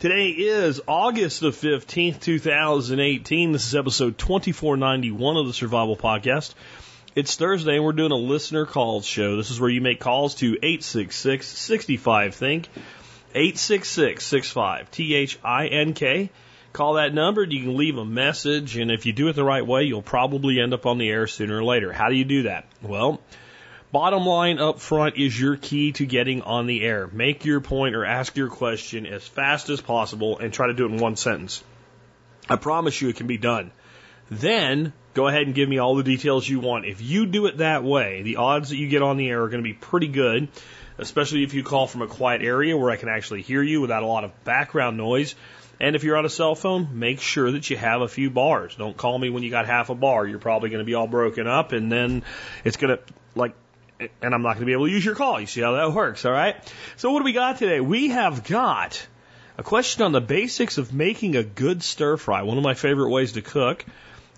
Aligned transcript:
Today 0.00 0.28
is 0.30 0.80
August 0.88 1.40
the 1.40 1.50
15th, 1.50 2.20
2018. 2.20 3.52
This 3.52 3.66
is 3.66 3.74
episode 3.74 4.16
2491 4.16 5.36
of 5.36 5.46
the 5.46 5.52
Survival 5.52 5.94
Podcast. 5.94 6.54
It's 7.14 7.36
Thursday 7.36 7.74
and 7.74 7.84
we're 7.84 7.92
doing 7.92 8.10
a 8.10 8.16
listener 8.16 8.64
calls 8.64 9.04
show. 9.04 9.36
This 9.36 9.50
is 9.50 9.60
where 9.60 9.68
you 9.68 9.82
make 9.82 10.00
calls 10.00 10.36
to 10.36 10.54
866 10.54 11.46
65 11.46 12.34
Think, 12.34 12.68
866 13.34 14.24
65 14.24 14.90
T 14.90 15.14
H 15.14 15.38
I 15.44 15.66
N 15.66 15.92
K. 15.92 16.30
Call 16.72 16.94
that 16.94 17.12
number, 17.12 17.42
and 17.42 17.52
you 17.52 17.60
can 17.60 17.76
leave 17.76 17.98
a 17.98 18.04
message, 18.06 18.78
and 18.78 18.90
if 18.90 19.04
you 19.04 19.12
do 19.12 19.28
it 19.28 19.34
the 19.34 19.44
right 19.44 19.66
way, 19.66 19.82
you'll 19.82 20.00
probably 20.00 20.60
end 20.60 20.72
up 20.72 20.86
on 20.86 20.96
the 20.96 21.10
air 21.10 21.26
sooner 21.26 21.58
or 21.58 21.64
later. 21.64 21.92
How 21.92 22.08
do 22.08 22.14
you 22.14 22.24
do 22.24 22.44
that? 22.44 22.64
Well, 22.80 23.20
Bottom 23.92 24.24
line 24.24 24.60
up 24.60 24.78
front 24.78 25.16
is 25.16 25.38
your 25.38 25.56
key 25.56 25.90
to 25.92 26.06
getting 26.06 26.42
on 26.42 26.66
the 26.66 26.80
air. 26.82 27.08
Make 27.08 27.44
your 27.44 27.60
point 27.60 27.96
or 27.96 28.04
ask 28.04 28.36
your 28.36 28.48
question 28.48 29.04
as 29.04 29.26
fast 29.26 29.68
as 29.68 29.80
possible 29.80 30.38
and 30.38 30.52
try 30.52 30.68
to 30.68 30.74
do 30.74 30.86
it 30.86 30.92
in 30.92 30.98
one 30.98 31.16
sentence. 31.16 31.64
I 32.48 32.54
promise 32.54 33.00
you 33.00 33.08
it 33.08 33.16
can 33.16 33.26
be 33.26 33.38
done. 33.38 33.72
Then 34.30 34.92
go 35.14 35.26
ahead 35.26 35.42
and 35.42 35.56
give 35.56 35.68
me 35.68 35.78
all 35.78 35.96
the 35.96 36.04
details 36.04 36.48
you 36.48 36.60
want. 36.60 36.86
If 36.86 37.00
you 37.00 37.26
do 37.26 37.46
it 37.46 37.58
that 37.58 37.82
way, 37.82 38.22
the 38.22 38.36
odds 38.36 38.68
that 38.68 38.76
you 38.76 38.88
get 38.88 39.02
on 39.02 39.16
the 39.16 39.28
air 39.28 39.42
are 39.42 39.48
going 39.48 39.62
to 39.62 39.68
be 39.68 39.74
pretty 39.74 40.06
good, 40.06 40.46
especially 40.98 41.42
if 41.42 41.52
you 41.52 41.64
call 41.64 41.88
from 41.88 42.02
a 42.02 42.06
quiet 42.06 42.42
area 42.42 42.76
where 42.76 42.90
I 42.90 42.96
can 42.96 43.08
actually 43.08 43.42
hear 43.42 43.62
you 43.62 43.80
without 43.80 44.04
a 44.04 44.06
lot 44.06 44.22
of 44.22 44.44
background 44.44 44.98
noise. 44.98 45.34
And 45.80 45.96
if 45.96 46.04
you're 46.04 46.16
on 46.16 46.24
a 46.24 46.30
cell 46.30 46.54
phone, 46.54 47.00
make 47.00 47.20
sure 47.20 47.50
that 47.50 47.68
you 47.70 47.76
have 47.76 48.02
a 48.02 48.08
few 48.08 48.30
bars. 48.30 48.76
Don't 48.76 48.96
call 48.96 49.18
me 49.18 49.30
when 49.30 49.42
you 49.42 49.50
got 49.50 49.66
half 49.66 49.90
a 49.90 49.96
bar. 49.96 50.26
You're 50.26 50.38
probably 50.38 50.68
going 50.70 50.80
to 50.80 50.84
be 50.84 50.94
all 50.94 51.08
broken 51.08 51.48
up 51.48 51.72
and 51.72 51.90
then 51.90 52.22
it's 52.64 52.76
going 52.76 52.96
to 52.96 53.02
like 53.34 53.54
and 54.22 54.34
I'm 54.34 54.42
not 54.42 54.54
going 54.54 54.60
to 54.60 54.66
be 54.66 54.72
able 54.72 54.86
to 54.86 54.92
use 54.92 55.04
your 55.04 55.14
call. 55.14 55.40
You 55.40 55.46
see 55.46 55.60
how 55.60 55.72
that 55.72 55.92
works, 55.92 56.24
all 56.24 56.32
right? 56.32 56.56
So 56.96 57.10
what 57.10 57.20
do 57.20 57.24
we 57.24 57.32
got 57.32 57.58
today? 57.58 57.80
We 57.80 58.08
have 58.08 58.44
got 58.44 59.06
a 59.58 59.62
question 59.62 60.04
on 60.04 60.12
the 60.12 60.20
basics 60.20 60.78
of 60.78 60.92
making 60.92 61.36
a 61.36 61.42
good 61.42 61.82
stir 61.82 62.16
fry, 62.16 62.42
one 62.42 62.56
of 62.56 62.64
my 62.64 62.74
favorite 62.74 63.10
ways 63.10 63.32
to 63.32 63.42
cook. 63.42 63.84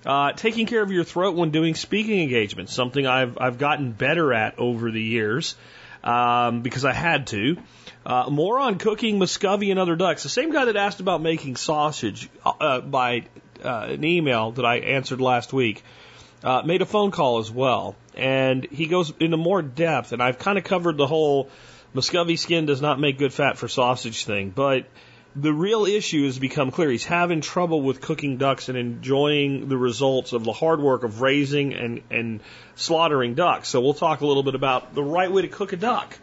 Uh, 0.05 0.33
taking 0.33 0.67
care 0.67 0.83
of 0.83 0.91
your 0.91 1.05
throat 1.05 1.37
when 1.37 1.51
doing 1.51 1.77
speaking 1.77 2.21
engagements, 2.21 2.73
something 2.75 3.07
I've 3.07 3.39
I've 3.39 3.59
gotten 3.59 3.93
better 3.93 4.33
at 4.33 4.59
over 4.59 4.91
the 4.91 5.01
years 5.01 5.55
um, 6.03 6.63
because 6.63 6.85
I 6.85 6.93
had 6.93 7.29
to. 7.29 7.57
Uh, 8.05 8.29
more 8.29 8.59
on 8.59 8.79
cooking 8.79 9.21
Muscovy 9.21 9.71
and 9.71 9.79
other 9.79 9.95
ducks. 9.95 10.25
The 10.25 10.29
same 10.29 10.51
guy 10.51 10.65
that 10.65 10.75
asked 10.75 10.99
about 10.99 11.23
making 11.23 11.55
sausage 11.55 12.29
uh, 12.45 12.81
by 12.81 13.27
uh, 13.65 13.87
an 13.91 14.03
email 14.03 14.51
that 14.53 14.65
I 14.65 14.79
answered 14.79 15.21
last 15.21 15.53
week 15.53 15.85
uh, 16.45 16.63
made 16.63 16.83
a 16.83 16.87
phone 16.87 17.11
call 17.11 17.39
as 17.39 17.51
well 17.51 17.97
and 18.15 18.65
he 18.71 18.87
goes 18.87 19.13
into 19.21 19.37
more 19.37 19.63
depth. 19.63 20.13
And 20.13 20.23
I've 20.23 20.39
kind 20.39 20.59
of 20.59 20.65
covered 20.65 20.97
the 20.97 21.07
whole 21.07 21.49
Muscovy 21.95 22.37
skin 22.37 22.67
does 22.67 22.81
not 22.81 22.99
make 23.01 23.19
good 23.19 23.33
fat 23.33 23.59
for 23.59 23.69
sausage 23.69 24.25
thing, 24.25 24.51
but 24.51 24.87
the 25.35 25.53
real 25.53 25.87
issue 25.87 26.27
has 26.27 26.39
become 26.39 26.71
clear. 26.71 26.91
He's 26.91 27.05
having 27.05 27.41
trouble 27.41 27.81
with 27.81 28.01
cooking 28.01 28.37
ducks 28.37 28.69
and 28.69 28.77
enjoying 28.77 29.69
the 29.69 29.79
results 29.79 30.33
of 30.33 30.45
the 30.45 30.53
hard 30.53 30.81
work 30.81 31.05
of 31.05 31.23
raising 31.23 31.73
and, 31.73 32.03
and 32.11 32.41
slaughtering 32.75 33.35
ducks. 33.35 33.69
So 33.69 33.81
we'll 33.81 33.95
talk 33.95 34.21
a 34.21 34.27
little 34.27 34.43
bit 34.43 34.55
about 34.55 34.95
the 34.95 35.03
right 35.03 35.33
way 35.33 35.43
to 35.43 35.49
cook 35.49 35.73
a 35.73 35.77
duck. 35.77 36.19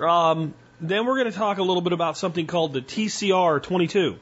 Um, 0.00 0.54
then 0.80 1.06
we're 1.06 1.16
going 1.18 1.30
to 1.30 1.38
talk 1.38 1.58
a 1.58 1.62
little 1.62 1.82
bit 1.82 1.92
about 1.92 2.16
something 2.16 2.46
called 2.46 2.72
the 2.72 2.80
TCR 2.80 3.62
22. 3.62 4.18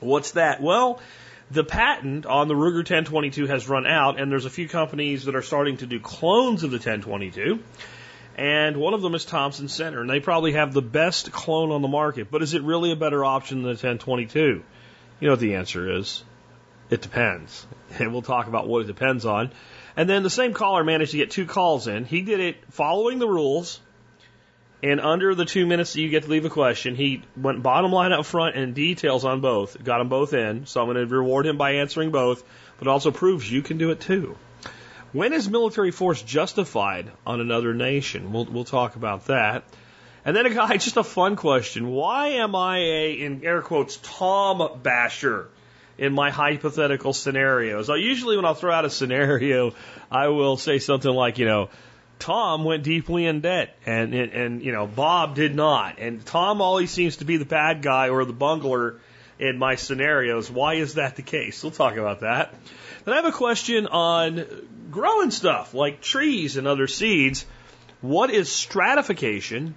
What's 0.00 0.32
that? 0.32 0.60
Well, 0.60 1.00
the 1.52 1.64
patent 1.64 2.24
on 2.24 2.48
the 2.48 2.54
Ruger 2.54 2.76
1022 2.76 3.46
has 3.46 3.68
run 3.68 3.86
out, 3.86 4.18
and 4.18 4.32
there's 4.32 4.46
a 4.46 4.50
few 4.50 4.68
companies 4.68 5.26
that 5.26 5.34
are 5.34 5.42
starting 5.42 5.76
to 5.78 5.86
do 5.86 6.00
clones 6.00 6.62
of 6.62 6.70
the 6.70 6.76
1022. 6.76 7.62
And 8.36 8.78
one 8.78 8.94
of 8.94 9.02
them 9.02 9.14
is 9.14 9.26
Thompson 9.26 9.68
Center, 9.68 10.00
and 10.00 10.08
they 10.08 10.20
probably 10.20 10.52
have 10.52 10.72
the 10.72 10.80
best 10.80 11.30
clone 11.30 11.70
on 11.70 11.82
the 11.82 11.88
market. 11.88 12.30
But 12.30 12.42
is 12.42 12.54
it 12.54 12.62
really 12.62 12.90
a 12.90 12.96
better 12.96 13.22
option 13.24 13.58
than 13.58 13.64
the 13.64 13.86
1022? 13.86 14.40
You 14.40 14.64
know 15.20 15.32
what 15.32 15.40
the 15.40 15.56
answer 15.56 15.98
is. 15.98 16.24
It 16.90 17.02
depends. 17.02 17.66
And 17.98 18.10
we'll 18.10 18.22
talk 18.22 18.46
about 18.46 18.66
what 18.66 18.80
it 18.80 18.86
depends 18.86 19.26
on. 19.26 19.50
And 19.98 20.08
then 20.08 20.22
the 20.22 20.30
same 20.30 20.54
caller 20.54 20.82
managed 20.82 21.10
to 21.10 21.18
get 21.18 21.30
two 21.30 21.44
calls 21.44 21.88
in. 21.88 22.06
He 22.06 22.22
did 22.22 22.40
it 22.40 22.56
following 22.70 23.18
the 23.18 23.28
rules 23.28 23.80
and 24.82 25.00
under 25.00 25.34
the 25.34 25.44
two 25.44 25.64
minutes 25.64 25.92
that 25.92 26.00
you 26.00 26.08
get 26.08 26.24
to 26.24 26.30
leave 26.30 26.44
a 26.44 26.50
question, 26.50 26.96
he 26.96 27.22
went 27.36 27.62
bottom 27.62 27.92
line 27.92 28.12
up 28.12 28.26
front 28.26 28.56
and 28.56 28.74
details 28.74 29.24
on 29.24 29.40
both. 29.40 29.82
Got 29.82 29.98
them 29.98 30.08
both 30.08 30.34
in. 30.34 30.66
So 30.66 30.80
I'm 30.80 30.92
going 30.92 30.96
to 30.96 31.14
reward 31.14 31.46
him 31.46 31.56
by 31.56 31.74
answering 31.74 32.10
both, 32.10 32.42
but 32.78 32.88
also 32.88 33.12
proves 33.12 33.50
you 33.50 33.62
can 33.62 33.78
do 33.78 33.92
it 33.92 34.00
too. 34.00 34.36
When 35.12 35.32
is 35.32 35.48
military 35.48 35.92
force 35.92 36.20
justified 36.20 37.12
on 37.24 37.40
another 37.40 37.74
nation? 37.74 38.32
We'll, 38.32 38.46
we'll 38.46 38.64
talk 38.64 38.96
about 38.96 39.26
that. 39.26 39.62
And 40.24 40.34
then 40.34 40.46
a 40.46 40.50
guy, 40.50 40.76
just 40.78 40.96
a 40.96 41.04
fun 41.04 41.36
question. 41.36 41.88
Why 41.88 42.28
am 42.28 42.56
I 42.56 42.78
a, 42.78 43.12
in 43.12 43.44
air 43.44 43.62
quotes, 43.62 43.98
Tom 44.02 44.80
basher 44.82 45.48
in 45.96 46.12
my 46.12 46.30
hypothetical 46.30 47.12
scenarios? 47.12 47.88
I 47.88 47.96
usually 47.96 48.34
when 48.34 48.46
I'll 48.46 48.54
throw 48.54 48.72
out 48.72 48.84
a 48.84 48.90
scenario, 48.90 49.74
I 50.10 50.28
will 50.28 50.56
say 50.56 50.80
something 50.80 51.12
like, 51.12 51.38
you 51.38 51.46
know, 51.46 51.68
Tom 52.22 52.62
went 52.62 52.84
deeply 52.84 53.26
in 53.26 53.40
debt, 53.40 53.76
and, 53.84 54.14
and 54.14 54.62
you 54.62 54.70
know 54.70 54.86
Bob 54.86 55.34
did 55.34 55.56
not, 55.56 55.98
and 55.98 56.24
Tom 56.24 56.60
always 56.60 56.92
seems 56.92 57.16
to 57.16 57.24
be 57.24 57.36
the 57.36 57.44
bad 57.44 57.82
guy 57.82 58.10
or 58.10 58.24
the 58.24 58.32
bungler 58.32 59.00
in 59.40 59.58
my 59.58 59.74
scenarios. 59.74 60.48
Why 60.48 60.74
is 60.74 60.94
that 60.94 61.16
the 61.16 61.22
case? 61.22 61.64
We'll 61.64 61.72
talk 61.72 61.96
about 61.96 62.20
that. 62.20 62.54
Then 63.04 63.14
I 63.14 63.16
have 63.16 63.24
a 63.24 63.32
question 63.32 63.88
on 63.88 64.46
growing 64.92 65.32
stuff 65.32 65.74
like 65.74 66.00
trees 66.00 66.56
and 66.56 66.68
other 66.68 66.86
seeds. 66.86 67.44
What 68.02 68.30
is 68.30 68.48
stratification? 68.48 69.74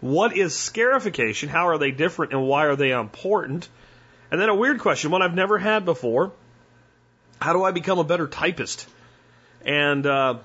What 0.00 0.36
is 0.36 0.54
scarification? 0.54 1.48
How 1.48 1.66
are 1.66 1.78
they 1.78 1.90
different 1.90 2.32
and 2.32 2.46
why 2.46 2.66
are 2.66 2.76
they 2.76 2.92
important? 2.92 3.68
And 4.30 4.40
then 4.40 4.48
a 4.48 4.54
weird 4.54 4.78
question, 4.78 5.10
one 5.10 5.22
I've 5.22 5.34
never 5.34 5.58
had 5.58 5.84
before. 5.84 6.30
How 7.40 7.54
do 7.54 7.64
I 7.64 7.72
become 7.72 7.98
a 7.98 8.04
better 8.04 8.28
typist? 8.28 8.86
And 9.64 10.06
uh, 10.06 10.38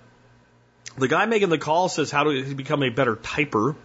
the 0.98 1.08
guy 1.08 1.26
making 1.26 1.50
the 1.50 1.58
call 1.58 1.90
says, 1.90 2.12
How 2.12 2.24
do 2.24 2.30
he 2.30 2.54
become 2.54 2.84
a 2.84 2.90
better 2.90 3.16
typer? 3.16 3.76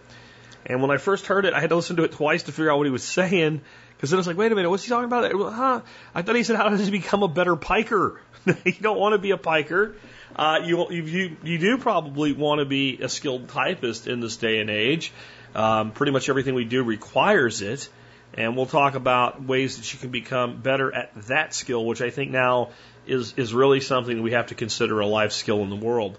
And 0.65 0.81
when 0.81 0.91
I 0.91 0.97
first 0.97 1.25
heard 1.25 1.45
it, 1.45 1.53
I 1.53 1.61
had 1.61 1.69
to 1.69 1.75
listen 1.75 1.95
to 1.97 2.03
it 2.03 2.11
twice 2.11 2.43
to 2.43 2.51
figure 2.51 2.71
out 2.71 2.77
what 2.77 2.85
he 2.85 2.91
was 2.91 3.03
saying. 3.03 3.61
Because 3.95 4.11
then 4.11 4.17
I 4.17 4.21
was 4.21 4.27
like, 4.27 4.37
wait 4.37 4.51
a 4.51 4.55
minute, 4.55 4.69
what's 4.69 4.83
he 4.83 4.89
talking 4.89 5.05
about? 5.05 5.31
Huh? 5.53 5.81
I 6.15 6.21
thought 6.21 6.35
he 6.35 6.43
said, 6.43 6.55
how 6.55 6.69
does 6.69 6.85
he 6.85 6.91
become 6.91 7.21
a 7.23 7.27
better 7.27 7.55
piker? 7.55 8.21
you 8.45 8.71
don't 8.79 8.97
want 8.97 9.13
to 9.13 9.17
be 9.17 9.31
a 9.31 9.37
piker. 9.37 9.95
Uh, 10.35 10.61
you, 10.63 10.89
you, 10.89 11.37
you 11.43 11.57
do 11.57 11.77
probably 11.77 12.31
want 12.31 12.59
to 12.59 12.65
be 12.65 12.99
a 13.01 13.09
skilled 13.09 13.49
typist 13.49 14.07
in 14.07 14.21
this 14.21 14.37
day 14.37 14.59
and 14.59 14.69
age. 14.69 15.11
Um, 15.53 15.91
pretty 15.91 16.13
much 16.13 16.29
everything 16.29 16.53
we 16.53 16.63
do 16.63 16.83
requires 16.83 17.61
it. 17.61 17.89
And 18.35 18.55
we'll 18.55 18.67
talk 18.67 18.95
about 18.95 19.43
ways 19.43 19.77
that 19.77 19.91
you 19.91 19.99
can 19.99 20.11
become 20.11 20.61
better 20.61 20.93
at 20.93 21.13
that 21.27 21.53
skill, 21.53 21.83
which 21.83 22.01
I 22.01 22.09
think 22.09 22.31
now 22.31 22.69
is, 23.05 23.33
is 23.35 23.53
really 23.53 23.81
something 23.81 24.21
we 24.21 24.31
have 24.31 24.47
to 24.47 24.55
consider 24.55 24.99
a 25.01 25.07
life 25.07 25.33
skill 25.33 25.61
in 25.63 25.69
the 25.69 25.75
world. 25.75 26.17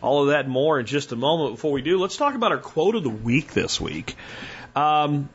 All 0.00 0.22
of 0.22 0.28
that 0.28 0.44
and 0.44 0.50
more 0.50 0.78
in 0.78 0.86
just 0.86 1.12
a 1.12 1.16
moment. 1.16 1.56
Before 1.56 1.72
we 1.72 1.82
do, 1.82 1.98
let's 1.98 2.16
talk 2.16 2.34
about 2.34 2.52
our 2.52 2.58
quote 2.58 2.94
of 2.94 3.02
the 3.02 3.10
week 3.10 3.52
this 3.52 3.80
week. 3.80 4.16
Um, 4.76 5.28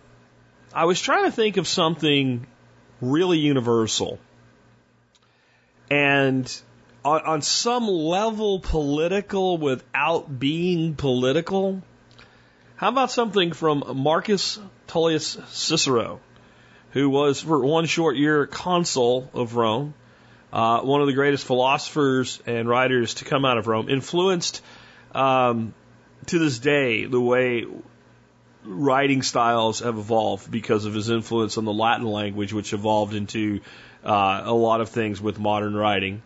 I 0.74 0.85
was 0.85 1.01
trying 1.01 1.25
to 1.25 1.31
think 1.31 1.57
of 1.57 1.68
something 1.68 2.47
really 3.02 3.40
universal 3.40 4.19
and 5.90 6.62
on, 7.03 7.22
on 7.22 7.41
some 7.41 7.87
level 7.87 8.59
political 8.59 9.58
without 9.58 10.40
being 10.40 10.96
political. 10.96 11.82
How 12.76 12.90
about 12.90 13.11
something 13.11 13.52
from 13.52 13.84
Marcus 13.96 14.59
Tullius 14.87 15.37
Cicero, 15.49 16.20
who 16.91 17.09
was 17.09 17.41
for 17.41 17.59
one 17.59 17.85
short 17.85 18.16
year 18.16 18.47
consul 18.47 19.29
of 19.34 19.55
Rome? 19.55 19.93
Uh, 20.53 20.82
one 20.82 21.02
of 21.02 21.08
the 21.08 21.14
greatest 21.14 21.46
philosophers 21.46 22.40
and 22.46 22.70
writers 22.70 23.16
to 23.16 23.26
come 23.26 23.44
out 23.44 23.58
of 23.58 23.66
Rome, 23.66 23.90
influenced 23.90 24.61
um, 25.14 25.73
to 26.28 26.38
this 26.38 26.59
day 26.59 27.05
the 27.05 27.20
way 27.20 27.66
writing 28.64 29.23
styles 29.23 29.79
have 29.79 29.97
evolved 29.97 30.52
because 30.52 30.85
of 30.85 30.94
his 30.94 31.09
influence 31.09 31.58
on 31.58 31.66
the 31.66 31.73
Latin 31.73 32.05
language, 32.05 32.53
which 32.53 32.72
evolved 32.72 33.16
into 33.16 33.61
uh, 34.05 34.44
a 34.46 34.53
lot 34.53 34.79
of 34.79 34.90
things 34.90 35.20
with 35.20 35.40
modern 35.40 35.73
writing. 35.73 36.22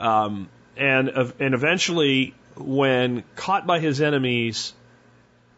Um, 0.00 0.48
and 0.78 1.10
and 1.38 1.54
eventually, 1.54 2.34
when 2.56 3.24
caught 3.34 3.66
by 3.66 3.78
his 3.78 4.00
enemies, 4.00 4.72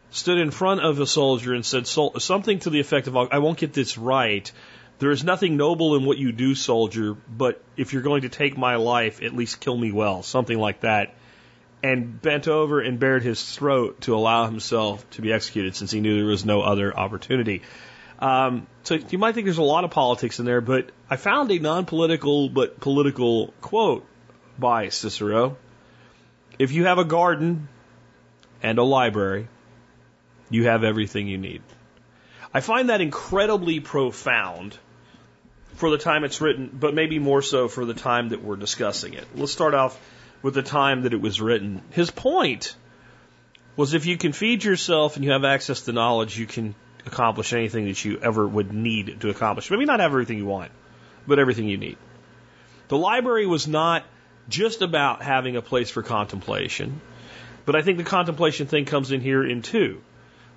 stood 0.09 0.39
in 0.39 0.51
front 0.51 0.81
of 0.81 0.99
a 0.99 1.07
soldier 1.07 1.53
and 1.53 1.65
said 1.65 1.87
something 1.87 2.59
to 2.59 2.69
the 2.69 2.81
effect 2.81 3.07
of, 3.07 3.15
"I 3.15 3.39
won't 3.39 3.57
get 3.57 3.71
this 3.71 3.97
right, 3.97 4.51
There 4.99 5.11
is 5.11 5.23
nothing 5.23 5.55
noble 5.55 5.95
in 5.95 6.03
what 6.03 6.17
you 6.17 6.33
do, 6.33 6.55
soldier, 6.55 7.15
but 7.29 7.63
if 7.77 7.93
you're 7.93 8.01
going 8.01 8.23
to 8.23 8.29
take 8.29 8.57
my 8.57 8.75
life, 8.75 9.23
at 9.23 9.33
least 9.33 9.61
kill 9.61 9.77
me 9.77 9.93
well, 9.93 10.23
something 10.23 10.59
like 10.59 10.81
that. 10.81 11.15
And 11.81 12.21
bent 12.21 12.49
over 12.49 12.81
and 12.81 12.99
bared 12.99 13.23
his 13.23 13.41
throat 13.41 14.01
to 14.01 14.13
allow 14.13 14.45
himself 14.45 15.09
to 15.11 15.21
be 15.21 15.31
executed 15.31 15.77
since 15.77 15.91
he 15.91 16.01
knew 16.01 16.17
there 16.17 16.25
was 16.25 16.43
no 16.43 16.61
other 16.61 16.95
opportunity. 16.95 17.61
Um, 18.19 18.67
so 18.83 18.95
you 18.95 19.17
might 19.17 19.35
think 19.35 19.45
there's 19.45 19.57
a 19.57 19.63
lot 19.63 19.85
of 19.85 19.91
politics 19.91 20.39
in 20.39 20.45
there, 20.45 20.59
but 20.59 20.91
I 21.09 21.15
found 21.15 21.49
a 21.51 21.59
non 21.59 21.85
political 21.85 22.49
but 22.49 22.81
political 22.81 23.53
quote 23.61 24.05
by 24.57 24.89
Cicero. 24.89 25.55
If 26.59 26.73
you 26.73 26.83
have 26.83 26.97
a 26.97 27.05
garden 27.05 27.69
and 28.61 28.77
a 28.77 28.83
library, 28.83 29.47
you 30.49 30.65
have 30.65 30.83
everything 30.83 31.29
you 31.29 31.37
need. 31.37 31.61
I 32.53 32.59
find 32.59 32.89
that 32.89 32.99
incredibly 32.99 33.79
profound 33.79 34.77
for 35.79 35.89
the 35.89 35.97
time 35.97 36.25
it's 36.25 36.41
written, 36.41 36.69
but 36.73 36.93
maybe 36.93 37.19
more 37.19 37.41
so 37.41 37.69
for 37.69 37.85
the 37.85 37.93
time 37.93 38.29
that 38.29 38.43
we're 38.43 38.57
discussing 38.57 39.13
it. 39.13 39.25
Let's 39.33 39.53
start 39.53 39.73
off 39.73 39.97
with 40.41 40.53
the 40.53 40.61
time 40.61 41.03
that 41.03 41.13
it 41.13 41.21
was 41.21 41.39
written. 41.39 41.81
His 41.91 42.11
point 42.11 42.75
was 43.77 43.93
if 43.93 44.05
you 44.05 44.17
can 44.17 44.33
feed 44.33 44.61
yourself 44.61 45.15
and 45.15 45.23
you 45.23 45.31
have 45.31 45.45
access 45.45 45.83
to 45.83 45.93
knowledge, 45.93 46.37
you 46.37 46.45
can 46.45 46.75
accomplish 47.05 47.53
anything 47.53 47.85
that 47.85 48.03
you 48.03 48.19
ever 48.19 48.45
would 48.45 48.73
need 48.73 49.21
to 49.21 49.29
accomplish. 49.29 49.71
Maybe 49.71 49.85
not 49.85 50.01
everything 50.01 50.37
you 50.37 50.45
want, 50.45 50.73
but 51.25 51.39
everything 51.39 51.69
you 51.69 51.77
need. 51.77 51.97
The 52.89 52.97
library 52.97 53.45
was 53.45 53.65
not 53.65 54.03
just 54.49 54.81
about 54.81 55.21
having 55.21 55.55
a 55.55 55.61
place 55.61 55.89
for 55.89 56.03
contemplation, 56.03 56.99
but 57.65 57.77
I 57.77 57.83
think 57.83 57.99
the 57.99 58.03
contemplation 58.03 58.67
thing 58.67 58.83
comes 58.83 59.13
in 59.13 59.21
here 59.21 59.45
in 59.45 59.61
two. 59.61 60.01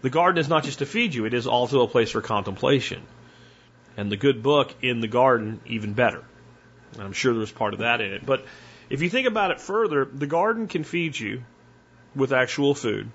The 0.01 0.11
garden 0.11 0.41
is 0.41 0.49
not 0.49 0.65
just 0.65 0.81
to 0.81 0.87
feed 0.87 1.15
you, 1.15 1.27
it 1.27 1.35
is 1.35 1.47
also 1.47 1.83
a 1.83 1.87
place 1.87 2.11
for 2.11 2.23
contemplation. 2.23 3.03
And 3.97 4.11
the 4.11 4.17
good 4.17 4.43
book 4.43 4.75
in 4.83 5.01
the 5.01 5.09
garden, 5.09 5.61
even 5.67 5.93
better. 5.93 6.25
And 6.95 7.03
I'm 7.03 7.13
sure 7.13 7.35
there's 7.35 7.53
part 7.53 7.75
of 7.75 7.81
that 7.81 8.01
in 8.01 8.13
it. 8.13 8.25
But 8.25 8.45
if 8.89 9.03
you 9.03 9.11
think 9.11 9.27
about 9.27 9.51
it 9.51 9.61
further, 9.61 10.05
the 10.05 10.27
garden 10.27 10.67
can 10.67 10.85
feed 10.85 11.19
you 11.19 11.45
with 12.15 12.33
actual 12.33 12.75
food. 12.75 13.11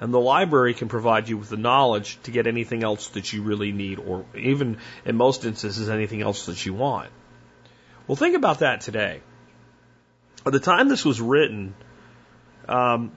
And 0.00 0.12
the 0.12 0.20
library 0.20 0.74
can 0.74 0.88
provide 0.88 1.28
you 1.28 1.38
with 1.38 1.48
the 1.48 1.56
knowledge 1.56 2.18
to 2.24 2.30
get 2.30 2.46
anything 2.46 2.84
else 2.84 3.08
that 3.08 3.32
you 3.32 3.42
really 3.42 3.72
need, 3.72 3.98
or 3.98 4.26
even 4.34 4.78
in 5.06 5.16
most 5.16 5.44
instances, 5.44 5.88
anything 5.88 6.20
else 6.20 6.46
that 6.46 6.66
you 6.66 6.74
want. 6.74 7.10
Well, 8.06 8.16
think 8.16 8.36
about 8.36 8.58
that 8.58 8.82
today. 8.82 9.22
At 10.44 10.52
the 10.52 10.60
time 10.60 10.88
this 10.88 11.04
was 11.04 11.20
written, 11.20 11.74
um, 12.68 13.12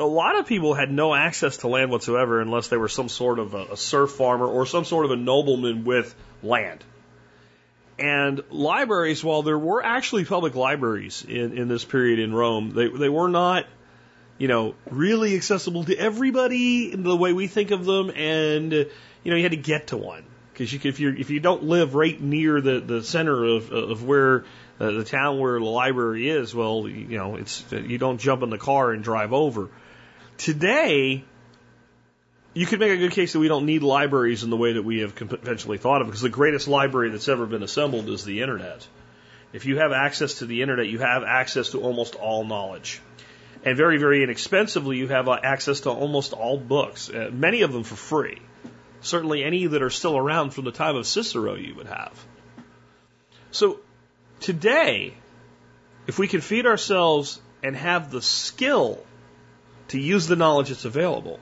a 0.00 0.06
lot 0.06 0.38
of 0.38 0.46
people 0.46 0.74
had 0.74 0.90
no 0.90 1.14
access 1.14 1.58
to 1.58 1.68
land 1.68 1.90
whatsoever 1.90 2.40
unless 2.40 2.68
they 2.68 2.76
were 2.76 2.88
some 2.88 3.08
sort 3.08 3.38
of 3.38 3.54
a, 3.54 3.72
a 3.72 3.76
serf 3.76 4.12
farmer 4.12 4.46
or 4.46 4.66
some 4.66 4.84
sort 4.84 5.04
of 5.04 5.10
a 5.10 5.16
nobleman 5.16 5.84
with 5.84 6.14
land. 6.42 6.84
And 7.98 8.42
libraries, 8.50 9.24
while 9.24 9.42
there 9.42 9.58
were 9.58 9.84
actually 9.84 10.24
public 10.24 10.54
libraries 10.54 11.24
in, 11.26 11.58
in 11.58 11.68
this 11.68 11.84
period 11.84 12.20
in 12.20 12.32
Rome, 12.32 12.70
they, 12.70 12.88
they 12.88 13.08
were 13.08 13.28
not 13.28 13.66
you 14.38 14.46
know, 14.46 14.76
really 14.88 15.34
accessible 15.34 15.84
to 15.84 15.96
everybody 15.96 16.92
in 16.92 17.02
the 17.02 17.16
way 17.16 17.32
we 17.32 17.48
think 17.48 17.72
of 17.72 17.84
them, 17.84 18.10
and 18.10 18.72
uh, 18.72 18.76
you 19.24 19.30
know, 19.32 19.36
you 19.36 19.42
had 19.42 19.50
to 19.50 19.56
get 19.56 19.88
to 19.88 19.96
one 19.96 20.24
because 20.52 20.72
you, 20.72 20.80
if 20.84 21.00
you 21.00 21.14
if 21.18 21.30
you 21.30 21.40
don't 21.40 21.64
live 21.64 21.94
right 21.94 22.20
near 22.20 22.60
the 22.60 22.80
the 22.80 23.02
center 23.02 23.44
of 23.44 23.72
of 23.72 24.04
where 24.04 24.44
uh, 24.78 24.92
the 24.92 25.04
town 25.04 25.40
where 25.40 25.58
the 25.58 25.64
library 25.64 26.30
is, 26.30 26.54
well, 26.54 26.88
you 26.88 27.18
know, 27.18 27.34
it's 27.34 27.64
you 27.72 27.98
don't 27.98 28.18
jump 28.18 28.42
in 28.44 28.50
the 28.50 28.58
car 28.58 28.92
and 28.92 29.02
drive 29.02 29.32
over. 29.32 29.68
Today, 30.38 31.24
you 32.54 32.66
could 32.66 32.80
make 32.80 32.92
a 32.92 32.96
good 32.96 33.12
case 33.12 33.32
that 33.32 33.40
we 33.40 33.48
don't 33.48 33.66
need 33.66 33.82
libraries 33.82 34.44
in 34.44 34.50
the 34.50 34.56
way 34.56 34.72
that 34.74 34.82
we 34.82 35.00
have 35.00 35.14
conventionally 35.14 35.78
thought 35.78 36.00
of, 36.00 36.06
because 36.06 36.20
the 36.20 36.28
greatest 36.28 36.68
library 36.68 37.10
that's 37.10 37.28
ever 37.28 37.44
been 37.44 37.62
assembled 37.62 38.08
is 38.08 38.24
the 38.24 38.40
internet. 38.40 38.86
If 39.52 39.66
you 39.66 39.78
have 39.78 39.92
access 39.92 40.34
to 40.34 40.46
the 40.46 40.62
internet, 40.62 40.86
you 40.86 41.00
have 41.00 41.24
access 41.24 41.70
to 41.70 41.80
almost 41.80 42.14
all 42.14 42.44
knowledge. 42.44 43.00
And 43.64 43.76
very, 43.76 43.98
very 43.98 44.22
inexpensively, 44.22 44.96
you 44.96 45.08
have 45.08 45.28
uh, 45.28 45.38
access 45.42 45.80
to 45.80 45.90
almost 45.90 46.32
all 46.32 46.56
books, 46.56 47.10
uh, 47.10 47.30
many 47.32 47.62
of 47.62 47.72
them 47.72 47.82
for 47.82 47.96
free. 47.96 48.40
Certainly, 49.00 49.42
any 49.42 49.66
that 49.66 49.82
are 49.82 49.90
still 49.90 50.16
around 50.16 50.50
from 50.50 50.64
the 50.64 50.72
time 50.72 50.94
of 50.96 51.06
Cicero, 51.06 51.54
you 51.54 51.74
would 51.74 51.86
have. 51.86 52.12
So, 53.50 53.80
today, 54.40 55.14
if 56.06 56.18
we 56.18 56.28
can 56.28 56.40
feed 56.40 56.66
ourselves 56.66 57.40
and 57.62 57.74
have 57.76 58.10
the 58.10 58.22
skill 58.22 59.04
to 59.88 60.00
use 60.00 60.26
the 60.26 60.36
knowledge 60.36 60.68
that's 60.68 60.84
available, 60.84 61.40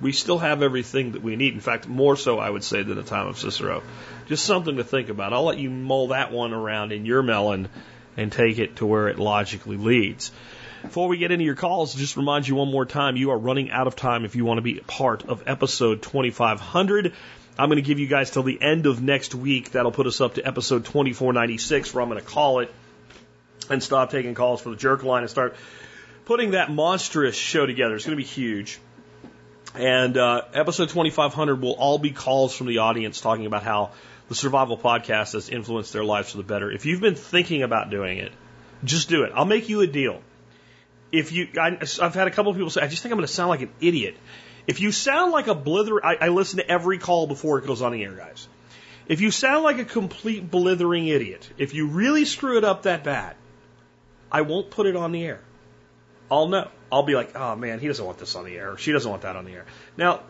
we 0.00 0.12
still 0.12 0.38
have 0.38 0.62
everything 0.62 1.12
that 1.12 1.22
we 1.22 1.36
need. 1.36 1.54
In 1.54 1.60
fact, 1.60 1.86
more 1.86 2.16
so, 2.16 2.38
I 2.38 2.50
would 2.50 2.64
say, 2.64 2.82
than 2.82 2.96
the 2.96 3.02
time 3.02 3.28
of 3.28 3.38
Cicero. 3.38 3.82
Just 4.26 4.44
something 4.44 4.76
to 4.76 4.84
think 4.84 5.08
about. 5.08 5.32
I'll 5.32 5.44
let 5.44 5.58
you 5.58 5.70
mull 5.70 6.08
that 6.08 6.32
one 6.32 6.52
around 6.52 6.92
in 6.92 7.06
your 7.06 7.22
melon 7.22 7.68
and 8.16 8.30
take 8.30 8.58
it 8.58 8.76
to 8.76 8.86
where 8.86 9.08
it 9.08 9.18
logically 9.18 9.76
leads. 9.76 10.32
Before 10.82 11.06
we 11.06 11.18
get 11.18 11.30
into 11.30 11.44
your 11.44 11.54
calls, 11.54 11.94
just 11.94 12.16
remind 12.16 12.48
you 12.48 12.56
one 12.56 12.70
more 12.70 12.84
time, 12.84 13.16
you 13.16 13.30
are 13.30 13.38
running 13.38 13.70
out 13.70 13.86
of 13.86 13.94
time 13.94 14.24
if 14.24 14.34
you 14.34 14.44
want 14.44 14.58
to 14.58 14.62
be 14.62 14.80
part 14.80 15.24
of 15.24 15.44
episode 15.46 16.02
2500. 16.02 17.12
I'm 17.56 17.68
going 17.68 17.76
to 17.76 17.82
give 17.82 18.00
you 18.00 18.08
guys 18.08 18.30
till 18.30 18.42
the 18.42 18.60
end 18.60 18.86
of 18.86 19.00
next 19.00 19.34
week. 19.34 19.70
That'll 19.72 19.92
put 19.92 20.08
us 20.08 20.20
up 20.20 20.34
to 20.34 20.46
episode 20.46 20.84
2496, 20.84 21.94
where 21.94 22.02
I'm 22.02 22.08
going 22.08 22.20
to 22.20 22.26
call 22.26 22.58
it 22.58 22.74
and 23.70 23.80
stop 23.80 24.10
taking 24.10 24.34
calls 24.34 24.60
for 24.60 24.70
the 24.70 24.76
jerk 24.76 25.04
line 25.04 25.22
and 25.22 25.30
start 25.30 25.54
putting 26.24 26.52
that 26.52 26.70
monstrous 26.70 27.36
show 27.36 27.66
together. 27.66 27.94
It's 27.94 28.04
going 28.04 28.16
to 28.16 28.22
be 28.22 28.28
huge. 28.28 28.78
And 29.74 30.16
uh, 30.16 30.42
episode 30.52 30.90
2500 30.90 31.60
will 31.60 31.72
all 31.72 31.98
be 31.98 32.10
calls 32.10 32.54
from 32.54 32.66
the 32.66 32.78
audience 32.78 33.20
talking 33.20 33.46
about 33.46 33.62
how 33.62 33.92
the 34.28 34.34
survival 34.34 34.76
podcast 34.76 35.32
has 35.32 35.48
influenced 35.48 35.92
their 35.92 36.04
lives 36.04 36.30
for 36.30 36.36
the 36.36 36.42
better. 36.42 36.70
If 36.70 36.86
you've 36.86 37.00
been 37.00 37.14
thinking 37.14 37.62
about 37.62 37.90
doing 37.90 38.18
it, 38.18 38.32
just 38.84 39.08
do 39.08 39.22
it. 39.24 39.32
I'll 39.34 39.44
make 39.44 39.68
you 39.68 39.80
a 39.80 39.86
deal 39.86 40.20
if 41.12 41.30
you, 41.30 41.48
I, 41.60 41.78
have 42.00 42.14
had 42.14 42.26
a 42.26 42.30
couple 42.30 42.50
of 42.50 42.56
people 42.56 42.70
say, 42.70 42.80
I 42.80 42.88
just 42.88 43.02
think 43.02 43.12
I'm 43.12 43.18
going 43.18 43.26
to 43.26 43.32
sound 43.32 43.50
like 43.50 43.60
an 43.60 43.70
idiot. 43.80 44.16
If 44.66 44.80
you 44.80 44.90
sound 44.90 45.30
like 45.30 45.46
a 45.46 45.54
blither, 45.54 46.04
I, 46.04 46.16
I 46.22 46.28
listen 46.28 46.58
to 46.58 46.68
every 46.68 46.98
call 46.98 47.26
before 47.26 47.58
it 47.58 47.66
goes 47.66 47.82
on 47.82 47.92
the 47.92 48.02
air, 48.02 48.12
guys. 48.12 48.48
If 49.06 49.20
you 49.20 49.30
sound 49.30 49.62
like 49.62 49.78
a 49.78 49.84
complete 49.84 50.50
blithering 50.50 51.06
idiot, 51.06 51.50
if 51.58 51.74
you 51.74 51.88
really 51.88 52.24
screw 52.24 52.56
it 52.56 52.64
up 52.64 52.84
that 52.84 53.04
bad, 53.04 53.36
I 54.30 54.40
won't 54.40 54.70
put 54.70 54.86
it 54.86 54.96
on 54.96 55.12
the 55.12 55.24
air. 55.24 55.40
I'll 56.32 56.48
know. 56.48 56.70
I'll 56.90 57.02
be 57.02 57.14
like, 57.14 57.36
oh 57.36 57.54
man, 57.56 57.78
he 57.78 57.88
doesn't 57.88 58.04
want 58.04 58.16
this 58.16 58.34
on 58.36 58.46
the 58.46 58.56
air. 58.56 58.78
She 58.78 58.90
doesn't 58.90 59.08
want 59.08 59.22
that 59.22 59.36
on 59.36 59.44
the 59.44 59.52
air. 59.52 59.66
Now, 59.98 60.20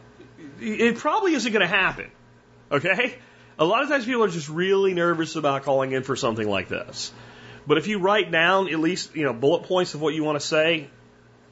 it 0.60 0.96
probably 0.96 1.34
isn't 1.34 1.52
going 1.52 1.60
to 1.60 1.68
happen. 1.68 2.10
Okay? 2.72 3.14
A 3.56 3.64
lot 3.64 3.84
of 3.84 3.88
times 3.88 4.04
people 4.04 4.24
are 4.24 4.28
just 4.28 4.48
really 4.48 4.94
nervous 4.94 5.36
about 5.36 5.62
calling 5.62 5.92
in 5.92 6.02
for 6.02 6.16
something 6.16 6.48
like 6.48 6.68
this. 6.68 7.12
But 7.68 7.78
if 7.78 7.86
you 7.86 8.00
write 8.00 8.32
down 8.32 8.68
at 8.68 8.80
least, 8.80 9.14
you 9.14 9.22
know, 9.22 9.32
bullet 9.32 9.64
points 9.68 9.94
of 9.94 10.00
what 10.00 10.12
you 10.12 10.24
want 10.24 10.40
to 10.40 10.44
say 10.44 10.90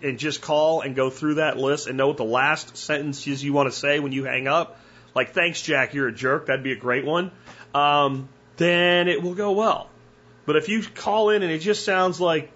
and 0.02 0.19
just 0.19 0.42
call 0.42 0.80
and 0.80 0.97
go 0.97 1.11
through 1.11 1.35
that 1.35 1.57
list 1.57 1.87
and 1.87 1.97
know 1.97 2.09
what 2.09 2.16
the 2.16 2.25
last 2.25 2.76
sentences 2.76 3.45
you 3.45 3.52
want 3.52 3.71
to 3.71 3.78
say 3.78 4.00
when 4.00 4.11
you 4.11 4.25
hang 4.25 4.49
up, 4.49 4.80
like, 5.14 5.33
thanks, 5.33 5.62
Jack, 5.62 5.95
you're 5.95 6.09
a 6.09 6.12
jerk, 6.12 6.47
that'd 6.47 6.64
be 6.64 6.73
a 6.73 6.76
great 6.76 7.04
one, 7.04 7.30
um, 7.73 8.28
then 8.57 9.07
it 9.07 9.23
will 9.23 9.35
go 9.35 9.52
well. 9.52 9.88
But 10.45 10.57
if 10.57 10.69
you 10.69 10.83
call 10.83 11.30
in 11.30 11.45
and 11.45 11.52
it 11.52 11.61
just 11.61 11.85
sounds 11.85 12.21
like 12.21 12.50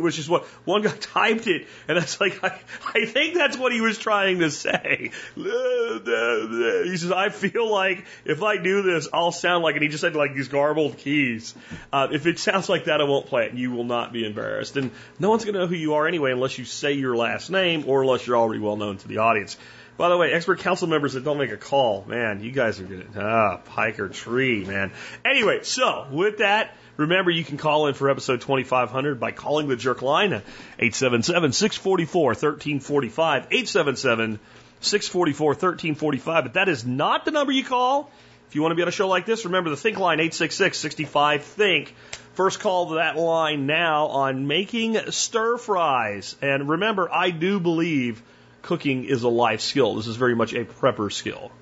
which 0.00 0.18
is 0.18 0.28
what 0.28 0.44
one 0.64 0.82
guy 0.82 0.92
typed 0.92 1.46
it, 1.46 1.66
and 1.88 1.98
that's 1.98 2.20
like 2.20 2.42
I, 2.44 2.60
I 2.94 3.06
think 3.06 3.34
that's 3.34 3.56
what 3.56 3.72
he 3.72 3.80
was 3.80 3.98
trying 3.98 4.38
to 4.38 4.50
say. 4.50 5.10
He 5.34 6.96
says, 6.96 7.10
"I 7.10 7.28
feel 7.30 7.70
like 7.70 8.06
if 8.24 8.42
I 8.42 8.56
do 8.58 8.82
this, 8.82 9.08
I'll 9.12 9.32
sound 9.32 9.64
like," 9.64 9.74
and 9.74 9.82
he 9.82 9.88
just 9.88 10.00
said 10.00 10.14
like 10.14 10.34
these 10.34 10.48
garbled 10.48 10.98
keys. 10.98 11.54
Uh, 11.92 12.08
if 12.12 12.26
it 12.26 12.38
sounds 12.38 12.68
like 12.68 12.84
that, 12.84 13.00
I 13.00 13.04
won't 13.04 13.26
play 13.26 13.46
it, 13.46 13.50
and 13.50 13.58
you 13.58 13.72
will 13.72 13.84
not 13.84 14.12
be 14.12 14.24
embarrassed. 14.24 14.76
And 14.76 14.92
no 15.18 15.30
one's 15.30 15.44
going 15.44 15.54
to 15.54 15.60
know 15.60 15.66
who 15.66 15.74
you 15.74 15.94
are 15.94 16.06
anyway, 16.06 16.32
unless 16.32 16.56
you 16.58 16.64
say 16.64 16.92
your 16.92 17.16
last 17.16 17.50
name 17.50 17.84
or 17.86 18.02
unless 18.02 18.26
you're 18.26 18.36
already 18.36 18.60
well 18.60 18.76
known 18.76 18.98
to 18.98 19.08
the 19.08 19.18
audience. 19.18 19.56
By 19.96 20.08
the 20.08 20.16
way, 20.16 20.32
expert 20.32 20.60
council 20.60 20.86
members 20.86 21.14
that 21.14 21.24
don't 21.24 21.38
make 21.38 21.50
a 21.50 21.56
call, 21.56 22.04
man, 22.06 22.40
you 22.40 22.52
guys 22.52 22.78
are 22.78 22.84
good. 22.84 23.08
Ah, 23.16 23.56
pike 23.64 23.98
or 23.98 24.08
tree, 24.08 24.64
man. 24.64 24.92
Anyway, 25.24 25.64
so 25.64 26.06
with 26.12 26.38
that. 26.38 26.76
Remember, 26.98 27.30
you 27.30 27.44
can 27.44 27.58
call 27.58 27.86
in 27.86 27.94
for 27.94 28.10
episode 28.10 28.40
2500 28.40 29.20
by 29.20 29.30
calling 29.30 29.68
the 29.68 29.76
jerk 29.76 30.02
line 30.02 30.32
at 30.32 30.42
877 30.80 31.52
644 31.52 32.22
1345. 32.30 33.42
877 33.44 34.40
644 34.80 35.48
1345. 35.50 36.44
But 36.44 36.54
that 36.54 36.68
is 36.68 36.84
not 36.84 37.24
the 37.24 37.30
number 37.30 37.52
you 37.52 37.64
call. 37.64 38.10
If 38.48 38.56
you 38.56 38.62
want 38.62 38.72
to 38.72 38.76
be 38.76 38.82
on 38.82 38.88
a 38.88 38.92
show 38.92 39.06
like 39.06 39.26
this, 39.26 39.44
remember 39.44 39.70
the 39.70 39.76
Think 39.76 39.98
line 39.98 40.18
866 40.18 40.76
65 40.76 41.44
Think. 41.44 41.94
First 42.34 42.58
call 42.58 42.88
to 42.88 42.94
that 42.96 43.16
line 43.16 43.66
now 43.66 44.06
on 44.06 44.48
making 44.48 45.12
stir 45.12 45.56
fries. 45.56 46.34
And 46.42 46.68
remember, 46.68 47.08
I 47.12 47.30
do 47.30 47.60
believe 47.60 48.22
cooking 48.62 49.04
is 49.04 49.22
a 49.22 49.28
life 49.28 49.60
skill. 49.60 49.94
This 49.94 50.08
is 50.08 50.16
very 50.16 50.34
much 50.34 50.52
a 50.52 50.64
prepper 50.64 51.12
skill. 51.12 51.52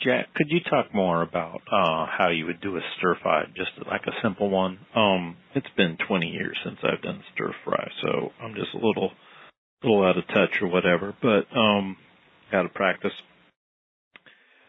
Jack, 0.00 0.34
could 0.34 0.48
you 0.50 0.60
talk 0.60 0.94
more 0.94 1.22
about 1.22 1.62
uh, 1.72 2.06
how 2.06 2.28
you 2.28 2.46
would 2.46 2.60
do 2.60 2.76
a 2.76 2.80
stir 2.98 3.16
fry, 3.22 3.44
just 3.56 3.70
like 3.86 4.02
a 4.06 4.12
simple 4.22 4.50
one? 4.50 4.78
Um, 4.94 5.36
it's 5.54 5.70
been 5.76 5.96
20 6.06 6.26
years 6.28 6.56
since 6.64 6.78
I've 6.82 7.02
done 7.02 7.22
stir 7.34 7.54
fry, 7.64 7.90
so 8.02 8.32
I'm 8.40 8.54
just 8.54 8.74
a 8.74 8.76
little, 8.86 9.12
little 9.82 10.04
out 10.04 10.18
of 10.18 10.26
touch 10.28 10.60
or 10.60 10.68
whatever. 10.68 11.14
But 11.22 11.46
um, 11.56 11.96
got 12.52 12.62
to 12.62 12.68
practice. 12.68 13.12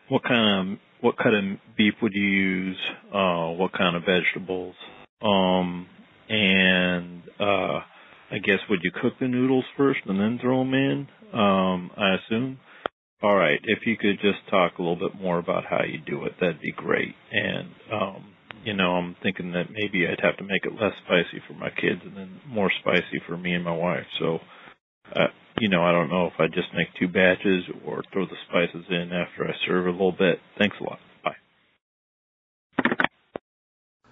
what 0.10 0.24
kind 0.24 0.72
of 0.74 0.80
what 1.02 1.18
kind 1.18 1.36
of 1.54 1.60
beef 1.78 1.94
would 2.02 2.14
you 2.14 2.26
use? 2.26 2.78
Uh, 3.14 3.50
what 3.52 3.74
kind 3.74 3.96
of 3.96 4.04
vegetables? 4.04 4.76
Um, 5.22 5.88
and 6.30 7.22
uh, 7.40 7.82
I 8.32 8.40
guess 8.44 8.60
would 8.70 8.80
you 8.84 8.92
cook 8.92 9.14
the 9.20 9.28
noodles 9.28 9.66
first 9.78 10.00
and 10.06 10.20
then 10.20 10.40
throw 10.42 10.60
them 10.60 10.74
in? 10.74 11.08
Um, 11.34 11.92
I 11.98 12.16
assume. 12.16 12.60
All 13.22 13.36
right. 13.36 13.60
If 13.64 13.80
you 13.88 13.98
could 13.98 14.20
just 14.22 14.48
talk 14.50 14.78
a 14.78 14.82
little 14.82 15.10
bit 15.10 15.20
more 15.20 15.40
about 15.40 15.66
how 15.66 15.84
you 15.84 16.00
do 16.06 16.26
it, 16.26 16.34
that'd 16.40 16.62
be 16.62 16.72
great. 16.72 17.16
And 17.32 17.70
um, 17.92 18.34
you 18.64 18.74
know, 18.74 18.92
I'm 18.96 19.16
thinking 19.24 19.54
that 19.54 19.72
maybe 19.72 20.06
I'd 20.08 20.20
have 20.24 20.38
to 20.38 20.44
make 20.44 20.66
it 20.66 20.74
less 20.80 20.94
spicy 21.06 21.42
for 21.48 21.54
my 21.54 21.70
kids 21.70 22.02
and 22.04 22.16
then 22.16 22.42
more 22.48 22.72
spicy 22.82 23.22
for 23.28 23.38
me 23.38 23.54
and 23.54 23.64
my 23.64 23.76
wife. 23.76 24.06
So, 24.20 24.40
uh, 25.16 25.28
you 25.60 25.70
know, 25.70 25.84
I 25.84 25.92
don't 25.92 26.10
know 26.10 26.28
if 26.28 26.34
I 26.40 26.48
just 26.48 26.68
make 26.76 26.88
two 27.00 27.08
batches 27.08 27.64
or 27.86 28.04
throw 28.14 28.26
the 28.26 28.36
spices 28.50 28.86
in 28.90 29.12
after 29.14 29.48
I 29.48 29.54
serve 29.66 29.88
a 29.88 29.92
little 29.92 30.12
bit. 30.12 30.40
Thanks 30.58 30.76
a 30.80 30.84
lot. 30.84 31.00
Bye. 31.24 31.36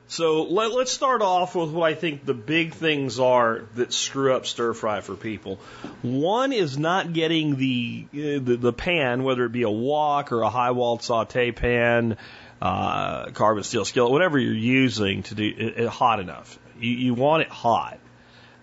So 0.08 0.44
let, 0.44 0.72
us 0.72 0.92
start 0.92 1.24
off 1.24 1.56
with 1.56 1.72
what 1.72 1.92
I 1.92 1.96
think 1.96 2.26
the 2.26 2.36
big 2.36 2.74
things 2.74 3.20
are 3.20 3.64
that 3.74 3.92
screw 3.92 4.36
up 4.36 4.46
stir 4.46 4.74
fry 4.74 5.02
for 5.02 5.16
people. 5.16 5.60
One 6.04 6.54
is 6.54 6.78
not 6.78 7.12
getting 7.14 7.56
the, 7.56 8.06
uh, 8.14 8.18
the 8.44 8.58
the 8.60 8.74
pan, 8.74 9.24
whether 9.24 9.46
it 9.46 9.52
be 9.52 9.64
a 9.64 9.70
wok 9.70 10.32
or 10.32 10.42
a 10.42 10.50
high 10.50 10.72
walled 10.72 11.02
saute 11.02 11.52
pan, 11.52 12.18
uh, 12.62 13.32
carbon 13.32 13.64
steel 13.64 13.84
skillet, 13.84 14.12
whatever 14.12 14.38
you're 14.38 14.54
using 14.54 15.24
to 15.24 15.36
do 15.36 15.44
it, 15.44 15.78
it 15.80 15.90
hot 15.90 16.20
enough. 16.20 16.60
You, 16.80 16.92
you 16.92 17.14
want 17.16 17.42
it 17.42 17.50
hot. 17.50 18.00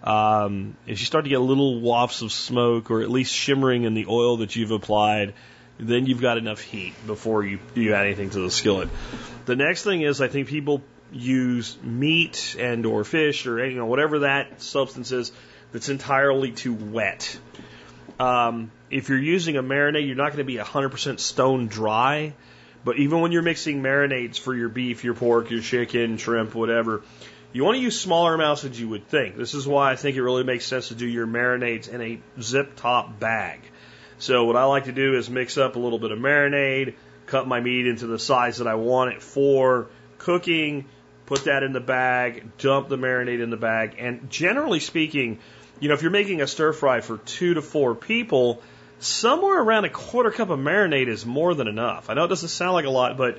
Um, 0.04 0.76
if 0.86 1.00
you 1.00 1.06
start 1.06 1.24
to 1.24 1.30
get 1.30 1.40
little 1.40 1.80
wafts 1.80 2.22
of 2.22 2.32
smoke 2.32 2.90
or 2.90 3.02
at 3.02 3.10
least 3.10 3.34
shimmering 3.34 3.82
in 3.82 3.94
the 3.94 4.06
oil 4.08 4.38
that 4.38 4.54
you've 4.54 4.70
applied, 4.70 5.34
then 5.78 6.06
you've 6.06 6.20
got 6.20 6.38
enough 6.38 6.60
heat 6.60 6.94
before 7.04 7.44
you, 7.44 7.58
you 7.74 7.94
add 7.94 8.06
anything 8.06 8.30
to 8.30 8.40
the 8.40 8.50
skillet. 8.50 8.88
The 9.46 9.56
next 9.56 9.82
thing 9.82 10.02
is 10.02 10.20
I 10.20 10.28
think 10.28 10.48
people 10.48 10.82
use 11.12 11.76
meat 11.82 12.56
and 12.58 12.86
or 12.86 13.04
fish 13.04 13.46
or 13.46 13.64
you 13.66 13.76
know 13.76 13.86
whatever 13.86 14.20
that 14.20 14.62
substance 14.62 15.12
is 15.12 15.32
that's 15.72 15.88
entirely 15.88 16.52
too 16.52 16.74
wet. 16.74 17.38
Um, 18.18 18.70
if 18.90 19.08
you're 19.08 19.18
using 19.18 19.56
a 19.56 19.62
marinade, 19.62 20.06
you're 20.06 20.16
not 20.16 20.28
going 20.28 20.38
to 20.38 20.44
be 20.44 20.56
100% 20.56 21.18
stone 21.18 21.66
dry. 21.66 22.34
But 22.84 22.98
even 22.98 23.20
when 23.20 23.32
you're 23.32 23.42
mixing 23.42 23.82
marinades 23.82 24.38
for 24.38 24.54
your 24.54 24.68
beef, 24.68 25.04
your 25.04 25.14
pork, 25.14 25.50
your 25.50 25.62
chicken, 25.62 26.16
shrimp, 26.16 26.54
whatever, 26.54 27.02
you 27.52 27.64
want 27.64 27.76
to 27.76 27.82
use 27.82 28.00
smaller 28.00 28.34
amounts 28.34 28.62
than 28.62 28.74
you 28.74 28.88
would 28.88 29.06
think. 29.08 29.36
This 29.36 29.54
is 29.54 29.66
why 29.66 29.92
I 29.92 29.96
think 29.96 30.16
it 30.16 30.22
really 30.22 30.42
makes 30.42 30.66
sense 30.66 30.88
to 30.88 30.94
do 30.94 31.06
your 31.06 31.26
marinades 31.26 31.88
in 31.88 32.00
a 32.00 32.20
zip 32.40 32.76
top 32.76 33.20
bag. 33.20 33.60
So 34.18 34.44
what 34.44 34.56
I 34.56 34.64
like 34.64 34.84
to 34.84 34.92
do 34.92 35.16
is 35.16 35.30
mix 35.30 35.58
up 35.58 35.76
a 35.76 35.78
little 35.78 35.98
bit 35.98 36.12
of 36.12 36.18
marinade, 36.18 36.94
cut 37.26 37.46
my 37.46 37.60
meat 37.60 37.86
into 37.86 38.06
the 38.06 38.18
size 38.18 38.58
that 38.58 38.66
I 38.66 38.74
want 38.74 39.14
it 39.14 39.22
for 39.22 39.88
cooking, 40.18 40.86
put 41.26 41.44
that 41.44 41.62
in 41.62 41.72
the 41.72 41.80
bag, 41.80 42.56
dump 42.58 42.88
the 42.88 42.98
marinade 42.98 43.42
in 43.42 43.50
the 43.50 43.56
bag, 43.56 43.96
and 43.98 44.30
generally 44.30 44.80
speaking, 44.80 45.38
you 45.80 45.88
know, 45.88 45.94
if 45.94 46.02
you're 46.02 46.10
making 46.10 46.40
a 46.40 46.46
stir 46.46 46.72
fry 46.72 47.00
for 47.00 47.18
two 47.18 47.54
to 47.54 47.62
four 47.62 47.94
people, 47.94 48.62
somewhere 48.98 49.60
around 49.60 49.84
a 49.84 49.90
quarter 49.90 50.30
cup 50.30 50.50
of 50.50 50.58
marinade 50.58 51.08
is 51.08 51.26
more 51.26 51.54
than 51.54 51.68
enough. 51.68 52.10
I 52.10 52.14
know 52.14 52.24
it 52.24 52.28
doesn't 52.28 52.48
sound 52.48 52.74
like 52.74 52.84
a 52.84 52.90
lot, 52.90 53.16
but 53.16 53.38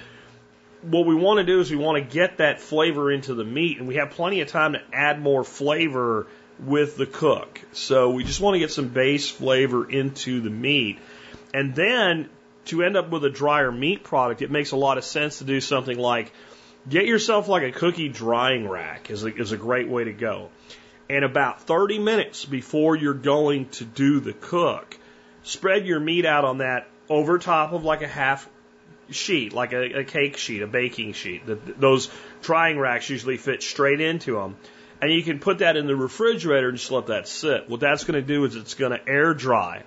what 0.82 1.06
we 1.06 1.16
want 1.16 1.38
to 1.38 1.46
do 1.46 1.60
is 1.60 1.72
we 1.72 1.78
want 1.78 2.04
to 2.04 2.14
get 2.14 2.38
that 2.38 2.60
flavor 2.60 3.12
into 3.12 3.34
the 3.34 3.46
meat, 3.46 3.80
and 3.80 3.88
we 3.88 3.96
have 3.96 4.12
plenty 4.12 4.42
of 4.42 4.50
time 4.50 4.74
to 4.74 4.82
add 4.92 5.22
more 5.22 5.44
flavor 5.44 6.28
with 6.60 6.98
the 6.98 7.06
cook. 7.06 7.62
So 7.72 8.12
we 8.12 8.24
just 8.24 8.42
want 8.42 8.56
to 8.56 8.60
get 8.60 8.72
some 8.72 8.90
base 8.90 9.30
flavor 9.30 9.90
into 9.90 10.42
the 10.42 10.50
meat. 10.50 11.00
And 11.54 11.74
then 11.76 12.30
to 12.66 12.84
end 12.84 12.98
up 12.98 13.10
with 13.10 13.24
a 13.26 13.30
drier 13.30 13.72
meat 13.72 14.04
product, 14.04 14.42
it 14.42 14.52
makes 14.52 14.72
a 14.72 14.76
lot 14.76 14.98
of 14.98 15.04
sense 15.04 15.40
to 15.40 15.44
do 15.44 15.62
something 15.62 15.98
like 15.98 16.32
get 16.88 17.06
yourself 17.06 17.48
like 17.48 17.64
a 17.64 17.72
cookie 17.72 18.10
drying 18.10 18.68
rack 18.68 19.10
is 19.10 19.24
a, 19.24 19.36
is 19.36 19.52
a 19.52 19.58
great 19.58 19.88
way 19.88 20.06
to 20.06 20.14
go. 20.14 20.50
And 21.10 21.24
about 21.24 21.62
30 21.62 22.00
minutes 22.00 22.46
before 22.46 22.96
you're 22.96 23.14
going 23.14 23.70
to 23.70 23.86
do 23.86 24.20
the 24.20 24.34
cook, 24.34 24.98
spread 25.44 25.86
your 25.86 26.00
meat 26.00 26.26
out 26.26 26.46
on 26.46 26.60
that 26.60 26.88
over 27.10 27.38
top 27.40 27.74
of 27.74 27.84
like 27.84 28.02
a 28.02 28.08
half 28.08 28.50
sheet, 29.10 29.54
like 29.54 29.74
a, 29.74 30.00
a 30.00 30.04
cake 30.04 30.38
sheet, 30.38 30.62
a 30.62 30.68
baking 30.68 31.14
sheet. 31.14 31.46
The, 31.46 31.56
those 31.56 32.10
drying 32.42 32.80
racks 32.80 33.10
usually 33.10 33.38
fit 33.38 33.62
straight 33.62 34.02
into 34.02 34.36
them. 34.36 34.56
And 35.02 35.12
you 35.12 35.22
can 35.22 35.40
put 35.40 35.58
that 35.60 35.76
in 35.76 35.86
the 35.86 35.96
refrigerator 35.96 36.70
and 36.70 36.78
just 36.78 36.90
let 36.90 37.08
that 37.08 37.28
sit. 37.28 37.70
What 37.70 37.82
that's 37.82 38.06
going 38.06 38.22
to 38.22 38.26
do 38.26 38.46
is 38.46 38.56
it's 38.56 38.76
going 38.76 38.98
to 38.98 39.08
air 39.08 39.34
dry. 39.34 39.84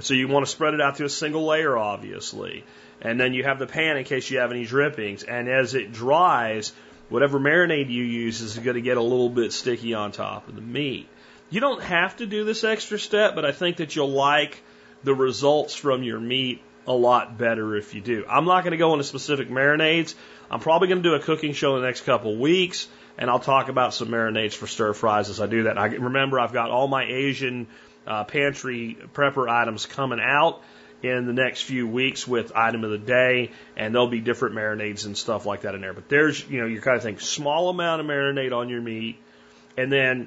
So 0.00 0.14
you 0.14 0.28
want 0.28 0.46
to 0.46 0.50
spread 0.50 0.74
it 0.74 0.80
out 0.80 0.96
to 0.96 1.04
a 1.04 1.08
single 1.08 1.44
layer, 1.44 1.76
obviously. 1.76 2.64
And 3.00 3.18
then 3.20 3.32
you 3.32 3.44
have 3.44 3.58
the 3.58 3.66
pan 3.66 3.96
in 3.96 4.04
case 4.04 4.30
you 4.30 4.38
have 4.38 4.50
any 4.50 4.64
drippings. 4.64 5.22
And 5.22 5.48
as 5.48 5.74
it 5.74 5.92
dries, 5.92 6.72
whatever 7.08 7.38
marinade 7.38 7.90
you 7.90 8.02
use 8.02 8.40
is 8.40 8.58
going 8.58 8.74
to 8.74 8.80
get 8.80 8.96
a 8.96 9.02
little 9.02 9.30
bit 9.30 9.52
sticky 9.52 9.94
on 9.94 10.12
top 10.12 10.48
of 10.48 10.54
the 10.54 10.60
meat. 10.60 11.08
You 11.50 11.60
don't 11.60 11.82
have 11.82 12.16
to 12.16 12.26
do 12.26 12.44
this 12.44 12.64
extra 12.64 12.98
step, 12.98 13.34
but 13.34 13.44
I 13.44 13.52
think 13.52 13.78
that 13.78 13.96
you'll 13.96 14.10
like 14.10 14.62
the 15.04 15.14
results 15.14 15.74
from 15.74 16.02
your 16.02 16.20
meat 16.20 16.62
a 16.86 16.92
lot 16.92 17.38
better 17.38 17.76
if 17.76 17.94
you 17.94 18.00
do. 18.00 18.24
I'm 18.28 18.44
not 18.44 18.64
going 18.64 18.72
to 18.72 18.78
go 18.78 18.92
into 18.92 19.04
specific 19.04 19.48
marinades. 19.48 20.14
I'm 20.50 20.60
probably 20.60 20.88
going 20.88 21.02
to 21.02 21.08
do 21.08 21.14
a 21.14 21.20
cooking 21.20 21.52
show 21.52 21.76
in 21.76 21.82
the 21.82 21.86
next 21.86 22.02
couple 22.02 22.36
weeks, 22.36 22.88
and 23.18 23.30
I'll 23.30 23.38
talk 23.38 23.68
about 23.68 23.94
some 23.94 24.08
marinades 24.08 24.54
for 24.54 24.66
stir 24.66 24.94
fries 24.94 25.28
as 25.28 25.40
I 25.40 25.46
do 25.46 25.64
that. 25.64 25.78
I 25.78 25.86
remember 25.86 26.40
I've 26.40 26.52
got 26.52 26.70
all 26.70 26.88
my 26.88 27.04
Asian 27.04 27.66
uh, 28.06 28.24
pantry 28.24 28.96
prepper 29.12 29.48
items 29.48 29.86
coming 29.86 30.18
out 30.20 30.62
in 31.02 31.26
the 31.26 31.32
next 31.32 31.62
few 31.62 31.86
weeks 31.86 32.26
with 32.26 32.52
item 32.54 32.84
of 32.84 32.90
the 32.90 32.98
day, 32.98 33.52
and 33.76 33.94
there'll 33.94 34.08
be 34.08 34.20
different 34.20 34.56
marinades 34.56 35.06
and 35.06 35.16
stuff 35.16 35.46
like 35.46 35.62
that 35.62 35.74
in 35.74 35.80
there. 35.80 35.92
But 35.92 36.08
there's, 36.08 36.48
you 36.48 36.60
know, 36.60 36.66
you 36.66 36.80
kind 36.80 36.96
of 36.96 37.02
think 37.02 37.20
small 37.20 37.68
amount 37.68 38.00
of 38.00 38.06
marinade 38.06 38.52
on 38.52 38.68
your 38.68 38.80
meat, 38.80 39.16
and 39.76 39.92
then 39.92 40.26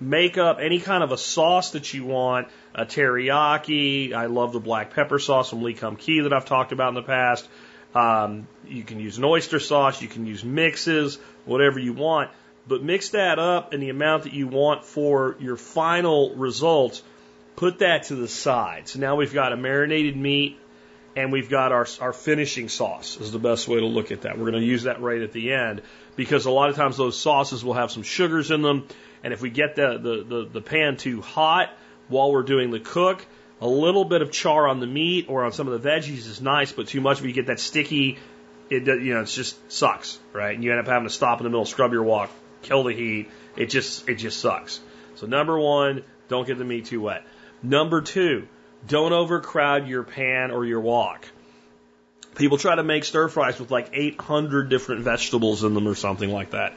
make 0.00 0.38
up 0.38 0.58
any 0.60 0.80
kind 0.80 1.02
of 1.02 1.12
a 1.12 1.18
sauce 1.18 1.70
that 1.70 1.92
you 1.92 2.04
want, 2.04 2.48
a 2.74 2.84
teriyaki. 2.84 4.12
I 4.12 4.26
love 4.26 4.52
the 4.52 4.60
black 4.60 4.94
pepper 4.94 5.18
sauce 5.18 5.50
from 5.50 5.62
Lee 5.62 5.74
Kum 5.74 5.96
Kee 5.96 6.20
that 6.20 6.32
I've 6.32 6.46
talked 6.46 6.72
about 6.72 6.88
in 6.88 6.94
the 6.94 7.02
past. 7.02 7.48
Um, 7.94 8.48
you 8.66 8.82
can 8.82 8.98
use 8.98 9.18
an 9.18 9.24
oyster 9.24 9.60
sauce, 9.60 10.02
you 10.02 10.08
can 10.08 10.26
use 10.26 10.44
mixes, 10.44 11.16
whatever 11.44 11.78
you 11.78 11.92
want, 11.92 12.30
but 12.66 12.82
mix 12.82 13.10
that 13.10 13.38
up 13.38 13.72
in 13.72 13.80
the 13.80 13.88
amount 13.88 14.24
that 14.24 14.32
you 14.32 14.48
want 14.48 14.84
for 14.84 15.36
your 15.38 15.56
final 15.56 16.34
results. 16.34 17.02
Put 17.56 17.78
that 17.78 18.04
to 18.04 18.16
the 18.16 18.28
side. 18.28 18.88
So 18.88 18.98
now 18.98 19.16
we've 19.16 19.32
got 19.32 19.52
a 19.52 19.56
marinated 19.56 20.16
meat 20.16 20.58
and 21.16 21.30
we've 21.30 21.48
got 21.48 21.70
our, 21.70 21.86
our 22.00 22.12
finishing 22.12 22.68
sauce 22.68 23.18
is 23.20 23.30
the 23.30 23.38
best 23.38 23.68
way 23.68 23.78
to 23.78 23.86
look 23.86 24.10
at 24.10 24.22
that. 24.22 24.36
We're 24.36 24.50
going 24.50 24.62
to 24.62 24.66
use 24.66 24.84
that 24.84 25.00
right 25.00 25.22
at 25.22 25.32
the 25.32 25.52
end 25.52 25.82
because 26.16 26.46
a 26.46 26.50
lot 26.50 26.70
of 26.70 26.76
times 26.76 26.96
those 26.96 27.18
sauces 27.18 27.64
will 27.64 27.74
have 27.74 27.90
some 27.92 28.02
sugars 28.02 28.50
in 28.50 28.62
them 28.62 28.88
and 29.24 29.32
if 29.32 29.40
we 29.40 29.50
get 29.50 29.74
the, 29.74 29.98
the, 29.98 30.24
the, 30.24 30.48
the 30.54 30.60
pan 30.60 30.98
too 30.98 31.22
hot 31.22 31.70
while 32.08 32.30
we're 32.30 32.42
doing 32.42 32.70
the 32.70 32.78
cook, 32.78 33.24
a 33.60 33.66
little 33.66 34.04
bit 34.04 34.20
of 34.20 34.30
char 34.30 34.68
on 34.68 34.80
the 34.80 34.86
meat 34.86 35.26
or 35.28 35.44
on 35.44 35.52
some 35.52 35.66
of 35.66 35.82
the 35.82 35.88
veggies 35.88 36.28
is 36.28 36.42
nice, 36.42 36.72
but 36.72 36.88
too 36.88 37.00
much, 37.00 37.22
we 37.22 37.32
get 37.32 37.46
that 37.46 37.58
sticky, 37.58 38.18
it 38.68 38.86
you 38.86 39.14
know, 39.14 39.22
it 39.22 39.26
just 39.26 39.72
sucks, 39.72 40.18
right? 40.34 40.54
And 40.54 40.62
you 40.62 40.70
end 40.70 40.80
up 40.80 40.86
having 40.86 41.08
to 41.08 41.14
stop 41.14 41.40
in 41.40 41.44
the 41.44 41.50
middle, 41.50 41.64
scrub 41.64 41.92
your 41.92 42.02
wok, 42.02 42.30
kill 42.60 42.84
the 42.84 42.92
heat. 42.92 43.30
It 43.56 43.66
just, 43.66 44.06
it 44.08 44.16
just 44.16 44.40
sucks. 44.40 44.80
So 45.14 45.26
number 45.26 45.58
one, 45.58 46.04
don't 46.28 46.46
get 46.46 46.58
the 46.58 46.64
meat 46.64 46.86
too 46.86 47.00
wet. 47.00 47.24
Number 47.64 48.02
two, 48.02 48.46
don't 48.86 49.14
overcrowd 49.14 49.88
your 49.88 50.02
pan 50.02 50.50
or 50.50 50.66
your 50.66 50.80
wok. 50.80 51.26
People 52.34 52.58
try 52.58 52.74
to 52.74 52.82
make 52.82 53.04
stir 53.04 53.28
fries 53.28 53.58
with 53.58 53.70
like 53.70 53.88
800 53.94 54.68
different 54.68 55.00
vegetables 55.00 55.64
in 55.64 55.72
them 55.72 55.88
or 55.88 55.94
something 55.94 56.30
like 56.30 56.50
that. 56.50 56.74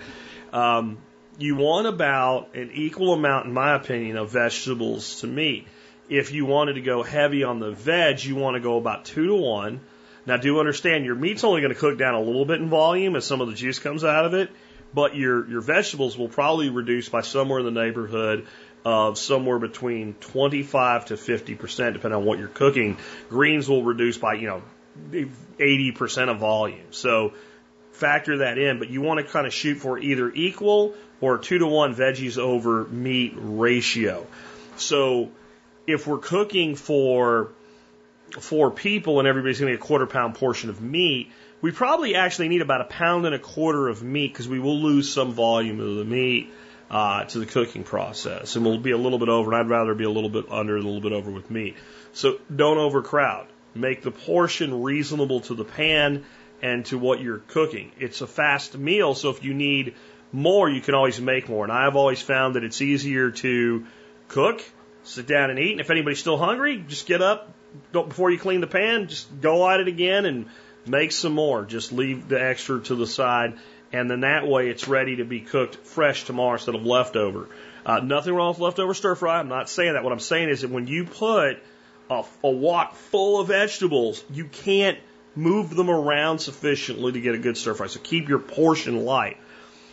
Um, 0.53 1.00
you 1.38 1.58
want 1.58 1.88
about 1.88 2.56
an 2.56 2.72
equal 2.74 3.13
amount, 3.13 3.48
in 3.48 3.53
my 3.53 3.75
opinion, 3.75 4.15
of 4.15 4.32
vegetables 4.32 5.20
to 5.22 5.27
meat. 5.27 5.67
If 6.10 6.32
you 6.32 6.46
wanted 6.46 6.74
to 6.74 6.82
go 6.82 7.03
heavy 7.03 7.44
on 7.44 7.60
the 7.60 7.72
veg, 7.72 8.24
you 8.24 8.36
want 8.36 8.56
to 8.56 8.62
go 8.62 8.77
about 8.77 9.03
two 9.03 9.27
to 9.27 9.36
one. 9.36 9.82
Now, 10.25 10.38
do 10.38 10.58
understand 10.60 11.03
your 11.03 11.15
meat's 11.15 11.44
only 11.44 11.60
going 11.62 11.74
to 11.74 11.79
cook 11.79 11.98
down 11.98 12.13
a 12.13 12.22
little 12.22 12.46
bit 12.46 12.62
in 12.62 12.70
volume 12.70 13.17
as 13.17 13.25
some 13.25 13.41
of 13.41 13.50
the 13.50 13.56
juice 13.56 13.79
comes 13.79 14.06
out 14.06 14.25
of 14.25 14.34
it, 14.34 14.51
but 14.94 15.15
your 15.15 15.50
your 15.50 15.62
vegetables 15.62 16.17
will 16.17 16.29
probably 16.29 16.70
reduce 16.70 17.10
by 17.10 17.22
somewhere 17.22 17.60
in 17.60 17.65
the 17.65 17.72
neighborhood 17.72 18.48
of 18.88 19.17
somewhere 19.17 19.60
between 19.60 20.13
25 20.13 21.08
to 21.08 21.17
50 21.17 21.56
percent, 21.56 21.94
depending 21.96 22.20
on 22.22 22.25
what 22.25 22.39
you're 22.39 22.48
cooking. 22.48 22.96
Greens 23.27 23.67
will 23.67 23.84
reduce 23.84 24.17
by 24.17 24.36
you 24.36 24.48
know 24.48 25.27
80 25.60 25.91
percent 25.91 26.29
of 26.29 26.38
volume. 26.38 26.86
So 26.91 27.34
factor 27.91 28.38
that 28.38 28.58
in, 28.58 28.79
but 28.79 28.89
you 28.89 29.01
want 29.01 29.20
to 29.20 29.29
kind 29.29 29.46
of 29.46 29.53
shoot 29.53 29.75
for 29.75 30.00
either 30.00 30.32
equal 30.32 30.94
or 31.20 31.38
two 31.38 31.58
to 31.58 31.67
one 31.67 31.96
veggies 31.96 32.38
over 32.38 32.86
meat 32.86 33.34
ratio. 33.36 34.25
So 34.77 35.32
if 35.86 36.08
we're 36.08 36.20
cooking 36.20 36.77
for 36.77 37.50
four 38.39 38.72
people 38.72 39.20
and 39.20 39.27
everybody's 39.27 39.60
going 39.60 39.74
to 39.74 39.77
get 39.77 39.84
a 39.84 39.86
quarter 39.86 40.08
pound 40.08 40.36
portion 40.36 40.70
of 40.70 40.79
meat, 40.82 41.29
we 41.60 41.72
probably 41.72 42.15
actually 42.15 42.48
need 42.48 42.62
about 42.62 42.79
a 42.79 42.86
pound 42.86 43.25
and 43.25 43.36
a 43.36 43.39
quarter 43.39 43.89
of 43.89 44.01
meat 44.01 44.32
because 44.32 44.48
we 44.48 44.60
will 44.60 44.79
lose 44.79 45.12
some 45.12 45.34
volume 45.34 45.82
of 45.82 45.96
the 45.96 46.06
meat 46.06 46.53
uh, 46.89 47.25
to 47.25 47.39
the 47.39 47.46
cooking 47.46 47.84
process, 47.84 48.56
and 48.56 48.65
we'll 48.65 48.77
be 48.77 48.91
a 48.91 48.98
little 48.98 49.20
bit 49.20 49.29
over. 49.29 49.51
And 49.51 49.60
I'd 49.60 49.70
rather 49.70 49.94
be 49.94 50.06
a 50.06 50.10
little 50.10 50.29
bit 50.29 50.46
under, 50.50 50.75
a 50.75 50.82
little 50.82 51.01
bit 51.01 51.12
over 51.12 51.32
with 51.32 51.51
meat. 51.51 51.75
So 52.13 52.39
don't 52.53 52.77
overcrowd. 52.77 53.48
Make 53.75 54.01
the 54.01 54.12
portion 54.12 54.82
reasonable 54.82 55.41
to 55.41 55.53
the 55.53 55.65
pan 55.65 56.25
and 56.62 56.86
to 56.88 56.98
what 56.98 57.22
you're 57.22 57.39
cooking. 57.39 57.91
It's 58.00 58.22
a 58.22 58.27
fast 58.27 58.77
meal, 58.77 59.13
so 59.13 59.29
if 59.29 59.44
you 59.44 59.53
need 59.53 59.96
more, 60.32 60.70
you 60.70 60.82
can 60.82 60.96
always 60.96 61.20
make 61.22 61.48
more. 61.48 61.63
And 61.63 61.72
I've 61.72 61.96
always 61.96 62.22
found 62.22 62.56
that 62.56 62.63
it's 62.63 62.82
easier 62.82 63.32
to 63.32 63.86
cook, 64.29 64.63
sit 65.03 65.27
down 65.27 65.50
and 65.50 65.60
eat. 65.60 65.74
And 65.74 65.82
if 65.82 65.89
anybody's 65.89 66.20
still 66.20 66.38
hungry, 66.38 66.84
just 66.88 67.06
get 67.06 67.22
up 67.22 67.53
before 67.91 68.32
you 68.32 68.39
clean 68.39 68.62
the 68.62 68.67
pan, 68.67 69.08
just 69.08 69.41
go 69.41 69.70
at 69.70 69.79
it 69.79 69.88
again 69.88 70.25
and 70.25 70.48
make 70.86 71.12
some 71.12 71.34
more. 71.34 71.65
Just 71.65 71.91
leave 71.91 72.27
the 72.27 72.41
extra 72.41 72.79
to 72.82 72.96
the 72.96 73.08
side. 73.08 73.58
And 73.94 74.12
then 74.12 74.22
that 74.22 74.48
way 74.48 74.70
it's 74.70 74.88
ready 74.88 75.17
to 75.17 75.25
be 75.25 75.39
cooked 75.39 75.75
fresh 75.75 76.25
tomorrow 76.25 76.53
instead 76.53 76.75
of 76.75 76.86
leftover. 76.86 77.48
Uh, 77.86 78.00
nothing 78.00 78.34
wrong 78.34 78.50
with 78.50 78.60
leftover 78.60 78.94
stir 78.94 79.15
fry. 79.15 79.39
I'm 79.39 79.48
not 79.48 79.70
saying 79.70 79.94
that. 79.94 80.03
What 80.03 80.12
I'm 80.12 80.20
saying 80.20 80.50
is 80.50 80.62
that 80.62 80.72
when 80.72 80.88
you 80.88 81.06
put 81.06 81.58
a, 82.10 82.24
a 82.44 82.50
wok 82.51 82.96
full 82.96 83.39
of 83.39 83.48
vegetables, 83.48 84.24
you 84.29 84.46
can't 84.46 85.00
move 85.36 85.74
them 85.74 85.89
around 85.89 86.39
sufficiently 86.39 87.13
to 87.13 87.22
get 87.22 87.36
a 87.36 87.38
good 87.38 87.56
stir 87.56 87.75
fry. 87.75 87.88
So 87.88 88.00
keep 88.01 88.27
your 88.27 88.39
portion 88.39 89.06
light. 89.06 89.38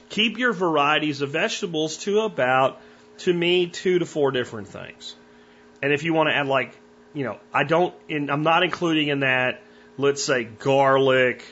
Keep 0.08 0.38
your 0.38 0.52
varieties 0.52 1.20
of 1.20 1.30
vegetables 1.30 1.98
to 1.98 2.20
about, 2.20 2.80
to 3.18 3.32
me, 3.32 3.66
two 3.68 3.98
to 4.00 4.06
four 4.06 4.32
different 4.32 4.68
things. 4.68 5.14
And 5.82 5.92
if 5.92 6.02
you 6.02 6.14
want 6.14 6.28
to 6.28 6.34
add 6.34 6.46
like, 6.46 6.76
you 7.12 7.24
know, 7.24 7.38
I 7.52 7.64
don't, 7.64 7.94
in, 8.08 8.30
I'm 8.30 8.42
not 8.42 8.64
including 8.64 9.08
in 9.08 9.20
that, 9.20 9.62
let's 9.98 10.22
say 10.22 10.44
garlic, 10.44 11.44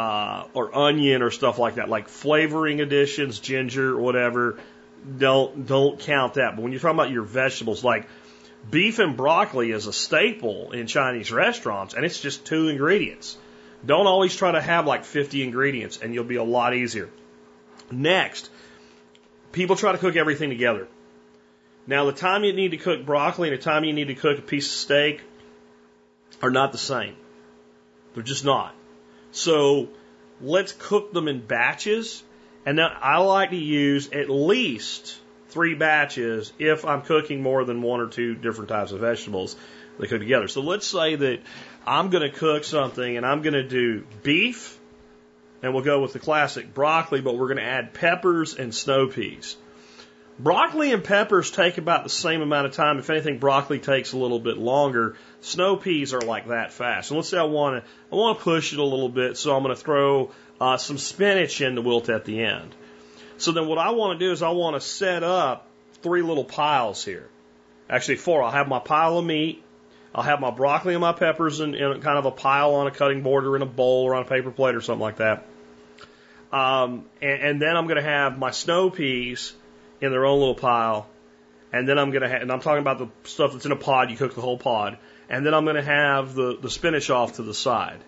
uh, 0.00 0.46
or 0.54 0.74
onion 0.74 1.20
or 1.20 1.30
stuff 1.30 1.58
like 1.58 1.74
that, 1.74 1.90
like 1.90 2.08
flavoring 2.08 2.80
additions, 2.80 3.38
ginger, 3.38 3.98
whatever. 3.98 4.58
Don't 5.18 5.66
don't 5.66 6.00
count 6.00 6.34
that. 6.34 6.56
But 6.56 6.62
when 6.62 6.72
you're 6.72 6.80
talking 6.80 6.96
about 6.96 7.10
your 7.10 7.22
vegetables, 7.22 7.84
like 7.84 8.08
beef 8.70 8.98
and 8.98 9.14
broccoli 9.14 9.72
is 9.72 9.86
a 9.86 9.92
staple 9.92 10.72
in 10.72 10.86
Chinese 10.86 11.30
restaurants, 11.30 11.92
and 11.92 12.06
it's 12.06 12.18
just 12.18 12.46
two 12.46 12.68
ingredients. 12.68 13.36
Don't 13.84 14.06
always 14.06 14.34
try 14.34 14.52
to 14.52 14.60
have 14.62 14.86
like 14.86 15.04
50 15.04 15.42
ingredients, 15.42 15.98
and 16.02 16.14
you'll 16.14 16.24
be 16.24 16.36
a 16.36 16.44
lot 16.44 16.74
easier. 16.74 17.10
Next, 17.90 18.48
people 19.52 19.76
try 19.76 19.92
to 19.92 19.98
cook 19.98 20.16
everything 20.16 20.48
together. 20.48 20.88
Now, 21.86 22.06
the 22.06 22.12
time 22.12 22.44
you 22.44 22.54
need 22.54 22.70
to 22.70 22.78
cook 22.78 23.04
broccoli 23.04 23.50
and 23.50 23.58
the 23.58 23.62
time 23.62 23.84
you 23.84 23.92
need 23.92 24.08
to 24.08 24.14
cook 24.14 24.38
a 24.38 24.42
piece 24.42 24.66
of 24.66 24.72
steak 24.72 25.20
are 26.40 26.50
not 26.50 26.72
the 26.72 26.78
same. 26.78 27.16
They're 28.14 28.22
just 28.22 28.46
not. 28.46 28.74
So 29.32 29.88
let's 30.40 30.72
cook 30.72 31.12
them 31.12 31.28
in 31.28 31.40
batches. 31.40 32.22
And 32.66 32.78
then 32.78 32.90
I 33.00 33.18
like 33.18 33.50
to 33.50 33.56
use 33.56 34.10
at 34.12 34.28
least 34.28 35.18
three 35.48 35.74
batches 35.74 36.52
if 36.58 36.84
I'm 36.84 37.02
cooking 37.02 37.42
more 37.42 37.64
than 37.64 37.82
one 37.82 38.00
or 38.00 38.08
two 38.08 38.34
different 38.34 38.68
types 38.68 38.92
of 38.92 39.00
vegetables 39.00 39.56
they 39.98 40.06
cook 40.06 40.20
together. 40.20 40.48
So 40.48 40.62
let's 40.62 40.86
say 40.86 41.16
that 41.16 41.40
I'm 41.86 42.10
going 42.10 42.22
to 42.22 42.36
cook 42.36 42.64
something 42.64 43.16
and 43.16 43.26
I'm 43.26 43.42
going 43.42 43.54
to 43.54 43.62
do 43.62 44.06
beef 44.22 44.78
and 45.62 45.74
we'll 45.74 45.84
go 45.84 46.00
with 46.00 46.12
the 46.12 46.18
classic 46.18 46.72
broccoli, 46.72 47.20
but 47.20 47.36
we're 47.36 47.48
going 47.48 47.58
to 47.58 47.64
add 47.64 47.92
peppers 47.92 48.54
and 48.54 48.74
snow 48.74 49.08
peas. 49.08 49.56
Broccoli 50.38 50.92
and 50.92 51.04
peppers 51.04 51.50
take 51.50 51.76
about 51.76 52.02
the 52.02 52.10
same 52.10 52.40
amount 52.40 52.66
of 52.66 52.72
time. 52.72 52.98
If 52.98 53.10
anything, 53.10 53.38
broccoli 53.38 53.78
takes 53.78 54.12
a 54.12 54.16
little 54.16 54.38
bit 54.38 54.56
longer. 54.56 55.16
Snow 55.42 55.76
peas 55.76 56.14
are 56.14 56.20
like 56.20 56.48
that 56.48 56.72
fast. 56.72 57.10
And 57.10 57.18
let's 57.18 57.28
say 57.28 57.38
I 57.38 57.42
want 57.42 57.84
to, 57.84 57.90
I 58.10 58.16
want 58.16 58.38
to 58.38 58.44
push 58.44 58.72
it 58.72 58.78
a 58.78 58.84
little 58.84 59.10
bit, 59.10 59.36
so 59.36 59.54
I'm 59.54 59.62
going 59.62 59.74
to 59.74 59.80
throw 59.80 60.30
uh, 60.60 60.78
some 60.78 60.96
spinach 60.96 61.60
in 61.60 61.74
the 61.74 61.82
wilt 61.82 62.08
at 62.08 62.24
the 62.24 62.42
end. 62.42 62.74
So 63.36 63.52
then 63.52 63.66
what 63.66 63.78
I 63.78 63.90
want 63.90 64.18
to 64.18 64.26
do 64.26 64.32
is 64.32 64.42
I 64.42 64.50
want 64.50 64.76
to 64.76 64.80
set 64.80 65.22
up 65.22 65.66
three 66.02 66.22
little 66.22 66.44
piles 66.44 67.04
here. 67.04 67.28
Actually, 67.88 68.16
four. 68.16 68.42
I'll 68.42 68.50
have 68.50 68.68
my 68.68 68.78
pile 68.78 69.18
of 69.18 69.24
meat. 69.24 69.62
I'll 70.14 70.22
have 70.22 70.40
my 70.40 70.50
broccoli 70.50 70.94
and 70.94 71.00
my 71.00 71.12
peppers 71.12 71.60
in, 71.60 71.74
in 71.74 72.00
kind 72.00 72.18
of 72.18 72.24
a 72.24 72.30
pile 72.30 72.74
on 72.74 72.86
a 72.86 72.90
cutting 72.90 73.22
board 73.22 73.44
or 73.44 73.56
in 73.56 73.62
a 73.62 73.66
bowl 73.66 74.04
or 74.04 74.14
on 74.14 74.22
a 74.22 74.28
paper 74.28 74.50
plate 74.50 74.74
or 74.74 74.80
something 74.80 75.02
like 75.02 75.16
that. 75.16 75.46
Um, 76.52 77.04
and, 77.22 77.42
and 77.42 77.62
then 77.62 77.76
I'm 77.76 77.84
going 77.86 77.96
to 77.96 78.02
have 78.02 78.38
my 78.38 78.50
snow 78.50 78.90
peas 78.90 79.52
in 80.00 80.10
their 80.10 80.24
own 80.26 80.38
little 80.38 80.54
pile. 80.54 81.08
And 81.72 81.88
then 81.88 81.98
I'm 81.98 82.10
going 82.10 82.22
to 82.22 82.28
have, 82.28 82.42
and 82.42 82.50
I'm 82.50 82.60
talking 82.60 82.80
about 82.80 82.98
the 82.98 83.08
stuff 83.28 83.52
that's 83.52 83.66
in 83.66 83.72
a 83.72 83.76
pod, 83.76 84.10
you 84.10 84.16
cook 84.16 84.34
the 84.34 84.40
whole 84.40 84.58
pod. 84.58 84.98
And 85.28 85.46
then 85.46 85.54
I'm 85.54 85.64
going 85.64 85.76
to 85.76 85.82
have 85.82 86.34
the, 86.34 86.58
the 86.60 86.70
spinach 86.70 87.10
off 87.10 87.34
to 87.34 87.42
the 87.42 87.54
side. 87.54 88.00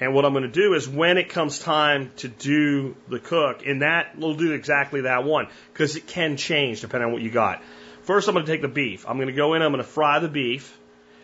And 0.00 0.14
what 0.14 0.24
I'm 0.24 0.32
going 0.32 0.44
to 0.44 0.50
do 0.50 0.74
is 0.74 0.88
when 0.88 1.18
it 1.18 1.28
comes 1.28 1.58
time 1.58 2.10
to 2.16 2.28
do 2.28 2.96
the 3.08 3.18
cook, 3.18 3.62
in 3.62 3.80
that 3.80 4.18
we'll 4.18 4.34
do 4.34 4.52
exactly 4.52 5.02
that 5.02 5.24
one 5.24 5.48
because 5.72 5.96
it 5.96 6.06
can 6.06 6.36
change 6.36 6.80
depending 6.80 7.06
on 7.06 7.12
what 7.12 7.22
you 7.22 7.30
got. 7.30 7.62
First, 8.02 8.26
I'm 8.26 8.34
going 8.34 8.44
to 8.44 8.50
take 8.50 8.62
the 8.62 8.68
beef. 8.68 9.04
I'm 9.08 9.16
going 9.16 9.28
to 9.28 9.32
go 9.32 9.54
in. 9.54 9.62
I'm 9.62 9.70
going 9.70 9.84
to 9.84 9.88
fry 9.88 10.18
the 10.18 10.28
beef. 10.28 10.76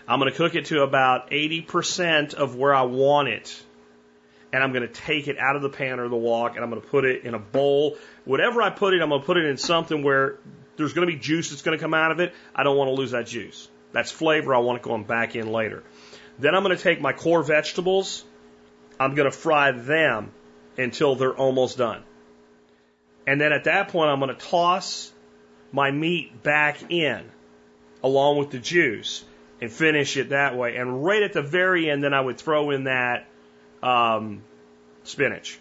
I'm 0.07 0.21
going 0.21 0.31
to 0.31 0.37
cook 0.37 0.55
it 0.55 0.67
to 0.67 0.83
about 0.83 1.31
80% 1.31 2.35
of 2.35 2.55
where 2.55 2.75
I 2.75 2.83
want 2.83 3.29
it. 3.29 3.63
And 4.53 4.63
I'm 4.63 4.73
going 4.73 4.87
to 4.87 4.93
take 4.93 5.29
it 5.29 5.39
out 5.39 5.57
of 5.57 5.63
the 5.63 5.69
pan 5.69 6.01
or 6.01 6.09
the 6.09 6.17
wok 6.17 6.55
and 6.55 6.65
I'm 6.65 6.71
going 6.71 6.81
to 6.81 6.89
put 6.89 7.05
it 7.05 7.25
in 7.25 7.35
a 7.35 7.39
bowl. 7.39 7.99
Whatever 8.25 8.63
I 8.63 8.71
put 8.71 8.95
it, 8.95 9.03
I'm 9.03 9.11
going 9.11 9.21
to 9.21 9.27
put 9.27 9.37
it 9.37 9.45
in 9.45 9.59
something 9.59 10.03
where 10.03 10.39
there's 10.77 10.95
going 10.95 11.07
to 11.07 11.13
be 11.13 11.19
juice 11.19 11.51
that's 11.51 11.63
going 11.63 11.77
to 11.77 11.83
come 11.83 11.93
out 11.93 12.13
of 12.13 12.21
it. 12.21 12.35
I 12.55 12.63
don't 12.63 12.77
want 12.77 12.89
to 12.89 12.95
lose 12.95 13.11
that 13.11 13.27
juice. 13.27 13.69
That's 13.93 14.11
flavor 14.11 14.55
I 14.55 14.59
want 14.59 14.79
it 14.79 14.83
going 14.83 15.05
back 15.05 15.37
in 15.37 15.53
later. 15.53 15.83
Then 16.39 16.55
I'm 16.55 16.63
going 16.63 16.77
to 16.77 16.83
take 16.83 17.01
my 17.01 17.13
core 17.13 17.43
vegetables 17.43 18.25
I'm 18.99 19.15
going 19.15 19.31
to 19.31 19.37
fry 19.37 19.73
them 19.73 20.33
until 20.77 21.15
they're 21.15 21.37
almost 21.37 21.79
done. 21.79 22.03
And 23.27 23.41
then 23.41 23.53
at 23.53 23.65
that 23.65 23.89
point, 23.89 24.11
I'm 24.11 24.21
going 24.21 24.35
to 24.35 24.47
toss 24.47 25.13
my 25.71 25.91
meat 25.91 26.43
back 26.43 26.91
in 26.91 27.31
along 28.03 28.39
with 28.39 28.51
the 28.51 28.59
juice 28.59 29.25
and 29.61 29.71
finish 29.71 30.17
it 30.17 30.31
that 30.31 30.57
way. 30.57 30.77
And 30.77 31.05
right 31.05 31.23
at 31.23 31.33
the 31.33 31.43
very 31.43 31.91
end, 31.91 32.03
then 32.03 32.15
I 32.15 32.21
would 32.21 32.39
throw 32.39 32.71
in 32.71 32.85
that 32.85 33.28
um, 33.83 34.43
spinach. 35.05 35.59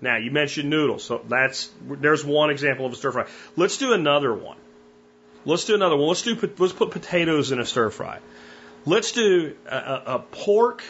Now 0.00 0.16
you 0.16 0.30
mentioned 0.30 0.68
noodles, 0.68 1.04
so 1.04 1.22
that's 1.28 1.70
there's 1.82 2.24
one 2.24 2.50
example 2.50 2.86
of 2.86 2.92
a 2.92 2.96
stir 2.96 3.12
fry. 3.12 3.26
Let's 3.56 3.78
do 3.78 3.92
another 3.92 4.34
one. 4.34 4.56
Let's 5.44 5.64
do 5.64 5.74
another 5.74 5.96
one. 5.96 6.08
Let's 6.08 6.22
do 6.22 6.36
let's 6.58 6.72
put 6.72 6.90
potatoes 6.90 7.52
in 7.52 7.60
a 7.60 7.64
stir 7.64 7.90
fry. 7.90 8.18
Let's 8.84 9.12
do 9.12 9.54
a, 9.66 9.76
a, 9.76 10.02
a 10.06 10.18
pork 10.18 10.82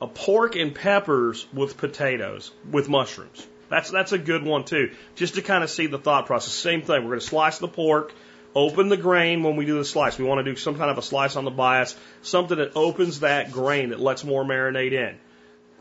a 0.00 0.06
pork 0.06 0.56
and 0.56 0.74
peppers 0.74 1.46
with 1.52 1.76
potatoes 1.76 2.50
with 2.70 2.88
mushrooms. 2.88 3.46
That's 3.68 3.90
that's 3.90 4.12
a 4.12 4.18
good 4.18 4.44
one 4.44 4.64
too. 4.64 4.92
Just 5.14 5.34
to 5.34 5.42
kind 5.42 5.62
of 5.62 5.70
see 5.70 5.86
the 5.86 5.98
thought 5.98 6.26
process. 6.26 6.52
Same 6.52 6.82
thing. 6.82 7.02
We're 7.04 7.10
going 7.10 7.20
to 7.20 7.26
slice 7.26 7.58
the 7.58 7.68
pork, 7.68 8.12
open 8.54 8.88
the 8.88 8.96
grain 8.96 9.42
when 9.42 9.56
we 9.56 9.66
do 9.66 9.78
the 9.78 9.84
slice. 9.84 10.18
We 10.18 10.24
want 10.24 10.44
to 10.44 10.50
do 10.50 10.56
some 10.56 10.76
kind 10.76 10.90
of 10.90 10.98
a 10.98 11.02
slice 11.02 11.36
on 11.36 11.44
the 11.44 11.50
bias, 11.50 11.96
something 12.22 12.58
that 12.58 12.72
opens 12.76 13.20
that 13.20 13.52
grain 13.52 13.90
that 13.90 14.00
lets 14.00 14.24
more 14.24 14.44
marinade 14.44 14.92
in. 14.92 15.18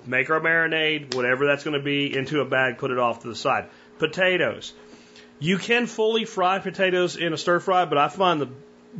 Make 0.05 0.29
our 0.29 0.39
marinade, 0.39 1.13
whatever 1.15 1.45
that's 1.45 1.63
going 1.63 1.77
to 1.77 1.83
be, 1.83 2.15
into 2.15 2.41
a 2.41 2.45
bag. 2.45 2.77
Put 2.77 2.91
it 2.91 2.99
off 2.99 3.21
to 3.21 3.27
the 3.27 3.35
side. 3.35 3.69
Potatoes. 3.97 4.73
You 5.39 5.57
can 5.57 5.87
fully 5.87 6.25
fry 6.25 6.59
potatoes 6.59 7.15
in 7.15 7.33
a 7.33 7.37
stir 7.37 7.59
fry, 7.59 7.85
but 7.85 7.97
I 7.97 8.07
find 8.07 8.41
the 8.41 8.49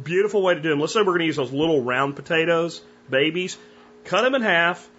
beautiful 0.01 0.41
way 0.41 0.55
to 0.55 0.61
do 0.61 0.69
them. 0.69 0.79
Let's 0.79 0.93
say 0.93 0.99
we're 0.99 1.05
going 1.05 1.19
to 1.19 1.25
use 1.25 1.37
those 1.37 1.51
little 1.51 1.81
round 1.81 2.15
potatoes, 2.15 2.81
babies. 3.09 3.57
Cut 4.05 4.21
them 4.21 4.35
in 4.35 4.41
half 4.41 4.89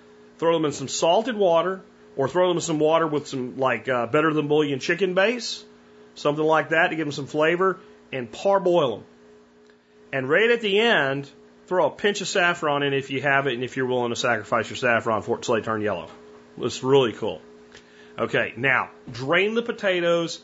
throw 0.40 0.54
them 0.54 0.64
in 0.64 0.72
some 0.72 0.88
salted 0.88 1.36
water, 1.36 1.82
or 2.16 2.26
throw 2.26 2.48
them 2.48 2.56
in 2.56 2.62
some 2.62 2.78
water 2.78 3.06
with 3.06 3.28
some 3.28 3.58
like 3.58 3.88
uh, 3.88 4.06
better 4.06 4.32
than 4.32 4.48
bouillon 4.48 4.80
chicken 4.80 5.12
base, 5.12 5.62
something 6.14 6.44
like 6.44 6.70
that 6.70 6.88
to 6.88 6.96
give 6.96 7.06
them 7.06 7.12
some 7.12 7.26
flavor, 7.26 7.78
and 8.12 8.30
parboil 8.30 8.96
them. 8.96 9.04
And 10.12 10.28
right 10.28 10.50
at 10.50 10.60
the 10.60 10.80
end, 10.80 11.30
throw 11.66 11.86
a 11.86 11.90
pinch 11.90 12.20
of 12.20 12.28
saffron 12.28 12.82
in 12.82 12.92
if 12.92 13.10
you 13.10 13.22
have 13.22 13.46
it, 13.46 13.54
and 13.54 13.62
if 13.62 13.76
you're 13.76 13.86
willing 13.86 14.10
to 14.10 14.16
sacrifice 14.16 14.68
your 14.68 14.76
saffron 14.76 15.22
for 15.22 15.38
it 15.38 15.42
till 15.42 15.54
they 15.54 15.60
turn 15.60 15.80
yellow. 15.82 16.08
It's 16.58 16.82
really 16.82 17.12
cool. 17.12 17.40
Okay, 18.18 18.52
now 18.56 18.90
drain 19.10 19.54
the 19.54 19.62
potatoes 19.62 20.40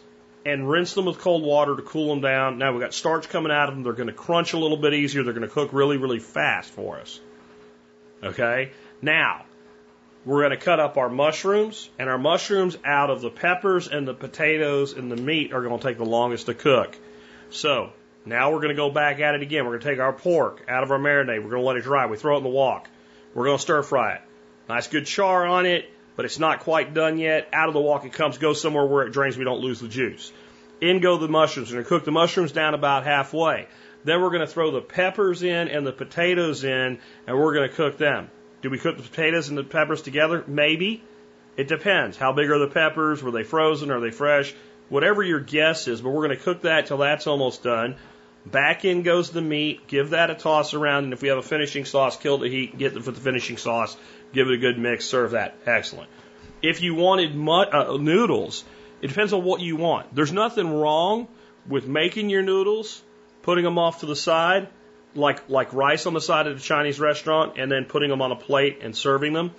and 0.47 0.71
rinse 0.71 0.95
them 0.95 1.07
with 1.07 1.19
cold 1.19 1.43
water 1.43 1.75
to 1.75 1.83
cool 1.83 2.09
them 2.09 2.21
down. 2.21 2.59
Now 2.59 2.71
we've 2.73 2.81
got 2.81 2.95
starch 2.95 3.29
coming 3.29 3.51
out 3.51 3.69
of 3.69 3.75
them. 3.75 3.83
They're 3.83 3.93
going 3.93 4.07
to 4.07 4.13
crunch 4.13 4.53
a 4.53 4.59
little 4.59 4.77
bit 4.77 4.95
easier. 4.95 5.25
They're 5.25 5.35
going 5.35 5.47
to 5.47 5.53
cook 5.53 5.73
really, 5.73 5.97
really 5.97 6.21
fast 6.21 6.71
for 6.71 7.01
us. 7.01 7.19
Okay? 8.23 8.71
Now, 9.03 9.45
we're 10.25 10.41
going 10.41 10.57
to 10.59 10.65
cut 10.65 10.81
up 10.81 10.97
our 10.97 11.09
mushrooms, 11.09 11.89
and 11.99 12.09
our 12.09 12.19
mushrooms 12.19 12.77
out 12.85 13.11
of 13.11 13.21
the 13.21 13.31
peppers 13.31 13.89
and 13.89 14.07
the 14.07 14.15
potatoes 14.15 14.93
and 14.93 15.11
the 15.11 15.17
meat 15.17 15.53
are 15.53 15.63
going 15.63 15.79
to 15.79 15.87
take 15.87 15.99
the 15.99 16.05
longest 16.05 16.47
to 16.47 16.55
cook. 16.55 16.97
So 17.51 17.93
now 18.25 18.51
we're 18.51 18.61
going 18.61 18.71
to 18.71 18.75
go 18.75 18.91
back 18.91 19.21
at 19.21 19.35
it 19.35 19.43
again. 19.43 19.65
We're 19.65 19.79
going 19.79 19.83
to 19.83 19.89
take 19.91 20.01
our 20.01 20.13
pork 20.13 20.65
out 20.69 20.83
of 20.83 20.91
our 20.91 20.99
marinade. 20.99 21.43
We're 21.43 21.51
going 21.51 21.63
to 21.63 21.67
let 21.67 21.77
it 21.77 21.85
dry. 21.85 22.07
We 22.07 22.17
throw 22.17 22.35
it 22.35 22.39
in 22.39 22.43
the 22.45 22.51
wok. 22.51 22.89
We're 23.35 23.45
going 23.45 23.59
to 23.59 23.63
stir 23.63 23.83
fry 23.83 24.15
it. 24.17 24.23
Nice 24.69 24.89
good 24.89 25.07
char 25.07 25.47
on 25.47 25.67
it, 25.67 25.89
but 26.17 26.25
it's 26.25 26.39
not 26.39 26.61
quite 26.61 26.93
done 26.93 27.19
yet. 27.19 27.49
Out 27.53 27.69
of 27.69 27.75
the 27.75 27.81
wok 27.81 28.05
it 28.05 28.13
comes. 28.13 28.39
Go 28.39 28.53
somewhere 28.53 28.85
where 28.85 29.07
it 29.07 29.13
drains. 29.13 29.37
We 29.37 29.45
don't 29.45 29.61
lose 29.61 29.81
the 29.81 29.89
juice. 29.89 30.33
In 30.81 31.01
go 31.01 31.19
the 31.19 31.29
mushrooms. 31.29 31.71
We're 31.71 31.77
going 31.77 31.85
to 31.85 31.89
cook 31.89 32.05
the 32.05 32.13
mushrooms 32.13 32.53
down 32.53 32.75
about 32.75 33.05
halfway. 33.05 33.69
Then 34.05 34.21
we're 34.21 34.31
going 34.31 34.41
to 34.41 34.47
throw 34.47 34.71
the 34.71 34.81
peppers 34.81 35.43
in 35.43 35.69
and 35.69 35.87
the 35.87 35.93
potatoes 35.93 36.65
in, 36.65 36.99
and 37.27 37.39
we're 37.39 37.55
going 37.55 37.69
to 37.69 37.75
cook 37.75 37.99
them. 37.99 38.31
Do 38.63 38.71
we 38.71 38.79
cook 38.79 38.97
the 38.97 39.03
potatoes 39.03 39.49
and 39.49 39.57
the 39.57 39.65
peppers 39.65 40.03
together? 40.03 40.45
Maybe. 40.47 41.03
It 41.57 41.69
depends. 41.69 42.17
How 42.17 42.33
big 42.33 42.51
are 42.51 42.59
the 42.59 42.69
peppers? 42.69 43.23
Were 43.23 43.31
they 43.31 43.43
frozen? 43.43 43.91
Are 43.91 44.01
they 44.01 44.11
fresh? 44.11 44.55
Whatever 44.89 45.23
your 45.23 45.41
guess 45.41 45.89
is, 45.89 46.01
but 46.01 46.11
we're 46.11 46.27
going 46.27 46.37
to 46.37 46.43
cook 46.43 46.63
that 46.63 46.87
till 46.87 46.99
that's 46.99 47.27
almost 47.27 47.63
done. 47.63 47.97
Back 48.45 48.85
in 48.85 49.03
goes 49.03 49.31
the 49.31 49.43
meat. 49.43 49.89
Give 49.89 50.11
that 50.11 50.31
a 50.31 50.35
toss 50.35 50.73
around, 50.73 51.05
and 51.05 51.13
if 51.13 51.21
we 51.21 51.29
have 51.29 51.39
a 51.39 51.43
finishing 51.43 51.85
sauce, 51.85 52.17
kill 52.17 52.39
the 52.39 52.49
heat. 52.49 52.79
Get 52.79 52.95
the, 52.95 53.01
the 53.01 53.13
finishing 53.13 53.57
sauce. 53.57 53.97
Give 54.33 54.47
it 54.47 54.55
a 54.55 54.59
good 54.59 54.79
mix. 54.79 55.05
Serve 55.05 55.33
that. 55.33 55.57
Excellent. 55.67 56.09
If 56.63 56.81
you 56.81 56.95
wanted 56.95 57.31
uh, 57.37 57.97
noodles, 57.97 58.65
it 59.03 59.09
depends 59.09 59.33
on 59.33 59.43
what 59.43 59.61
you 59.61 59.77
want. 59.77 60.15
There's 60.15 60.33
nothing 60.33 60.73
wrong 60.73 61.27
with 61.69 61.89
making 61.89 62.31
your 62.31 62.43
noodles, 62.43 63.03
putting 63.43 63.65
them 63.65 63.79
off 63.79 64.01
to 64.01 64.07
the 64.07 64.17
side, 64.17 64.69
like 65.17 65.49
like 65.49 65.73
rice 65.73 66.07
on 66.07 66.15
the 66.15 66.21
side 66.21 66.47
of 66.47 66.57
a 66.57 66.61
Chinese 66.61 67.01
restaurant, 67.01 67.59
and 67.59 67.71
then 67.71 67.85
putting 67.85 68.11
them 68.11 68.23
on 68.23 68.31
a 68.31 68.37
plate 68.37 68.79
and 68.83 68.95
serving 68.97 69.33
them. 69.33 69.51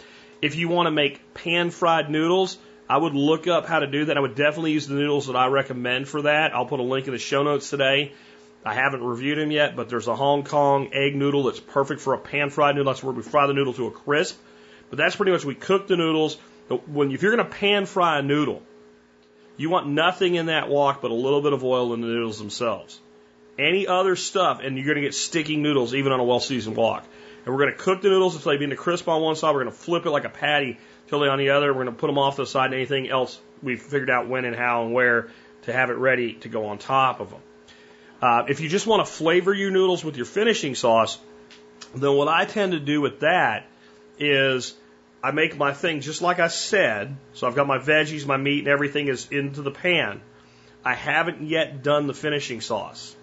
If 0.41 0.55
you 0.55 0.69
want 0.69 0.87
to 0.87 0.91
make 0.91 1.33
pan 1.33 1.71
fried 1.71 2.09
noodles, 2.09 2.57
I 2.89 2.97
would 2.97 3.13
look 3.13 3.47
up 3.47 3.65
how 3.65 3.79
to 3.79 3.87
do 3.87 4.05
that. 4.05 4.17
I 4.17 4.19
would 4.19 4.35
definitely 4.35 4.71
use 4.71 4.87
the 4.87 4.95
noodles 4.95 5.27
that 5.27 5.35
I 5.35 5.47
recommend 5.47 6.07
for 6.07 6.21
that. 6.21 6.55
I'll 6.55 6.65
put 6.65 6.79
a 6.79 6.83
link 6.83 7.07
in 7.07 7.13
the 7.13 7.19
show 7.19 7.43
notes 7.43 7.69
today. 7.69 8.13
I 8.65 8.73
haven't 8.73 9.03
reviewed 9.03 9.37
them 9.37 9.51
yet, 9.51 9.75
but 9.75 9.89
there's 9.89 10.07
a 10.07 10.15
Hong 10.15 10.43
Kong 10.43 10.89
egg 10.93 11.15
noodle 11.15 11.43
that's 11.43 11.59
perfect 11.59 12.01
for 12.01 12.13
a 12.13 12.17
pan 12.17 12.49
fried 12.49 12.75
noodle. 12.75 12.91
That's 12.91 13.03
where 13.03 13.13
we 13.13 13.23
fry 13.23 13.47
the 13.47 13.53
noodle 13.53 13.73
to 13.73 13.87
a 13.87 13.91
crisp. 13.91 14.37
But 14.89 14.97
that's 14.97 15.15
pretty 15.15 15.31
much 15.31 15.45
we 15.45 15.55
cook 15.55 15.87
the 15.87 15.97
noodles. 15.97 16.37
When 16.85 17.11
if 17.11 17.21
you're 17.21 17.35
going 17.35 17.45
to 17.45 17.51
pan 17.51 17.85
fry 17.85 18.19
a 18.19 18.21
noodle, 18.21 18.61
you 19.57 19.69
want 19.69 19.87
nothing 19.87 20.35
in 20.35 20.47
that 20.47 20.69
wok 20.69 21.01
but 21.01 21.11
a 21.11 21.13
little 21.13 21.41
bit 21.41 21.53
of 21.53 21.63
oil 21.63 21.93
in 21.93 22.01
the 22.01 22.07
noodles 22.07 22.39
themselves. 22.39 22.99
Any 23.57 23.87
other 23.87 24.15
stuff, 24.15 24.59
and 24.61 24.77
you're 24.77 24.85
going 24.85 24.95
to 24.95 25.01
get 25.01 25.15
sticky 25.15 25.57
noodles 25.57 25.93
even 25.93 26.11
on 26.11 26.19
a 26.19 26.23
well 26.23 26.39
seasoned 26.39 26.77
wok. 26.77 27.05
And 27.45 27.55
we're 27.55 27.61
going 27.61 27.73
to 27.73 27.79
cook 27.79 28.01
the 28.01 28.09
noodles 28.09 28.35
until 28.35 28.51
they 28.51 28.57
begin 28.57 28.71
to 28.71 28.75
crisp 28.75 29.07
on 29.07 29.21
one 29.21 29.35
side. 29.35 29.55
We're 29.55 29.63
going 29.63 29.73
to 29.73 29.79
flip 29.79 30.05
it 30.05 30.11
like 30.11 30.25
a 30.25 30.29
patty 30.29 30.77
till 31.07 31.19
they 31.19 31.27
on 31.27 31.39
the 31.39 31.51
other. 31.51 31.73
We're 31.73 31.85
going 31.85 31.95
to 31.95 31.99
put 31.99 32.07
them 32.07 32.17
off 32.17 32.35
to 32.35 32.43
the 32.43 32.47
side 32.47 32.65
and 32.65 32.75
anything 32.75 33.09
else 33.09 33.39
we've 33.61 33.81
figured 33.81 34.09
out 34.09 34.27
when 34.27 34.45
and 34.45 34.55
how 34.55 34.85
and 34.85 34.93
where 34.93 35.29
to 35.63 35.73
have 35.73 35.89
it 35.89 35.97
ready 35.97 36.33
to 36.33 36.49
go 36.49 36.67
on 36.67 36.77
top 36.77 37.19
of 37.19 37.31
them. 37.31 37.41
Uh, 38.21 38.45
if 38.47 38.61
you 38.61 38.69
just 38.69 38.87
want 38.87 39.05
to 39.05 39.11
flavor 39.11 39.53
your 39.53 39.69
noodles 39.69 40.03
with 40.03 40.17
your 40.17 40.25
finishing 40.25 40.75
sauce, 40.75 41.19
then 41.95 42.13
what 42.15 42.27
I 42.27 42.45
tend 42.45 42.71
to 42.71 42.79
do 42.79 43.01
with 43.01 43.19
that 43.21 43.65
is 44.19 44.75
I 45.23 45.31
make 45.31 45.57
my 45.57 45.73
thing 45.73 46.01
just 46.01 46.21
like 46.21 46.39
I 46.39 46.47
said. 46.47 47.15
So 47.33 47.47
I've 47.47 47.55
got 47.55 47.67
my 47.67 47.77
veggies, 47.77 48.25
my 48.25 48.37
meat, 48.37 48.59
and 48.59 48.67
everything 48.67 49.07
is 49.07 49.27
into 49.29 49.61
the 49.61 49.71
pan. 49.71 50.21
I 50.83 50.93
haven't 50.93 51.41
yet 51.41 51.83
done 51.83 52.07
the 52.07 52.13
finishing 52.13 52.61
sauce. 52.61 53.15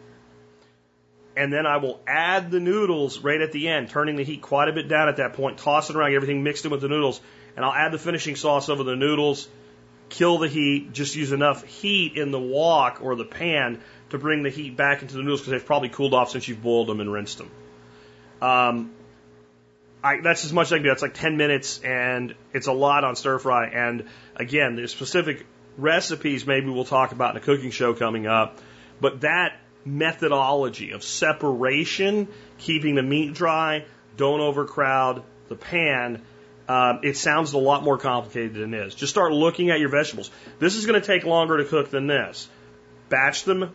And 1.36 1.52
then 1.52 1.66
I 1.66 1.78
will 1.78 2.00
add 2.06 2.50
the 2.50 2.60
noodles 2.60 3.18
right 3.18 3.40
at 3.40 3.50
the 3.50 3.68
end, 3.68 3.90
turning 3.90 4.14
the 4.14 4.22
heat 4.22 4.40
quite 4.40 4.68
a 4.68 4.72
bit 4.72 4.86
down 4.86 5.08
at 5.08 5.16
that 5.16 5.32
point, 5.32 5.58
toss 5.58 5.90
it 5.90 5.96
around, 5.96 6.14
everything 6.14 6.44
mixed 6.44 6.64
in 6.64 6.70
with 6.70 6.80
the 6.80 6.88
noodles, 6.88 7.20
and 7.56 7.64
I'll 7.64 7.72
add 7.72 7.92
the 7.92 7.98
finishing 7.98 8.36
sauce 8.36 8.68
over 8.68 8.82
the 8.82 8.96
noodles, 8.96 9.48
kill 10.08 10.38
the 10.38 10.48
heat, 10.48 10.92
just 10.92 11.14
use 11.16 11.32
enough 11.32 11.64
heat 11.64 12.16
in 12.16 12.30
the 12.30 12.40
wok 12.40 12.98
or 13.02 13.16
the 13.16 13.24
pan 13.24 13.80
to 14.10 14.18
bring 14.18 14.42
the 14.42 14.50
heat 14.50 14.76
back 14.76 15.02
into 15.02 15.14
the 15.14 15.22
noodles 15.22 15.40
because 15.40 15.52
they've 15.52 15.66
probably 15.66 15.88
cooled 15.88 16.14
off 16.14 16.30
since 16.30 16.46
you've 16.46 16.62
boiled 16.62 16.88
them 16.88 17.00
and 17.00 17.12
rinsed 17.12 17.38
them. 17.38 17.50
Um, 18.40 18.90
I, 20.02 20.20
that's 20.20 20.44
as 20.44 20.52
much 20.52 20.66
as 20.66 20.72
I 20.72 20.76
can 20.76 20.82
do. 20.84 20.88
That's 20.90 21.02
like 21.02 21.14
10 21.14 21.36
minutes, 21.36 21.80
and 21.82 22.34
it's 22.52 22.66
a 22.66 22.72
lot 22.72 23.04
on 23.04 23.16
stir 23.16 23.38
fry. 23.38 23.68
And 23.68 24.04
again, 24.36 24.76
the 24.76 24.86
specific 24.86 25.46
recipes 25.78 26.46
maybe 26.46 26.68
we'll 26.68 26.84
talk 26.84 27.12
about 27.12 27.30
in 27.30 27.42
a 27.42 27.44
cooking 27.44 27.70
show 27.70 27.94
coming 27.94 28.26
up. 28.26 28.60
But 29.00 29.22
that 29.22 29.58
methodology 29.84 30.92
of 30.92 31.02
separation, 31.02 32.28
keeping 32.58 32.94
the 32.94 33.02
meat 33.02 33.34
dry, 33.34 33.86
don't 34.16 34.40
overcrowd 34.40 35.22
the 35.48 35.56
pan, 35.56 36.22
um, 36.68 37.00
it 37.02 37.16
sounds 37.16 37.52
a 37.52 37.58
lot 37.58 37.82
more 37.82 37.98
complicated 37.98 38.54
than 38.54 38.74
it 38.74 38.86
is. 38.86 38.94
Just 38.94 39.10
start 39.10 39.32
looking 39.32 39.70
at 39.70 39.80
your 39.80 39.90
vegetables. 39.90 40.30
This 40.58 40.76
is 40.76 40.86
going 40.86 41.00
to 41.00 41.06
take 41.06 41.24
longer 41.24 41.58
to 41.58 41.64
cook 41.64 41.90
than 41.90 42.06
this. 42.06 42.48
Batch 43.08 43.44
them, 43.44 43.72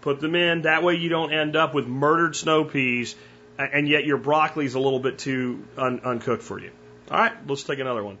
put 0.00 0.20
them 0.20 0.34
in. 0.34 0.62
That 0.62 0.82
way 0.82 0.94
you 0.94 1.08
don't 1.08 1.32
end 1.32 1.56
up 1.56 1.74
with 1.74 1.86
murdered 1.86 2.36
snow 2.36 2.64
peas 2.64 3.16
and 3.58 3.88
yet 3.88 4.04
your 4.04 4.18
broccoli 4.18 4.64
is 4.64 4.74
a 4.74 4.80
little 4.80 5.00
bit 5.00 5.18
too 5.18 5.64
un- 5.76 6.00
uncooked 6.04 6.42
for 6.42 6.60
you. 6.60 6.70
All 7.10 7.18
right, 7.18 7.32
let's 7.46 7.64
take 7.64 7.80
another 7.80 8.04
one. 8.04 8.18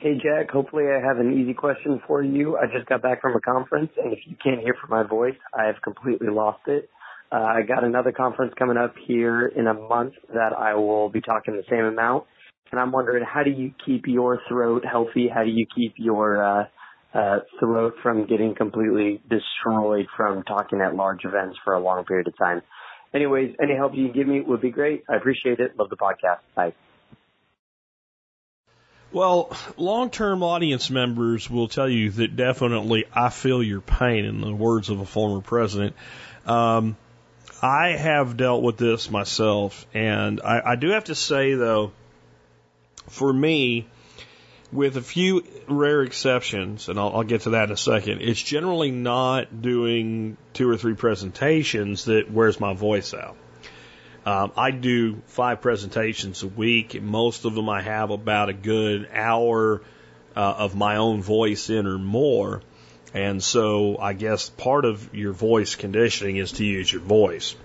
Hey 0.00 0.14
Jack, 0.14 0.50
hopefully 0.50 0.84
I 0.86 1.04
have 1.04 1.18
an 1.18 1.40
easy 1.40 1.54
question 1.54 2.00
for 2.06 2.22
you. 2.22 2.56
I 2.56 2.66
just 2.66 2.86
got 2.86 3.02
back 3.02 3.20
from 3.20 3.34
a 3.34 3.40
conference, 3.40 3.90
and 4.02 4.12
if 4.12 4.20
you 4.26 4.36
can't 4.42 4.60
hear 4.60 4.76
from 4.80 4.90
my 4.90 5.02
voice, 5.02 5.34
I 5.52 5.64
have 5.64 5.82
completely 5.82 6.28
lost 6.28 6.60
it. 6.68 6.88
Uh, 7.30 7.36
I 7.36 7.62
got 7.62 7.84
another 7.84 8.12
conference 8.12 8.54
coming 8.58 8.76
up 8.76 8.94
here 9.06 9.46
in 9.46 9.66
a 9.66 9.74
month 9.74 10.14
that 10.32 10.52
I 10.56 10.74
will 10.74 11.10
be 11.10 11.20
talking 11.20 11.54
the 11.54 11.64
same 11.68 11.84
amount, 11.84 12.24
and 12.70 12.80
I'm 12.80 12.90
wondering 12.92 13.24
how 13.24 13.42
do 13.42 13.50
you 13.50 13.72
keep 13.84 14.06
your 14.06 14.40
throat 14.48 14.84
healthy? 14.90 15.28
How 15.32 15.44
do 15.44 15.50
you 15.50 15.66
keep 15.74 15.94
your 15.96 16.42
uh, 16.42 16.64
uh, 17.14 17.40
throat 17.58 17.94
from 18.02 18.26
getting 18.26 18.54
completely 18.54 19.20
destroyed 19.28 20.06
from 20.16 20.42
talking 20.42 20.80
at 20.80 20.94
large 20.94 21.24
events 21.24 21.56
for 21.64 21.74
a 21.74 21.80
long 21.80 22.04
period 22.04 22.28
of 22.28 22.36
time. 22.36 22.62
Anyways, 23.14 23.56
any 23.62 23.74
help 23.74 23.94
you 23.94 24.06
can 24.06 24.14
give 24.14 24.28
me 24.28 24.40
would 24.40 24.60
be 24.60 24.70
great. 24.70 25.04
I 25.08 25.16
appreciate 25.16 25.60
it. 25.60 25.78
Love 25.78 25.88
the 25.88 25.96
podcast. 25.96 26.40
Bye. 26.54 26.74
Well, 29.10 29.56
long 29.78 30.10
term 30.10 30.42
audience 30.42 30.90
members 30.90 31.48
will 31.48 31.68
tell 31.68 31.88
you 31.88 32.10
that 32.10 32.36
definitely 32.36 33.06
I 33.14 33.30
feel 33.30 33.62
your 33.62 33.80
pain, 33.80 34.26
in 34.26 34.42
the 34.42 34.54
words 34.54 34.90
of 34.90 35.00
a 35.00 35.06
former 35.06 35.40
president. 35.40 35.96
Um, 36.44 36.96
I 37.62 37.88
have 37.90 38.36
dealt 38.36 38.62
with 38.62 38.76
this 38.76 39.10
myself, 39.10 39.86
and 39.92 40.40
I, 40.40 40.72
I 40.72 40.76
do 40.76 40.90
have 40.90 41.04
to 41.04 41.14
say, 41.14 41.54
though, 41.54 41.92
for 43.08 43.32
me, 43.32 43.86
with 44.70 44.96
a 44.96 45.02
few 45.02 45.44
rare 45.66 46.02
exceptions, 46.02 46.88
and 46.88 46.98
I'll, 46.98 47.16
I'll, 47.16 47.24
get 47.24 47.42
to 47.42 47.50
that 47.50 47.64
in 47.64 47.72
a 47.72 47.76
second, 47.76 48.20
it's 48.22 48.42
generally 48.42 48.90
not 48.90 49.62
doing 49.62 50.36
two 50.52 50.68
or 50.68 50.76
three 50.76 50.94
presentations 50.94 52.04
that 52.04 52.30
wears 52.30 52.60
my 52.60 52.74
voice 52.74 53.14
out. 53.14 53.36
Um, 54.26 54.52
I 54.56 54.70
do 54.72 55.22
five 55.26 55.62
presentations 55.62 56.42
a 56.42 56.48
week. 56.48 57.00
Most 57.00 57.44
of 57.44 57.54
them 57.54 57.68
I 57.68 57.80
have 57.80 58.10
about 58.10 58.50
a 58.50 58.52
good 58.52 59.08
hour 59.12 59.80
uh, 60.36 60.40
of 60.58 60.76
my 60.76 60.96
own 60.96 61.22
voice 61.22 61.70
in 61.70 61.86
or 61.86 61.98
more. 61.98 62.60
And 63.14 63.42
so 63.42 63.98
I 63.98 64.12
guess 64.12 64.50
part 64.50 64.84
of 64.84 65.14
your 65.14 65.32
voice 65.32 65.74
conditioning 65.74 66.36
is 66.36 66.52
to 66.52 66.64
use 66.64 66.92
your 66.92 67.00
voice. 67.00 67.56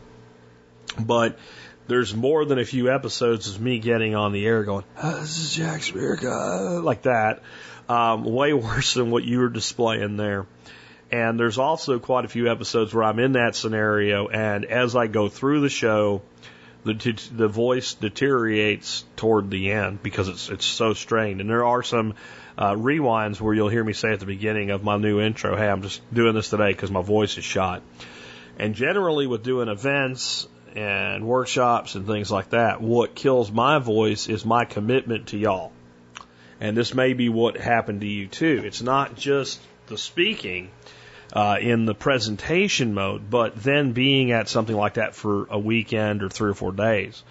But 0.97 1.37
there's 1.87 2.15
more 2.15 2.45
than 2.45 2.59
a 2.59 2.65
few 2.65 2.91
episodes 2.91 3.49
of 3.49 3.59
me 3.59 3.79
getting 3.79 4.15
on 4.15 4.31
the 4.31 4.45
air 4.45 4.63
going, 4.63 4.85
oh, 5.01 5.19
this 5.19 5.37
is 5.37 5.53
Jack 5.53 5.81
Spirko, 5.81 6.83
like 6.83 7.03
that. 7.03 7.41
Um, 7.89 8.23
way 8.23 8.53
worse 8.53 8.93
than 8.93 9.11
what 9.11 9.23
you 9.23 9.39
were 9.39 9.49
displaying 9.49 10.17
there. 10.17 10.45
And 11.11 11.39
there's 11.39 11.59
also 11.59 11.99
quite 11.99 12.25
a 12.25 12.29
few 12.29 12.49
episodes 12.49 12.93
where 12.93 13.03
I'm 13.03 13.19
in 13.19 13.33
that 13.33 13.55
scenario, 13.55 14.29
and 14.29 14.65
as 14.65 14.95
I 14.95 15.05
go 15.05 15.29
through 15.29 15.61
the 15.61 15.69
show, 15.69 16.23
the 16.85 16.93
the 17.31 17.47
voice 17.47 17.93
deteriorates 17.93 19.05
toward 19.15 19.51
the 19.51 19.71
end 19.71 20.01
because 20.01 20.27
it's 20.27 20.49
it's 20.49 20.65
so 20.65 20.93
strained. 20.93 21.39
And 21.39 21.49
there 21.49 21.65
are 21.65 21.83
some 21.83 22.15
uh, 22.57 22.73
rewinds 22.73 23.41
where 23.41 23.53
you'll 23.53 23.69
hear 23.69 23.83
me 23.83 23.93
say 23.93 24.13
at 24.13 24.19
the 24.19 24.25
beginning 24.25 24.71
of 24.71 24.83
my 24.83 24.97
new 24.97 25.19
intro, 25.19 25.55
"Hey, 25.55 25.67
I'm 25.67 25.81
just 25.81 26.01
doing 26.13 26.35
this 26.35 26.49
today 26.49 26.71
because 26.71 26.91
my 26.91 27.01
voice 27.01 27.37
is 27.37 27.43
shot." 27.43 27.81
And 28.57 28.75
generally, 28.75 29.27
with 29.27 29.43
doing 29.43 29.67
events 29.67 30.47
and 30.75 31.25
workshops 31.25 31.95
and 31.95 32.07
things 32.07 32.31
like 32.31 32.49
that. 32.49 32.81
What 32.81 33.15
kills 33.15 33.51
my 33.51 33.79
voice 33.79 34.27
is 34.27 34.45
my 34.45 34.65
commitment 34.65 35.27
to 35.27 35.37
y'all. 35.37 35.71
And 36.59 36.75
this 36.75 36.93
may 36.93 37.13
be 37.13 37.29
what 37.29 37.57
happened 37.57 38.01
to 38.01 38.07
you 38.07 38.27
too. 38.27 38.63
It's 38.65 38.81
not 38.81 39.15
just 39.15 39.61
the 39.87 39.97
speaking 39.97 40.71
uh, 41.31 41.57
in 41.59 41.85
the 41.85 41.93
presentation 41.93 42.93
mode, 42.93 43.29
but 43.29 43.55
then 43.55 43.91
being 43.91 44.31
at 44.31 44.49
something 44.49 44.75
like 44.75 44.95
that 44.95 45.15
for 45.15 45.45
a 45.49 45.59
weekend 45.59 46.23
or 46.23 46.29
three 46.29 46.51
or 46.51 46.55
four 46.55 46.71
days 46.71 47.23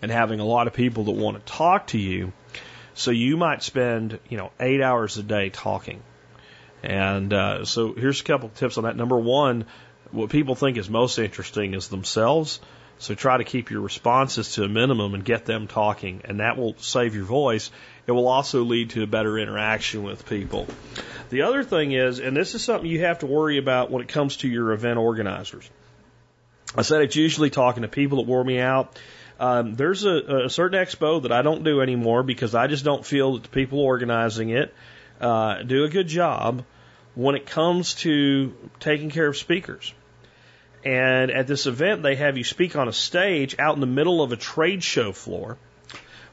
and 0.00 0.10
having 0.10 0.40
a 0.40 0.44
lot 0.44 0.66
of 0.66 0.72
people 0.72 1.04
that 1.04 1.12
want 1.12 1.38
to 1.38 1.52
talk 1.52 1.88
to 1.88 1.98
you. 1.98 2.32
So 2.94 3.10
you 3.10 3.36
might 3.36 3.62
spend, 3.62 4.18
you 4.28 4.38
know, 4.38 4.50
eight 4.60 4.82
hours 4.82 5.16
a 5.16 5.22
day 5.22 5.50
talking. 5.50 6.02
And 6.82 7.32
uh, 7.32 7.64
so 7.64 7.94
here's 7.94 8.20
a 8.20 8.24
couple 8.24 8.48
of 8.48 8.54
tips 8.54 8.76
on 8.78 8.84
that. 8.84 8.96
Number 8.96 9.18
one, 9.18 9.66
what 10.10 10.30
people 10.30 10.54
think 10.54 10.76
is 10.76 10.90
most 10.90 11.18
interesting 11.18 11.74
is 11.74 11.88
themselves. 11.88 12.60
So 12.98 13.14
try 13.14 13.36
to 13.36 13.44
keep 13.44 13.70
your 13.70 13.80
responses 13.80 14.54
to 14.54 14.62
a 14.62 14.68
minimum 14.68 15.14
and 15.14 15.24
get 15.24 15.44
them 15.44 15.66
talking, 15.66 16.22
and 16.24 16.38
that 16.38 16.56
will 16.56 16.76
save 16.78 17.16
your 17.16 17.24
voice. 17.24 17.70
It 18.06 18.12
will 18.12 18.28
also 18.28 18.62
lead 18.62 18.90
to 18.90 19.02
a 19.02 19.08
better 19.08 19.38
interaction 19.38 20.04
with 20.04 20.24
people. 20.26 20.68
The 21.30 21.42
other 21.42 21.64
thing 21.64 21.92
is, 21.92 22.20
and 22.20 22.36
this 22.36 22.54
is 22.54 22.62
something 22.62 22.88
you 22.88 23.00
have 23.00 23.20
to 23.20 23.26
worry 23.26 23.58
about 23.58 23.90
when 23.90 24.02
it 24.02 24.08
comes 24.08 24.36
to 24.38 24.48
your 24.48 24.72
event 24.72 24.98
organizers. 24.98 25.68
I 26.76 26.82
said 26.82 27.02
it's 27.02 27.16
usually 27.16 27.50
talking 27.50 27.82
to 27.82 27.88
people 27.88 28.18
that 28.18 28.26
wore 28.28 28.44
me 28.44 28.60
out. 28.60 28.96
Um, 29.42 29.74
there's 29.74 30.04
a, 30.04 30.44
a 30.44 30.50
certain 30.50 30.78
expo 30.78 31.20
that 31.22 31.32
I 31.32 31.42
don't 31.42 31.64
do 31.64 31.80
anymore 31.80 32.22
because 32.22 32.54
I 32.54 32.68
just 32.68 32.84
don't 32.84 33.04
feel 33.04 33.34
that 33.34 33.42
the 33.42 33.48
people 33.48 33.80
organizing 33.80 34.50
it 34.50 34.72
uh, 35.20 35.64
do 35.64 35.82
a 35.82 35.88
good 35.88 36.06
job 36.06 36.64
when 37.16 37.34
it 37.34 37.44
comes 37.44 37.94
to 37.94 38.54
taking 38.78 39.10
care 39.10 39.26
of 39.26 39.36
speakers. 39.36 39.92
And 40.84 41.32
at 41.32 41.48
this 41.48 41.66
event, 41.66 42.04
they 42.04 42.14
have 42.14 42.38
you 42.38 42.44
speak 42.44 42.76
on 42.76 42.86
a 42.86 42.92
stage 42.92 43.56
out 43.58 43.74
in 43.74 43.80
the 43.80 43.86
middle 43.86 44.22
of 44.22 44.30
a 44.30 44.36
trade 44.36 44.84
show 44.84 45.10
floor 45.10 45.58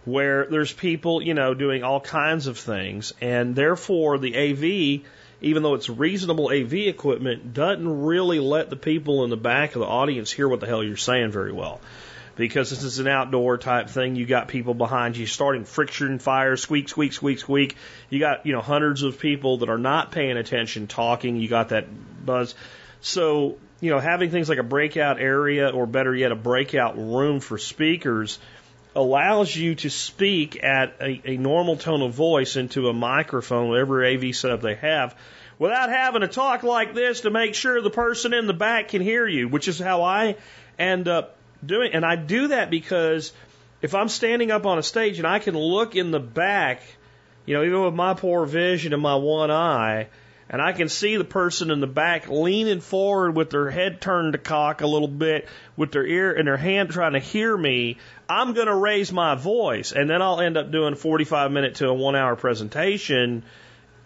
where 0.06 0.46
there's 0.46 0.72
people, 0.72 1.20
you 1.20 1.34
know, 1.34 1.56
doing 1.56 1.84
all 1.84 2.00
kinds 2.00 2.46
of 2.46 2.60
things. 2.60 3.16
And 3.22 3.56
therefore, 3.56 4.20
the 4.20 4.38
AV 4.38 5.02
even 5.42 5.64
though 5.64 5.74
it's 5.74 5.90
reasonable 5.90 6.52
AV 6.52 6.74
equipment, 6.74 7.54
doesn't 7.54 8.04
really 8.04 8.40
let 8.40 8.70
the 8.70 8.76
people 8.76 9.24
in 9.24 9.30
the 9.30 9.38
back 9.38 9.74
of 9.74 9.80
the 9.80 9.88
audience 9.88 10.30
hear 10.32 10.48
what 10.48 10.60
the 10.60 10.68
hell 10.68 10.84
you're 10.84 10.98
saying 10.98 11.32
very 11.32 11.54
well. 11.54 11.80
Because 12.40 12.70
this 12.70 12.84
is 12.84 13.00
an 13.00 13.08
outdoor 13.10 13.58
type 13.58 13.90
thing, 13.90 14.16
you 14.16 14.26
got 14.26 14.48
people 14.48 14.74
behind 14.74 15.18
you 15.18 15.28
starting 15.28 15.66
friction 15.66 16.20
fires, 16.20 16.62
squeak, 16.62 16.88
squeak, 16.88 17.12
squeak, 17.12 17.38
squeak. 17.38 17.76
You 18.10 18.20
got, 18.20 18.46
you 18.46 18.54
know, 18.54 18.62
hundreds 18.62 19.04
of 19.04 19.20
people 19.20 19.58
that 19.58 19.68
are 19.68 19.78
not 19.78 20.14
paying 20.14 20.38
attention 20.38 20.88
talking. 20.88 21.36
You 21.36 21.50
got 21.50 21.70
that 21.70 21.88
buzz. 22.26 22.56
So, 23.02 23.58
you 23.82 23.90
know, 23.90 24.00
having 24.00 24.32
things 24.32 24.48
like 24.48 24.58
a 24.58 24.64
breakout 24.64 25.20
area 25.20 25.68
or 25.68 25.86
better 25.86 26.16
yet, 26.16 26.32
a 26.32 26.36
breakout 26.38 26.98
room 26.98 27.42
for 27.42 27.58
speakers 27.58 28.40
allows 28.96 29.54
you 29.54 29.76
to 29.76 29.90
speak 29.90 30.64
at 30.64 30.96
a, 31.02 31.22
a 31.26 31.36
normal 31.36 31.76
tone 31.76 32.02
of 32.02 32.14
voice 32.14 32.56
into 32.56 32.88
a 32.88 32.94
microphone, 32.94 33.68
whatever 33.68 34.06
AV 34.06 34.34
setup 34.34 34.62
they 34.62 34.76
have, 34.76 35.14
without 35.58 35.90
having 35.90 36.22
to 36.22 36.30
talk 36.30 36.64
like 36.64 36.94
this 36.96 37.20
to 37.22 37.32
make 37.32 37.54
sure 37.54 37.82
the 37.82 37.90
person 37.90 38.34
in 38.34 38.48
the 38.48 38.54
back 38.54 38.88
can 38.88 39.02
hear 39.02 39.28
you, 39.28 39.50
which 39.50 39.68
is 39.68 39.78
how 39.78 40.04
I 40.04 40.38
end 40.80 41.10
up 41.10 41.36
doing. 41.66 41.94
And 41.94 42.06
I 42.06 42.16
do 42.16 42.50
that 42.50 42.70
because 42.70 43.32
if 43.82 43.96
I'm 43.96 44.10
standing 44.10 44.52
up 44.52 44.66
on 44.66 44.78
a 44.78 44.84
stage 44.84 45.18
and 45.18 45.28
I 45.28 45.40
can 45.40 45.58
look 45.58 45.96
in 45.96 46.12
the 46.12 46.20
back, 46.20 46.82
you 47.46 47.56
know, 47.56 47.64
even 47.64 47.84
with 47.84 47.94
my 47.94 48.14
poor 48.14 48.46
vision 48.46 48.94
and 48.94 49.02
my 49.02 49.16
one 49.16 49.52
eye, 49.52 50.08
and 50.50 50.62
I 50.62 50.72
can 50.74 50.90
see 50.90 51.16
the 51.16 51.24
person 51.24 51.70
in 51.70 51.80
the 51.80 51.88
back 51.88 52.28
leaning 52.28 52.82
forward 52.82 53.36
with 53.36 53.52
their 53.52 53.70
head 53.70 54.02
turned 54.02 54.34
to 54.34 54.40
cock 54.40 54.82
a 54.82 54.88
little 54.88 55.08
bit, 55.08 55.48
with 55.78 55.92
their 55.92 56.06
ear 56.06 56.34
and 56.34 56.48
their 56.48 56.58
hand 56.58 56.90
trying 56.90 57.14
to 57.14 57.20
hear 57.20 57.56
me, 57.56 57.98
I'm 58.28 58.54
going 58.54 58.68
to 58.68 58.76
raise 58.76 59.12
my 59.12 59.36
voice. 59.36 59.92
And 59.92 60.10
then 60.10 60.24
I'll 60.24 60.42
end 60.42 60.58
up 60.58 60.72
doing 60.72 60.94
a 60.94 60.96
45 60.96 61.52
minute 61.52 61.76
to 61.76 61.90
a 61.90 61.94
one 61.94 62.16
hour 62.16 62.36
presentation 62.36 63.44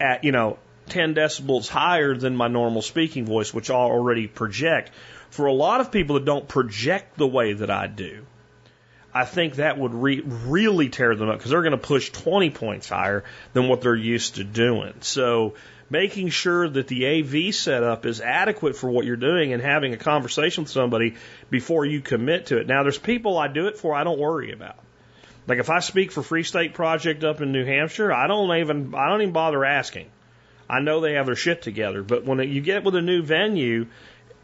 at, 0.02 0.26
you 0.26 0.34
know, 0.34 0.58
10 0.90 1.16
decibels 1.16 1.70
higher 1.70 2.14
than 2.14 2.36
my 2.36 2.50
normal 2.50 2.82
speaking 2.82 3.26
voice, 3.26 3.54
which 3.54 3.70
I 3.70 3.76
already 3.76 4.28
project. 4.28 4.92
For 5.34 5.48
a 5.48 5.52
lot 5.52 5.82
of 5.82 5.92
people 5.92 6.14
that 6.14 6.26
don't 6.26 6.48
project 6.48 7.18
the 7.18 7.26
way 7.26 7.54
that 7.54 7.72
I 7.72 7.88
do, 7.88 8.24
I 9.12 9.26
think 9.26 9.56
that 9.56 9.80
would 9.80 9.92
re- 9.92 10.22
really 10.22 10.90
tear 10.90 11.16
them 11.16 11.28
up 11.28 11.40
because 11.40 11.50
they're 11.50 11.64
going 11.64 11.72
to 11.72 11.78
push 11.80 12.12
20 12.12 12.52
points 12.52 12.88
higher 12.88 13.24
than 13.54 13.68
what 13.68 13.82
they're 13.82 13.96
used 13.96 14.36
to 14.36 14.44
doing. 14.44 14.94
So 15.00 15.56
making 15.90 16.30
sure 16.30 16.70
that 16.70 16.88
the 16.88 17.08
AV 17.08 17.56
setup 17.56 18.06
is 18.06 18.22
adequate 18.22 18.76
for 18.76 18.92
what 18.92 19.08
you're 19.08 19.16
doing 19.16 19.54
and 19.54 19.62
having 19.64 19.96
a 19.96 19.98
conversation 19.98 20.66
with 20.66 20.72
somebody 20.72 21.16
before 21.50 21.84
you 21.84 22.00
commit 22.00 22.46
to 22.48 22.60
it. 22.60 22.68
Now, 22.68 22.84
there's 22.84 23.00
people 23.00 23.36
I 23.40 23.48
do 23.48 23.66
it 23.66 23.80
for 23.80 23.96
I 23.96 24.04
don't 24.04 24.20
worry 24.20 24.52
about. 24.52 24.78
Like 25.48 25.58
if 25.58 25.72
I 25.72 25.80
speak 25.80 26.12
for 26.12 26.22
Free 26.22 26.44
State 26.44 26.76
Project 26.76 27.24
up 27.24 27.42
in 27.42 27.52
New 27.52 27.66
Hampshire, 27.66 28.14
I 28.14 28.28
don't 28.28 28.56
even 28.56 28.94
I 28.94 29.10
don't 29.10 29.24
even 29.24 29.34
bother 29.34 29.66
asking. 29.66 30.12
I 30.70 30.80
know 30.80 31.02
they 31.02 31.14
have 31.14 31.26
their 31.26 31.36
shit 31.36 31.64
together, 31.64 32.04
but 32.04 32.24
when 32.24 32.40
you 32.40 32.62
get 32.62 32.84
with 32.84 32.96
a 32.96 33.02
new 33.02 33.24
venue, 33.24 33.88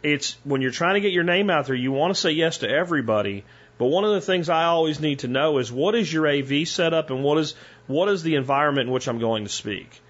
it's 0.04 0.38
when 0.44 0.62
you're 0.62 0.72
trying 0.72 0.96
to 0.96 1.02
get 1.02 1.12
your 1.12 1.24
name 1.24 1.50
out 1.50 1.66
there, 1.66 1.76
you 1.76 1.92
want 1.92 2.14
to 2.14 2.20
say 2.20 2.32
yes 2.32 2.60
to 2.60 2.70
everybody. 2.70 3.44
But 3.78 3.88
one 3.88 4.04
of 4.04 4.12
the 4.12 4.22
things 4.22 4.50
I 4.50 4.66
always 4.66 5.00
need 5.00 5.20
to 5.20 5.28
know 5.28 5.58
is 5.58 5.72
what 5.72 5.96
is 5.96 6.12
your 6.12 6.28
AV 6.28 6.68
setup 6.68 7.10
and 7.10 7.24
what 7.24 7.38
is 7.38 7.56
what 7.88 8.10
is 8.10 8.24
the 8.24 8.36
environment 8.36 8.88
in 8.88 8.94
which 8.94 9.08
I'm 9.08 9.20
going 9.20 9.46
to 9.46 9.50
speak. 9.50 10.02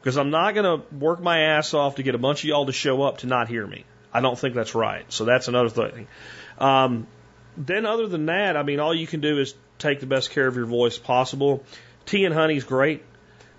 Because 0.00 0.16
I'm 0.16 0.30
not 0.30 0.54
going 0.54 0.80
to 0.80 0.94
work 0.96 1.20
my 1.20 1.40
ass 1.40 1.74
off 1.74 1.96
to 1.96 2.02
get 2.02 2.16
a 2.16 2.18
bunch 2.18 2.40
of 2.40 2.48
y'all 2.48 2.66
to 2.66 2.72
show 2.72 3.02
up 3.02 3.18
to 3.18 3.28
not 3.28 3.48
hear 3.48 3.64
me. 3.64 3.84
I 4.12 4.20
don't 4.20 4.38
think 4.38 4.54
that's 4.54 4.74
right. 4.74 5.10
So 5.12 5.24
that's 5.24 5.48
another 5.48 5.68
thing. 5.68 6.08
Um, 6.58 7.06
then, 7.56 7.86
other 7.86 8.08
than 8.08 8.26
that, 8.26 8.56
I 8.56 8.62
mean, 8.62 8.80
all 8.80 8.94
you 8.94 9.06
can 9.06 9.20
do 9.20 9.38
is 9.38 9.54
take 9.78 10.00
the 10.00 10.06
best 10.06 10.30
care 10.30 10.46
of 10.46 10.56
your 10.56 10.66
voice 10.66 10.98
possible. 10.98 11.64
Tea 12.06 12.24
and 12.24 12.34
honey 12.34 12.56
is 12.56 12.64
great. 12.64 13.04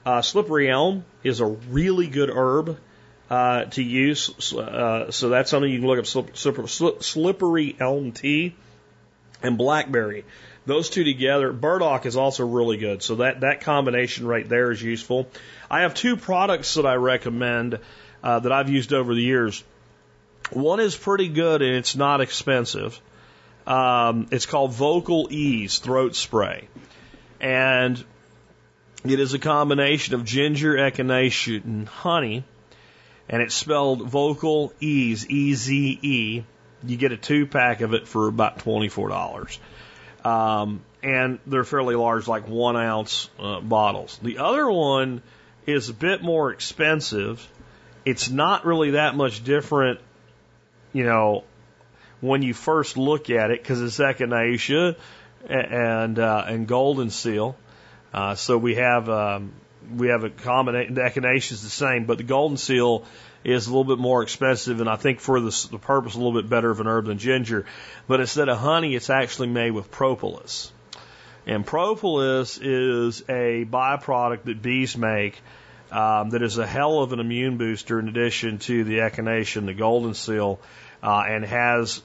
Uh, 0.05 0.21
slippery 0.21 0.69
elm 0.69 1.05
is 1.23 1.39
a 1.39 1.45
really 1.45 2.07
good 2.07 2.29
herb 2.29 2.77
uh, 3.33 3.65
to 3.65 3.81
use. 3.81 4.53
Uh, 4.53 5.09
so 5.09 5.29
that's 5.29 5.49
something 5.49 5.71
you 5.71 5.79
can 5.79 5.87
look 5.87 5.97
up 5.97 6.05
slip, 6.05 6.37
slip, 6.37 7.01
slippery 7.01 7.75
elm 7.79 8.11
tea 8.11 8.53
and 9.41 9.57
blackberry. 9.57 10.23
Those 10.67 10.91
two 10.91 11.03
together, 11.03 11.51
burdock 11.51 12.05
is 12.05 12.15
also 12.15 12.45
really 12.45 12.77
good. 12.77 13.01
So 13.01 13.15
that, 13.15 13.39
that 13.39 13.61
combination 13.61 14.27
right 14.27 14.47
there 14.47 14.69
is 14.69 14.83
useful. 14.83 15.27
I 15.67 15.81
have 15.81 15.95
two 15.95 16.15
products 16.15 16.75
that 16.75 16.85
I 16.85 16.93
recommend 16.93 17.79
uh, 18.23 18.39
that 18.39 18.51
I've 18.51 18.69
used 18.69 18.93
over 18.93 19.15
the 19.15 19.23
years. 19.23 19.63
One 20.51 20.79
is 20.79 20.95
pretty 20.95 21.27
good 21.27 21.63
and 21.63 21.75
it's 21.75 21.95
not 21.95 22.21
expensive. 22.21 23.01
Um, 23.65 24.27
it's 24.29 24.45
called 24.45 24.73
Vocal 24.73 25.27
Eze 25.31 25.79
Throat 25.79 26.15
Spray. 26.15 26.67
And 27.41 28.01
it 29.03 29.19
is 29.19 29.33
a 29.33 29.39
combination 29.39 30.13
of 30.13 30.23
ginger, 30.23 30.75
echinacea, 30.75 31.63
and 31.63 31.87
honey. 31.87 32.43
And 33.29 33.41
it's 33.41 33.55
spelled 33.55 34.07
Vocal 34.07 34.73
Eze, 34.81 35.29
E 35.29 35.53
Z 35.53 35.99
E. 36.01 36.43
You 36.85 36.97
get 36.97 37.11
a 37.11 37.17
two 37.17 37.45
pack 37.45 37.81
of 37.81 37.93
it 37.93 38.07
for 38.07 38.27
about 38.27 38.59
$24. 38.59 39.57
Um, 40.25 40.81
and 41.01 41.39
they're 41.45 41.63
fairly 41.63 41.95
large, 41.95 42.27
like 42.27 42.47
one 42.47 42.75
ounce 42.75 43.29
uh, 43.39 43.59
bottles. 43.61 44.19
The 44.21 44.37
other 44.39 44.69
one 44.69 45.21
is 45.65 45.89
a 45.89 45.93
bit 45.93 46.21
more 46.21 46.51
expensive. 46.51 47.47
It's 48.05 48.29
not 48.29 48.65
really 48.65 48.91
that 48.91 49.15
much 49.15 49.43
different, 49.43 49.99
you 50.91 51.05
know, 51.05 51.43
when 52.21 52.41
you 52.41 52.53
first 52.53 52.97
look 52.97 53.29
at 53.29 53.51
it 53.51 53.61
because 53.61 53.81
it's 53.81 53.97
echinacea 53.97 54.95
and 55.49 56.19
uh, 56.19 56.45
and 56.47 56.67
golden 56.67 57.09
seal. 57.09 57.57
Uh, 58.13 58.35
so 58.35 58.57
we 58.57 58.75
have 58.75 59.09
um, 59.09 59.51
we 59.95 60.07
have 60.07 60.23
a 60.23 60.29
combination. 60.29 60.95
The 60.95 61.01
echinacea 61.01 61.51
is 61.51 61.63
the 61.63 61.69
same, 61.69 62.05
but 62.05 62.17
the 62.17 62.23
golden 62.23 62.57
seal 62.57 63.05
is 63.43 63.67
a 63.67 63.69
little 63.69 63.83
bit 63.83 63.99
more 63.99 64.23
expensive, 64.23 64.79
and 64.79 64.89
I 64.89 64.95
think 64.95 65.19
for 65.19 65.39
the, 65.39 65.67
the 65.71 65.77
purpose 65.77 66.15
a 66.15 66.17
little 66.17 66.33
bit 66.33 66.49
better 66.49 66.69
of 66.69 66.79
an 66.79 66.87
herb 66.87 67.05
than 67.05 67.17
ginger. 67.17 67.65
But 68.07 68.21
instead 68.21 68.49
of 68.49 68.57
honey, 68.57 68.95
it's 68.95 69.09
actually 69.09 69.49
made 69.49 69.71
with 69.71 69.91
propolis. 69.91 70.71
And 71.45 71.65
propolis 71.65 72.57
is 72.57 73.21
a 73.27 73.65
byproduct 73.65 74.43
that 74.43 74.61
bees 74.61 74.97
make 74.97 75.41
um, 75.91 76.31
that 76.31 76.41
is 76.41 76.57
a 76.57 76.65
hell 76.65 77.01
of 77.01 77.13
an 77.13 77.19
immune 77.19 77.57
booster 77.57 77.99
in 77.99 78.07
addition 78.07 78.57
to 78.59 78.83
the 78.83 78.99
echinacea 78.99 79.57
and 79.57 79.67
the 79.67 79.75
golden 79.75 80.15
seal, 80.15 80.59
uh, 81.03 81.23
and 81.27 81.45
has, 81.45 82.01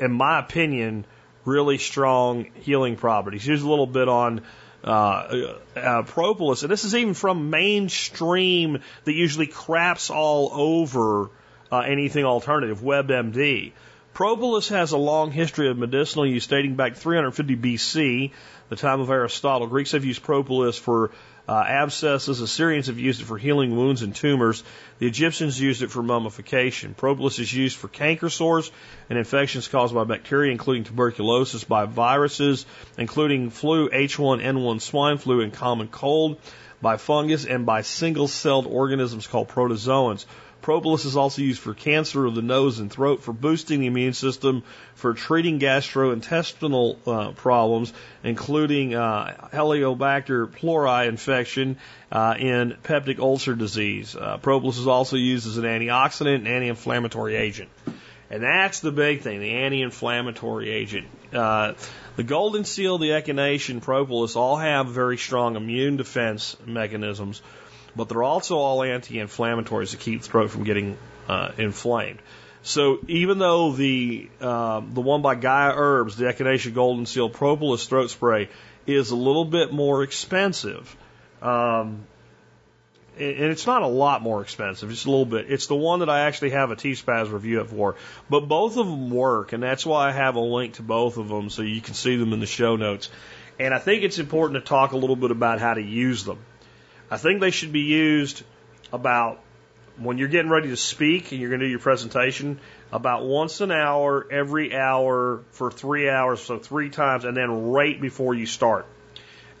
in 0.00 0.10
my 0.10 0.40
opinion, 0.40 1.04
really 1.44 1.78
strong 1.78 2.46
healing 2.62 2.96
properties. 2.96 3.44
Here's 3.44 3.62
a 3.62 3.68
little 3.68 3.86
bit 3.86 4.08
on 4.08 4.42
uh, 4.88 5.58
uh, 5.76 6.02
propolis, 6.04 6.62
and 6.62 6.72
this 6.72 6.84
is 6.84 6.94
even 6.94 7.14
from 7.14 7.50
mainstream 7.50 8.80
that 9.04 9.12
usually 9.12 9.46
craps 9.46 10.08
all 10.08 10.50
over 10.52 11.30
uh, 11.70 11.80
anything 11.80 12.24
alternative, 12.24 12.80
WebMD. 12.80 13.72
Propolis 14.14 14.68
has 14.70 14.92
a 14.92 14.96
long 14.96 15.30
history 15.30 15.68
of 15.68 15.76
medicinal 15.76 16.26
use 16.26 16.46
dating 16.46 16.74
back 16.76 16.96
350 16.96 17.56
BC, 17.56 18.32
the 18.70 18.76
time 18.76 19.00
of 19.00 19.10
Aristotle. 19.10 19.66
Greeks 19.66 19.92
have 19.92 20.04
used 20.04 20.22
propolis 20.22 20.78
for 20.78 21.10
uh, 21.48 21.64
abscesses. 21.66 22.40
Assyrians 22.40 22.88
have 22.88 22.98
used 22.98 23.20
it 23.20 23.24
for 23.24 23.38
healing 23.38 23.74
wounds 23.74 24.02
and 24.02 24.14
tumors. 24.14 24.62
The 24.98 25.06
Egyptians 25.06 25.58
used 25.58 25.82
it 25.82 25.90
for 25.90 26.02
mummification. 26.02 26.94
Propolis 26.94 27.38
is 27.38 27.52
used 27.52 27.76
for 27.76 27.88
canker 27.88 28.28
sores 28.28 28.70
and 29.08 29.18
infections 29.18 29.66
caused 29.66 29.94
by 29.94 30.04
bacteria, 30.04 30.52
including 30.52 30.84
tuberculosis, 30.84 31.64
by 31.64 31.86
viruses, 31.86 32.66
including 32.98 33.50
flu, 33.50 33.88
H1N1 33.88 34.80
swine 34.82 35.16
flu, 35.16 35.40
and 35.40 35.52
common 35.52 35.88
cold, 35.88 36.38
by 36.82 36.98
fungus, 36.98 37.46
and 37.46 37.64
by 37.64 37.80
single 37.80 38.28
celled 38.28 38.66
organisms 38.66 39.26
called 39.26 39.48
protozoans. 39.48 40.26
Propolis 40.60 41.04
is 41.04 41.16
also 41.16 41.42
used 41.42 41.60
for 41.60 41.72
cancer 41.72 42.26
of 42.26 42.34
the 42.34 42.42
nose 42.42 42.78
and 42.78 42.90
throat, 42.90 43.22
for 43.22 43.32
boosting 43.32 43.80
the 43.80 43.86
immune 43.86 44.12
system, 44.12 44.62
for 44.94 45.14
treating 45.14 45.58
gastrointestinal 45.60 46.96
uh, 47.06 47.32
problems, 47.32 47.92
including 48.24 48.94
uh, 48.94 49.48
Helicobacter 49.52 50.46
pylori 50.48 51.08
infection 51.08 51.76
uh, 52.10 52.34
in 52.38 52.76
peptic 52.82 53.18
ulcer 53.18 53.54
disease. 53.54 54.16
Uh, 54.16 54.38
propolis 54.38 54.78
is 54.78 54.86
also 54.86 55.16
used 55.16 55.46
as 55.46 55.56
an 55.58 55.64
antioxidant 55.64 56.36
and 56.36 56.48
anti-inflammatory 56.48 57.36
agent. 57.36 57.70
And 58.30 58.42
that's 58.42 58.80
the 58.80 58.92
big 58.92 59.22
thing, 59.22 59.40
the 59.40 59.50
anti-inflammatory 59.50 60.68
agent. 60.70 61.06
Uh, 61.32 61.74
the 62.16 62.24
golden 62.24 62.64
seal, 62.64 62.98
the 62.98 63.10
echinacea, 63.10 63.80
propolis 63.80 64.36
all 64.36 64.56
have 64.56 64.88
very 64.88 65.16
strong 65.16 65.56
immune 65.56 65.96
defense 65.96 66.56
mechanisms 66.66 67.40
but 67.98 68.08
they're 68.08 68.22
also 68.22 68.56
all 68.56 68.82
anti-inflammatories 68.82 69.90
to 69.90 69.96
keep 69.98 70.22
the 70.22 70.28
throat 70.28 70.50
from 70.50 70.64
getting 70.64 70.96
uh, 71.28 71.50
inflamed. 71.58 72.20
So 72.62 73.00
even 73.08 73.38
though 73.38 73.72
the 73.72 74.30
um, 74.40 74.92
the 74.94 75.00
one 75.00 75.20
by 75.20 75.34
Gaia 75.34 75.72
Herbs, 75.74 76.16
the 76.16 76.24
Echinacea 76.26 76.72
Golden 76.72 77.06
Seal 77.06 77.28
Propolis 77.28 77.86
throat 77.86 78.10
spray, 78.10 78.48
is 78.86 79.10
a 79.10 79.16
little 79.16 79.44
bit 79.44 79.72
more 79.72 80.02
expensive, 80.02 80.96
um, 81.42 82.04
and 83.18 83.50
it's 83.52 83.66
not 83.66 83.82
a 83.82 83.86
lot 83.86 84.22
more 84.22 84.42
expensive, 84.42 84.90
just 84.90 85.06
a 85.06 85.10
little 85.10 85.26
bit. 85.26 85.50
It's 85.50 85.66
the 85.66 85.76
one 85.76 86.00
that 86.00 86.08
I 86.08 86.20
actually 86.20 86.50
have 86.50 86.70
a 86.70 86.76
T-Spaz 86.76 87.32
review 87.32 87.60
of 87.60 87.70
for. 87.70 87.96
But 88.30 88.46
both 88.48 88.76
of 88.76 88.86
them 88.86 89.10
work, 89.10 89.52
and 89.52 89.62
that's 89.62 89.84
why 89.84 90.08
I 90.08 90.12
have 90.12 90.36
a 90.36 90.40
link 90.40 90.74
to 90.74 90.82
both 90.82 91.16
of 91.16 91.28
them 91.28 91.50
so 91.50 91.62
you 91.62 91.80
can 91.80 91.94
see 91.94 92.16
them 92.16 92.32
in 92.32 92.38
the 92.38 92.46
show 92.46 92.76
notes. 92.76 93.10
And 93.58 93.74
I 93.74 93.78
think 93.78 94.04
it's 94.04 94.20
important 94.20 94.62
to 94.62 94.68
talk 94.68 94.92
a 94.92 94.96
little 94.96 95.16
bit 95.16 95.32
about 95.32 95.58
how 95.58 95.74
to 95.74 95.82
use 95.82 96.24
them. 96.24 96.38
I 97.10 97.16
think 97.16 97.40
they 97.40 97.50
should 97.50 97.72
be 97.72 97.80
used 97.80 98.42
about 98.92 99.40
when 99.96 100.18
you're 100.18 100.28
getting 100.28 100.50
ready 100.50 100.68
to 100.68 100.76
speak 100.76 101.32
and 101.32 101.40
you're 101.40 101.50
going 101.50 101.60
to 101.60 101.66
do 101.66 101.70
your 101.70 101.80
presentation, 101.80 102.60
about 102.92 103.24
once 103.24 103.60
an 103.60 103.72
hour, 103.72 104.26
every 104.30 104.76
hour 104.76 105.42
for 105.52 105.70
three 105.70 106.08
hours, 106.08 106.40
so 106.40 106.58
three 106.58 106.90
times, 106.90 107.24
and 107.24 107.36
then 107.36 107.70
right 107.70 108.00
before 108.00 108.34
you 108.34 108.46
start. 108.46 108.86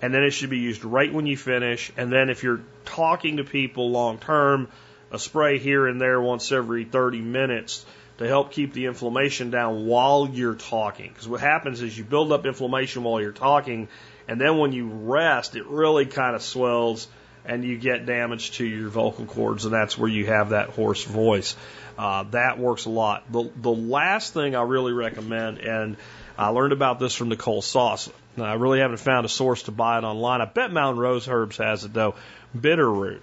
And 0.00 0.14
then 0.14 0.22
it 0.22 0.30
should 0.30 0.50
be 0.50 0.58
used 0.58 0.84
right 0.84 1.12
when 1.12 1.26
you 1.26 1.36
finish. 1.36 1.90
And 1.96 2.12
then 2.12 2.30
if 2.30 2.42
you're 2.42 2.60
talking 2.84 3.38
to 3.38 3.44
people 3.44 3.90
long 3.90 4.18
term, 4.18 4.68
a 5.10 5.18
spray 5.18 5.58
here 5.58 5.86
and 5.88 6.00
there 6.00 6.20
once 6.20 6.52
every 6.52 6.84
30 6.84 7.20
minutes 7.20 7.84
to 8.18 8.26
help 8.26 8.52
keep 8.52 8.72
the 8.72 8.86
inflammation 8.86 9.50
down 9.50 9.86
while 9.86 10.28
you're 10.32 10.54
talking. 10.54 11.08
Because 11.08 11.26
what 11.26 11.40
happens 11.40 11.82
is 11.82 11.96
you 11.96 12.04
build 12.04 12.30
up 12.30 12.46
inflammation 12.46 13.02
while 13.02 13.20
you're 13.20 13.32
talking, 13.32 13.88
and 14.28 14.40
then 14.40 14.58
when 14.58 14.72
you 14.72 14.88
rest, 14.88 15.56
it 15.56 15.66
really 15.66 16.06
kind 16.06 16.36
of 16.36 16.42
swells 16.42 17.08
and 17.48 17.64
you 17.64 17.78
get 17.78 18.04
damage 18.04 18.52
to 18.52 18.64
your 18.64 18.90
vocal 18.90 19.24
cords, 19.24 19.64
and 19.64 19.72
that's 19.72 19.96
where 19.96 20.10
you 20.10 20.26
have 20.26 20.50
that 20.50 20.68
hoarse 20.68 21.02
voice. 21.02 21.56
Uh, 21.96 22.24
that 22.30 22.58
works 22.58 22.84
a 22.84 22.90
lot. 22.90 23.24
The, 23.32 23.50
the 23.56 23.72
last 23.72 24.34
thing 24.34 24.54
I 24.54 24.62
really 24.62 24.92
recommend, 24.92 25.58
and 25.58 25.96
I 26.36 26.48
learned 26.48 26.74
about 26.74 27.00
this 27.00 27.14
from 27.14 27.30
Nicole 27.30 27.62
Sauce. 27.62 28.10
I 28.38 28.52
really 28.54 28.80
haven't 28.80 28.98
found 28.98 29.26
a 29.26 29.28
source 29.28 29.64
to 29.64 29.72
buy 29.72 29.98
it 29.98 30.04
online. 30.04 30.42
I 30.42 30.44
bet 30.44 30.70
Mountain 30.70 31.00
Rose 31.00 31.26
Herbs 31.26 31.56
has 31.56 31.84
it 31.84 31.92
though. 31.92 32.14
Bitter 32.58 32.88
root, 32.88 33.22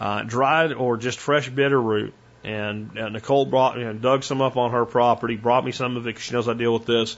uh, 0.00 0.22
dried 0.22 0.72
or 0.72 0.96
just 0.96 1.18
fresh 1.18 1.48
bitter 1.48 1.80
root. 1.80 2.14
And 2.44 2.96
uh, 2.98 3.08
Nicole 3.08 3.46
brought, 3.46 3.78
you 3.78 3.84
know, 3.84 3.94
dug 3.94 4.22
some 4.22 4.40
up 4.42 4.56
on 4.56 4.70
her 4.70 4.84
property, 4.84 5.36
brought 5.36 5.64
me 5.64 5.72
some 5.72 5.96
of 5.96 6.06
it 6.06 6.10
because 6.10 6.22
she 6.22 6.34
knows 6.34 6.48
I 6.48 6.54
deal 6.54 6.72
with 6.72 6.86
this. 6.86 7.16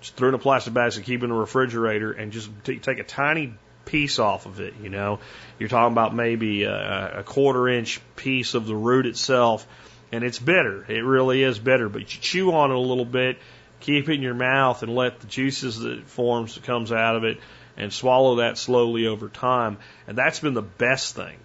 Just 0.00 0.14
threw 0.14 0.28
in 0.28 0.34
a 0.34 0.38
plastic 0.38 0.72
bag 0.72 0.92
to 0.92 1.02
keep 1.02 1.22
in 1.22 1.30
the 1.30 1.34
refrigerator 1.34 2.12
and 2.12 2.32
just 2.32 2.48
t- 2.64 2.78
take 2.78 2.98
a 2.98 3.04
tiny 3.04 3.54
piece 3.88 4.18
off 4.18 4.46
of 4.46 4.60
it. 4.60 4.74
You 4.82 4.90
know, 4.90 5.18
you're 5.58 5.68
talking 5.68 5.92
about 5.92 6.14
maybe 6.14 6.64
a, 6.64 7.20
a 7.20 7.22
quarter 7.22 7.68
inch 7.68 8.00
piece 8.16 8.54
of 8.54 8.66
the 8.66 8.76
root 8.76 9.06
itself, 9.06 9.66
and 10.12 10.22
it's 10.22 10.38
bitter. 10.38 10.84
It 10.88 11.04
really 11.04 11.42
is 11.42 11.58
bitter. 11.58 11.88
But 11.88 12.02
you 12.02 12.20
chew 12.20 12.52
on 12.52 12.70
it 12.70 12.76
a 12.76 12.78
little 12.78 13.06
bit, 13.06 13.38
keep 13.80 14.08
it 14.08 14.14
in 14.14 14.22
your 14.22 14.34
mouth, 14.34 14.82
and 14.82 14.94
let 14.94 15.20
the 15.20 15.26
juices 15.26 15.80
that 15.80 16.06
forms 16.06 16.54
that 16.54 16.64
comes 16.64 16.92
out 16.92 17.16
of 17.16 17.24
it, 17.24 17.38
and 17.76 17.92
swallow 17.92 18.36
that 18.36 18.58
slowly 18.58 19.06
over 19.06 19.28
time. 19.28 19.78
And 20.06 20.18
that's 20.18 20.40
been 20.40 20.54
the 20.54 20.62
best 20.62 21.16
thing. 21.16 21.38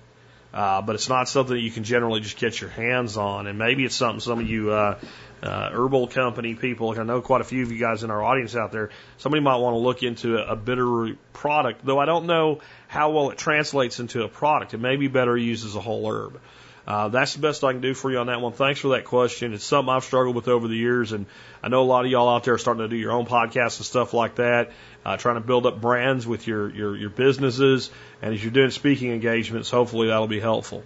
Uh, 0.54 0.82
but 0.84 0.94
it's 0.94 1.10
not 1.10 1.28
something 1.28 1.56
that 1.56 1.62
you 1.62 1.72
can 1.72 1.84
generally 1.84 2.22
just 2.22 2.38
get 2.38 2.62
your 2.62 2.70
hands 2.70 3.18
on. 3.18 3.48
And 3.48 3.58
maybe 3.58 3.86
it's 3.86 3.96
something 3.96 4.20
some 4.20 4.39
of 4.39 4.48
you 4.48 4.72
uh, 4.72 5.00
uh, 5.42 5.70
herbal 5.72 6.08
company 6.08 6.54
people, 6.54 6.89
like 6.89 7.00
I 7.00 7.04
know 7.04 7.22
quite 7.22 7.42
a 7.42 7.44
few 7.44 7.63
of 7.63 7.72
you 7.72 7.80
guys 7.80 8.04
in 8.04 8.12
our 8.12 8.24
audience 8.24 8.56
out 8.56 8.72
there, 8.72 8.92
somebody 9.18 9.42
might 9.42 9.58
want 9.58 9.74
to 9.74 9.80
look 9.80 10.04
into 10.04 10.38
a, 10.38 10.54
a 10.54 10.56
bitter 10.56 10.86
root 10.86 11.18
product, 11.34 11.84
though 11.84 12.00
I 12.00 12.06
don't 12.06 12.28
know 12.28 12.60
how 12.88 13.12
well 13.12 13.32
it 13.32 13.38
translates 13.38 14.00
into 14.00 14.24
a 14.24 14.30
product. 14.30 14.74
It 14.74 14.80
may 14.80 14.96
be 14.96 15.08
better 15.08 15.36
used 15.36 15.66
as 15.66 15.76
a 15.76 15.82
whole 15.82 16.08
herb. 16.08 16.39
Uh, 16.86 17.08
that's 17.08 17.34
the 17.34 17.39
best 17.39 17.63
I 17.63 17.72
can 17.72 17.82
do 17.82 17.94
for 17.94 18.12
you 18.12 18.18
on 18.18 18.28
that 18.28 18.42
one. 18.42 18.52
Thanks 18.52 18.82
for 18.82 18.89
that 18.89 19.06
question. 19.06 19.54
It's 19.54 19.63
something 19.63 19.92
I've 19.92 20.04
struggled 20.04 20.36
with 20.36 20.50
over 20.50 20.68
the 20.68 20.76
years, 20.76 21.13
and 21.13 21.26
I 21.63 21.70
know 21.70 21.82
a 21.82 21.86
lot 21.86 22.04
of 22.04 22.12
y'all 22.12 22.30
out 22.30 22.44
there 22.44 22.56
are 22.56 22.58
starting 22.58 22.84
to 22.84 22.89
do 22.89 22.98
your 22.98 23.13
own 23.13 23.26
podcasts 23.26 23.78
and 23.78 23.86
stuff 23.86 24.13
like 24.13 24.36
that, 24.36 24.72
uh, 25.06 25.18
trying 25.18 25.36
to 25.36 25.42
build 25.42 25.66
up 25.66 25.82
brands 25.82 26.26
with 26.26 26.48
your, 26.48 26.70
your, 26.74 26.96
your 26.96 27.10
businesses. 27.10 27.92
And 28.22 28.34
as 28.34 28.44
you're 28.44 28.54
doing 28.54 28.72
speaking 28.72 29.12
engagements, 29.12 29.70
hopefully 29.70 30.08
that'll 30.08 30.28
be 30.28 30.39
helpful. 30.39 30.84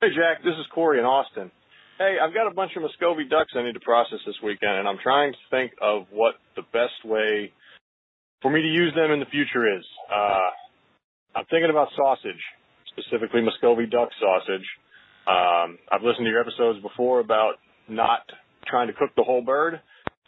Hey, 0.00 0.08
Jack, 0.08 0.42
this 0.42 0.54
is 0.58 0.66
Corey 0.74 0.98
in 0.98 1.04
Austin. 1.04 1.50
Hey, 1.98 2.16
I've 2.20 2.34
got 2.34 2.50
a 2.50 2.54
bunch 2.54 2.72
of 2.76 2.82
Muscovy 2.82 3.24
ducks 3.24 3.52
I 3.56 3.62
need 3.62 3.74
to 3.74 3.80
process 3.80 4.18
this 4.26 4.34
weekend, 4.42 4.78
and 4.78 4.88
I'm 4.88 4.98
trying 5.02 5.32
to 5.32 5.38
think 5.50 5.72
of 5.80 6.06
what 6.10 6.34
the 6.56 6.62
best 6.72 7.04
way 7.04 7.52
for 8.42 8.50
me 8.50 8.60
to 8.60 8.68
use 8.68 8.92
them 8.94 9.12
in 9.12 9.20
the 9.20 9.26
future 9.26 9.64
is. 9.78 9.84
Uh, 10.12 10.50
I'm 11.38 11.44
thinking 11.50 11.70
about 11.70 11.88
sausage, 11.96 12.42
specifically 12.92 13.40
Muscovy 13.42 13.86
duck 13.86 14.10
sausage. 14.20 14.66
Um, 15.26 15.78
I've 15.90 16.02
listened 16.02 16.26
to 16.26 16.30
your 16.30 16.40
episodes 16.40 16.82
before 16.82 17.20
about 17.20 17.54
not 17.88 18.20
trying 18.66 18.88
to 18.88 18.92
cook 18.92 19.10
the 19.16 19.22
whole 19.22 19.42
bird, 19.42 19.80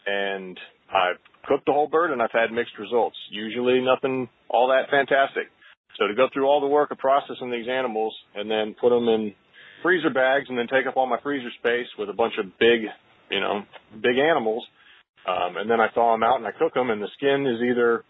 and 0.07 0.59
I've 0.89 1.21
cooked 1.47 1.67
the 1.67 1.73
whole 1.73 1.89
bird 1.89 2.11
and 2.11 2.21
I've 2.21 2.33
had 2.33 2.53
mixed 2.53 2.79
results. 2.79 3.17
Usually 3.31 3.81
nothing 3.81 4.29
all 4.49 4.69
that 4.69 4.91
fantastic. 4.91 5.49
So 5.99 6.07
to 6.07 6.15
go 6.15 6.29
through 6.33 6.47
all 6.47 6.61
the 6.61 6.67
work 6.67 6.91
of 6.91 6.99
processing 6.99 7.51
these 7.51 7.69
animals 7.69 8.15
and 8.35 8.51
then 8.51 8.75
put 8.79 8.91
them 8.91 9.09
in 9.09 9.35
freezer 9.83 10.11
bags 10.11 10.47
and 10.49 10.59
then 10.59 10.67
take 10.67 10.87
up 10.87 10.97
all 10.97 11.07
my 11.07 11.21
freezer 11.23 11.51
space 11.59 11.87
with 11.99 12.11
a 12.11 12.13
bunch 12.13 12.35
of 12.39 12.47
big, 12.59 12.89
you 13.31 13.41
know, 13.41 13.63
big 13.95 14.19
animals, 14.19 14.65
um, 15.27 15.57
and 15.57 15.71
then 15.71 15.81
I 15.81 15.89
thaw 15.95 16.13
them 16.13 16.23
out 16.23 16.37
and 16.37 16.47
I 16.47 16.53
cook 16.53 16.75
them 16.75 16.91
and 16.91 17.03
the 17.03 17.09
skin 17.17 17.47
is 17.47 17.63
either 17.63 18.05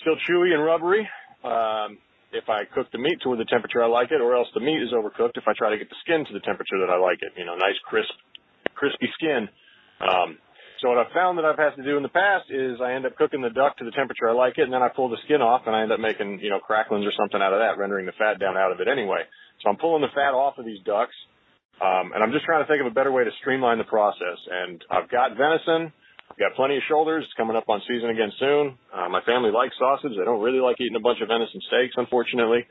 still 0.00 0.16
chewy 0.28 0.52
and 0.54 0.64
rubbery, 0.64 1.08
um, 1.44 1.98
if 2.32 2.48
I 2.48 2.64
cook 2.74 2.92
the 2.92 2.98
meat 2.98 3.18
to 3.24 3.36
the 3.36 3.48
temperature 3.48 3.82
I 3.82 3.88
like 3.88 4.10
it, 4.10 4.20
or 4.20 4.36
else 4.36 4.48
the 4.52 4.60
meat 4.60 4.82
is 4.82 4.92
overcooked 4.92 5.36
if 5.36 5.48
I 5.48 5.56
try 5.56 5.70
to 5.70 5.78
get 5.78 5.88
the 5.88 5.96
skin 6.04 6.24
to 6.26 6.32
the 6.32 6.44
temperature 6.44 6.78
that 6.80 6.92
I 6.92 6.98
like 6.98 7.22
it. 7.22 7.32
You 7.36 7.46
know, 7.46 7.54
nice 7.54 7.78
crisp, 7.88 8.12
crispy 8.74 9.08
skin. 9.16 9.48
Um, 10.00 10.38
so 10.80 10.88
what 10.88 10.98
I've 10.98 11.12
found 11.12 11.38
that 11.38 11.44
I've 11.44 11.58
had 11.58 11.74
to 11.74 11.82
do 11.82 11.96
in 11.96 12.02
the 12.02 12.14
past 12.14 12.50
is 12.50 12.78
I 12.80 12.94
end 12.94 13.06
up 13.06 13.16
cooking 13.16 13.42
the 13.42 13.50
duck 13.50 13.76
to 13.78 13.84
the 13.84 13.90
temperature 13.90 14.30
I 14.30 14.32
like 14.32 14.58
it, 14.58 14.62
and 14.62 14.72
then 14.72 14.82
I 14.82 14.88
pull 14.88 15.08
the 15.08 15.18
skin 15.24 15.42
off, 15.42 15.62
and 15.66 15.74
I 15.74 15.82
end 15.82 15.92
up 15.92 15.98
making 15.98 16.38
you 16.40 16.50
know 16.50 16.60
cracklings 16.60 17.04
or 17.04 17.12
something 17.18 17.42
out 17.42 17.52
of 17.52 17.58
that, 17.58 17.78
rendering 17.78 18.06
the 18.06 18.14
fat 18.14 18.38
down 18.38 18.56
out 18.56 18.70
of 18.70 18.80
it 18.80 18.86
anyway. 18.86 19.26
So 19.62 19.70
I'm 19.70 19.76
pulling 19.76 20.02
the 20.02 20.14
fat 20.14 20.38
off 20.38 20.58
of 20.58 20.64
these 20.64 20.78
ducks, 20.86 21.14
um, 21.82 22.14
and 22.14 22.22
I'm 22.22 22.30
just 22.30 22.44
trying 22.44 22.62
to 22.62 22.68
think 22.70 22.80
of 22.80 22.86
a 22.86 22.94
better 22.94 23.10
way 23.10 23.24
to 23.24 23.30
streamline 23.40 23.78
the 23.78 23.90
process. 23.90 24.38
And 24.50 24.78
I've 24.90 25.10
got 25.10 25.34
venison. 25.34 25.90
I've 26.30 26.38
got 26.38 26.54
plenty 26.54 26.76
of 26.76 26.82
shoulders. 26.86 27.24
It's 27.26 27.34
coming 27.34 27.56
up 27.56 27.66
on 27.68 27.82
season 27.88 28.10
again 28.10 28.30
soon. 28.38 28.78
Uh, 28.94 29.08
my 29.08 29.22
family 29.26 29.50
likes 29.50 29.74
sausage. 29.78 30.14
They 30.14 30.24
don't 30.24 30.42
really 30.42 30.60
like 30.60 30.76
eating 30.78 30.96
a 30.96 31.02
bunch 31.02 31.18
of 31.22 31.28
venison 31.28 31.58
steaks, 31.66 31.94
unfortunately. 31.96 32.66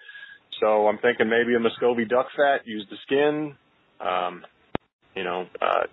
So 0.61 0.87
I'm 0.87 0.97
thinking 0.99 1.27
maybe 1.27 1.55
a 1.55 1.59
Muscovy 1.59 2.05
duck 2.05 2.27
fat, 2.35 2.63
use 2.65 2.87
the 2.89 2.97
skin, 3.03 3.55
um, 3.99 4.45
you 5.15 5.23
know, 5.23 5.45
uh, 5.61 5.91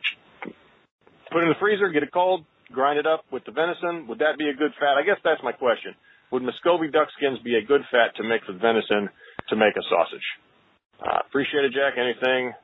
put 1.35 1.43
it 1.43 1.51
in 1.51 1.55
the 1.59 1.59
freezer, 1.59 1.91
get 1.91 2.07
it 2.07 2.15
cold, 2.15 2.47
grind 2.71 3.03
it 3.03 3.11
up 3.11 3.27
with 3.35 3.43
the 3.43 3.51
venison. 3.51 4.07
Would 4.07 4.23
that 4.23 4.39
be 4.39 4.47
a 4.47 4.55
good 4.55 4.71
fat? 4.79 4.95
I 4.95 5.03
guess 5.03 5.19
that's 5.27 5.43
my 5.43 5.51
question. 5.51 5.99
Would 6.31 6.47
Muscovy 6.47 6.95
duck 6.95 7.11
skins 7.19 7.43
be 7.43 7.59
a 7.59 7.67
good 7.67 7.83
fat 7.91 8.15
to 8.17 8.23
mix 8.23 8.47
with 8.47 8.63
venison 8.63 9.11
to 9.51 9.55
make 9.59 9.75
a 9.75 9.83
sausage? 9.91 10.29
Uh, 11.03 11.27
appreciate 11.27 11.67
it, 11.67 11.75
Jack. 11.75 11.99
Anything 11.99 12.55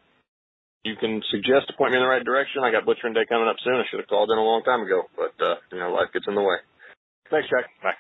you 0.87 0.95
can 0.95 1.19
suggest 1.35 1.67
to 1.67 1.75
point 1.75 1.91
me 1.91 1.99
in 1.99 2.07
the 2.07 2.09
right 2.09 2.23
direction? 2.23 2.63
I 2.63 2.71
got 2.71 2.87
butchering 2.87 3.13
day 3.13 3.27
coming 3.27 3.51
up 3.51 3.59
soon. 3.67 3.75
I 3.75 3.85
should 3.91 3.99
have 3.99 4.09
called 4.09 4.31
in 4.31 4.39
a 4.39 4.47
long 4.47 4.63
time 4.63 4.87
ago, 4.87 5.03
but 5.19 5.35
uh, 5.43 5.59
you 5.75 5.83
know, 5.83 5.91
life 5.91 6.15
gets 6.15 6.31
in 6.31 6.39
the 6.39 6.47
way. 6.47 6.63
Thanks, 7.27 7.51
Jack. 7.51 7.67
Bye. 7.83 7.99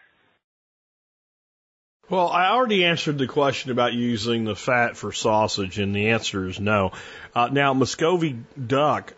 Well, 2.09 2.29
I 2.29 2.51
already 2.51 2.85
answered 2.85 3.19
the 3.19 3.29
question 3.29 3.71
about 3.71 3.93
using 3.93 4.45
the 4.45 4.57
fat 4.57 4.97
for 4.97 5.13
sausage, 5.13 5.79
and 5.79 5.95
the 5.95 6.11
answer 6.11 6.49
is 6.49 6.59
no. 6.59 6.91
Uh, 7.35 7.51
now, 7.53 7.75
Muscovy 7.75 8.39
duck 8.55 9.15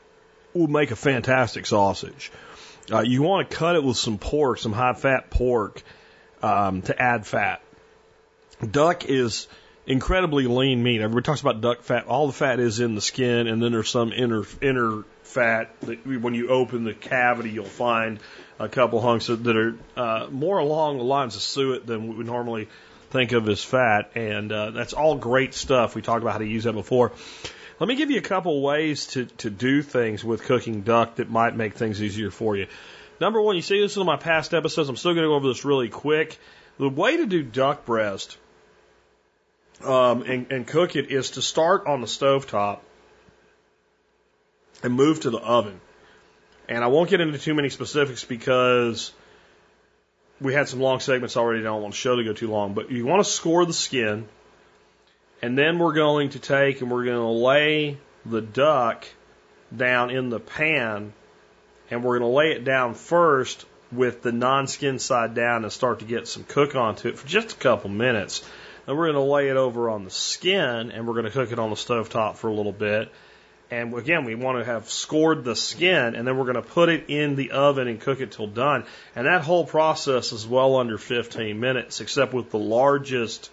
will 0.55 0.69
make 0.69 0.91
a 0.91 0.97
fantastic 0.97 1.67
sausage. 1.67 2.31
Uh, 2.91 3.01
you 3.01 3.23
want 3.23 3.49
to 3.49 3.57
cut 3.57 3.77
it 3.77 3.85
with 3.85 3.97
some 3.97 4.19
pork, 4.19 4.59
some 4.59 4.73
high 4.73 4.95
fat 4.95 5.31
pork, 5.31 5.83
um, 6.43 6.83
to 6.83 7.01
add 7.01 7.27
fat. 7.27 7.63
Duck 8.69 9.05
is 9.05 9.49
incredibly 9.87 10.47
lean 10.47 10.83
meat. 10.83 11.01
Everybody 11.01 11.25
talks 11.25 11.41
about 11.41 11.61
duck 11.61 11.83
fat. 11.83 12.07
All 12.07 12.27
the 12.27 12.33
fat 12.33 12.61
is 12.61 12.81
in 12.81 12.95
the 12.95 13.01
skin, 13.01 13.47
and 13.47 13.63
then 13.63 13.73
there's 13.73 13.91
some 13.91 14.13
inner 14.13 14.45
inner 14.61 15.05
fat 15.23 15.75
that 15.83 16.07
when 16.07 16.35
you 16.35 16.49
open 16.49 16.85
the 16.85 16.95
cavity, 16.95 17.51
you'll 17.51 17.65
find 17.65 18.21
a 18.59 18.69
couple 18.69 19.01
hunks 19.01 19.27
that 19.27 19.57
are 19.57 19.75
uh, 19.97 20.27
more 20.31 20.59
along 20.59 20.99
the 20.99 21.05
lines 21.05 21.37
of 21.37 21.43
suet 21.43 21.87
than 21.87 22.09
we 22.09 22.17
would 22.17 22.27
normally 22.27 22.69
think 23.11 23.33
of 23.33 23.49
as 23.49 23.63
fat, 23.63 24.13
and 24.15 24.53
uh, 24.53 24.71
that's 24.71 24.93
all 24.93 25.17
great 25.17 25.55
stuff. 25.55 25.95
We 25.95 26.03
talked 26.03 26.23
about 26.23 26.33
how 26.33 26.39
to 26.39 26.47
use 26.47 26.65
that 26.65 26.73
before. 26.73 27.13
Let 27.79 27.89
me 27.89 27.97
give 27.97 28.11
you 28.11 28.19
a 28.19 28.23
couple 28.23 28.61
ways 28.63 29.07
to, 29.09 29.27
to 29.27 29.51
do 29.51 29.83
things 29.83 30.25
with 30.25 30.45
cooking 30.45 30.83
duck 30.83 31.17
that 31.17 31.31
might 31.31 31.57
make 31.57 31.75
things 31.75 32.03
easier 32.03 32.31
for 32.31 32.57
you. 32.57 32.67
Number 33.21 33.41
one, 33.41 33.57
you 33.57 33.63
see 33.63 33.81
this 33.81 33.97
in 33.97 34.05
my 34.07 34.17
past 34.17 34.55
episodes. 34.55 34.89
I'm 34.89 34.97
still 34.97 35.13
going 35.13 35.23
to 35.23 35.29
go 35.29 35.35
over 35.35 35.49
this 35.49 35.65
really 35.65 35.89
quick. 35.89 36.39
The 36.79 36.89
way 36.89 37.17
to 37.19 37.27
do 37.27 37.43
duck 37.43 37.85
breast 37.85 38.37
um, 39.85 40.23
and, 40.23 40.51
and 40.53 40.67
cook 40.67 40.97
it 40.97 41.11
is 41.11 41.33
to 41.33 41.43
start 41.43 41.87
on 41.87 42.01
the 42.01 42.07
stove 42.07 42.47
top 42.47 42.83
and 44.83 44.95
move 44.95 45.21
to 45.21 45.31
the 45.31 45.39
oven. 45.39 45.81
And 46.69 46.83
I 46.83 46.87
won't 46.89 47.11
get 47.11 47.21
into 47.21 47.39
too 47.39 47.55
many 47.55 47.69
specifics 47.69 48.25
because 48.25 49.13
we 50.41 50.55
had 50.55 50.69
some 50.69 50.81
long 50.81 51.01
segments 51.01 51.37
already. 51.37 51.61
and 51.61 51.69
I 51.69 51.73
don't 51.73 51.83
want 51.83 51.95
the 51.95 51.99
show 51.99 52.17
to 52.17 52.25
go 52.25 52.33
too 52.33 52.51
long, 52.51 52.75
but 52.75 52.91
you 52.91 53.07
want 53.07 53.25
to 53.25 53.31
score 53.31 53.65
the 53.65 53.73
skin, 53.73 54.29
and 55.43 55.59
then 55.59 55.79
we're 55.81 55.93
going 55.93 56.31
to 56.31 56.39
take 56.39 56.81
and 56.81 56.91
we're 56.91 57.05
going 57.05 57.17
to 57.17 57.45
lay 57.45 57.99
the 58.25 58.41
duck 58.41 59.07
down 59.77 60.11
in 60.11 60.31
the 60.31 60.39
pan, 60.39 61.13
and 61.91 62.05
we're 62.05 62.19
going 62.19 62.31
to 62.31 62.37
lay 62.37 62.53
it 62.53 62.65
down 62.65 62.95
first 62.95 63.67
with 63.91 64.23
the 64.23 64.33
non-skin 64.33 64.99
side 64.99 65.35
down 65.35 65.65
and 65.65 65.73
start 65.73 65.99
to 65.99 66.05
get 66.05 66.29
some 66.29 66.45
cook 66.45 66.75
onto 66.75 67.09
it 67.09 67.19
for 67.19 67.27
just 67.27 67.53
a 67.53 67.57
couple 67.57 67.91
minutes. 67.91 68.49
Then 68.87 68.97
we're 68.97 69.13
going 69.13 69.27
to 69.27 69.33
lay 69.33 69.49
it 69.49 69.57
over 69.57 69.91
on 69.91 70.05
the 70.05 70.11
skin 70.11 70.91
and 70.91 71.07
we're 71.07 71.15
going 71.15 71.27
to 71.27 71.31
cook 71.31 71.53
it 71.53 71.59
on 71.59 71.71
the 71.71 71.77
stove 71.77 72.09
top 72.09 72.37
for 72.37 72.49
a 72.49 72.55
little 72.55 72.73
bit. 72.73 73.11
And 73.71 73.95
again, 73.95 74.25
we 74.25 74.35
want 74.35 74.59
to 74.59 74.65
have 74.65 74.91
scored 74.91 75.45
the 75.45 75.57
skin 75.57 76.15
and 76.15 76.27
then 76.27 76.37
we're 76.37 76.45
going 76.45 76.57
to 76.57 76.63
put 76.63 76.89
it 76.89 77.05
in 77.09 77.37
the 77.37 77.53
oven 77.53 77.87
and 77.89 78.01
cook 78.01 78.21
it 78.21 78.33
till 78.33 78.47
done. 78.47 78.85
And 79.15 79.27
that 79.27 79.43
whole 79.43 79.65
process 79.65 80.33
is 80.33 80.47
well 80.47 80.77
under 80.77 80.99
15 80.99 81.59
minutes, 81.59 82.01
except 82.01 82.33
with 82.33 82.51
the 82.51 82.59
largest 82.59 83.51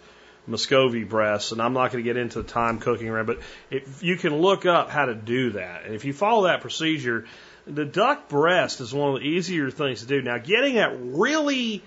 Muscovy 0.49 1.03
breasts, 1.03 1.51
and 1.51 1.61
I'm 1.61 1.73
not 1.73 1.91
going 1.91 2.03
to 2.03 2.07
get 2.07 2.17
into 2.17 2.41
the 2.41 2.47
time 2.47 2.79
cooking 2.79 3.07
around, 3.07 3.27
but 3.27 3.39
if 3.69 4.03
you 4.03 4.17
can 4.17 4.35
look 4.37 4.65
up 4.65 4.89
how 4.89 5.05
to 5.05 5.15
do 5.15 5.51
that, 5.51 5.85
and 5.85 5.95
if 5.95 6.05
you 6.05 6.13
follow 6.13 6.43
that 6.47 6.61
procedure, 6.61 7.25
the 7.65 7.85
duck 7.85 8.29
breast 8.29 8.81
is 8.81 8.93
one 8.93 9.15
of 9.15 9.21
the 9.21 9.27
easier 9.27 9.69
things 9.69 10.01
to 10.01 10.07
do. 10.07 10.21
Now, 10.21 10.39
getting 10.39 10.75
that 10.75 10.97
really 10.99 11.83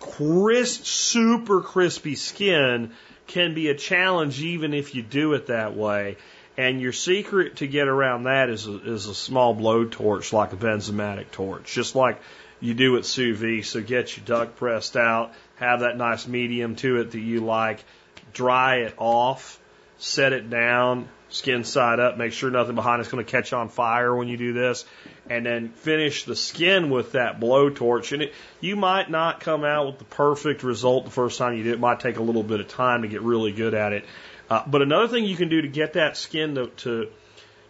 crisp, 0.00 0.84
super 0.84 1.60
crispy 1.62 2.14
skin 2.14 2.92
can 3.26 3.54
be 3.54 3.68
a 3.68 3.74
challenge 3.74 4.40
even 4.40 4.74
if 4.74 4.94
you 4.94 5.02
do 5.02 5.32
it 5.32 5.46
that 5.46 5.76
way. 5.76 6.16
And 6.56 6.80
your 6.80 6.92
secret 6.92 7.56
to 7.56 7.66
get 7.66 7.88
around 7.88 8.24
that 8.24 8.48
is 8.48 8.66
a, 8.66 8.92
is 8.92 9.06
a 9.06 9.14
small 9.14 9.54
blow 9.54 9.86
torch 9.86 10.32
like 10.32 10.52
a 10.52 10.56
Bernzomatic 10.56 11.30
torch, 11.32 11.72
just 11.72 11.96
like 11.96 12.20
you 12.60 12.74
do 12.74 12.92
with 12.92 13.06
sous 13.06 13.36
vide. 13.38 13.64
So 13.64 13.82
get 13.82 14.16
your 14.16 14.24
duck 14.24 14.56
breast 14.56 14.96
out, 14.96 15.32
have 15.56 15.80
that 15.80 15.96
nice 15.96 16.26
medium 16.26 16.76
to 16.76 17.00
it 17.00 17.12
that 17.12 17.20
you 17.20 17.40
like, 17.40 17.84
dry 18.32 18.76
it 18.76 18.94
off, 18.98 19.60
set 19.98 20.32
it 20.32 20.50
down, 20.50 21.08
skin 21.28 21.64
side 21.64 22.00
up, 22.00 22.16
make 22.16 22.32
sure 22.32 22.50
nothing 22.50 22.74
behind 22.74 23.00
it's 23.00 23.10
going 23.10 23.24
to 23.24 23.30
catch 23.30 23.52
on 23.52 23.68
fire 23.68 24.14
when 24.14 24.28
you 24.28 24.36
do 24.36 24.52
this, 24.52 24.84
and 25.28 25.46
then 25.46 25.68
finish 25.70 26.24
the 26.24 26.36
skin 26.36 26.90
with 26.90 27.12
that 27.12 27.40
blowtorch. 27.40 28.12
And 28.12 28.22
it, 28.22 28.34
you 28.60 28.76
might 28.76 29.10
not 29.10 29.40
come 29.40 29.64
out 29.64 29.86
with 29.86 29.98
the 29.98 30.04
perfect 30.04 30.62
result 30.62 31.04
the 31.04 31.10
first 31.10 31.38
time 31.38 31.56
you 31.56 31.64
do 31.64 31.70
it. 31.70 31.74
It 31.74 31.80
might 31.80 32.00
take 32.00 32.18
a 32.18 32.22
little 32.22 32.42
bit 32.42 32.60
of 32.60 32.68
time 32.68 33.02
to 33.02 33.08
get 33.08 33.22
really 33.22 33.52
good 33.52 33.74
at 33.74 33.92
it. 33.92 34.04
Uh, 34.50 34.62
but 34.66 34.82
another 34.82 35.08
thing 35.08 35.24
you 35.24 35.36
can 35.36 35.48
do 35.48 35.62
to 35.62 35.68
get 35.68 35.94
that 35.94 36.16
skin 36.16 36.54
to, 36.56 36.66
to 36.66 37.08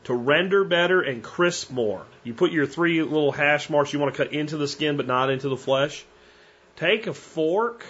to 0.05 0.15
render 0.15 0.65
better 0.65 1.01
and 1.01 1.23
crisp 1.23 1.71
more. 1.71 2.05
You 2.23 2.35
put 2.35 2.53
your 2.53 2.67
three 2.67 3.03
little 3.03 3.33
hash 3.33 3.71
marks 3.71 3.93
you 3.93 3.99
want 3.99 4.15
to 4.15 4.25
cut 4.25 4.33
into 4.33 4.57
the 4.57 4.69
skin 4.69 4.97
but 4.97 5.07
not 5.07 5.31
into 5.31 5.49
the 5.49 5.57
flesh. 5.57 6.05
Take 6.77 7.07
a 7.07 7.15
fork 7.15 7.85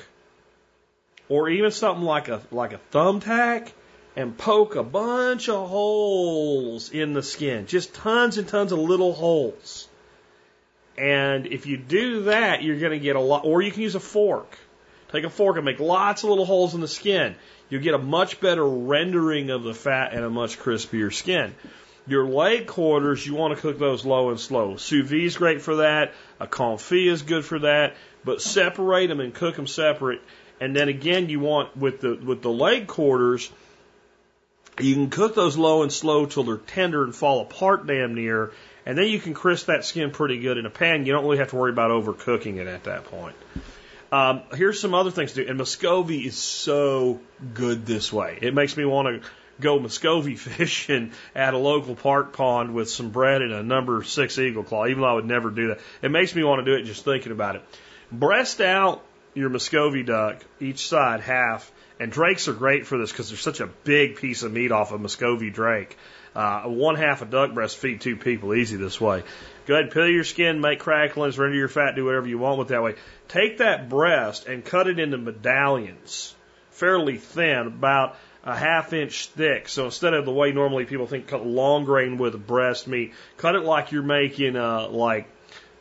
or 1.28 1.48
even 1.48 1.70
something 1.70 2.04
like 2.04 2.28
a 2.28 2.42
like 2.50 2.72
a 2.72 2.80
thumbtack 2.92 3.72
and 4.16 4.36
poke 4.36 4.76
a 4.76 4.82
bunch 4.82 5.48
of 5.48 5.68
holes 5.68 6.90
in 6.90 7.12
the 7.14 7.22
skin. 7.22 7.66
Just 7.66 7.94
tons 7.94 8.38
and 8.38 8.46
tons 8.46 8.72
of 8.72 8.78
little 8.78 9.12
holes. 9.12 9.88
And 10.96 11.46
if 11.46 11.66
you 11.66 11.76
do 11.76 12.24
that, 12.24 12.62
you're 12.62 12.78
going 12.78 12.92
to 12.92 13.00
get 13.00 13.16
a 13.16 13.20
lot, 13.20 13.44
or 13.44 13.62
you 13.62 13.72
can 13.72 13.82
use 13.82 13.96
a 13.96 14.00
fork. 14.00 14.56
Take 15.10 15.24
a 15.24 15.30
fork 15.30 15.56
and 15.56 15.64
make 15.64 15.80
lots 15.80 16.22
of 16.22 16.30
little 16.30 16.44
holes 16.44 16.74
in 16.74 16.80
the 16.80 16.88
skin. 16.88 17.34
You'll 17.68 17.82
get 17.82 17.94
a 17.94 17.98
much 17.98 18.40
better 18.40 18.66
rendering 18.66 19.50
of 19.50 19.64
the 19.64 19.74
fat 19.74 20.12
and 20.12 20.24
a 20.24 20.30
much 20.30 20.58
crispier 20.58 21.12
skin. 21.12 21.54
Your 22.06 22.26
leg 22.26 22.66
quarters, 22.66 23.26
you 23.26 23.34
want 23.34 23.56
to 23.56 23.60
cook 23.60 23.78
those 23.78 24.04
low 24.04 24.30
and 24.30 24.38
slow. 24.38 24.76
Sous 24.76 25.08
vide 25.08 25.22
is 25.22 25.36
great 25.36 25.62
for 25.62 25.76
that. 25.76 26.12
A 26.38 26.46
confit 26.46 27.10
is 27.10 27.22
good 27.22 27.44
for 27.44 27.60
that. 27.60 27.96
But 28.24 28.40
separate 28.40 29.08
them 29.08 29.20
and 29.20 29.34
cook 29.34 29.56
them 29.56 29.66
separate. 29.66 30.22
And 30.60 30.74
then 30.74 30.88
again, 30.88 31.28
you 31.28 31.40
want 31.40 31.76
with 31.76 32.00
the 32.00 32.14
with 32.14 32.42
the 32.42 32.50
leg 32.50 32.86
quarters, 32.86 33.50
you 34.80 34.94
can 34.94 35.10
cook 35.10 35.34
those 35.34 35.56
low 35.56 35.82
and 35.82 35.92
slow 35.92 36.26
till 36.26 36.44
they're 36.44 36.56
tender 36.56 37.04
and 37.04 37.14
fall 37.14 37.40
apart 37.42 37.86
damn 37.86 38.14
near, 38.14 38.52
and 38.86 38.96
then 38.96 39.08
you 39.08 39.18
can 39.18 39.34
crisp 39.34 39.66
that 39.66 39.84
skin 39.84 40.10
pretty 40.10 40.38
good 40.40 40.58
in 40.58 40.66
a 40.66 40.70
pan. 40.70 41.06
You 41.06 41.12
don't 41.12 41.24
really 41.24 41.38
have 41.38 41.50
to 41.50 41.56
worry 41.56 41.70
about 41.70 41.90
overcooking 41.90 42.56
it 42.56 42.66
at 42.66 42.84
that 42.84 43.04
point. 43.04 43.36
Um, 44.12 44.42
here's 44.54 44.80
some 44.80 44.94
other 44.94 45.10
things 45.10 45.32
to 45.32 45.42
do. 45.42 45.48
And 45.48 45.58
Muscovy 45.58 46.24
is 46.24 46.36
so 46.36 47.20
good 47.52 47.84
this 47.84 48.12
way. 48.12 48.38
It 48.40 48.54
makes 48.54 48.76
me 48.76 48.84
want 48.84 49.08
to 49.08 49.28
go 49.60 49.78
Muscovy 49.78 50.36
fishing 50.36 51.12
at 51.34 51.54
a 51.54 51.58
local 51.58 51.96
park 51.96 52.32
pond 52.32 52.74
with 52.74 52.88
some 52.90 53.10
bread 53.10 53.42
and 53.42 53.52
a 53.52 53.62
number 53.62 54.02
six 54.04 54.38
eagle 54.38 54.62
claw, 54.62 54.86
even 54.86 55.02
though 55.02 55.08
I 55.08 55.14
would 55.14 55.24
never 55.24 55.50
do 55.50 55.68
that. 55.68 55.80
It 56.00 56.10
makes 56.10 56.34
me 56.34 56.44
want 56.44 56.64
to 56.64 56.70
do 56.70 56.80
it 56.80 56.84
just 56.84 57.04
thinking 57.04 57.32
about 57.32 57.56
it. 57.56 57.62
Breast 58.12 58.60
out 58.60 59.02
your 59.34 59.48
Muscovy 59.48 60.02
duck, 60.02 60.44
each 60.60 60.86
side 60.86 61.20
half, 61.20 61.70
and 61.98 62.10
drakes 62.10 62.48
are 62.48 62.52
great 62.52 62.86
for 62.86 62.98
this 62.98 63.10
because 63.10 63.28
they're 63.28 63.38
such 63.38 63.60
a 63.60 63.66
big 63.66 64.16
piece 64.16 64.42
of 64.42 64.52
meat 64.52 64.72
off 64.72 64.92
a 64.92 64.98
Muscovy 64.98 65.50
drake. 65.50 65.96
Uh, 66.34 66.62
one 66.62 66.96
half 66.96 67.22
a 67.22 67.24
duck 67.24 67.54
breast 67.54 67.76
feed 67.76 68.00
two 68.00 68.16
people 68.16 68.54
easy 68.54 68.76
this 68.76 69.00
way. 69.00 69.22
Go 69.66 69.74
ahead, 69.74 69.92
peel 69.92 70.08
your 70.08 70.24
skin, 70.24 70.60
make 70.60 70.80
cracklings, 70.80 71.38
render 71.38 71.56
your 71.56 71.68
fat, 71.68 71.94
do 71.94 72.04
whatever 72.04 72.26
you 72.26 72.38
want 72.38 72.58
with 72.58 72.68
that 72.68 72.82
way. 72.82 72.96
Take 73.28 73.58
that 73.58 73.88
breast 73.88 74.46
and 74.46 74.64
cut 74.64 74.88
it 74.88 74.98
into 74.98 75.16
medallions, 75.16 76.34
fairly 76.70 77.18
thin, 77.18 77.68
about 77.68 78.16
a 78.42 78.56
half 78.56 78.92
inch 78.92 79.28
thick. 79.28 79.68
So 79.68 79.86
instead 79.86 80.12
of 80.12 80.24
the 80.24 80.32
way 80.32 80.52
normally 80.52 80.84
people 80.84 81.06
think 81.06 81.28
cut 81.28 81.46
long 81.46 81.84
grain 81.84 82.18
with 82.18 82.46
breast 82.46 82.86
meat, 82.86 83.14
cut 83.36 83.54
it 83.54 83.62
like 83.62 83.92
you're 83.92 84.02
making 84.02 84.56
uh 84.56 84.88
like 84.88 85.26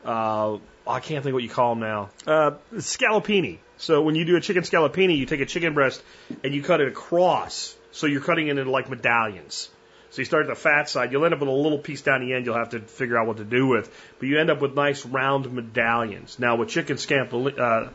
uh 0.05 0.57
I 0.85 0.99
can't 0.99 1.23
think 1.23 1.33
what 1.33 1.43
you 1.43 1.49
call 1.49 1.75
them 1.75 1.79
now. 1.79 2.09
Uh 2.25 2.51
scallopini. 2.75 3.59
So 3.77 4.01
when 4.01 4.15
you 4.15 4.25
do 4.25 4.35
a 4.35 4.41
chicken 4.41 4.63
scallopini, 4.63 5.17
you 5.17 5.25
take 5.25 5.41
a 5.41 5.45
chicken 5.45 5.73
breast 5.73 6.03
and 6.43 6.53
you 6.53 6.63
cut 6.63 6.81
it 6.81 6.87
across. 6.87 7.75
So 7.91 8.07
you're 8.07 8.21
cutting 8.21 8.47
it 8.47 8.57
into 8.57 8.69
like 8.69 8.89
medallions. 8.89 9.69
So 10.13 10.21
you 10.21 10.25
start 10.25 10.43
at 10.43 10.49
the 10.49 10.55
fat 10.55 10.89
side. 10.89 11.11
You'll 11.11 11.25
end 11.25 11.33
up 11.33 11.39
with 11.39 11.49
a 11.49 11.51
little 11.51 11.79
piece 11.79 12.03
down 12.03 12.21
the 12.21 12.33
end 12.33 12.45
you'll 12.45 12.55
have 12.55 12.69
to 12.69 12.79
figure 12.79 13.17
out 13.17 13.25
what 13.25 13.37
to 13.37 13.43
do 13.43 13.65
with. 13.65 13.89
But 14.19 14.27
you 14.27 14.39
end 14.39 14.51
up 14.51 14.61
with 14.61 14.75
nice 14.75 15.07
round 15.07 15.51
medallions. 15.51 16.37
Now 16.37 16.55
with 16.55 16.69
chicken 16.69 16.97
scapoli, 16.97 17.57
uh, 17.57 17.89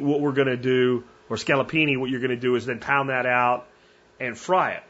what 0.00 0.20
we're 0.20 0.32
going 0.32 0.48
to 0.48 0.56
do, 0.56 1.04
or 1.30 1.36
scallopini, 1.36 1.96
what 1.96 2.10
you're 2.10 2.18
going 2.18 2.32
to 2.32 2.36
do 2.36 2.56
is 2.56 2.66
then 2.66 2.80
pound 2.80 3.10
that 3.10 3.24
out 3.24 3.68
and 4.18 4.36
fry 4.36 4.72
it. 4.72 4.82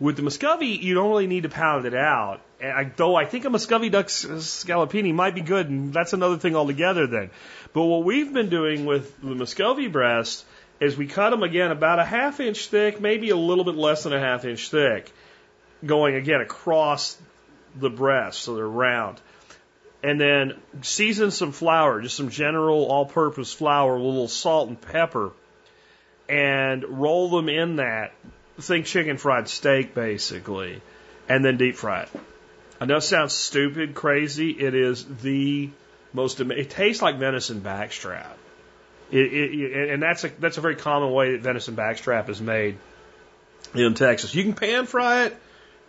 With 0.00 0.16
the 0.16 0.22
Muscovy, 0.22 0.66
you 0.66 0.94
don't 0.94 1.10
really 1.10 1.28
need 1.28 1.44
to 1.44 1.48
pound 1.48 1.86
it 1.86 1.94
out. 1.94 2.40
I, 2.62 2.84
though 2.84 3.16
I 3.16 3.24
think 3.24 3.44
a 3.46 3.50
Muscovy 3.50 3.88
duck 3.88 4.06
scallopini 4.06 5.14
might 5.14 5.34
be 5.34 5.40
good, 5.40 5.68
and 5.68 5.92
that's 5.92 6.12
another 6.12 6.36
thing 6.36 6.54
altogether 6.54 7.06
then. 7.06 7.30
But 7.72 7.84
what 7.84 8.04
we've 8.04 8.32
been 8.32 8.50
doing 8.50 8.84
with 8.84 9.18
the 9.20 9.34
Muscovy 9.34 9.88
breast 9.88 10.44
is 10.78 10.96
we 10.96 11.06
cut 11.06 11.30
them 11.30 11.42
again 11.42 11.70
about 11.70 11.98
a 11.98 12.04
half 12.04 12.40
inch 12.40 12.66
thick, 12.66 13.00
maybe 13.00 13.30
a 13.30 13.36
little 13.36 13.64
bit 13.64 13.76
less 13.76 14.02
than 14.02 14.12
a 14.12 14.20
half 14.20 14.44
inch 14.44 14.70
thick, 14.70 15.10
going 15.84 16.14
again 16.14 16.40
across 16.40 17.16
the 17.76 17.90
breast 17.90 18.40
so 18.40 18.56
they're 18.56 18.66
round. 18.66 19.20
And 20.02 20.20
then 20.20 20.54
season 20.82 21.30
some 21.30 21.52
flour, 21.52 22.00
just 22.00 22.16
some 22.16 22.30
general 22.30 22.86
all 22.86 23.04
purpose 23.04 23.52
flour, 23.52 23.96
a 23.96 24.02
little 24.02 24.28
salt 24.28 24.68
and 24.68 24.80
pepper, 24.80 25.32
and 26.28 26.84
roll 26.84 27.28
them 27.30 27.48
in 27.48 27.76
that. 27.76 28.12
Think 28.58 28.86
chicken 28.86 29.16
fried 29.16 29.48
steak 29.48 29.94
basically, 29.94 30.82
and 31.28 31.44
then 31.44 31.56
deep 31.56 31.76
fry 31.76 32.02
it. 32.02 32.08
I 32.80 32.86
know 32.86 32.96
it 32.96 33.02
sounds 33.02 33.34
stupid, 33.34 33.94
crazy. 33.94 34.50
It 34.50 34.74
is 34.74 35.04
the 35.04 35.68
most. 36.14 36.40
It 36.40 36.70
tastes 36.70 37.02
like 37.02 37.18
venison 37.18 37.60
backstrap. 37.60 38.32
It, 39.10 39.32
it, 39.32 39.90
and 39.90 40.02
that's 40.02 40.24
a 40.24 40.28
that's 40.28 40.56
a 40.56 40.60
very 40.60 40.76
common 40.76 41.12
way 41.12 41.32
that 41.32 41.42
venison 41.42 41.76
backstrap 41.76 42.28
is 42.28 42.40
made 42.40 42.78
in 43.74 43.94
Texas. 43.94 44.34
You 44.34 44.44
can 44.44 44.54
pan 44.54 44.86
fry 44.86 45.24
it, 45.24 45.36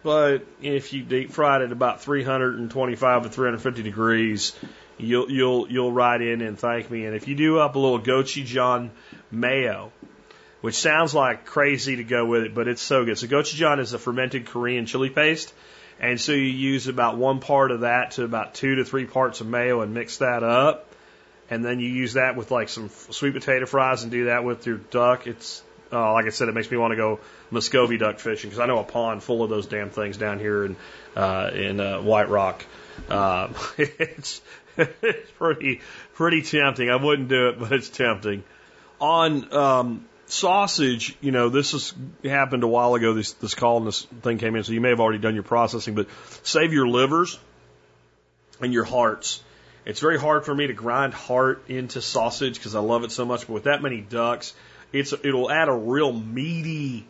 but 0.03 0.45
if 0.61 0.91
you 0.91 1.03
deep 1.03 1.31
fry 1.31 1.61
it 1.61 1.63
at 1.63 1.71
about 1.71 2.01
325 2.01 3.23
to 3.23 3.29
350 3.29 3.83
degrees, 3.83 4.53
you'll 4.97 5.31
you'll 5.31 5.71
you'll 5.71 5.91
ride 5.91 6.21
in 6.21 6.41
and 6.41 6.59
thank 6.59 6.91
me. 6.91 7.05
And 7.05 7.15
if 7.15 7.27
you 7.27 7.35
do 7.35 7.59
up 7.59 7.75
a 7.75 7.79
little 7.79 8.01
gochujang 8.01 8.89
mayo, 9.31 9.91
which 10.61 10.75
sounds 10.75 11.13
like 11.13 11.45
crazy 11.45 11.97
to 11.97 12.03
go 12.03 12.25
with 12.25 12.43
it, 12.43 12.55
but 12.55 12.67
it's 12.67 12.81
so 12.81 13.05
good. 13.05 13.17
So 13.17 13.27
gochujang 13.27 13.79
is 13.79 13.93
a 13.93 13.99
fermented 13.99 14.47
Korean 14.47 14.85
chili 14.87 15.09
paste. 15.09 15.53
And 16.01 16.19
so 16.19 16.31
you 16.31 16.41
use 16.41 16.87
about 16.87 17.17
one 17.17 17.39
part 17.39 17.69
of 17.69 17.81
that 17.81 18.11
to 18.11 18.23
about 18.23 18.55
two 18.55 18.75
to 18.75 18.83
three 18.83 19.05
parts 19.05 19.39
of 19.39 19.45
mayo 19.45 19.81
and 19.81 19.93
mix 19.93 20.17
that 20.17 20.41
up. 20.41 20.87
And 21.47 21.63
then 21.63 21.79
you 21.79 21.89
use 21.89 22.13
that 22.13 22.35
with 22.35 22.49
like 22.49 22.69
some 22.69 22.89
sweet 22.89 23.35
potato 23.35 23.67
fries 23.67 24.01
and 24.01 24.11
do 24.11 24.25
that 24.25 24.43
with 24.43 24.65
your 24.65 24.77
duck. 24.77 25.27
It's, 25.27 25.61
uh, 25.93 26.13
like 26.13 26.25
I 26.25 26.29
said, 26.29 26.49
it 26.49 26.55
makes 26.55 26.71
me 26.71 26.77
want 26.77 26.93
to 26.93 26.95
go 26.95 27.19
Muscovy 27.51 27.99
duck 27.99 28.17
fishing 28.17 28.49
because 28.49 28.59
I 28.59 28.65
know 28.65 28.79
a 28.79 28.83
pond 28.83 29.21
full 29.21 29.43
of 29.43 29.51
those 29.51 29.67
damn 29.67 29.91
things 29.91 30.17
down 30.17 30.39
here 30.39 30.65
in, 30.65 30.75
uh, 31.15 31.51
in, 31.53 31.79
uh, 31.79 32.01
White 32.01 32.29
Rock. 32.29 32.65
Uh, 33.07 33.49
it's, 33.77 34.41
it's 34.77 35.31
pretty, 35.37 35.81
pretty 36.15 36.41
tempting. 36.41 36.89
I 36.89 36.95
wouldn't 36.95 37.29
do 37.29 37.49
it, 37.49 37.59
but 37.59 37.71
it's 37.73 37.89
tempting. 37.89 38.43
On, 38.99 39.53
um, 39.53 40.05
sausage, 40.31 41.15
you 41.21 41.31
know, 41.31 41.49
this 41.49 41.73
has 41.73 41.93
happened 42.23 42.63
a 42.63 42.67
while 42.67 42.95
ago. 42.95 43.13
This 43.13 43.33
this 43.33 43.55
call 43.55 43.77
and 43.77 43.87
this 43.87 44.03
thing 44.21 44.37
came 44.37 44.55
in, 44.55 44.63
so 44.63 44.71
you 44.71 44.81
may 44.81 44.89
have 44.89 44.99
already 44.99 45.19
done 45.19 45.33
your 45.33 45.43
processing. 45.43 45.95
But 45.95 46.07
save 46.43 46.73
your 46.73 46.87
livers 46.87 47.37
and 48.61 48.73
your 48.73 48.83
hearts. 48.83 49.43
It's 49.85 49.99
very 49.99 50.19
hard 50.19 50.45
for 50.45 50.53
me 50.53 50.67
to 50.67 50.73
grind 50.73 51.13
heart 51.13 51.63
into 51.67 52.01
sausage 52.01 52.55
because 52.55 52.75
I 52.75 52.79
love 52.79 53.03
it 53.03 53.11
so 53.11 53.25
much. 53.25 53.47
But 53.47 53.53
with 53.53 53.63
that 53.63 53.81
many 53.81 54.01
ducks, 54.01 54.53
it's 54.93 55.13
it'll 55.13 55.51
add 55.51 55.69
a 55.69 55.73
real 55.73 56.13
meaty 56.13 57.07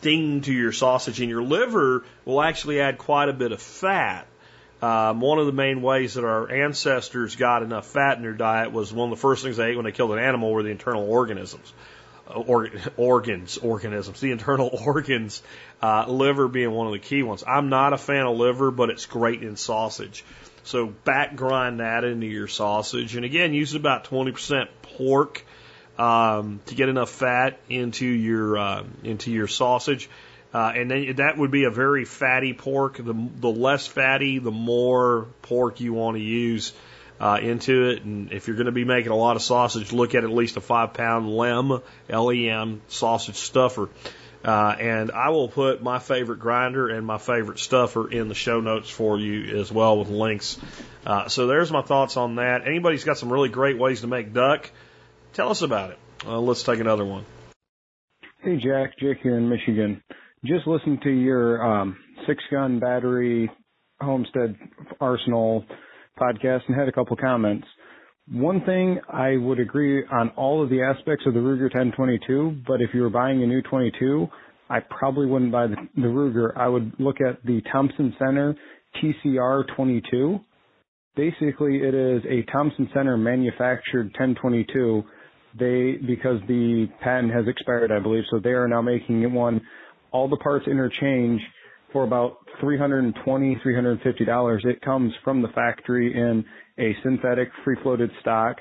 thing 0.00 0.42
to 0.42 0.52
your 0.52 0.72
sausage, 0.72 1.20
and 1.20 1.30
your 1.30 1.42
liver 1.42 2.04
will 2.24 2.42
actually 2.42 2.80
add 2.80 2.98
quite 2.98 3.28
a 3.28 3.32
bit 3.32 3.52
of 3.52 3.62
fat. 3.62 4.26
Um, 4.80 5.20
one 5.20 5.40
of 5.40 5.46
the 5.46 5.52
main 5.52 5.82
ways 5.82 6.14
that 6.14 6.24
our 6.24 6.48
ancestors 6.48 7.34
got 7.34 7.64
enough 7.64 7.86
fat 7.86 8.16
in 8.16 8.22
their 8.22 8.32
diet 8.32 8.70
was 8.70 8.92
one 8.92 9.10
of 9.10 9.18
the 9.18 9.20
first 9.20 9.42
things 9.42 9.56
they 9.56 9.70
ate 9.70 9.76
when 9.76 9.84
they 9.84 9.90
killed 9.90 10.12
an 10.12 10.20
animal 10.20 10.52
were 10.52 10.62
the 10.62 10.68
internal 10.68 11.10
organisms 11.10 11.72
or, 12.34 12.70
organs, 12.96 13.58
organisms, 13.58 14.20
the 14.20 14.30
internal 14.30 14.68
organs, 14.86 15.42
uh, 15.82 16.04
liver 16.08 16.48
being 16.48 16.70
one 16.70 16.86
of 16.86 16.92
the 16.92 16.98
key 16.98 17.22
ones. 17.22 17.44
I'm 17.46 17.68
not 17.68 17.92
a 17.92 17.98
fan 17.98 18.26
of 18.26 18.36
liver, 18.36 18.70
but 18.70 18.90
it's 18.90 19.06
great 19.06 19.42
in 19.42 19.56
sausage. 19.56 20.24
So 20.64 20.86
back 20.86 21.36
grind 21.36 21.80
that 21.80 22.04
into 22.04 22.26
your 22.26 22.48
sausage. 22.48 23.16
And 23.16 23.24
again, 23.24 23.54
use 23.54 23.74
about 23.74 24.04
20% 24.04 24.68
pork. 24.82 25.44
um, 25.98 26.60
to 26.66 26.74
get 26.74 26.88
enough 26.88 27.10
fat 27.10 27.58
into 27.68 28.06
your 28.06 28.56
uh, 28.56 28.84
into 29.02 29.32
your 29.32 29.48
sausage. 29.48 30.08
Uh, 30.54 30.72
and 30.74 30.90
then 30.90 31.16
that 31.16 31.36
would 31.36 31.50
be 31.50 31.64
a 31.64 31.70
very 31.70 32.06
fatty 32.06 32.54
pork. 32.54 32.96
The, 32.96 33.28
the 33.40 33.50
less 33.50 33.86
fatty, 33.86 34.38
the 34.38 34.50
more 34.50 35.26
pork 35.42 35.80
you 35.80 35.92
want 35.92 36.16
to 36.16 36.22
use 36.22 36.72
uh, 37.20 37.38
into 37.40 37.90
it. 37.90 38.02
And 38.02 38.32
if 38.32 38.46
you're 38.46 38.56
going 38.56 38.66
to 38.66 38.72
be 38.72 38.84
making 38.84 39.12
a 39.12 39.16
lot 39.16 39.36
of 39.36 39.42
sausage, 39.42 39.92
look 39.92 40.14
at 40.14 40.24
at 40.24 40.30
least 40.30 40.56
a 40.56 40.60
five 40.60 40.94
pound 40.94 41.28
lem, 41.28 41.80
L-E-M, 42.08 42.82
sausage 42.88 43.36
stuffer. 43.36 43.88
Uh, 44.44 44.74
and 44.78 45.10
I 45.10 45.30
will 45.30 45.48
put 45.48 45.82
my 45.82 45.98
favorite 45.98 46.38
grinder 46.38 46.88
and 46.88 47.04
my 47.04 47.18
favorite 47.18 47.58
stuffer 47.58 48.08
in 48.08 48.28
the 48.28 48.34
show 48.34 48.60
notes 48.60 48.88
for 48.88 49.18
you 49.18 49.58
as 49.58 49.72
well 49.72 49.98
with 49.98 50.08
links. 50.08 50.58
Uh, 51.04 51.28
so 51.28 51.48
there's 51.48 51.72
my 51.72 51.82
thoughts 51.82 52.16
on 52.16 52.36
that. 52.36 52.66
Anybody's 52.66 53.04
got 53.04 53.18
some 53.18 53.32
really 53.32 53.48
great 53.48 53.78
ways 53.78 54.02
to 54.02 54.06
make 54.06 54.32
duck, 54.32 54.70
tell 55.32 55.50
us 55.50 55.62
about 55.62 55.90
it. 55.90 55.98
Uh, 56.24 56.38
let's 56.38 56.62
take 56.62 56.78
another 56.78 57.04
one. 57.04 57.24
Hey 58.40 58.56
Jack, 58.56 58.96
Jake 59.00 59.18
here 59.22 59.36
in 59.36 59.48
Michigan. 59.48 60.02
Just 60.44 60.68
listened 60.68 61.02
to 61.02 61.10
your 61.10 61.60
um, 61.60 61.96
six 62.26 62.42
gun 62.50 62.78
battery 62.78 63.50
homestead 64.00 64.56
arsenal 65.00 65.64
podcast 66.20 66.60
and 66.68 66.76
had 66.76 66.88
a 66.88 66.92
couple 66.92 67.16
comments. 67.16 67.66
One 68.30 68.62
thing 68.64 69.00
I 69.08 69.36
would 69.36 69.58
agree 69.58 70.04
on 70.06 70.30
all 70.30 70.62
of 70.62 70.68
the 70.68 70.82
aspects 70.82 71.24
of 71.26 71.32
the 71.32 71.40
Ruger 71.40 71.62
1022, 71.62 72.62
but 72.66 72.82
if 72.82 72.90
you 72.92 73.00
were 73.00 73.10
buying 73.10 73.42
a 73.42 73.46
new 73.46 73.62
22, 73.62 74.28
I 74.68 74.80
probably 74.80 75.26
wouldn't 75.26 75.50
buy 75.50 75.66
the, 75.66 75.76
the 75.96 76.08
Ruger. 76.08 76.54
I 76.56 76.68
would 76.68 76.92
look 76.98 77.16
at 77.26 77.42
the 77.44 77.62
Thompson 77.72 78.14
Center 78.18 78.54
TCR 79.02 79.64
22. 79.74 80.40
Basically, 81.16 81.78
it 81.78 81.94
is 81.94 82.22
a 82.28 82.42
Thompson 82.52 82.88
Center 82.92 83.16
manufactured 83.16 84.06
1022. 84.18 85.02
They, 85.58 85.96
because 86.06 86.40
the 86.46 86.86
patent 87.02 87.32
has 87.32 87.48
expired, 87.48 87.90
I 87.90 87.98
believe, 87.98 88.24
so 88.30 88.38
they 88.38 88.50
are 88.50 88.68
now 88.68 88.82
making 88.82 89.22
it 89.22 89.30
one 89.30 89.62
all 90.12 90.28
the 90.28 90.36
parts 90.36 90.66
interchange 90.66 91.40
for 91.92 92.04
about 92.04 92.36
$320, 92.62 93.14
$350. 93.24 94.64
It 94.64 94.80
comes 94.82 95.12
from 95.24 95.42
the 95.42 95.48
factory 95.48 96.14
in 96.14 96.44
a 96.78 96.94
synthetic 97.02 97.48
free 97.64 97.76
floated 97.82 98.10
stock, 98.20 98.56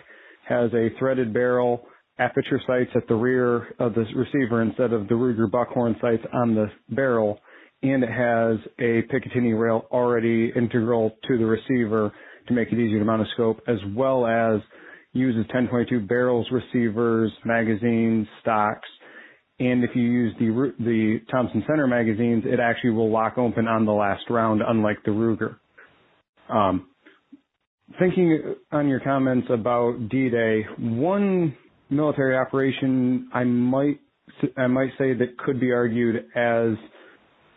has 0.47 0.71
a 0.73 0.89
threaded 0.97 1.33
barrel, 1.33 1.85
aperture 2.19 2.59
sights 2.65 2.91
at 2.95 3.07
the 3.07 3.15
rear 3.15 3.67
of 3.79 3.93
the 3.93 4.05
receiver 4.15 4.61
instead 4.61 4.93
of 4.93 5.07
the 5.07 5.13
Ruger 5.13 5.49
Buckhorn 5.49 5.95
sights 6.01 6.23
on 6.33 6.55
the 6.55 6.67
barrel, 6.89 7.39
and 7.83 8.03
it 8.03 8.09
has 8.09 8.57
a 8.79 9.03
Picatinny 9.13 9.59
rail 9.59 9.85
already 9.91 10.51
integral 10.55 11.11
to 11.27 11.37
the 11.37 11.45
receiver 11.45 12.11
to 12.47 12.53
make 12.53 12.69
it 12.71 12.79
easier 12.79 12.99
to 12.99 13.05
mount 13.05 13.21
a 13.21 13.25
scope, 13.33 13.61
as 13.67 13.77
well 13.95 14.25
as 14.25 14.61
uses 15.13 15.45
1022 15.53 16.07
barrels, 16.07 16.47
receivers, 16.51 17.31
magazines, 17.45 18.27
stocks, 18.41 18.87
and 19.59 19.83
if 19.83 19.91
you 19.95 20.03
use 20.03 20.33
the 20.39 20.73
the 20.79 21.19
Thompson 21.31 21.63
Center 21.67 21.87
magazines, 21.87 22.43
it 22.45 22.59
actually 22.59 22.91
will 22.91 23.11
lock 23.11 23.37
open 23.37 23.67
on 23.67 23.85
the 23.85 23.91
last 23.91 24.23
round, 24.29 24.61
unlike 24.65 24.97
the 25.03 25.11
Ruger. 25.11 25.57
Um, 26.49 26.89
thinking 27.99 28.55
on 28.71 28.87
your 28.87 28.99
comments 28.99 29.47
about 29.49 30.09
D-Day, 30.09 30.65
one 30.77 31.55
military 31.89 32.37
operation 32.37 33.29
I 33.33 33.43
might 33.43 33.99
I 34.57 34.67
might 34.67 34.91
say 34.97 35.13
that 35.13 35.37
could 35.43 35.59
be 35.59 35.71
argued 35.71 36.25
as 36.35 36.73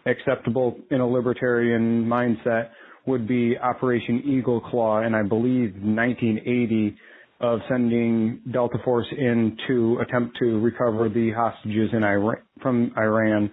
acceptable 0.07 0.79
in 0.91 1.01
a 1.01 1.07
libertarian 1.07 2.05
mindset 2.05 2.71
would 3.07 3.27
be 3.27 3.59
Operation 3.59 4.23
Eagle 4.25 4.61
Claw, 4.61 5.01
and 5.01 5.15
I 5.17 5.23
believe 5.23 5.75
1980 5.75 6.97
of 7.41 7.61
sending 7.69 8.41
Delta 8.53 8.79
Force 8.85 9.07
in 9.17 9.57
to 9.67 9.99
attempt 10.01 10.37
to 10.39 10.61
recover 10.61 11.09
the 11.09 11.33
hostages 11.33 11.91
in 11.93 12.05
Iran 12.05 12.37
from 12.63 12.93
Iran. 12.97 13.51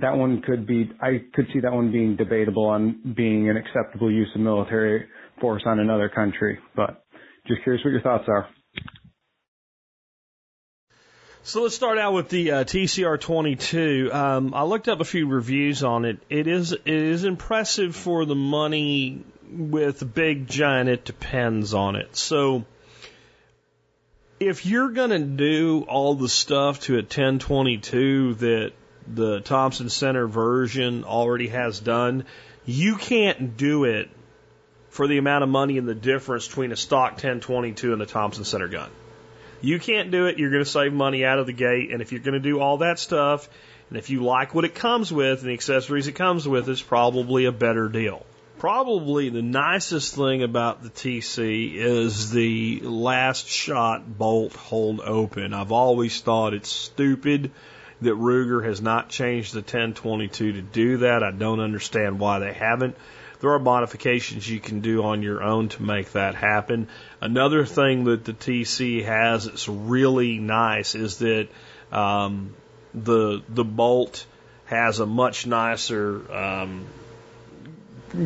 That 0.00 0.16
one 0.16 0.42
could 0.42 0.66
be, 0.66 0.90
I 1.00 1.22
could 1.34 1.46
see 1.52 1.60
that 1.60 1.72
one 1.72 1.92
being 1.92 2.16
debatable 2.16 2.66
on 2.66 3.14
being 3.16 3.48
an 3.48 3.56
acceptable 3.56 4.10
use 4.10 4.28
of 4.34 4.40
military 4.40 5.06
force 5.40 5.62
on 5.66 5.78
another 5.78 6.08
country. 6.08 6.58
But 6.76 7.04
just 7.46 7.62
curious 7.62 7.84
what 7.84 7.92
your 7.92 8.02
thoughts 8.02 8.24
are. 8.28 8.48
So 11.46 11.62
let's 11.62 11.74
start 11.74 11.98
out 11.98 12.14
with 12.14 12.30
the 12.30 12.50
uh, 12.52 12.64
TCR 12.64 13.20
22. 13.20 14.10
Um, 14.12 14.54
I 14.54 14.62
looked 14.62 14.88
up 14.88 15.00
a 15.00 15.04
few 15.04 15.28
reviews 15.28 15.84
on 15.84 16.06
it. 16.06 16.18
It 16.30 16.46
is 16.46 16.72
it 16.72 16.82
is 16.86 17.24
impressive 17.24 17.94
for 17.94 18.24
the 18.24 18.34
money. 18.34 19.24
With 19.50 20.14
big 20.14 20.48
giant, 20.48 20.88
it 20.88 21.04
depends 21.04 21.74
on 21.74 21.96
it. 21.96 22.16
So 22.16 22.64
if 24.46 24.66
you're 24.66 24.90
going 24.90 25.10
to 25.10 25.18
do 25.18 25.84
all 25.88 26.14
the 26.14 26.28
stuff 26.28 26.80
to 26.80 26.94
a 26.94 27.02
1022 27.02 28.34
that 28.34 28.72
the 29.06 29.40
Thompson 29.40 29.88
Center 29.90 30.26
version 30.26 31.04
already 31.04 31.48
has 31.48 31.80
done, 31.80 32.24
you 32.64 32.96
can't 32.96 33.56
do 33.56 33.84
it 33.84 34.10
for 34.90 35.08
the 35.08 35.18
amount 35.18 35.44
of 35.44 35.50
money 35.50 35.78
and 35.78 35.88
the 35.88 35.94
difference 35.94 36.46
between 36.46 36.72
a 36.72 36.76
stock 36.76 37.12
1022 37.12 37.92
and 37.92 38.00
the 38.00 38.06
Thompson 38.06 38.44
Center 38.44 38.68
gun. 38.68 38.90
You 39.60 39.78
can't 39.78 40.10
do 40.10 40.26
it. 40.26 40.38
You're 40.38 40.50
going 40.50 40.64
to 40.64 40.70
save 40.70 40.92
money 40.92 41.24
out 41.24 41.38
of 41.38 41.46
the 41.46 41.52
gate. 41.52 41.90
And 41.90 42.02
if 42.02 42.12
you're 42.12 42.20
going 42.20 42.34
to 42.34 42.40
do 42.40 42.60
all 42.60 42.78
that 42.78 42.98
stuff, 42.98 43.48
and 43.88 43.98
if 43.98 44.10
you 44.10 44.22
like 44.22 44.54
what 44.54 44.64
it 44.64 44.74
comes 44.74 45.12
with 45.12 45.40
and 45.40 45.48
the 45.48 45.54
accessories 45.54 46.06
it 46.06 46.12
comes 46.12 46.46
with, 46.46 46.68
it's 46.68 46.82
probably 46.82 47.46
a 47.46 47.52
better 47.52 47.88
deal. 47.88 48.24
Probably 48.58 49.28
the 49.28 49.42
nicest 49.42 50.14
thing 50.14 50.42
about 50.42 50.82
the 50.82 50.88
TC 50.88 51.74
is 51.74 52.30
the 52.30 52.80
last 52.80 53.48
shot 53.48 54.18
bolt 54.18 54.54
hold 54.54 55.00
open. 55.00 55.52
I've 55.52 55.72
always 55.72 56.20
thought 56.20 56.54
it's 56.54 56.70
stupid 56.70 57.50
that 58.00 58.14
Ruger 58.14 58.64
has 58.64 58.80
not 58.80 59.08
changed 59.08 59.54
the 59.54 59.60
1022 59.60 60.52
to 60.52 60.62
do 60.62 60.96
that. 60.98 61.22
I 61.22 61.30
don't 61.30 61.60
understand 61.60 62.18
why 62.18 62.38
they 62.38 62.52
haven't. 62.52 62.96
There 63.40 63.50
are 63.50 63.58
modifications 63.58 64.48
you 64.48 64.60
can 64.60 64.80
do 64.80 65.02
on 65.02 65.22
your 65.22 65.42
own 65.42 65.68
to 65.70 65.82
make 65.82 66.12
that 66.12 66.34
happen. 66.34 66.88
Another 67.20 67.66
thing 67.66 68.04
that 68.04 68.24
the 68.24 68.32
TC 68.32 69.04
has 69.04 69.44
that's 69.44 69.68
really 69.68 70.38
nice 70.38 70.94
is 70.94 71.18
that 71.18 71.48
um, 71.92 72.54
the 72.94 73.42
the 73.48 73.64
bolt 73.64 74.24
has 74.66 75.00
a 75.00 75.06
much 75.06 75.46
nicer 75.46 76.32
um, 76.32 76.86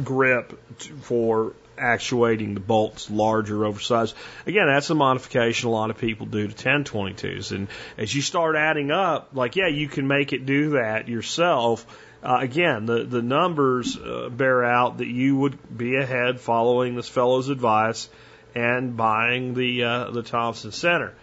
grip 0.05 0.59
for 1.03 1.55
actuating 1.79 2.55
the 2.55 2.61
bolts 2.61 3.11
larger, 3.11 3.65
oversized. 3.65 4.15
Again, 4.47 4.67
that's 4.67 4.91
a 4.91 4.95
modification 4.95 5.69
a 5.69 5.73
lot 5.73 5.91
of 5.91 5.99
people 5.99 6.27
do 6.27 6.49
to 6.49 6.55
1022s. 6.55 7.53
And 7.53 7.69
as 7.97 8.15
you 8.15 8.23
start 8.23 8.57
adding 8.57 8.91
up, 8.91 9.31
like, 9.33 9.57
yeah, 9.57 9.69
you 9.69 9.89
can 9.89 10.07
make 10.07 10.33
it 10.33 10.45
do 10.45 10.71
that 10.71 11.09
yourself. 11.09 11.87
Uh, 12.23 12.39
again, 12.41 12.87
the, 12.87 13.05
the 13.05 13.23
numbers 13.23 13.97
uh, 13.97 14.29
bear 14.29 14.65
out 14.65 14.99
that 14.99 15.07
you 15.07 15.37
would 15.37 15.77
be 15.77 15.97
ahead 15.97 16.41
following 16.41 16.97
this 16.97 17.09
fellow's 17.09 17.49
advice 17.49 18.09
and 18.55 18.97
buying 18.97 19.55
the, 19.55 19.85
uh, 19.85 20.11
the 20.11 20.23
Thompson 20.23 20.73
Center. 20.73 21.15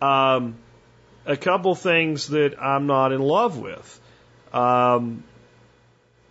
Um, 0.00 0.56
a 1.24 1.36
couple 1.36 1.74
things 1.74 2.28
that 2.28 2.60
I'm 2.60 2.86
not 2.86 3.12
in 3.12 3.20
love 3.20 3.58
with. 3.58 4.00
Um, 4.52 5.24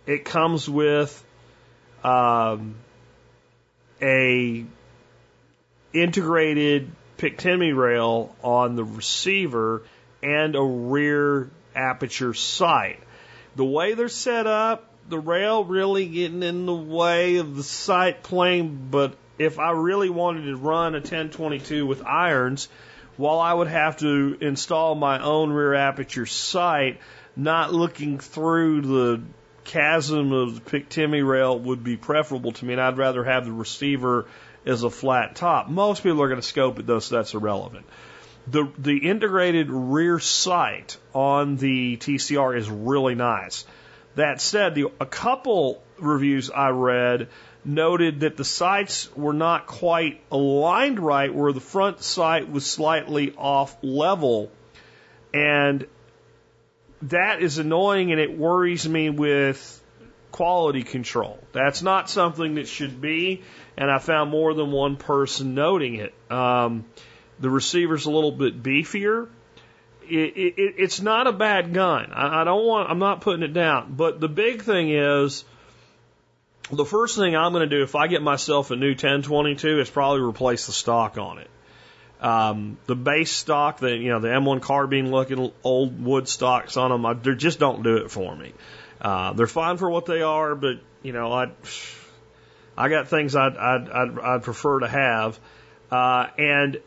it 0.06 0.24
comes 0.24 0.68
with 0.68 1.24
um, 2.04 2.76
a 4.00 4.64
integrated 5.92 6.90
Picatinny 7.18 7.76
rail 7.76 8.34
on 8.42 8.74
the 8.74 8.84
receiver 8.84 9.82
and 10.22 10.56
a 10.56 10.62
rear 10.62 11.50
aperture 11.74 12.34
sight. 12.34 12.98
The 13.54 13.64
way 13.64 13.94
they're 13.94 14.08
set 14.08 14.46
up, 14.46 14.90
the 15.08 15.18
rail 15.18 15.64
really 15.64 16.06
getting 16.06 16.42
in 16.42 16.66
the 16.66 16.74
way 16.74 17.36
of 17.36 17.56
the 17.56 17.62
sight 17.62 18.22
plane, 18.22 18.88
but 18.90 19.16
if 19.38 19.58
I 19.58 19.70
really 19.70 20.10
wanted 20.10 20.46
to 20.46 20.56
run 20.56 20.94
a 20.94 20.98
1022 20.98 21.86
with 21.86 22.04
irons, 22.04 22.68
while 23.16 23.38
I 23.38 23.52
would 23.52 23.68
have 23.68 23.98
to 23.98 24.36
install 24.40 24.94
my 24.94 25.22
own 25.22 25.50
rear 25.50 25.74
aperture 25.74 26.26
sight, 26.26 27.00
not 27.36 27.72
looking 27.72 28.18
through 28.18 28.80
the 28.82 29.22
chasm 29.64 30.32
of 30.32 30.54
the 30.54 30.60
Picatinny 30.60 31.26
rail 31.26 31.58
would 31.58 31.82
be 31.82 31.96
preferable 31.96 32.52
to 32.52 32.64
me, 32.64 32.74
and 32.74 32.82
I'd 32.82 32.98
rather 32.98 33.24
have 33.24 33.44
the 33.44 33.52
receiver 33.52 34.26
as 34.66 34.82
a 34.82 34.90
flat 34.90 35.36
top. 35.36 35.68
Most 35.68 36.02
people 36.02 36.22
are 36.22 36.28
going 36.28 36.40
to 36.40 36.46
scope 36.46 36.78
it 36.78 36.86
though, 36.86 36.98
so 36.98 37.16
that's 37.16 37.34
irrelevant. 37.34 37.86
The 38.46 38.68
the 38.76 39.08
integrated 39.08 39.70
rear 39.70 40.18
sight 40.18 40.96
on 41.14 41.56
the 41.56 41.96
TCR 41.96 42.56
is 42.56 42.68
really 42.68 43.14
nice. 43.14 43.64
That 44.14 44.40
said, 44.40 44.74
the, 44.74 44.88
a 45.00 45.06
couple 45.06 45.82
reviews 45.98 46.50
I 46.50 46.70
read 46.70 47.28
noted 47.64 48.20
that 48.20 48.36
the 48.36 48.44
sights 48.44 49.14
were 49.16 49.32
not 49.32 49.66
quite 49.66 50.20
aligned 50.30 50.98
right, 50.98 51.32
where 51.32 51.52
the 51.52 51.60
front 51.60 52.02
sight 52.02 52.50
was 52.50 52.66
slightly 52.66 53.32
off 53.38 53.76
level, 53.82 54.50
and 55.32 55.86
that 57.02 57.42
is 57.42 57.58
annoying 57.58 58.12
and 58.12 58.20
it 58.20 58.36
worries 58.36 58.88
me 58.88 59.10
with 59.10 59.82
quality 60.30 60.82
control. 60.82 61.38
That's 61.52 61.82
not 61.82 62.08
something 62.08 62.54
that 62.56 62.66
should 62.66 63.00
be, 63.00 63.42
and 63.76 63.90
I 63.90 63.98
found 63.98 64.30
more 64.30 64.54
than 64.54 64.72
one 64.72 64.96
person 64.96 65.54
noting 65.54 65.96
it. 65.96 66.14
Um, 66.30 66.86
the 67.38 67.50
receiver's 67.50 68.06
a 68.06 68.10
little 68.10 68.32
bit 68.32 68.62
beefier. 68.62 69.28
It, 70.08 70.36
it, 70.36 70.54
it's 70.78 71.00
not 71.00 71.26
a 71.26 71.32
bad 71.32 71.72
gun. 71.72 72.12
I, 72.12 72.40
I 72.40 72.44
don't 72.44 72.64
want. 72.64 72.90
I'm 72.90 72.98
not 72.98 73.20
putting 73.20 73.42
it 73.42 73.52
down. 73.52 73.94
But 73.96 74.20
the 74.20 74.28
big 74.28 74.62
thing 74.62 74.90
is, 74.90 75.44
the 76.70 76.84
first 76.84 77.16
thing 77.16 77.36
I'm 77.36 77.52
going 77.52 77.68
to 77.68 77.76
do 77.76 77.82
if 77.82 77.94
I 77.94 78.06
get 78.08 78.22
myself 78.22 78.70
a 78.70 78.76
new 78.76 78.90
1022 78.90 79.80
is 79.80 79.90
probably 79.90 80.22
replace 80.22 80.66
the 80.66 80.72
stock 80.72 81.18
on 81.18 81.38
it. 81.38 81.50
Um, 82.22 82.78
the 82.86 82.94
base 82.94 83.32
stock, 83.32 83.80
the 83.80 83.96
you 83.96 84.10
know 84.10 84.20
the 84.20 84.28
M1 84.28 84.62
carbine 84.62 85.10
looking 85.10 85.52
old 85.64 86.02
wood 86.02 86.28
stocks 86.28 86.76
on 86.76 86.90
them, 86.90 87.20
they 87.22 87.34
just 87.34 87.58
don't 87.58 87.82
do 87.82 87.96
it 87.96 88.12
for 88.12 88.34
me. 88.34 88.52
Uh, 89.00 89.32
they're 89.32 89.48
fine 89.48 89.76
for 89.76 89.90
what 89.90 90.06
they 90.06 90.22
are, 90.22 90.54
but 90.54 90.76
you 91.02 91.12
know 91.12 91.32
I 91.32 91.50
I 92.76 92.88
got 92.88 93.08
things 93.08 93.34
I'd 93.34 93.56
I'd, 93.56 93.88
I'd, 93.90 94.18
I'd 94.20 94.42
prefer 94.44 94.78
to 94.78 94.88
have, 94.88 95.40
uh, 95.90 96.28
and 96.38 96.80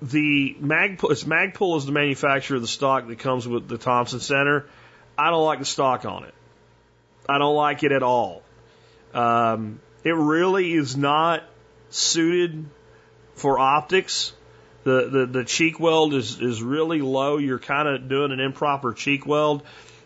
the 0.00 0.56
Magpul, 0.60 1.10
it's 1.10 1.24
Magpul 1.24 1.76
is 1.78 1.86
the 1.86 1.92
manufacturer 1.92 2.56
of 2.56 2.62
the 2.62 2.68
stock 2.68 3.08
that 3.08 3.18
comes 3.18 3.48
with 3.48 3.66
the 3.66 3.78
Thompson 3.78 4.20
Center. 4.20 4.66
I 5.18 5.30
don't 5.30 5.44
like 5.44 5.58
the 5.58 5.64
stock 5.64 6.04
on 6.04 6.22
it. 6.22 6.34
I 7.28 7.38
don't 7.38 7.56
like 7.56 7.82
it 7.82 7.90
at 7.90 8.04
all. 8.04 8.44
Um, 9.12 9.80
it 10.04 10.14
really 10.14 10.72
is 10.72 10.96
not 10.96 11.42
suited 11.90 12.66
for 13.36 13.58
optics. 13.58 14.32
The, 14.84 15.08
the, 15.08 15.26
the 15.26 15.44
cheek 15.44 15.80
weld 15.80 16.14
is, 16.14 16.40
is 16.40 16.62
really 16.62 17.00
low. 17.00 17.38
You're 17.38 17.58
kind 17.58 17.88
of 17.88 18.08
doing 18.08 18.32
an 18.32 18.40
improper 18.40 18.92
cheek 18.92 19.26
weld. 19.26 19.62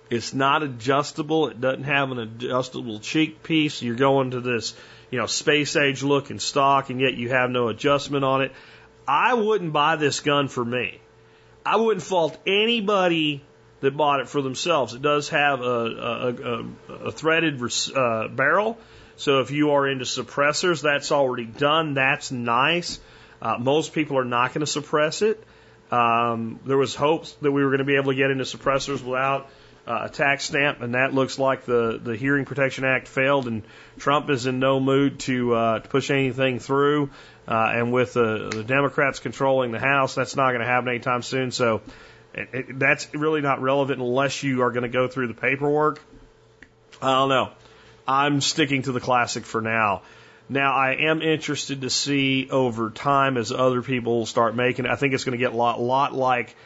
It's 0.09 0.35
not 0.35 0.62
adjustable. 0.62 1.49
It 1.49 1.61
doesn't 1.61 1.85
have 1.85 2.11
an 2.11 2.18
adjustable 2.18 2.99
cheek 2.99 3.43
piece. 3.43 3.83
You're 3.83 3.97
going 3.97 4.33
to 4.33 4.41
this, 4.41 4.74
you 5.11 5.18
know, 5.18 5.26
space 5.26 5.76
age 5.76 6.03
look 6.03 6.31
and 6.31 6.43
stock, 6.43 6.91
and 6.91 7.01
yet 7.01 7.14
you 7.14 7.28
have 7.28 7.51
no 7.51 7.68
adjustment 7.68 8.24
on 8.24 8.43
it. 8.43 8.53
I 9.07 9.35
wouldn't 9.35 9.72
buy 9.72 9.97
this 9.97 10.20
gun 10.20 10.49
for 10.49 10.64
me. 10.64 11.01
I 11.64 11.76
wouldn't 11.76 12.03
fault 12.03 12.39
anybody 12.47 13.45
that 13.81 13.97
bought 13.97 14.20
it 14.20 14.28
for 14.28 14.43
themselves. 14.43 14.95
It 14.95 15.03
does 15.03 15.28
have 15.28 15.61
a, 15.61 15.64
a, 15.64 16.35
a, 16.35 16.95
a 17.07 17.12
threaded 17.12 17.61
uh, 17.95 18.28
barrel. 18.28 18.78
So 19.16 19.41
if 19.41 19.51
you 19.51 19.72
are 19.72 19.87
into 19.87 20.07
suppressors, 20.07 20.83
that's 20.83 21.12
already 21.12 21.45
done. 21.45 21.95
That's 21.95 22.33
nice. 22.33 22.99
Uh, 23.41 23.57
most 23.59 23.93
people 23.93 24.18
are 24.18 24.24
not 24.24 24.49
going 24.49 24.61
to 24.61 24.66
suppress 24.66 25.22
it. 25.22 25.43
Um, 25.91 26.61
there 26.64 26.76
was 26.76 26.95
hopes 26.95 27.32
that 27.43 27.51
we 27.51 27.64
were 27.64 27.70
going 27.70 27.78
to 27.78 27.84
be 27.84 27.97
able 27.97 28.12
to 28.12 28.16
get 28.16 28.30
into 28.30 28.45
suppressors 28.45 29.03
without 29.03 29.51
uh, 29.86 30.03
a 30.05 30.09
tax 30.09 30.45
stamp, 30.45 30.82
and 30.82 30.95
that 30.95 31.14
looks 31.14 31.38
like 31.38 31.64
the, 31.64 31.99
the 32.03 32.16
Hearing 32.16 32.45
Protection 32.45 32.84
Act 32.84 33.09
failed, 33.09 33.49
and 33.49 33.62
Trump 33.99 34.30
is 34.30 34.47
in 34.47 34.61
no 34.61 34.78
mood 34.78 35.18
to, 35.20 35.55
uh, 35.55 35.78
to 35.80 35.88
push 35.88 36.11
anything 36.11 36.59
through. 36.59 37.11
Uh, 37.49 37.72
and 37.74 37.93
with 37.93 38.12
the, 38.12 38.51
the 38.51 38.62
Democrats 38.62 39.18
controlling 39.18 39.72
the 39.72 39.80
House, 39.80 40.14
that's 40.14 40.36
not 40.36 40.51
going 40.51 40.61
to 40.61 40.66
happen 40.66 40.88
anytime 40.88 41.22
soon. 41.22 41.51
So 41.51 41.82
it, 42.34 42.49
it, 42.53 42.78
that's 42.78 43.12
really 43.12 43.41
not 43.41 43.61
relevant 43.61 44.01
unless 44.01 44.43
you 44.45 44.62
are 44.62 44.70
going 44.70 44.84
to 44.84 44.88
go 44.88 45.09
through 45.09 45.26
the 45.26 45.34
paperwork. 45.34 46.01
I 47.03 47.12
don't 47.12 47.28
know. 47.28 47.51
I'm 48.07 48.41
sticking 48.41 48.82
to 48.82 48.93
the 48.93 49.01
classic 49.01 49.45
for 49.45 49.61
now. 49.61 50.03
Now, 50.51 50.72
I 50.72 50.94
am 50.94 51.22
interested 51.22 51.82
to 51.82 51.90
see 51.90 52.48
over 52.51 52.90
time 52.90 53.36
as 53.36 53.53
other 53.53 53.82
people 53.82 54.26
start 54.26 54.57
making 54.57 54.84
it. 54.84 54.90
I 54.90 54.96
think 54.96 55.14
it's 55.14 55.22
going 55.22 55.38
to 55.38 55.42
get 55.42 55.53
a 55.53 55.57
lot, 55.57 55.80
lot 55.80 56.12
like 56.12 56.57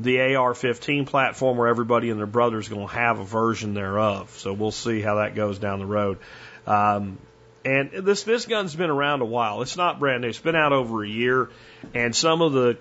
the 0.00 0.34
AR 0.34 0.54
15 0.54 1.04
platform 1.04 1.58
where 1.58 1.68
everybody 1.68 2.08
and 2.08 2.18
their 2.18 2.26
brother 2.26 2.58
is 2.58 2.70
going 2.70 2.88
to 2.88 2.94
have 2.94 3.18
a 3.18 3.24
version 3.24 3.74
thereof. 3.74 4.30
So 4.38 4.54
we'll 4.54 4.70
see 4.70 5.02
how 5.02 5.16
that 5.16 5.34
goes 5.34 5.58
down 5.58 5.78
the 5.78 5.84
road. 5.84 6.20
Um, 6.66 7.18
and 7.66 7.90
this, 7.92 8.22
this 8.22 8.46
gun's 8.46 8.74
been 8.74 8.88
around 8.88 9.20
a 9.20 9.26
while. 9.26 9.60
It's 9.60 9.76
not 9.76 9.98
brand 10.00 10.22
new. 10.22 10.28
It's 10.28 10.38
been 10.38 10.56
out 10.56 10.72
over 10.72 11.04
a 11.04 11.08
year. 11.08 11.50
And 11.92 12.16
some 12.16 12.40
of 12.40 12.54
the 12.54 12.78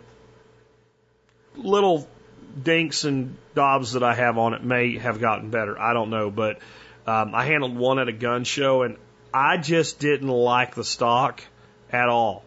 little 1.57 2.07
dinks 2.61 3.03
and 3.03 3.36
dobs 3.53 3.93
that 3.93 4.03
I 4.03 4.16
have 4.16 4.38
on 4.38 4.53
it 4.53 4.64
may 4.64 4.97
have 4.97 5.20
gotten 5.20 5.49
better. 5.49 5.78
I 5.78 5.91
don't 5.91 6.09
know. 6.09 6.32
But 6.32 6.59
um, 7.05 7.36
I 7.36 7.43
handled 7.43 7.76
one 7.76 7.99
at 7.99 8.07
a 8.07 8.14
gun 8.14 8.45
show 8.45 8.84
and 8.84 8.95
I 9.34 9.58
just 9.58 10.00
didn't 10.00 10.28
like 10.28 10.76
the 10.76 10.84
stock 10.84 11.42
at 11.92 12.10
all. 12.10 12.44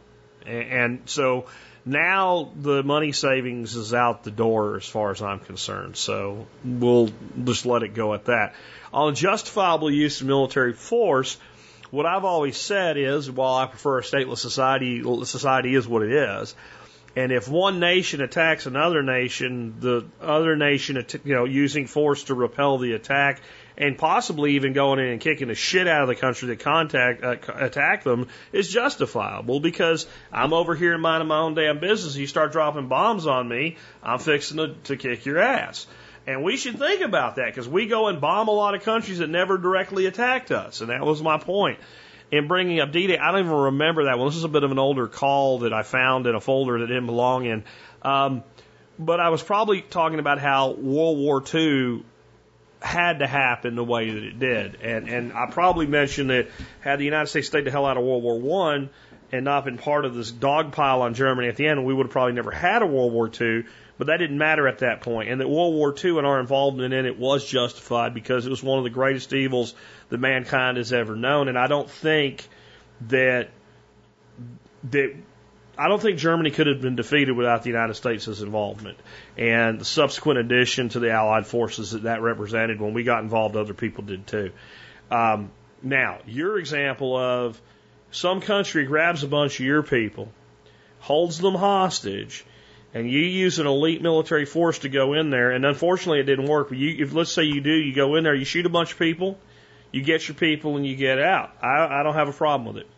And, 0.47 1.01
so 1.07 1.47
now 1.85 2.53
the 2.55 2.83
money 2.83 3.13
savings 3.13 3.75
is 3.75 3.93
out 3.93 4.23
the 4.23 4.31
door 4.31 4.77
as 4.77 4.87
far 4.87 5.11
as 5.11 5.21
I'm 5.23 5.41
concerned. 5.41 5.97
So 5.97 6.47
we'll 6.65 7.11
just 7.45 7.67
let 7.67 7.83
it 7.83 7.95
go 7.95 8.15
at 8.15 8.27
that. 8.27 8.55
On 8.93 9.15
justifiable 9.15 9.91
use 9.91 10.21
of 10.21 10.27
military 10.27 10.73
force, 10.73 11.37
what 11.91 12.07
I've 12.07 12.25
always 12.25 12.57
said 12.57 12.97
is, 12.97 13.31
while 13.31 13.55
I 13.55 13.67
prefer 13.67 13.99
a 13.99 14.03
stateless 14.03 14.39
society, 14.39 15.03
society 15.25 15.75
is 15.75 15.87
what 15.87 16.03
it 16.03 16.13
is. 16.13 16.55
And 17.17 17.33
if 17.33 17.49
one 17.49 17.81
nation 17.81 18.21
attacks 18.21 18.67
another 18.67 19.03
nation, 19.03 19.77
the 19.81 20.05
other 20.21 20.55
nation, 20.55 21.05
you 21.25 21.35
know, 21.35 21.45
using 21.45 21.87
force 21.87 22.25
to 22.25 22.35
repel 22.35 22.79
the 22.79 22.93
attack 22.93 23.41
and 23.79 23.99
possibly 23.99 24.53
even 24.53 24.73
going 24.73 24.99
in 24.99 25.07
and 25.07 25.21
kicking 25.21 25.49
the 25.49 25.55
shit 25.55 25.87
out 25.87 26.03
of 26.03 26.09
the 26.09 26.15
country 26.15 26.49
that 26.49 26.61
contact 26.61 27.23
uh, 27.23 27.37
attack 27.55 28.05
them 28.05 28.29
is 28.53 28.69
justifiable 28.69 29.61
because 29.61 30.07
I'm 30.33 30.53
over 30.53 30.75
here 30.75 30.95
in 30.95 31.01
minding 31.01 31.29
my 31.29 31.39
own 31.39 31.55
damn 31.55 31.79
business. 31.79 32.17
You 32.17 32.27
start 32.27 32.53
dropping 32.53 32.89
bombs 32.89 33.27
on 33.27 33.49
me, 33.49 33.77
I'm 34.03 34.19
fixing 34.19 34.57
to, 34.59 34.75
to 34.85 34.97
kick 34.97 35.27
your 35.27 35.39
ass. 35.39 35.87
And 36.27 36.43
we 36.43 36.57
should 36.57 36.79
think 36.79 37.03
about 37.03 37.37
that 37.37 37.47
because 37.47 37.69
we 37.69 37.87
go 37.87 38.09
and 38.09 38.21
bomb 38.21 38.49
a 38.49 38.53
lot 38.53 38.75
of 38.75 38.83
countries 38.83 39.19
that 39.19 39.31
never 39.31 39.59
directly 39.59 40.07
attacked 40.07 40.51
us. 40.51 40.81
And 40.81 40.91
that 40.91 41.05
was 41.05 41.23
my 41.23 41.39
point 41.39 41.79
in 42.33 42.49
bringing 42.49 42.81
up 42.81 42.91
D-Day. 42.91 43.17
I 43.17 43.31
don't 43.31 43.41
even 43.41 43.53
remember 43.53 44.05
that 44.05 44.19
one. 44.19 44.27
This 44.27 44.37
is 44.37 44.43
a 44.43 44.49
bit 44.49 44.65
of 44.65 44.73
an 44.73 44.79
older 44.79 45.07
call 45.07 45.61
that 45.61 45.73
I 45.73 45.83
found 45.83 46.27
in 46.27 46.35
a 46.35 46.41
folder 46.41 46.81
that 46.81 46.87
didn't 46.87 47.07
belong 47.07 47.45
in. 47.45 47.65
Um, 48.03 48.43
but 48.99 49.21
I 49.21 49.29
was 49.29 49.43
probably 49.43 49.83
talking 49.83 50.19
about 50.19 50.41
how 50.41 50.71
World 50.71 51.19
War 51.19 51.43
II 51.55 52.03
had 52.81 53.21
to 53.21 53.27
happen 53.27 53.75
the 53.75 53.85
way 53.85 54.11
that 54.11 54.23
it 54.23 54.39
did. 54.39 54.81
And, 54.83 55.09
and 55.09 55.33
I 55.33 55.47
probably 55.51 55.87
mentioned 55.87 56.31
that 56.31 56.49
had 56.81 56.99
the 56.99 57.05
United 57.05 57.29
States 57.29 57.47
stayed 57.47 57.65
the 57.65 57.71
hell 57.71 57.87
out 57.87 57.97
of 57.97 58.05
World 58.05 58.23
War 58.23 58.39
One 58.39 58.91
and 59.33 59.45
not 59.45 59.65
been 59.65 59.79
part 59.79 60.05
of 60.05 60.15
this 60.15 60.31
dog 60.31 60.73
pile 60.73 61.03
on 61.03 61.15
Germany 61.15 61.49
at 61.49 61.57
the 61.57 61.67
end, 61.67 61.85
we 61.85 61.93
would 61.93 62.07
have 62.07 62.13
probably 62.13 62.35
never 62.35 62.51
had 62.51 62.83
a 62.83 62.87
World 62.87 63.13
War 63.13 63.29
Two. 63.29 63.65
But 63.99 64.09
that 64.09 64.19
didn't 64.19 64.37
matter 64.37 64.69
at 64.69 64.81
that 64.81 65.01
point, 65.01 65.31
and 65.31 65.41
that 65.41 65.49
World 65.49 65.75
War 65.75 65.95
II 66.05 66.19
and 66.19 66.27
our 66.27 66.39
involvement 66.39 66.93
in 66.93 67.07
it 67.07 67.19
was 67.19 67.47
justified 67.47 68.13
because 68.13 68.45
it 68.45 68.51
was 68.51 68.63
one 68.63 68.77
of 68.77 68.85
the 68.85 68.91
greatest 68.91 69.33
evils 69.33 69.75
that 70.11 70.19
mankind 70.19 70.77
has 70.77 70.93
ever 70.93 71.17
known. 71.17 71.49
And 71.49 71.59
I 71.59 71.67
don't 71.67 71.89
think 71.89 72.47
that 73.09 73.49
that 74.91 75.15
I 75.79 75.89
don't 75.89 76.01
think 76.01 76.19
Germany 76.19 76.51
could 76.51 76.67
have 76.69 76.81
been 76.81 76.97
defeated 76.97 77.33
without 77.33 77.63
the 77.63 77.69
United 77.69 77.95
States' 77.95 78.41
involvement 78.41 78.99
and 79.37 79.79
the 79.79 79.85
subsequent 79.85 80.39
addition 80.39 80.89
to 80.91 81.01
the 81.01 81.11
Allied 81.11 81.47
forces 81.47 81.91
that 81.91 82.05
that 82.05 82.23
represented. 82.23 82.81
When 82.81 82.95
we 82.95 83.03
got 83.03 83.23
involved, 83.23 83.57
other 83.57 83.75
people 83.75 84.05
did 84.05 84.27
too. 84.27 84.53
Um, 85.11 85.51
now, 85.83 86.19
your 86.27 86.59
example 86.59 87.17
of 87.17 87.61
some 88.11 88.41
country 88.41 88.87
grabs 88.87 89.23
a 89.23 89.29
bunch 89.29 89.61
of 89.61 89.67
your 89.67 89.83
people, 89.83 90.29
holds 91.01 91.39
them 91.39 91.55
hostage, 91.55 92.45
and 92.95 93.11
you 93.11 93.21
use 93.21 93.59
an 93.59 93.67
elite 93.67 94.01
military 94.01 94.47
force 94.47 94.79
to 94.81 94.89
go 94.89 95.13
in 95.13 95.29
there, 95.29 95.51
and 95.51 95.67
unfortunately 95.67 96.21
it 96.21 96.25
didn't 96.25 96.47
work. 96.47 96.71
But 96.71 96.79
you, 96.79 97.05
if 97.05 97.13
let's 97.13 97.33
say 97.33 97.43
you 97.43 97.61
do, 97.61 97.73
you 97.73 97.95
go 97.95 98.15
in 98.15 98.25
there, 98.25 98.35
you 98.35 98.47
shoot 98.47 98.65
a 98.65 98.71
bunch 98.71 98.93
of 98.93 98.99
people, 98.99 99.39
you 99.93 100.03
get 100.03 100.27
your 100.27 100.35
people, 100.35 100.77
and 100.77 100.87
you 100.87 100.97
get 100.97 101.19
out. 101.19 101.55
I, 101.63 102.01
I 102.01 102.03
don't 102.03 102.15
have 102.15 102.29
a 102.29 102.33
problem 102.33 102.75
with 102.75 102.85
it. 102.85 102.89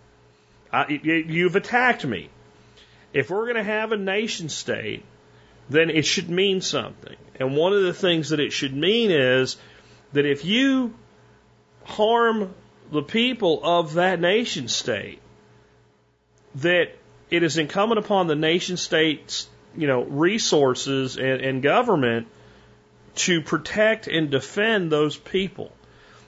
I, 0.72 0.86
you, 0.88 1.14
you've 1.14 1.56
attacked 1.56 2.06
me. 2.06 2.30
If 3.12 3.30
we're 3.30 3.44
going 3.44 3.56
to 3.56 3.62
have 3.62 3.92
a 3.92 3.96
nation 3.96 4.48
state, 4.48 5.04
then 5.70 5.90
it 5.90 6.04
should 6.04 6.28
mean 6.28 6.60
something. 6.60 7.16
And 7.38 7.56
one 7.56 7.72
of 7.72 7.82
the 7.82 7.94
things 7.94 8.30
that 8.30 8.40
it 8.40 8.52
should 8.52 8.74
mean 8.74 9.10
is 9.10 9.56
that 10.12 10.26
if 10.26 10.44
you 10.44 10.94
harm 11.84 12.54
the 12.90 13.02
people 13.02 13.60
of 13.62 13.94
that 13.94 14.20
nation 14.20 14.68
state, 14.68 15.20
that 16.56 16.96
it 17.30 17.42
is 17.42 17.58
incumbent 17.58 17.98
upon 17.98 18.26
the 18.26 18.34
nation 18.34 18.76
state's 18.76 19.48
you 19.76 19.86
know 19.86 20.02
resources 20.02 21.16
and, 21.16 21.40
and 21.40 21.62
government 21.62 22.26
to 23.14 23.42
protect 23.42 24.06
and 24.06 24.30
defend 24.30 24.90
those 24.90 25.16
people. 25.16 25.72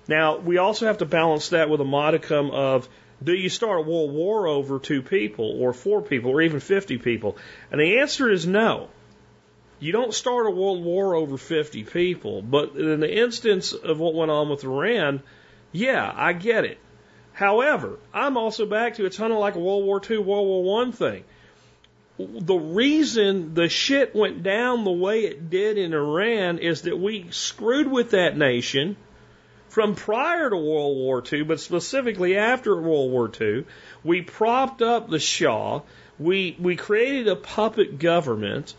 Now 0.09 0.39
we 0.39 0.59
also 0.59 0.87
have 0.87 0.99
to 0.99 1.07
balance 1.07 1.51
that 1.51 1.71
with 1.71 1.81
a 1.81 1.85
modicum 1.85 2.51
of 2.51 2.89
do 3.23 3.33
you 3.33 3.49
start 3.49 3.81
a 3.81 3.83
world 3.83 4.13
war 4.13 4.47
over 4.47 4.79
two 4.79 5.03
people 5.03 5.61
or 5.61 5.73
four 5.73 6.03
people 6.03 6.31
or 6.31 6.43
even 6.43 6.61
50 6.61 6.99
people? 6.99 7.37
And 7.71 7.81
the 7.81 7.99
answer 7.99 8.31
is 8.31 8.47
no. 8.47 8.89
You 9.79 9.93
don't 9.93 10.15
start 10.15 10.47
a 10.47 10.51
world 10.51 10.83
war 10.85 11.15
over 11.15 11.37
50 11.37 11.85
people. 11.85 12.43
But 12.43 12.77
in 12.77 13.01
the 13.01 13.19
instance 13.19 13.73
of 13.73 13.99
what 13.99 14.15
went 14.15 14.31
on 14.31 14.49
with 14.49 14.65
Iran, 14.65 15.23
yeah, 15.73 16.13
I 16.15 16.33
get 16.33 16.65
it. 16.65 16.79
However, 17.33 17.99
I'm 18.13 18.37
also 18.37 18.67
back 18.67 18.95
to 18.95 19.07
it's 19.07 19.17
kind 19.17 19.33
of 19.33 19.39
like 19.39 19.55
a 19.55 19.61
World 19.61 19.85
War 19.85 20.01
II, 20.09 20.19
World 20.19 20.47
War 20.47 20.63
One 20.63 20.93
thing. 20.93 21.25
The 22.19 22.57
reason 22.57 23.55
the 23.55 23.71
shit 23.71 24.15
went 24.15 24.43
down 24.43 24.85
the 24.85 24.91
way 24.91 25.21
it 25.21 25.49
did 25.49 25.79
in 25.79 25.95
Iran 25.95 26.59
is 26.59 26.83
that 26.83 26.99
we 26.99 27.29
screwed 27.31 27.91
with 27.91 28.11
that 28.11 28.37
nation 28.37 28.97
from 29.71 29.95
prior 29.95 30.51
to 30.51 30.57
World 30.57 30.97
War 30.97 31.23
II, 31.33 31.45
but 31.45 31.61
specifically 31.61 32.37
after 32.37 32.75
World 32.75 33.13
War 33.13 33.31
II. 33.41 33.65
We 34.03 34.21
propped 34.21 34.83
up 34.83 35.09
the 35.09 35.21
Shah. 35.21 35.83
We, 36.19 36.57
we 36.59 36.75
created 36.75 37.29
a 37.29 37.37
puppet 37.37 38.01
government. 38.01 38.75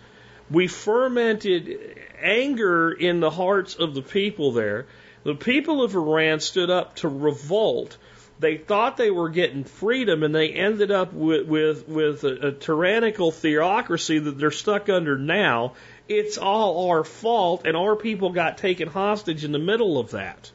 We 0.49 0.67
fermented 0.67 1.97
anger 2.21 2.91
in 2.91 3.21
the 3.21 3.29
hearts 3.29 3.75
of 3.75 3.93
the 3.93 4.01
people 4.01 4.51
there. 4.51 4.85
The 5.23 5.33
people 5.33 5.81
of 5.81 5.95
Iran 5.95 6.41
stood 6.41 6.69
up 6.69 6.97
to 6.97 7.07
revolt. 7.07 7.95
They 8.39 8.57
thought 8.57 8.97
they 8.97 9.11
were 9.11 9.29
getting 9.29 9.63
freedom, 9.63 10.23
and 10.23 10.35
they 10.35 10.49
ended 10.49 10.91
up 10.91 11.13
with 11.13 11.47
with, 11.47 11.87
with 11.87 12.23
a, 12.25 12.47
a 12.47 12.51
tyrannical 12.51 13.31
theocracy 13.31 14.19
that 14.19 14.37
they're 14.37 14.51
stuck 14.51 14.89
under 14.89 15.17
now. 15.17 15.73
It's 16.09 16.37
all 16.37 16.89
our 16.89 17.05
fault, 17.05 17.61
and 17.65 17.77
our 17.77 17.95
people 17.95 18.31
got 18.31 18.57
taken 18.57 18.89
hostage 18.89 19.45
in 19.45 19.53
the 19.53 19.59
middle 19.59 19.97
of 19.97 20.11
that. 20.11 20.51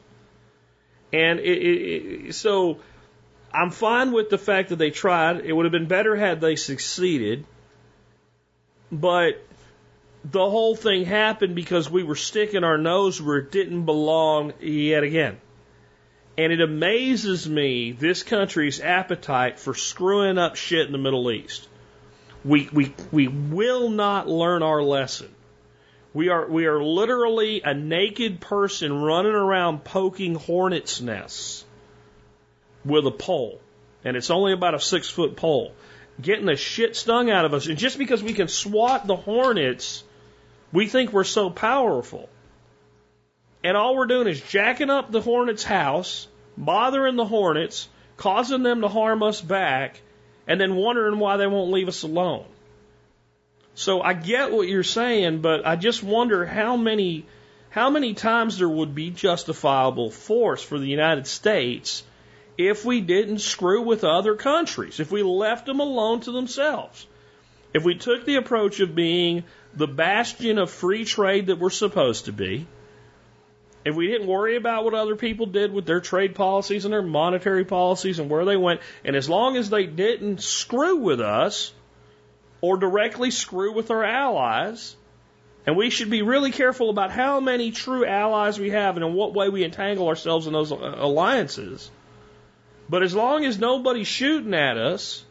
And 1.13 1.39
it, 1.39 1.43
it, 1.43 2.35
so 2.35 2.79
I'm 3.53 3.71
fine 3.71 4.11
with 4.11 4.29
the 4.29 4.37
fact 4.37 4.69
that 4.69 4.75
they 4.75 4.91
tried. 4.91 5.45
It 5.45 5.53
would 5.53 5.65
have 5.65 5.71
been 5.71 5.87
better 5.87 6.15
had 6.15 6.41
they 6.41 6.55
succeeded. 6.55 7.45
But 8.91 9.43
the 10.23 10.49
whole 10.49 10.75
thing 10.75 11.05
happened 11.05 11.55
because 11.55 11.89
we 11.89 12.03
were 12.03 12.15
sticking 12.15 12.63
our 12.63 12.77
nose 12.77 13.21
where 13.21 13.37
it 13.37 13.51
didn't 13.51 13.85
belong 13.85 14.53
yet 14.59 15.03
again. 15.03 15.37
And 16.37 16.53
it 16.53 16.61
amazes 16.61 17.49
me 17.49 17.93
this 17.93 18.23
country's 18.23 18.79
appetite 18.79 19.59
for 19.59 19.73
screwing 19.73 20.37
up 20.37 20.55
shit 20.55 20.85
in 20.85 20.91
the 20.91 20.97
Middle 20.97 21.31
East. 21.31 21.67
We, 22.45 22.69
we, 22.71 22.93
we 23.11 23.27
will 23.27 23.89
not 23.89 24.27
learn 24.27 24.61
our 24.61 24.83
lesson. 24.83 25.33
We 26.17 26.29
are, 26.29 26.49
we 26.49 26.65
are 26.65 26.81
literally 26.81 27.61
a 27.63 27.75
naked 27.75 28.41
person 28.41 29.03
running 29.03 29.35
around 29.35 29.83
poking 29.83 30.33
hornets' 30.33 30.99
nests 30.99 31.63
with 32.83 33.05
a 33.05 33.11
pole. 33.11 33.61
And 34.03 34.17
it's 34.17 34.31
only 34.31 34.51
about 34.51 34.73
a 34.73 34.79
six 34.79 35.07
foot 35.07 35.35
pole. 35.35 35.73
Getting 36.19 36.47
the 36.47 36.55
shit 36.55 36.95
stung 36.95 37.29
out 37.29 37.45
of 37.45 37.53
us. 37.53 37.67
And 37.67 37.77
just 37.77 37.99
because 37.99 38.23
we 38.23 38.33
can 38.33 38.47
swat 38.47 39.05
the 39.05 39.15
hornets, 39.15 40.03
we 40.73 40.87
think 40.87 41.13
we're 41.13 41.23
so 41.23 41.51
powerful. 41.51 42.29
And 43.63 43.77
all 43.77 43.95
we're 43.95 44.07
doing 44.07 44.27
is 44.27 44.41
jacking 44.41 44.89
up 44.89 45.11
the 45.11 45.21
hornet's 45.21 45.63
house, 45.63 46.27
bothering 46.57 47.15
the 47.15 47.25
hornets, 47.25 47.87
causing 48.15 48.63
them 48.63 48.81
to 48.81 48.87
harm 48.87 49.21
us 49.21 49.39
back, 49.39 50.01
and 50.47 50.59
then 50.59 50.77
wondering 50.77 51.19
why 51.19 51.37
they 51.37 51.45
won't 51.45 51.69
leave 51.69 51.87
us 51.87 52.01
alone. 52.01 52.47
So 53.77 54.01
I 54.01 54.13
get 54.13 54.51
what 54.51 54.67
you're 54.67 54.81
saying, 54.81 55.41
but 55.41 55.67
I 55.67 55.75
just 55.75 56.01
wonder 56.01 56.47
how 56.47 56.77
many 56.77 57.27
how 57.69 57.91
many 57.91 58.15
times 58.15 58.57
there 58.57 58.67
would 58.67 58.95
be 58.95 59.11
justifiable 59.11 60.09
force 60.09 60.63
for 60.63 60.79
the 60.79 60.87
United 60.87 61.27
States 61.27 62.03
if 62.57 62.83
we 62.83 63.01
didn't 63.01 63.37
screw 63.37 63.83
with 63.83 64.03
other 64.03 64.33
countries, 64.33 64.99
if 64.99 65.11
we 65.11 65.21
left 65.21 65.67
them 65.67 65.79
alone 65.79 66.21
to 66.21 66.31
themselves. 66.31 67.05
If 67.71 67.83
we 67.83 67.93
took 67.93 68.25
the 68.25 68.37
approach 68.37 68.79
of 68.79 68.95
being 68.95 69.43
the 69.75 69.87
bastion 69.87 70.57
of 70.57 70.71
free 70.71 71.05
trade 71.05 71.45
that 71.47 71.59
we're 71.59 71.69
supposed 71.69 72.25
to 72.25 72.31
be, 72.31 72.65
if 73.85 73.95
we 73.95 74.07
didn't 74.07 74.25
worry 74.25 74.55
about 74.55 74.85
what 74.85 74.95
other 74.95 75.15
people 75.15 75.45
did 75.45 75.71
with 75.71 75.85
their 75.85 76.01
trade 76.01 76.33
policies 76.33 76.85
and 76.85 76.91
their 76.91 77.03
monetary 77.03 77.63
policies 77.63 78.17
and 78.17 78.27
where 78.27 78.43
they 78.43 78.57
went, 78.57 78.81
and 79.05 79.15
as 79.15 79.29
long 79.29 79.55
as 79.55 79.69
they 79.69 79.85
didn't 79.85 80.41
screw 80.41 80.95
with 80.95 81.21
us 81.21 81.73
or 82.61 82.77
directly 82.77 83.31
screw 83.31 83.73
with 83.73 83.91
our 83.91 84.03
allies, 84.03 84.95
and 85.65 85.75
we 85.75 85.89
should 85.89 86.09
be 86.09 86.21
really 86.21 86.51
careful 86.51 86.89
about 86.89 87.11
how 87.11 87.39
many 87.39 87.71
true 87.71 88.05
allies 88.05 88.59
we 88.59 88.69
have 88.69 88.95
and 88.95 89.05
in 89.05 89.13
what 89.13 89.33
way 89.33 89.49
we 89.49 89.63
entangle 89.63 90.07
ourselves 90.07 90.47
in 90.47 90.53
those 90.53 90.71
uh, 90.71 90.95
alliances. 90.97 91.91
But 92.89 93.03
as 93.03 93.13
long 93.13 93.43
as 93.43 93.59
nobody's 93.59 94.07
shooting 94.07 94.53
at 94.53 94.77
us 94.77 95.25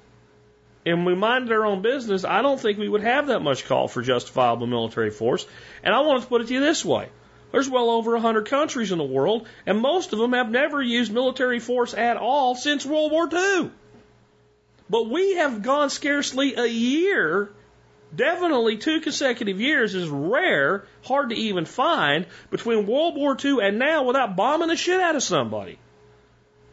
and 0.85 1.07
we 1.07 1.15
minded 1.15 1.53
our 1.53 1.65
own 1.65 1.81
business, 1.81 2.25
I 2.25 2.43
don't 2.43 2.61
think 2.61 2.79
we 2.79 2.89
would 2.89 3.03
have 3.03 3.29
that 3.29 3.41
much 3.41 3.65
call 3.65 3.89
for 3.89 4.03
justifiable 4.03 4.67
military 4.67 5.11
force. 5.11 5.47
And 5.83 5.95
I 5.95 6.01
want 6.01 6.23
to 6.23 6.29
put 6.29 6.43
it 6.43 6.49
to 6.49 6.55
you 6.55 6.61
this 6.61 6.85
way. 6.85 7.09
There's 7.51 7.71
well 7.71 7.91
over 7.91 8.13
100 8.13 8.49
countries 8.49 8.93
in 8.93 8.99
the 8.99 9.05
world, 9.05 9.49
and 9.65 9.81
most 9.81 10.13
of 10.13 10.19
them 10.19 10.35
have 10.35 10.51
never 10.51 10.83
used 10.83 11.13
military 11.13 11.61
force 11.61 11.95
at 11.95 12.19
all 12.19 12.55
since 12.55 12.85
World 12.85 13.13
War 13.13 13.29
II. 13.33 13.71
But 14.89 15.09
we 15.09 15.35
have 15.37 15.63
gone 15.63 15.91
scarcely 15.91 16.55
a 16.55 16.67
year, 16.67 17.51
definitely 18.15 18.77
two 18.77 19.01
consecutive 19.01 19.61
years 19.61 19.95
is 19.95 20.09
rare, 20.09 20.87
hard 21.03 21.31
to 21.31 21.37
even 21.37 21.65
find, 21.65 22.27
between 22.51 22.87
World 22.87 23.17
War 23.17 23.37
II 23.43 23.59
and 23.63 23.79
now 23.79 24.05
without 24.05 24.37
bombing 24.37 24.69
the 24.69 24.77
shit 24.77 25.01
out 25.01 25.17
of 25.17 25.23
somebody. 25.23 25.79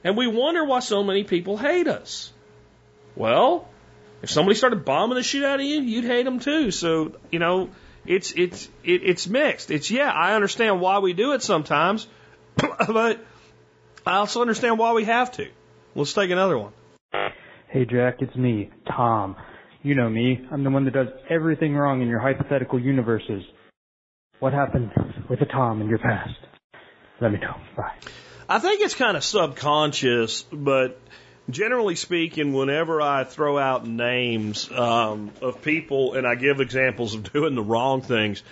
And 0.03 0.15
we 0.17 0.27
wonder 0.27 0.63
why 0.63 0.79
so 0.79 1.03
many 1.03 1.23
people 1.23 1.57
hate 1.57 1.87
us. 1.87 2.31
Well, 3.15 3.67
if 4.21 4.29
somebody 4.29 4.55
started 4.55 4.85
bombing 4.85 5.15
the 5.15 5.23
shit 5.23 5.43
out 5.43 5.59
of 5.59 5.65
you, 5.65 5.81
you'd 5.81 6.05
hate 6.05 6.23
them 6.23 6.39
too. 6.39 6.71
So, 6.71 7.13
you 7.31 7.39
know, 7.39 7.69
it's 8.05 8.31
it's 8.33 8.67
it, 8.83 9.03
it's 9.03 9.27
mixed. 9.27 9.71
It's 9.71 9.89
yeah, 9.89 10.11
I 10.11 10.35
understand 10.35 10.81
why 10.81 10.99
we 10.99 11.13
do 11.13 11.33
it 11.33 11.41
sometimes, 11.41 12.07
but 12.57 13.25
I 14.05 14.15
also 14.17 14.41
understand 14.41 14.77
why 14.77 14.93
we 14.93 15.05
have 15.05 15.31
to. 15.33 15.49
Let's 15.95 16.13
take 16.13 16.31
another 16.31 16.57
one. 16.57 16.73
Hey 17.73 17.85
Jack, 17.85 18.17
it's 18.19 18.35
me, 18.35 18.69
Tom. 18.87 19.35
You 19.81 19.95
know 19.95 20.07
me. 20.07 20.47
I'm 20.51 20.63
the 20.63 20.69
one 20.69 20.85
that 20.85 20.93
does 20.93 21.07
everything 21.27 21.73
wrong 21.75 22.03
in 22.03 22.07
your 22.07 22.19
hypothetical 22.19 22.79
universes. 22.79 23.41
What 24.37 24.53
happened 24.53 24.91
with 25.27 25.39
the 25.39 25.47
Tom 25.47 25.81
in 25.81 25.89
your 25.89 25.97
past? 25.97 26.35
Let 27.19 27.31
me 27.31 27.39
know. 27.39 27.55
Bye. 27.75 27.95
I 28.47 28.59
think 28.59 28.81
it's 28.81 28.93
kind 28.93 29.17
of 29.17 29.23
subconscious, 29.23 30.43
but 30.43 31.01
generally 31.49 31.95
speaking, 31.95 32.53
whenever 32.53 33.01
I 33.01 33.23
throw 33.23 33.57
out 33.57 33.87
names 33.87 34.69
um, 34.71 35.31
of 35.41 35.63
people 35.63 36.13
and 36.13 36.27
I 36.27 36.35
give 36.35 36.59
examples 36.59 37.15
of 37.15 37.33
doing 37.33 37.55
the 37.55 37.63
wrong 37.63 38.03
things, 38.03 38.43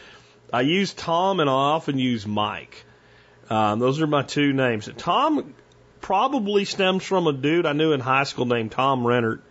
I 0.51 0.61
use 0.61 0.95
Tom 0.95 1.39
and 1.39 1.47
I 1.47 1.53
often 1.53 1.99
use 1.99 2.26
Mike. 2.26 2.86
Um, 3.51 3.78
those 3.78 4.01
are 4.01 4.07
my 4.07 4.24
two 4.24 4.51
names. 4.51 4.89
Tom 4.97 5.53
probably 6.01 6.65
stems 6.65 7.03
from 7.03 7.27
a 7.27 7.33
dude 7.33 7.65
I 7.65 7.73
knew 7.73 7.93
in 7.93 7.99
high 7.99 8.23
school 8.23 8.45
named 8.45 8.71
Tom 8.71 9.03
Rennert. 9.03 9.41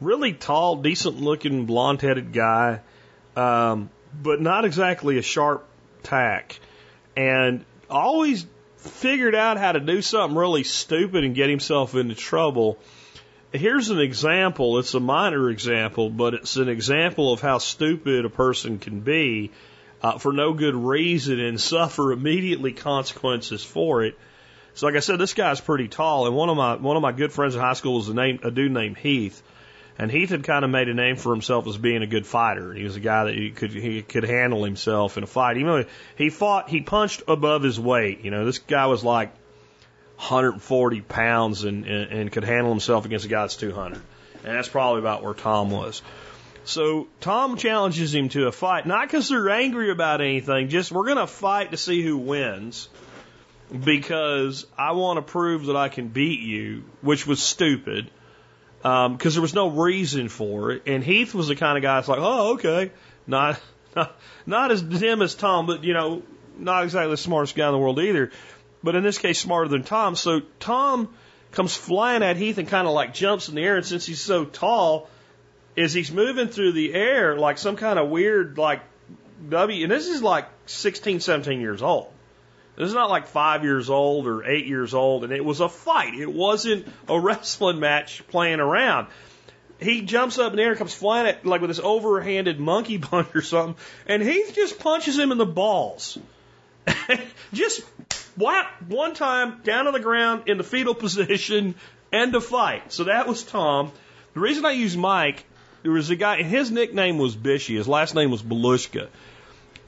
Really 0.00 0.32
tall, 0.32 0.76
decent 0.76 1.20
looking, 1.20 1.64
blonde 1.64 2.02
headed 2.02 2.32
guy, 2.32 2.80
um, 3.34 3.88
but 4.22 4.40
not 4.40 4.64
exactly 4.64 5.16
a 5.16 5.22
sharp 5.22 5.66
tack. 6.02 6.58
And 7.16 7.64
always 7.88 8.46
figured 8.76 9.34
out 9.34 9.56
how 9.56 9.72
to 9.72 9.80
do 9.80 10.02
something 10.02 10.36
really 10.36 10.64
stupid 10.64 11.24
and 11.24 11.34
get 11.34 11.48
himself 11.48 11.94
into 11.94 12.14
trouble. 12.14 12.78
Here's 13.52 13.90
an 13.90 14.00
example. 14.00 14.78
It's 14.78 14.94
a 14.94 15.00
minor 15.00 15.50
example, 15.50 16.10
but 16.10 16.34
it's 16.34 16.56
an 16.56 16.68
example 16.68 17.32
of 17.32 17.40
how 17.40 17.58
stupid 17.58 18.24
a 18.24 18.30
person 18.30 18.78
can 18.78 19.00
be 19.00 19.50
uh, 20.02 20.18
for 20.18 20.32
no 20.32 20.52
good 20.52 20.74
reason 20.74 21.40
and 21.40 21.60
suffer 21.72 22.12
immediately 22.12 22.72
consequences 22.72 23.64
for 23.64 24.04
it. 24.04 24.18
So, 24.76 24.86
like 24.86 24.94
I 24.94 25.00
said, 25.00 25.18
this 25.18 25.32
guy's 25.32 25.58
pretty 25.58 25.88
tall, 25.88 26.26
and 26.26 26.36
one 26.36 26.50
of 26.50 26.56
my 26.58 26.76
one 26.76 26.96
of 26.96 27.02
my 27.02 27.12
good 27.12 27.32
friends 27.32 27.54
in 27.54 27.62
high 27.62 27.72
school 27.72 27.94
was 27.94 28.10
a 28.10 28.14
name 28.14 28.40
a 28.42 28.50
dude 28.50 28.70
named 28.70 28.98
Heath. 28.98 29.42
And 29.98 30.10
Heath 30.10 30.28
had 30.28 30.44
kind 30.44 30.66
of 30.66 30.70
made 30.70 30.90
a 30.90 30.94
name 30.94 31.16
for 31.16 31.32
himself 31.32 31.66
as 31.66 31.78
being 31.78 32.02
a 32.02 32.06
good 32.06 32.26
fighter. 32.26 32.74
He 32.74 32.84
was 32.84 32.94
a 32.94 33.00
guy 33.00 33.24
that 33.24 33.34
he 33.34 33.52
could 33.52 33.70
he 33.70 34.02
could 34.02 34.24
handle 34.24 34.62
himself 34.62 35.16
in 35.16 35.24
a 35.24 35.26
fight. 35.26 35.56
Even 35.56 35.72
though 35.72 35.84
he 36.16 36.28
fought, 36.28 36.68
he 36.68 36.82
punched 36.82 37.22
above 37.26 37.62
his 37.62 37.80
weight. 37.80 38.20
You 38.20 38.30
know, 38.30 38.44
this 38.44 38.58
guy 38.58 38.84
was 38.84 39.02
like 39.02 39.30
140 40.16 41.00
pounds 41.00 41.64
and, 41.64 41.86
and, 41.86 42.12
and 42.12 42.32
could 42.32 42.44
handle 42.44 42.70
himself 42.70 43.06
against 43.06 43.24
a 43.24 43.28
guy 43.28 43.40
that's 43.40 43.56
200. 43.56 43.94
And 43.94 44.04
that's 44.44 44.68
probably 44.68 45.00
about 45.00 45.22
where 45.22 45.32
Tom 45.32 45.70
was. 45.70 46.02
So 46.64 47.08
Tom 47.22 47.56
challenges 47.56 48.14
him 48.14 48.28
to 48.30 48.46
a 48.46 48.52
fight, 48.52 48.84
not 48.84 49.08
because 49.08 49.30
they're 49.30 49.48
angry 49.48 49.90
about 49.90 50.20
anything, 50.20 50.68
just 50.68 50.92
we're 50.92 51.06
going 51.06 51.16
to 51.16 51.26
fight 51.26 51.70
to 51.70 51.78
see 51.78 52.02
who 52.02 52.18
wins 52.18 52.90
because 53.70 54.66
I 54.76 54.92
want 54.92 55.18
to 55.18 55.22
prove 55.22 55.66
that 55.66 55.76
I 55.76 55.88
can 55.88 56.08
beat 56.08 56.40
you, 56.40 56.84
which 57.00 57.26
was 57.26 57.42
stupid 57.42 58.10
because 58.78 59.06
um, 59.06 59.18
there 59.18 59.42
was 59.42 59.54
no 59.54 59.68
reason 59.68 60.28
for 60.28 60.72
it. 60.72 60.82
And 60.86 61.02
Heath 61.02 61.34
was 61.34 61.48
the 61.48 61.56
kind 61.56 61.76
of 61.76 61.82
guy 61.82 61.96
that's 61.96 62.08
like, 62.08 62.20
oh, 62.20 62.54
okay, 62.54 62.92
not, 63.26 63.60
not 63.94 64.16
not 64.46 64.70
as 64.70 64.82
dim 64.82 65.22
as 65.22 65.34
Tom, 65.34 65.66
but 65.66 65.84
you 65.84 65.94
know, 65.94 66.22
not 66.58 66.84
exactly 66.84 67.10
the 67.10 67.16
smartest 67.16 67.56
guy 67.56 67.66
in 67.66 67.72
the 67.72 67.78
world 67.78 67.98
either. 67.98 68.30
But 68.82 68.94
in 68.94 69.02
this 69.02 69.18
case, 69.18 69.40
smarter 69.40 69.68
than 69.68 69.82
Tom. 69.82 70.14
So 70.14 70.40
Tom 70.60 71.14
comes 71.50 71.74
flying 71.74 72.22
at 72.22 72.36
Heath 72.36 72.58
and 72.58 72.68
kind 72.68 72.86
of 72.86 72.94
like 72.94 73.14
jumps 73.14 73.48
in 73.48 73.56
the 73.56 73.62
air. 73.62 73.76
And 73.76 73.86
since 73.86 74.06
he's 74.06 74.20
so 74.20 74.44
tall, 74.44 75.08
as 75.76 75.92
he's 75.92 76.12
moving 76.12 76.48
through 76.48 76.72
the 76.72 76.94
air 76.94 77.36
like 77.36 77.58
some 77.58 77.76
kind 77.76 77.98
of 77.98 78.08
weird 78.08 78.58
like 78.58 78.82
W, 79.48 79.82
and 79.82 79.90
this 79.90 80.06
is 80.06 80.22
like 80.22 80.46
16, 80.66 81.20
17 81.20 81.60
years 81.60 81.82
old. 81.82 82.12
This 82.76 82.88
is 82.88 82.94
not 82.94 83.10
like 83.10 83.26
five 83.26 83.64
years 83.64 83.88
old 83.88 84.26
or 84.26 84.44
eight 84.44 84.66
years 84.66 84.92
old, 84.92 85.24
and 85.24 85.32
it 85.32 85.44
was 85.44 85.60
a 85.60 85.68
fight. 85.68 86.14
It 86.14 86.32
wasn't 86.32 86.86
a 87.08 87.18
wrestling 87.20 87.80
match 87.80 88.26
playing 88.28 88.60
around. 88.60 89.08
He 89.80 90.02
jumps 90.02 90.38
up 90.38 90.52
in 90.52 90.56
the 90.56 90.62
air 90.62 90.76
comes 90.76 90.94
flying 90.94 91.26
at 91.26 91.44
like 91.44 91.60
with 91.60 91.70
this 91.70 91.80
overhanded 91.80 92.58
monkey 92.58 92.98
punch 93.10 93.34
or 93.34 93.42
something, 93.42 93.76
and 94.06 94.22
he 94.22 94.44
just 94.52 94.78
punches 94.78 95.18
him 95.18 95.32
in 95.32 95.38
the 95.38 95.46
balls. 95.46 96.18
just 97.52 97.82
whap 98.36 98.82
one 98.82 99.14
time 99.14 99.60
down 99.64 99.86
on 99.86 99.92
the 99.92 100.00
ground 100.00 100.44
in 100.46 100.58
the 100.58 100.64
fetal 100.64 100.94
position, 100.94 101.74
end 102.12 102.34
of 102.34 102.44
fight. 102.44 102.92
So 102.92 103.04
that 103.04 103.26
was 103.26 103.42
Tom. 103.42 103.90
The 104.34 104.40
reason 104.40 104.64
I 104.64 104.72
use 104.72 104.96
Mike 104.96 105.44
there 105.86 105.92
was 105.92 106.10
a 106.10 106.16
guy, 106.16 106.38
and 106.38 106.46
his 106.46 106.72
nickname 106.72 107.16
was 107.16 107.36
Bishy. 107.36 107.76
His 107.76 107.86
last 107.86 108.14
name 108.16 108.32
was 108.32 108.42
Belushka. 108.42 109.06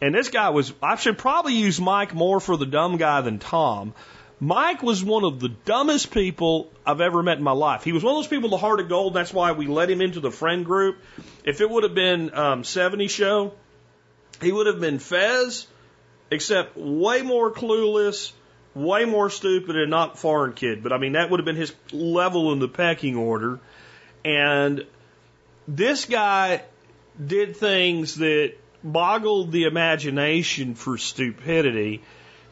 And 0.00 0.14
this 0.14 0.28
guy 0.28 0.50
was, 0.50 0.72
I 0.82 0.96
should 0.96 1.18
probably 1.18 1.54
use 1.54 1.80
Mike 1.80 2.14
more 2.14 2.40
for 2.40 2.56
the 2.56 2.66
dumb 2.66 2.96
guy 2.96 3.20
than 3.20 3.38
Tom. 3.38 3.94
Mike 4.40 4.82
was 4.84 5.02
one 5.02 5.24
of 5.24 5.40
the 5.40 5.48
dumbest 5.48 6.12
people 6.12 6.70
I've 6.86 7.00
ever 7.00 7.22
met 7.24 7.38
in 7.38 7.44
my 7.44 7.52
life. 7.52 7.82
He 7.82 7.90
was 7.90 8.04
one 8.04 8.14
of 8.14 8.18
those 8.18 8.28
people, 8.28 8.50
the 8.50 8.56
heart 8.56 8.78
of 8.78 8.88
gold. 8.88 9.14
That's 9.14 9.32
why 9.32 9.52
we 9.52 9.66
let 9.66 9.90
him 9.90 10.00
into 10.00 10.20
the 10.20 10.30
friend 10.30 10.64
group. 10.64 10.98
If 11.44 11.60
it 11.60 11.68
would 11.68 11.82
have 11.82 11.94
been 11.94 12.32
um, 12.34 12.62
70 12.62 13.08
show, 13.08 13.52
he 14.40 14.52
would 14.52 14.68
have 14.68 14.78
been 14.78 15.00
Fez, 15.00 15.66
except 16.30 16.76
way 16.76 17.22
more 17.22 17.50
clueless, 17.50 18.30
way 18.74 19.04
more 19.04 19.28
stupid, 19.28 19.74
and 19.74 19.90
not 19.90 20.20
foreign 20.20 20.52
kid. 20.52 20.84
But 20.84 20.92
I 20.92 20.98
mean, 20.98 21.12
that 21.12 21.30
would 21.30 21.40
have 21.40 21.44
been 21.44 21.56
his 21.56 21.74
level 21.90 22.52
in 22.52 22.60
the 22.60 22.68
pecking 22.68 23.16
order. 23.16 23.58
And 24.24 24.86
this 25.66 26.04
guy 26.04 26.62
did 27.24 27.56
things 27.56 28.14
that 28.16 28.54
boggled 28.92 29.52
the 29.52 29.64
imagination 29.64 30.74
for 30.74 30.98
stupidity 30.98 32.02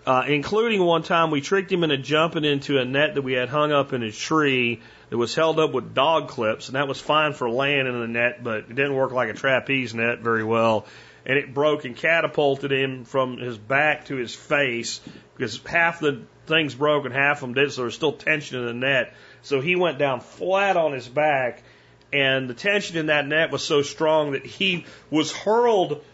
uh, 0.06 0.22
including 0.28 0.82
one 0.82 1.02
time 1.02 1.32
we 1.32 1.40
tricked 1.40 1.70
him 1.70 1.82
into 1.82 1.98
jumping 1.98 2.44
into 2.44 2.78
a 2.78 2.84
net 2.84 3.16
that 3.16 3.22
we 3.22 3.32
had 3.32 3.48
hung 3.48 3.72
up 3.72 3.92
in 3.92 4.04
a 4.04 4.12
tree 4.12 4.80
that 5.10 5.18
was 5.18 5.34
held 5.34 5.58
up 5.58 5.72
with 5.72 5.94
dog 5.94 6.28
clips, 6.28 6.68
and 6.68 6.76
that 6.76 6.86
was 6.86 7.00
fine 7.00 7.32
for 7.32 7.50
laying 7.50 7.86
in 7.86 8.00
the 8.00 8.06
net, 8.06 8.42
but 8.42 8.58
it 8.58 8.68
didn't 8.68 8.94
work 8.94 9.10
like 9.10 9.28
a 9.28 9.32
trapeze 9.32 9.94
net 9.94 10.20
very 10.20 10.44
well. 10.44 10.86
And 11.24 11.36
it 11.36 11.52
broke 11.52 11.84
and 11.84 11.96
catapulted 11.96 12.70
him 12.70 13.04
from 13.04 13.38
his 13.38 13.58
back 13.58 14.04
to 14.06 14.14
his 14.14 14.32
face 14.32 15.00
because 15.36 15.60
half 15.66 15.98
the 15.98 16.22
things 16.46 16.72
broke 16.72 17.04
and 17.04 17.12
half 17.12 17.38
of 17.38 17.40
them 17.40 17.54
did, 17.54 17.72
so 17.72 17.78
there 17.78 17.86
was 17.86 17.96
still 17.96 18.12
tension 18.12 18.60
in 18.60 18.66
the 18.66 18.74
net. 18.74 19.12
So 19.42 19.60
he 19.60 19.74
went 19.74 19.98
down 19.98 20.20
flat 20.20 20.76
on 20.76 20.92
his 20.92 21.08
back, 21.08 21.64
and 22.12 22.48
the 22.48 22.54
tension 22.54 22.96
in 22.96 23.06
that 23.06 23.26
net 23.26 23.50
was 23.50 23.64
so 23.64 23.82
strong 23.82 24.32
that 24.32 24.46
he 24.46 24.86
was 25.10 25.32
hurled 25.32 26.04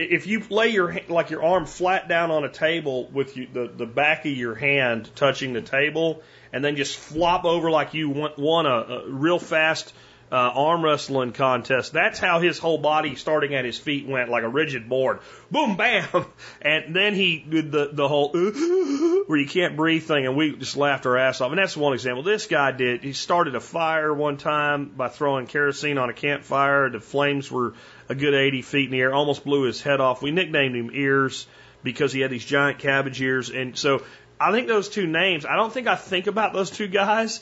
if 0.00 0.26
you 0.26 0.42
lay 0.50 0.68
your 0.68 0.96
like 1.08 1.30
your 1.30 1.42
arm 1.42 1.66
flat 1.66 2.08
down 2.08 2.30
on 2.30 2.44
a 2.44 2.48
table 2.48 3.08
with 3.08 3.36
you, 3.36 3.46
the 3.52 3.68
the 3.68 3.86
back 3.86 4.24
of 4.24 4.32
your 4.32 4.54
hand 4.54 5.10
touching 5.14 5.52
the 5.52 5.62
table, 5.62 6.22
and 6.52 6.64
then 6.64 6.76
just 6.76 6.96
flop 6.96 7.44
over 7.44 7.70
like 7.70 7.94
you 7.94 8.08
want, 8.10 8.38
won 8.38 8.66
a, 8.66 8.70
a 8.70 9.08
real 9.10 9.38
fast 9.38 9.92
uh, 10.32 10.36
arm 10.36 10.84
wrestling 10.84 11.32
contest. 11.32 11.92
That's 11.92 12.18
how 12.18 12.40
his 12.40 12.58
whole 12.58 12.78
body, 12.78 13.16
starting 13.16 13.54
at 13.54 13.64
his 13.64 13.78
feet, 13.78 14.06
went 14.06 14.30
like 14.30 14.44
a 14.44 14.48
rigid 14.48 14.88
board. 14.88 15.20
Boom, 15.50 15.76
bam, 15.76 16.26
and 16.62 16.94
then 16.94 17.14
he 17.14 17.38
did 17.38 17.72
the 17.72 17.90
the 17.92 18.06
whole 18.06 18.32
where 19.26 19.38
you 19.38 19.48
can't 19.48 19.76
breathe 19.76 20.04
thing, 20.04 20.26
and 20.26 20.36
we 20.36 20.56
just 20.56 20.76
laughed 20.76 21.06
our 21.06 21.16
ass 21.16 21.40
off. 21.40 21.50
And 21.50 21.58
that's 21.58 21.76
one 21.76 21.94
example. 21.94 22.22
This 22.22 22.46
guy 22.46 22.72
did. 22.72 23.02
He 23.02 23.12
started 23.12 23.54
a 23.54 23.60
fire 23.60 24.14
one 24.14 24.36
time 24.36 24.86
by 24.96 25.08
throwing 25.08 25.46
kerosene 25.46 25.98
on 25.98 26.10
a 26.10 26.14
campfire. 26.14 26.90
The 26.90 27.00
flames 27.00 27.50
were 27.50 27.74
a 28.08 28.14
good 28.14 28.34
80 28.34 28.62
feet 28.62 28.84
in 28.86 28.90
the 28.92 29.00
air, 29.00 29.12
almost 29.12 29.44
blew 29.44 29.62
his 29.62 29.80
head 29.80 30.00
off. 30.00 30.22
We 30.22 30.30
nicknamed 30.30 30.76
him 30.76 30.90
Ears 30.92 31.46
because 31.82 32.12
he 32.12 32.20
had 32.20 32.30
these 32.30 32.44
giant 32.44 32.78
cabbage 32.78 33.20
ears. 33.20 33.50
And 33.50 33.76
so 33.76 34.02
I 34.38 34.52
think 34.52 34.68
those 34.68 34.88
two 34.88 35.06
names, 35.06 35.46
I 35.46 35.56
don't 35.56 35.72
think 35.72 35.86
I 35.86 35.96
think 35.96 36.26
about 36.26 36.52
those 36.52 36.70
two 36.70 36.88
guys, 36.88 37.40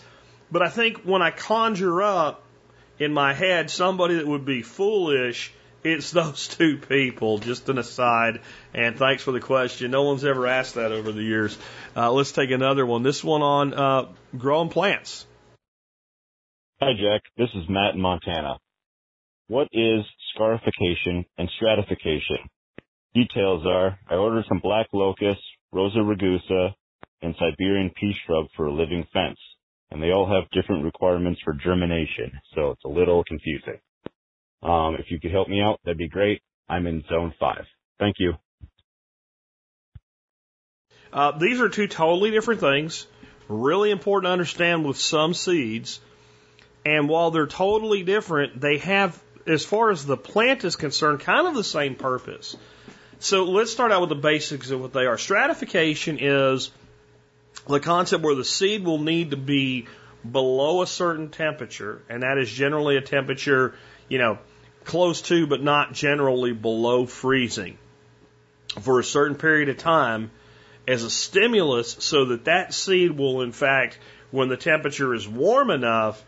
but 0.51 0.63
I 0.63 0.69
think 0.69 0.99
when 0.99 1.23
I 1.23 1.31
conjure 1.31 2.03
up 2.03 2.43
in 2.99 3.13
my 3.13 3.33
head 3.33 3.71
somebody 3.71 4.17
that 4.17 4.27
would 4.27 4.45
be 4.45 4.63
foolish, 4.63 5.53
it's 5.85 6.11
those 6.13 6.49
two 6.49 6.79
people. 6.79 7.39
Just 7.39 7.69
an 7.69 7.79
aside. 7.79 8.41
And 8.75 8.97
thanks 8.97 9.23
for 9.23 9.33
the 9.33 9.41
question. 9.41 9.91
No 9.91 10.05
one's 10.05 10.25
ever 10.25 10.47
asked 10.47 10.75
that 10.75 10.93
over 10.93 11.13
the 11.13 11.23
years. 11.23 11.57
Uh, 11.97 12.13
let's 12.13 12.33
take 12.33 12.51
another 12.51 12.85
one. 12.85 13.03
This 13.03 13.23
one 13.23 13.43
on 13.43 13.75
uh, 13.75 14.07
growing 14.37 14.69
plants. 14.69 15.27
Hi, 16.81 16.93
Jack. 16.93 17.23
This 17.37 17.49
is 17.55 17.69
Matt 17.69 17.95
in 17.95 18.01
Montana. 18.01 18.59
What 19.49 19.69
is 19.73 20.05
scarification 20.35 21.25
and 21.37 21.49
stratification? 21.57 22.39
Details 23.15 23.65
are, 23.67 23.99
I 24.09 24.15
ordered 24.15 24.45
some 24.49 24.61
black 24.63 24.87
locust, 24.93 25.41
Rosa 25.73 25.99
rugosa, 25.99 26.75
and 27.23 27.35
Siberian 27.39 27.91
pea 27.99 28.15
shrub 28.25 28.47
for 28.55 28.67
a 28.67 28.73
living 28.73 29.05
fence, 29.13 29.39
and 29.91 30.03
they 30.03 30.11
all 30.11 30.27
have 30.27 30.51
different 30.51 30.85
requirements 30.85 31.41
for 31.45 31.55
germination, 31.55 32.33
so 32.55 32.71
it's 32.71 32.85
a 32.85 32.89
little 32.89 33.25
confusing. 33.25 33.81
Um, 34.63 34.97
if 34.99 35.11
you 35.11 35.21
could 35.21 35.31
help 35.31 35.49
me 35.49 35.61
out, 35.61 35.81
that'd 35.85 35.99
be 35.99 36.09
great. 36.09 36.43
I'm 36.69 36.87
in 36.87 37.03
zone 37.09 37.33
five. 37.39 37.65
Thank 37.99 38.17
you. 38.19 38.35
Uh, 41.13 41.39
these 41.39 41.61
are 41.61 41.69
two 41.69 41.87
totally 41.87 42.31
different 42.31 42.61
things. 42.61 43.07
Really 43.49 43.91
important 43.91 44.29
to 44.29 44.33
understand 44.33 44.85
with 44.85 44.99
some 44.99 45.33
seeds. 45.33 46.01
And 46.85 47.09
while 47.09 47.31
they're 47.31 47.47
totally 47.47 48.03
different, 48.03 48.61
they 48.61 48.79
have 48.79 49.19
as 49.47 49.65
far 49.65 49.91
as 49.91 50.05
the 50.05 50.17
plant 50.17 50.65
is 50.65 50.77
concerned, 50.77 51.21
kind 51.21 51.47
of 51.47 51.55
the 51.55 51.65
same 51.65 51.95
purpose. 51.95 52.57
So 53.21 53.45
let's 53.45 53.73
start 53.73 53.91
out 53.91 54.03
with 54.03 54.11
the 54.11 54.17
basics 54.17 54.71
of 54.71 54.81
what 54.81 54.93
they 54.93 55.07
are. 55.07 55.19
Stratification 55.19 56.19
is 56.21 56.71
the 57.69 57.81
concept 57.81 58.23
where 58.23 58.35
the 58.35 58.45
seed 58.45 58.85
will 58.85 58.99
need 58.99 59.31
to 59.31 59.37
be 59.37 59.87
below 60.31 60.83
a 60.83 60.87
certain 60.87 61.29
temperature, 61.29 62.03
and 62.09 62.23
that 62.23 62.39
is 62.39 62.51
generally 62.51 62.97
a 62.97 63.01
temperature, 63.01 63.75
you 64.09 64.19
know, 64.19 64.39
close 64.85 65.23
to 65.23 65.47
but 65.47 65.63
not 65.63 65.93
generally 65.93 66.53
below 66.53 67.07
freezing 67.07 67.79
for 68.81 69.01
a 69.01 69.05
certain 69.05 69.37
period 69.37 69.69
of 69.69 69.77
time 69.77 70.31
as 70.87 71.05
a 71.05 71.11
stimulus 71.11 71.97
so 72.01 72.27
that 72.27 72.47
that 72.47 72.73
seed 72.73 73.11
will 73.11 73.43
in 73.43 73.53
fact 73.53 73.99
when 74.31 74.49
the 74.49 74.57
temperature 74.57 75.13
is 75.15 75.29
warm 75.29 75.71
enough 75.71 76.25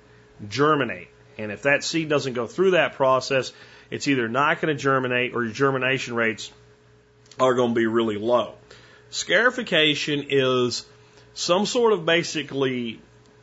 germinate 0.48 1.08
and 1.40 1.50
if 1.50 1.62
that 1.62 1.82
seed 1.82 2.10
doesn't 2.10 2.34
go 2.34 2.46
through 2.46 2.72
that 2.72 2.94
process, 2.94 3.52
it's 3.90 4.06
either 4.08 4.28
not 4.28 4.60
going 4.60 4.76
to 4.76 4.80
germinate 4.80 5.34
or 5.34 5.42
your 5.42 5.52
germination 5.52 6.14
rates 6.14 6.52
are 7.38 7.54
going 7.54 7.70
to 7.70 7.74
be 7.74 7.86
really 7.86 8.18
low. 8.18 8.54
Scarification 9.08 10.26
is 10.28 10.84
some 11.34 11.66
sort 11.66 11.92
of 11.92 12.04
basically 12.04 13.00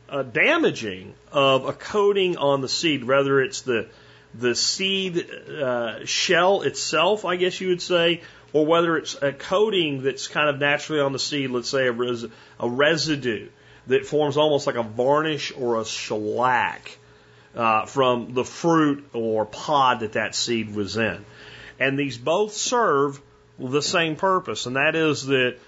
a 0.08 0.24
damaging 0.24 1.14
of 1.32 1.66
a 1.66 1.72
coating 1.72 2.36
on 2.36 2.60
the 2.60 2.68
seed, 2.68 3.04
whether 3.04 3.40
it's 3.40 3.62
the 3.62 3.88
the 4.34 4.54
seed 4.54 5.30
uh, 5.30 6.04
shell 6.04 6.62
itself, 6.62 7.24
I 7.24 7.36
guess 7.36 7.60
you 7.60 7.68
would 7.68 7.82
say, 7.82 8.22
or 8.52 8.66
whether 8.66 8.96
it's 8.96 9.20
a 9.20 9.32
coating 9.32 10.02
that's 10.02 10.28
kind 10.28 10.48
of 10.48 10.58
naturally 10.58 11.00
on 11.00 11.12
the 11.12 11.18
seed, 11.18 11.50
let's 11.50 11.68
say 11.68 11.86
a, 11.86 11.92
res- 11.92 12.26
a 12.60 12.68
residue 12.68 13.48
that 13.86 14.06
forms 14.06 14.36
almost 14.36 14.66
like 14.66 14.76
a 14.76 14.82
varnish 14.82 15.52
or 15.56 15.80
a 15.80 15.84
shellac 15.84 16.98
uh, 17.56 17.86
from 17.86 18.34
the 18.34 18.44
fruit 18.44 19.08
or 19.14 19.46
pod 19.46 20.00
that 20.00 20.12
that 20.12 20.34
seed 20.34 20.74
was 20.74 20.96
in. 20.96 21.24
And 21.80 21.98
these 21.98 22.18
both 22.18 22.52
serve 22.52 23.20
the 23.58 23.82
same 23.82 24.16
purpose, 24.16 24.66
and 24.66 24.76
that 24.76 24.94
is 24.94 25.26
that 25.26 25.58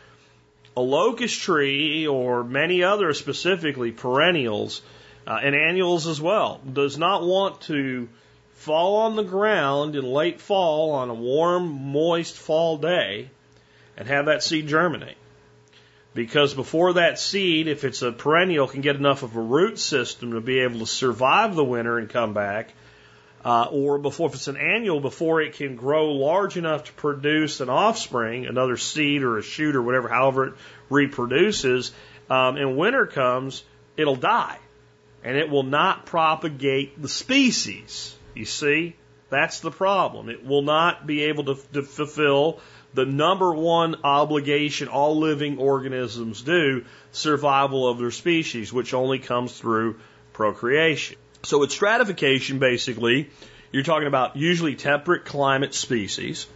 a 0.77 0.81
locust 0.81 1.41
tree 1.41 2.07
or 2.07 2.45
many 2.45 2.83
other 2.83 3.13
specifically 3.13 3.93
perennials 3.93 4.83
uh, 5.27 5.39
and 5.43 5.55
annuals 5.55 6.07
as 6.07 6.21
well 6.21 6.61
does 6.73 6.97
not 6.97 7.23
want 7.23 7.61
to 7.63 8.09
fall 8.55 8.97
on 8.97 9.17
the 9.17 9.23
ground 9.23 9.97
in 9.97 10.05
late 10.05 10.41
fall 10.41 10.93
on 10.93 11.11
a 11.11 11.15
warm, 11.15 11.93
moist 11.93 12.37
fall 12.37 12.77
day 12.77 13.31
and 13.97 14.09
have 14.09 14.27
that 14.27 14.43
seed 14.43 14.69
germinate. 14.69 15.17
Because 16.13 16.55
before 16.55 16.95
that 16.95 17.19
seed, 17.19 17.69
if 17.69 17.85
it's 17.85 18.03
a 18.03 18.11
perennial, 18.11 18.67
can 18.67 18.81
get 18.81 18.97
enough 18.97 19.23
of 19.23 19.37
a 19.37 19.41
root 19.41 19.79
system 19.79 20.33
to 20.33 20.41
be 20.41 20.61
able 20.61 20.81
to 20.81 20.87
survive 20.87 21.55
the 21.55 21.65
winter 21.65 21.99
and 21.99 22.09
come 22.09 22.35
back, 22.35 22.73
uh, 23.45 23.69
or 23.71 23.99
before 23.99 24.29
if 24.29 24.35
it's 24.35 24.49
an 24.49 24.57
annual, 24.57 25.01
before 25.01 25.41
it 25.41 25.55
can 25.55 25.77
grow 25.77 26.13
large 26.13 26.57
enough 26.57 26.85
to 26.85 26.93
produce 26.93 27.61
an 27.61 27.71
offspring, 27.71 28.47
another 28.47 28.77
seed 28.77 29.23
or 29.23 29.39
a 29.39 29.43
shoot 29.43 29.75
or 29.75 29.83
whatever, 29.83 30.09
however 30.09 30.49
it 30.49 30.55
reproduces, 30.91 31.93
um, 32.29 32.57
and 32.57 32.77
winter 32.77 33.07
comes, 33.07 33.65
it'll 33.97 34.17
die, 34.17 34.59
and 35.25 35.37
it 35.37 35.49
will 35.49 35.63
not 35.63 36.07
propagate 36.07 37.01
the 37.01 37.09
species. 37.09 38.15
You 38.35 38.45
see, 38.45 38.97
that's 39.31 39.61
the 39.61 39.71
problem. 39.71 40.29
It 40.29 40.45
will 40.45 40.63
not 40.63 41.07
be 41.07 41.25
able 41.25 41.45
to, 41.45 41.59
to 41.73 41.83
fulfill 41.83 42.61
the 42.93 43.07
number 43.07 43.53
one 43.55 43.97
obligation 44.05 44.89
all 44.89 45.19
living 45.19 45.59
organisms 45.59 46.43
do, 46.43 46.85
survival 47.13 47.89
of 47.89 47.99
their 47.99 48.11
species, 48.11 48.73
which 48.73 48.93
only 48.93 49.19
comes 49.19 49.57
through 49.57 50.01
procreation. 50.33 51.17
So 51.43 51.59
with 51.59 51.73
stratification, 51.73 52.59
basically, 52.59 53.31
you're 53.73 53.83
talking 53.83 54.09
about 54.09 54.37
usually 54.37 54.75
temperate 54.75 55.25
climate 55.25 55.75
species, 55.75 56.47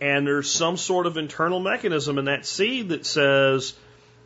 and 0.00 0.26
there's 0.26 0.50
some 0.50 0.76
sort 0.76 1.06
of 1.06 1.16
internal 1.16 1.60
mechanism 1.60 2.18
in 2.18 2.26
that 2.26 2.46
seed 2.46 2.90
that 2.90 3.04
says 3.04 3.74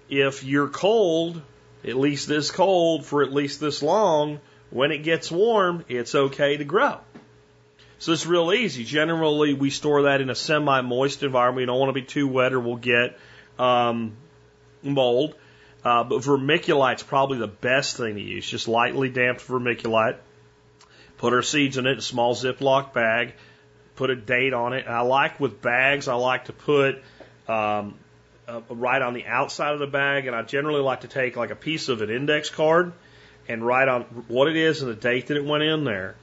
if 0.09 0.45
you're 0.45 0.69
cold, 0.69 1.41
at 1.85 1.97
least 1.97 2.29
this 2.29 2.51
cold 2.51 3.05
for 3.05 3.23
at 3.23 3.33
least 3.33 3.61
this 3.61 3.83
long, 3.83 4.41
when 4.71 4.93
it 4.93 4.99
gets 4.99 5.31
warm, 5.31 5.85
it's 5.89 6.15
okay 6.15 6.57
to 6.57 6.65
grow. 6.65 6.99
So 7.99 8.13
it's 8.13 8.27
real 8.27 8.53
easy. 8.53 8.85
Generally, 8.85 9.55
we 9.55 9.71
store 9.71 10.03
that 10.03 10.21
in 10.21 10.29
a 10.29 10.35
semi-moist 10.35 11.23
environment. 11.23 11.63
We 11.63 11.67
don't 11.67 11.79
want 11.79 11.91
to 11.91 12.01
be 12.01 12.03
too 12.03 12.27
wet 12.27 12.53
or 12.53 12.61
we'll 12.61 12.77
get 12.77 13.19
um, 13.59 14.17
mold. 14.83 15.35
Uh, 15.85 16.05
but 16.05 16.21
vermiculite's 16.21 17.03
probably 17.03 17.39
the 17.39 17.49
best 17.49 17.97
thing 17.97 18.15
to 18.15 18.21
use. 18.21 18.49
Just 18.49 18.69
lightly 18.69 19.09
damped 19.09 19.47
vermiculite. 19.47 20.19
put 21.19 21.33
our 21.33 21.43
seeds 21.43 21.77
in 21.77 21.87
it, 21.87 21.99
a 21.99 22.03
small 22.03 22.35
Ziploc 22.35 22.93
bag, 22.93 23.35
put 23.97 24.11
a 24.11 24.17
date 24.17 24.53
on 24.53 24.73
it. 24.73 24.87
And 24.87 24.95
I 24.95 25.01
like 25.01 25.41
with 25.41 25.61
bags, 25.61 26.09
I 26.09 26.15
like 26.15 26.47
to 26.47 26.53
put 26.53 27.03
um, 27.49 27.95
uh, 28.47 28.61
right 28.71 29.03
on 29.03 29.15
the 29.15 29.27
outside 29.27 29.73
of 29.73 29.81
the 29.81 29.87
bag, 29.87 30.27
and 30.27 30.37
I 30.37 30.43
generally 30.43 30.81
like 30.81 31.01
to 31.01 31.09
take 31.09 31.37
like 31.37 31.51
a 31.51 31.57
piece 31.57 31.89
of 31.89 32.01
an 32.01 32.11
index 32.11 32.51
card 32.51 32.93
and 33.49 33.65
write 33.67 33.89
on 33.89 34.03
what 34.29 34.49
it 34.49 34.57
is 34.57 34.83
and 34.83 34.91
the 34.91 34.97
date 34.97 35.29
that 35.29 35.37
it 35.37 35.45
went 35.45 35.65
in 35.65 35.85
there 35.85 36.15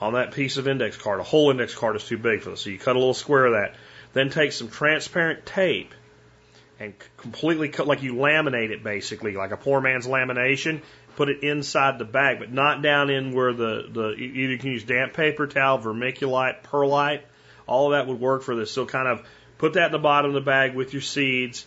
on 0.00 0.12
that 0.12 0.32
piece 0.32 0.58
of 0.58 0.68
index 0.68 0.96
card. 0.96 1.20
A 1.20 1.24
whole 1.24 1.50
index 1.50 1.74
card 1.74 1.96
is 1.96 2.04
too 2.04 2.18
big 2.18 2.42
for 2.42 2.50
this, 2.50 2.60
so 2.60 2.70
you 2.70 2.78
cut 2.78 2.94
a 2.94 2.98
little 2.98 3.14
square 3.14 3.46
of 3.46 3.52
that. 3.52 3.74
Then 4.12 4.30
take 4.30 4.52
some 4.52 4.68
transparent 4.68 5.44
tape 5.44 5.92
and 6.78 6.94
completely 7.16 7.68
cut, 7.68 7.86
like 7.86 8.02
you 8.02 8.14
laminate 8.14 8.70
it 8.70 8.82
basically, 8.82 9.34
like 9.34 9.50
a 9.50 9.56
poor 9.56 9.80
man's 9.80 10.06
lamination. 10.06 10.82
Put 11.16 11.30
it 11.30 11.42
inside 11.42 11.98
the 11.98 12.04
bag, 12.04 12.38
but 12.38 12.52
not 12.52 12.82
down 12.82 13.08
in 13.08 13.32
where 13.32 13.54
the, 13.54 13.88
the 13.90 14.10
either 14.10 14.52
you 14.52 14.58
can 14.58 14.70
use 14.70 14.84
damp 14.84 15.14
paper 15.14 15.46
towel, 15.46 15.78
vermiculite, 15.78 16.62
perlite. 16.62 17.22
All 17.66 17.86
of 17.86 17.92
that 17.92 18.06
would 18.06 18.20
work 18.20 18.42
for 18.42 18.54
this. 18.54 18.70
So 18.70 18.84
kind 18.84 19.08
of 19.08 19.26
put 19.56 19.74
that 19.74 19.86
in 19.86 19.92
the 19.92 19.98
bottom 19.98 20.30
of 20.30 20.34
the 20.34 20.42
bag 20.42 20.74
with 20.74 20.92
your 20.92 21.02
seeds. 21.02 21.66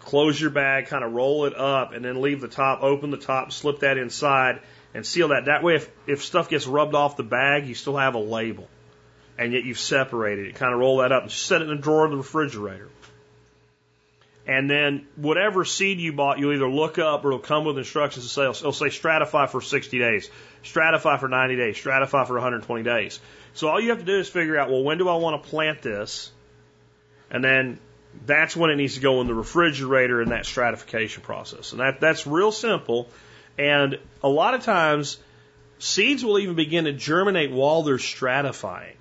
Close 0.00 0.38
your 0.38 0.50
bag, 0.50 0.88
kind 0.88 1.02
of 1.02 1.12
roll 1.14 1.46
it 1.46 1.56
up, 1.56 1.94
and 1.94 2.04
then 2.04 2.20
leave 2.20 2.42
the 2.42 2.48
top, 2.48 2.82
open 2.82 3.10
the 3.10 3.16
top, 3.16 3.52
slip 3.52 3.80
that 3.80 3.96
inside, 3.96 4.60
and 4.92 5.06
seal 5.06 5.28
that. 5.28 5.46
That 5.46 5.62
way, 5.62 5.76
if, 5.76 5.90
if 6.06 6.22
stuff 6.22 6.50
gets 6.50 6.66
rubbed 6.66 6.94
off 6.94 7.16
the 7.16 7.22
bag, 7.22 7.66
you 7.66 7.74
still 7.74 7.96
have 7.96 8.14
a 8.14 8.18
label. 8.18 8.68
And 9.38 9.54
yet 9.54 9.64
you've 9.64 9.78
separated 9.78 10.46
it. 10.46 10.56
Kind 10.56 10.74
of 10.74 10.78
roll 10.78 10.98
that 10.98 11.10
up 11.10 11.22
and 11.22 11.32
set 11.32 11.62
it 11.62 11.70
in 11.70 11.76
the 11.76 11.82
drawer 11.82 12.04
of 12.04 12.10
the 12.10 12.18
refrigerator. 12.18 12.90
And 14.46 14.68
then 14.68 15.06
whatever 15.16 15.64
seed 15.64 16.00
you 16.00 16.12
bought, 16.12 16.38
you'll 16.38 16.52
either 16.52 16.68
look 16.68 16.98
up 16.98 17.24
or 17.24 17.28
it'll 17.28 17.38
come 17.38 17.64
with 17.64 17.78
instructions 17.78 18.26
to 18.26 18.30
say, 18.30 18.42
it'll 18.42 18.72
say 18.72 18.86
stratify 18.86 19.48
for 19.48 19.62
60 19.62 19.98
days, 19.98 20.28
stratify 20.62 21.18
for 21.18 21.28
90 21.28 21.56
days, 21.56 21.76
stratify 21.76 22.26
for 22.26 22.34
120 22.34 22.82
days. 22.82 23.20
So 23.54 23.68
all 23.68 23.80
you 23.80 23.90
have 23.90 24.00
to 24.00 24.04
do 24.04 24.18
is 24.18 24.28
figure 24.28 24.58
out, 24.58 24.68
well, 24.68 24.82
when 24.82 24.98
do 24.98 25.08
I 25.08 25.16
want 25.16 25.42
to 25.42 25.48
plant 25.48 25.80
this? 25.80 26.30
And 27.30 27.42
then 27.42 27.78
that's 28.26 28.54
when 28.54 28.70
it 28.70 28.76
needs 28.76 28.94
to 28.94 29.00
go 29.00 29.22
in 29.22 29.26
the 29.26 29.34
refrigerator 29.34 30.20
in 30.20 30.28
that 30.28 30.44
stratification 30.44 31.22
process. 31.22 31.72
And 31.72 31.80
that, 31.80 32.00
that's 32.00 32.26
real 32.26 32.52
simple. 32.52 33.08
And 33.58 33.98
a 34.22 34.28
lot 34.28 34.52
of 34.52 34.62
times, 34.62 35.18
seeds 35.78 36.22
will 36.22 36.38
even 36.38 36.54
begin 36.54 36.84
to 36.84 36.92
germinate 36.92 37.50
while 37.50 37.82
they're 37.82 37.96
stratifying. 37.96 38.94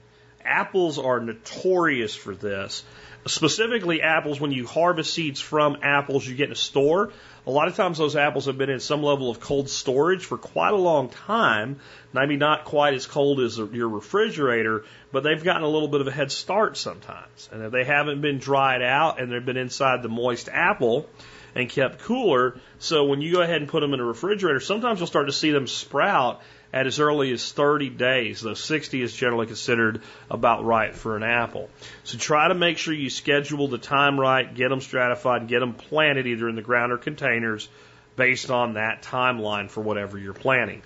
Apples 0.45 0.99
are 0.99 1.19
notorious 1.19 2.15
for 2.15 2.33
this 2.33 2.83
specifically 3.25 4.01
apples, 4.01 4.39
when 4.39 4.51
you 4.51 4.67
harvest 4.67 5.13
seeds 5.13 5.39
from 5.39 5.77
apples 5.81 6.25
you 6.27 6.35
get 6.35 6.47
in 6.47 6.53
a 6.53 6.55
store, 6.55 7.11
a 7.45 7.51
lot 7.51 7.67
of 7.67 7.75
times 7.75 7.97
those 7.97 8.15
apples 8.15 8.45
have 8.45 8.57
been 8.57 8.69
in 8.69 8.79
some 8.79 9.03
level 9.03 9.29
of 9.29 9.39
cold 9.39 9.69
storage 9.69 10.25
for 10.25 10.37
quite 10.37 10.73
a 10.73 10.77
long 10.77 11.09
time. 11.09 11.79
Maybe 12.13 12.37
not 12.37 12.65
quite 12.65 12.93
as 12.93 13.05
cold 13.05 13.39
as 13.39 13.57
your 13.57 13.89
refrigerator, 13.89 14.85
but 15.11 15.23
they've 15.23 15.43
gotten 15.43 15.63
a 15.63 15.67
little 15.67 15.89
bit 15.89 16.01
of 16.01 16.07
a 16.07 16.11
head 16.11 16.31
start 16.31 16.77
sometimes. 16.77 17.49
And 17.51 17.63
if 17.63 17.71
they 17.71 17.83
haven't 17.83 18.21
been 18.21 18.39
dried 18.39 18.81
out 18.81 19.19
and 19.19 19.31
they've 19.31 19.45
been 19.45 19.57
inside 19.57 20.03
the 20.03 20.09
moist 20.09 20.47
apple 20.49 21.09
and 21.55 21.69
kept 21.69 21.99
cooler, 21.99 22.59
so 22.79 23.05
when 23.05 23.21
you 23.21 23.33
go 23.33 23.41
ahead 23.41 23.61
and 23.61 23.69
put 23.69 23.81
them 23.81 23.93
in 23.93 23.99
a 23.99 24.05
refrigerator, 24.05 24.59
sometimes 24.59 24.99
you'll 24.99 25.07
start 25.07 25.27
to 25.27 25.33
see 25.33 25.51
them 25.51 25.67
sprout 25.67 26.41
at 26.73 26.87
as 26.87 26.99
early 26.99 27.31
as 27.31 27.51
30 27.51 27.89
days, 27.89 28.41
though 28.41 28.55
60 28.55 29.01
is 29.01 29.13
generally 29.13 29.45
considered 29.45 30.01
about 30.29 30.65
right 30.65 30.95
for 30.95 31.15
an 31.15 31.21
apple. 31.21 31.69
So 32.03 32.17
try 32.17 32.47
to 32.47 32.55
make 32.55 32.79
sure 32.79 32.95
you 32.95 33.11
schedule 33.11 33.67
the 33.67 33.77
time 33.77 34.19
right, 34.19 34.51
get 34.53 34.69
them 34.69 34.81
stratified, 34.81 35.47
get 35.47 35.59
them 35.59 35.75
planted 35.75 36.25
either 36.25 36.49
in 36.49 36.55
the 36.55 36.63
ground 36.63 36.91
or 36.91 36.97
containers 36.97 37.69
based 38.15 38.49
on 38.49 38.73
that 38.73 39.03
timeline 39.03 39.69
for 39.69 39.81
whatever 39.81 40.17
you're 40.17 40.33
planting. 40.33 40.81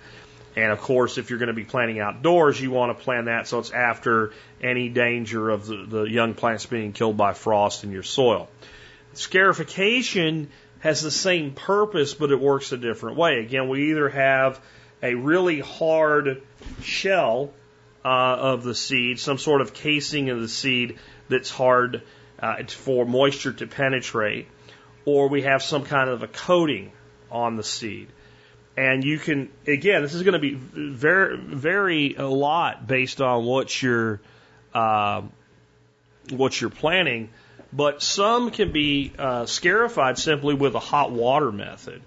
And 0.56 0.72
of 0.72 0.80
course, 0.80 1.16
if 1.16 1.30
you're 1.30 1.38
going 1.38 1.48
to 1.48 1.54
be 1.54 1.64
planting 1.64 2.00
outdoors, 2.00 2.60
you 2.60 2.70
want 2.70 2.96
to 2.96 3.02
plan 3.02 3.26
that 3.26 3.46
so 3.46 3.58
it's 3.58 3.70
after 3.70 4.32
any 4.62 4.90
danger 4.90 5.48
of 5.48 5.66
the, 5.66 5.86
the 5.86 6.02
young 6.02 6.34
plants 6.34 6.66
being 6.66 6.92
killed 6.92 7.16
by 7.16 7.32
frost 7.32 7.84
in 7.84 7.92
your 7.92 8.02
soil. 8.02 8.48
Scarification 9.14 10.50
has 10.80 11.00
the 11.00 11.10
same 11.10 11.52
purpose, 11.52 12.12
but 12.12 12.30
it 12.30 12.40
works 12.40 12.72
a 12.72 12.76
different 12.76 13.16
way. 13.16 13.40
Again, 13.40 13.68
we 13.68 13.90
either 13.90 14.08
have 14.08 14.60
a 15.02 15.14
really 15.14 15.60
hard 15.60 16.42
shell 16.82 17.52
uh, 18.04 18.08
of 18.08 18.62
the 18.62 18.74
seed, 18.74 19.18
some 19.18 19.38
sort 19.38 19.60
of 19.60 19.74
casing 19.74 20.30
of 20.30 20.40
the 20.40 20.48
seed 20.48 20.98
that's 21.28 21.50
hard 21.50 22.02
uh, 22.40 22.62
for 22.64 23.04
moisture 23.04 23.52
to 23.52 23.66
penetrate, 23.66 24.46
or 25.04 25.28
we 25.28 25.42
have 25.42 25.62
some 25.62 25.84
kind 25.84 26.08
of 26.08 26.22
a 26.22 26.28
coating 26.28 26.92
on 27.30 27.56
the 27.56 27.62
seed. 27.62 28.08
And 28.76 29.02
you 29.02 29.18
can, 29.18 29.50
again, 29.66 30.02
this 30.02 30.14
is 30.14 30.22
going 30.22 30.34
to 30.34 30.38
be 30.38 30.54
very, 30.54 31.36
very 31.36 32.14
a 32.14 32.28
lot 32.28 32.86
based 32.86 33.20
on 33.20 33.44
what 33.44 33.82
you're, 33.82 34.20
uh, 34.72 35.22
what 36.30 36.60
you're 36.60 36.70
planning, 36.70 37.30
but 37.72 38.02
some 38.02 38.50
can 38.50 38.70
be 38.70 39.12
uh, 39.18 39.46
scarified 39.46 40.16
simply 40.16 40.54
with 40.54 40.74
a 40.74 40.80
hot 40.80 41.10
water 41.10 41.50
method. 41.50 42.02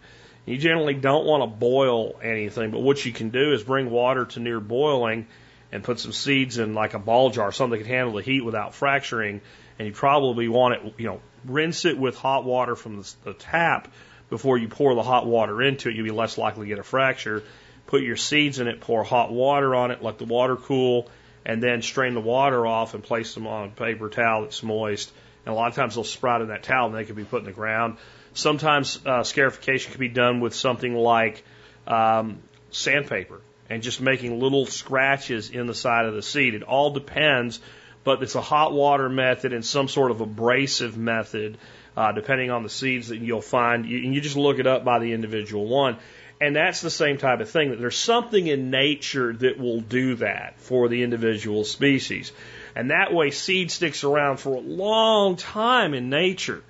You 0.45 0.57
generally 0.57 0.95
don't 0.95 1.25
want 1.25 1.43
to 1.43 1.47
boil 1.47 2.19
anything, 2.21 2.71
but 2.71 2.79
what 2.79 3.05
you 3.05 3.11
can 3.11 3.29
do 3.29 3.53
is 3.53 3.63
bring 3.63 3.89
water 3.89 4.25
to 4.25 4.39
near 4.39 4.59
boiling 4.59 5.27
and 5.71 5.83
put 5.83 5.99
some 5.99 6.11
seeds 6.11 6.57
in 6.57 6.73
like 6.73 6.93
a 6.93 6.99
ball 6.99 7.29
jar, 7.29 7.51
something 7.51 7.77
that 7.79 7.85
can 7.85 7.93
handle 7.93 8.15
the 8.15 8.23
heat 8.23 8.41
without 8.41 8.73
fracturing. 8.73 9.41
And 9.77 9.87
you 9.87 9.93
probably 9.93 10.47
want 10.47 10.75
it, 10.75 10.93
you 10.97 11.07
know, 11.07 11.21
rinse 11.45 11.85
it 11.85 11.97
with 11.97 12.17
hot 12.17 12.43
water 12.43 12.75
from 12.75 12.97
the, 12.97 13.13
the 13.23 13.33
tap 13.33 13.87
before 14.29 14.57
you 14.57 14.67
pour 14.67 14.95
the 14.95 15.03
hot 15.03 15.25
water 15.25 15.61
into 15.61 15.89
it. 15.89 15.95
You'll 15.95 16.05
be 16.05 16.11
less 16.11 16.37
likely 16.37 16.65
to 16.65 16.69
get 16.69 16.79
a 16.79 16.83
fracture. 16.83 17.43
Put 17.87 18.01
your 18.01 18.15
seeds 18.15 18.59
in 18.59 18.67
it, 18.67 18.81
pour 18.81 19.03
hot 19.03 19.31
water 19.31 19.75
on 19.75 19.91
it, 19.91 20.01
let 20.01 20.17
the 20.17 20.25
water 20.25 20.55
cool, 20.55 21.09
and 21.45 21.61
then 21.61 21.81
strain 21.81 22.13
the 22.13 22.21
water 22.21 22.65
off 22.65 22.93
and 22.93 23.03
place 23.03 23.33
them 23.33 23.47
on 23.47 23.67
a 23.67 23.71
paper 23.71 24.09
towel 24.09 24.43
that's 24.43 24.63
moist. 24.63 25.11
And 25.45 25.53
a 25.53 25.55
lot 25.55 25.69
of 25.69 25.75
times 25.75 25.95
they'll 25.95 26.03
sprout 26.03 26.41
in 26.41 26.49
that 26.49 26.63
towel 26.63 26.87
and 26.87 26.95
they 26.95 27.05
can 27.05 27.15
be 27.15 27.23
put 27.23 27.39
in 27.39 27.45
the 27.45 27.51
ground. 27.51 27.97
Sometimes 28.33 28.99
uh, 29.05 29.23
scarification 29.23 29.91
can 29.91 29.99
be 29.99 30.07
done 30.07 30.39
with 30.39 30.55
something 30.55 30.95
like 30.95 31.43
um, 31.85 32.39
sandpaper 32.69 33.41
and 33.69 33.83
just 33.83 34.01
making 34.01 34.39
little 34.39 34.65
scratches 34.65 35.49
in 35.49 35.67
the 35.67 35.73
side 35.73 36.05
of 36.05 36.13
the 36.13 36.21
seed. 36.21 36.53
It 36.53 36.63
all 36.63 36.91
depends, 36.91 37.59
but 38.03 38.21
it's 38.23 38.35
a 38.35 38.41
hot 38.41 38.73
water 38.73 39.09
method 39.09 39.53
and 39.53 39.65
some 39.65 39.87
sort 39.87 40.11
of 40.11 40.21
abrasive 40.21 40.97
method, 40.97 41.57
uh, 41.95 42.11
depending 42.13 42.51
on 42.51 42.63
the 42.63 42.69
seeds 42.69 43.09
that 43.09 43.17
you'll 43.17 43.41
find. 43.41 43.85
You, 43.85 43.97
and 43.97 44.13
you 44.13 44.21
just 44.21 44.37
look 44.37 44.59
it 44.59 44.67
up 44.67 44.83
by 44.83 44.99
the 44.99 45.13
individual 45.13 45.67
one. 45.67 45.97
And 46.39 46.55
that's 46.55 46.81
the 46.81 46.89
same 46.89 47.17
type 47.17 47.39
of 47.39 47.49
thing 47.49 47.69
that 47.69 47.79
there's 47.79 47.97
something 47.97 48.47
in 48.47 48.71
nature 48.71 49.31
that 49.31 49.59
will 49.59 49.79
do 49.79 50.15
that 50.15 50.59
for 50.59 50.89
the 50.89 51.03
individual 51.03 51.63
species. 51.63 52.31
And 52.75 52.89
that 52.89 53.13
way 53.13 53.29
seed 53.29 53.69
sticks 53.69 54.03
around 54.03 54.37
for 54.37 54.55
a 54.55 54.59
long 54.59 55.35
time 55.35 55.93
in 55.93 56.09
nature 56.09 56.63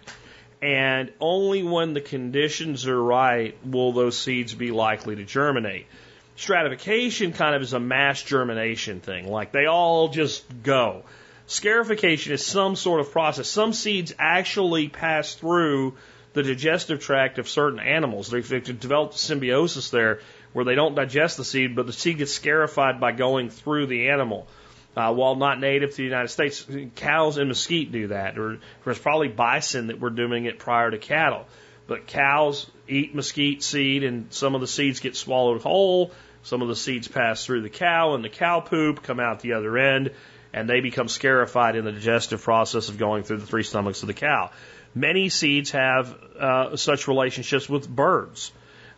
and 0.62 1.12
only 1.20 1.64
when 1.64 1.94
the 1.94 2.02
conditions 2.02 2.88
are 2.88 3.02
right 3.02 3.58
will 3.66 3.94
those 3.94 4.18
seeds 4.18 4.54
be 4.54 4.72
likely 4.72 5.16
to 5.16 5.24
germinate. 5.24 5.88
Stratification 6.36 7.34
kind 7.34 7.56
of 7.56 7.62
is 7.62 7.74
a 7.74 7.80
mass 7.80 8.22
germination 8.22 9.00
thing, 9.00 9.30
like 9.30 9.52
they 9.52 9.66
all 9.66 10.10
just 10.10 10.46
go. 10.64 11.04
Scarification 11.48 12.34
is 12.34 12.46
some 12.46 12.76
sort 12.76 13.02
of 13.02 13.12
process. 13.12 13.48
Some 13.48 13.74
seeds 13.74 14.14
actually 14.18 14.88
pass 14.88 15.34
through 15.34 15.96
the 16.34 16.44
digestive 16.44 17.02
tract 17.02 17.40
of 17.40 17.50
certain 17.50 17.80
animals. 17.80 18.30
They've, 18.30 18.80
developed 18.80 19.18
symbiosis 19.18 19.90
there 19.90 20.22
where 20.54 20.64
they 20.64 20.76
don't 20.76 20.96
digest 20.96 21.38
the 21.38 21.44
seed, 21.44 21.76
but 21.76 21.88
the 21.88 21.94
seed 21.94 22.20
gets 22.20 22.34
scarified 22.34 23.00
by 23.00 23.12
going 23.12 23.50
through 23.50 23.88
the 23.88 24.10
animal. 24.10 24.48
Uh, 24.96 25.14
while 25.14 25.36
not 25.36 25.60
native 25.60 25.92
to 25.92 25.98
the 25.98 26.04
United 26.04 26.28
States, 26.28 26.66
cows 26.96 27.38
and 27.38 27.48
mesquite 27.48 27.94
do 27.94 28.08
that, 28.08 28.38
or 28.38 28.60
there's 28.84 29.00
probably 29.00 29.30
bison 29.30 29.88
that 29.88 30.02
were 30.02 30.10
doing 30.10 30.46
it 30.46 30.60
prior 30.60 30.92
to 30.92 30.98
cattle. 30.98 31.46
But 31.88 32.08
cows 32.08 32.70
eat 32.90 33.16
mesquite 33.16 33.64
seed, 33.64 34.04
and 34.04 34.34
some 34.34 34.54
of 34.54 34.60
the 34.60 34.68
seeds 34.68 35.00
get 35.00 35.16
swallowed 35.16 35.62
whole. 35.62 36.12
Some 36.44 36.62
of 36.62 36.68
the 36.68 36.76
seeds 36.76 37.08
pass 37.08 37.46
through 37.46 37.62
the 37.62 37.70
cow, 37.70 38.16
and 38.16 38.24
the 38.24 38.30
cow 38.30 38.60
poop 38.60 39.02
come 39.02 39.20
out 39.20 39.40
the 39.40 39.54
other 39.54 39.78
end, 39.78 40.12
and 40.54 40.70
they 40.70 40.82
become 40.82 41.08
scarified 41.08 41.78
in 41.78 41.86
the 41.86 41.92
digestive 41.94 42.42
process 42.42 42.90
of 42.90 42.98
going 42.98 43.24
through 43.24 43.38
the 43.38 43.46
three 43.46 43.64
stomachs 43.64 44.02
of 44.04 44.08
the 44.08 44.14
cow. 44.14 44.52
Many 44.94 45.30
seeds 45.30 45.72
have 45.72 46.18
uh, 46.38 46.76
such 46.76 47.08
relationships 47.08 47.70
with 47.70 47.88
birds. 47.88 48.52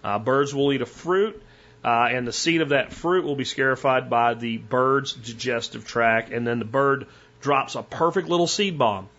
Uh, 0.03 0.17
birds 0.17 0.55
will 0.55 0.73
eat 0.73 0.81
a 0.81 0.87
fruit 0.87 1.41
uh, 1.83 2.07
and 2.09 2.27
the 2.27 2.33
seed 2.33 2.61
of 2.61 2.69
that 2.69 2.93
fruit 2.93 3.25
will 3.25 3.35
be 3.35 3.45
scarified 3.45 4.09
by 4.09 4.33
the 4.33 4.57
bird's 4.57 5.13
digestive 5.13 5.85
tract, 5.85 6.31
and 6.31 6.47
then 6.47 6.59
the 6.59 6.65
bird 6.65 7.07
drops 7.41 7.75
a 7.75 7.83
perfect 7.83 8.29
little 8.29 8.47
seed 8.47 8.77
bomb, 8.77 9.09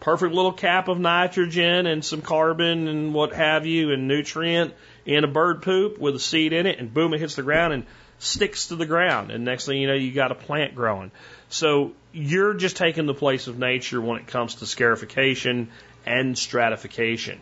perfect 0.00 0.32
little 0.32 0.52
cap 0.52 0.88
of 0.88 1.00
nitrogen 1.00 1.86
and 1.86 2.04
some 2.04 2.22
carbon 2.22 2.86
and 2.86 3.12
what 3.12 3.32
have 3.32 3.66
you, 3.66 3.92
and 3.92 4.06
nutrient 4.06 4.72
in 5.04 5.24
a 5.24 5.28
bird 5.28 5.62
poop 5.62 5.98
with 5.98 6.14
a 6.14 6.20
seed 6.20 6.52
in 6.52 6.66
it, 6.66 6.78
and 6.78 6.94
boom, 6.94 7.12
it 7.12 7.20
hits 7.20 7.34
the 7.34 7.42
ground 7.42 7.72
and 7.72 7.84
sticks 8.18 8.68
to 8.68 8.76
the 8.76 8.86
ground. 8.86 9.30
And 9.30 9.44
next 9.44 9.66
thing 9.66 9.80
you 9.80 9.86
know, 9.86 9.94
you 9.94 10.12
got 10.12 10.32
a 10.32 10.36
plant 10.36 10.74
growing. 10.74 11.10
So 11.48 11.92
you're 12.12 12.54
just 12.54 12.76
taking 12.76 13.06
the 13.06 13.14
place 13.14 13.46
of 13.46 13.58
nature 13.58 14.00
when 14.00 14.18
it 14.18 14.26
comes 14.26 14.56
to 14.56 14.66
scarification 14.66 15.68
and 16.04 16.36
stratification. 16.36 17.40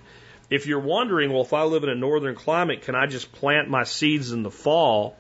If 0.51 0.67
you're 0.67 0.81
wondering, 0.81 1.33
well, 1.33 1.43
if 1.43 1.53
I 1.53 1.65
live 1.65 1.85
in 1.85 1.89
a 1.89 1.95
northern 1.95 2.35
climate, 2.35 2.83
can 2.83 2.95
I 2.95 3.07
just 3.07 3.33
plant 3.33 3.69
my 3.69 3.85
seeds 3.85 4.33
in 4.33 4.43
the 4.43 4.51
fall 4.51 5.17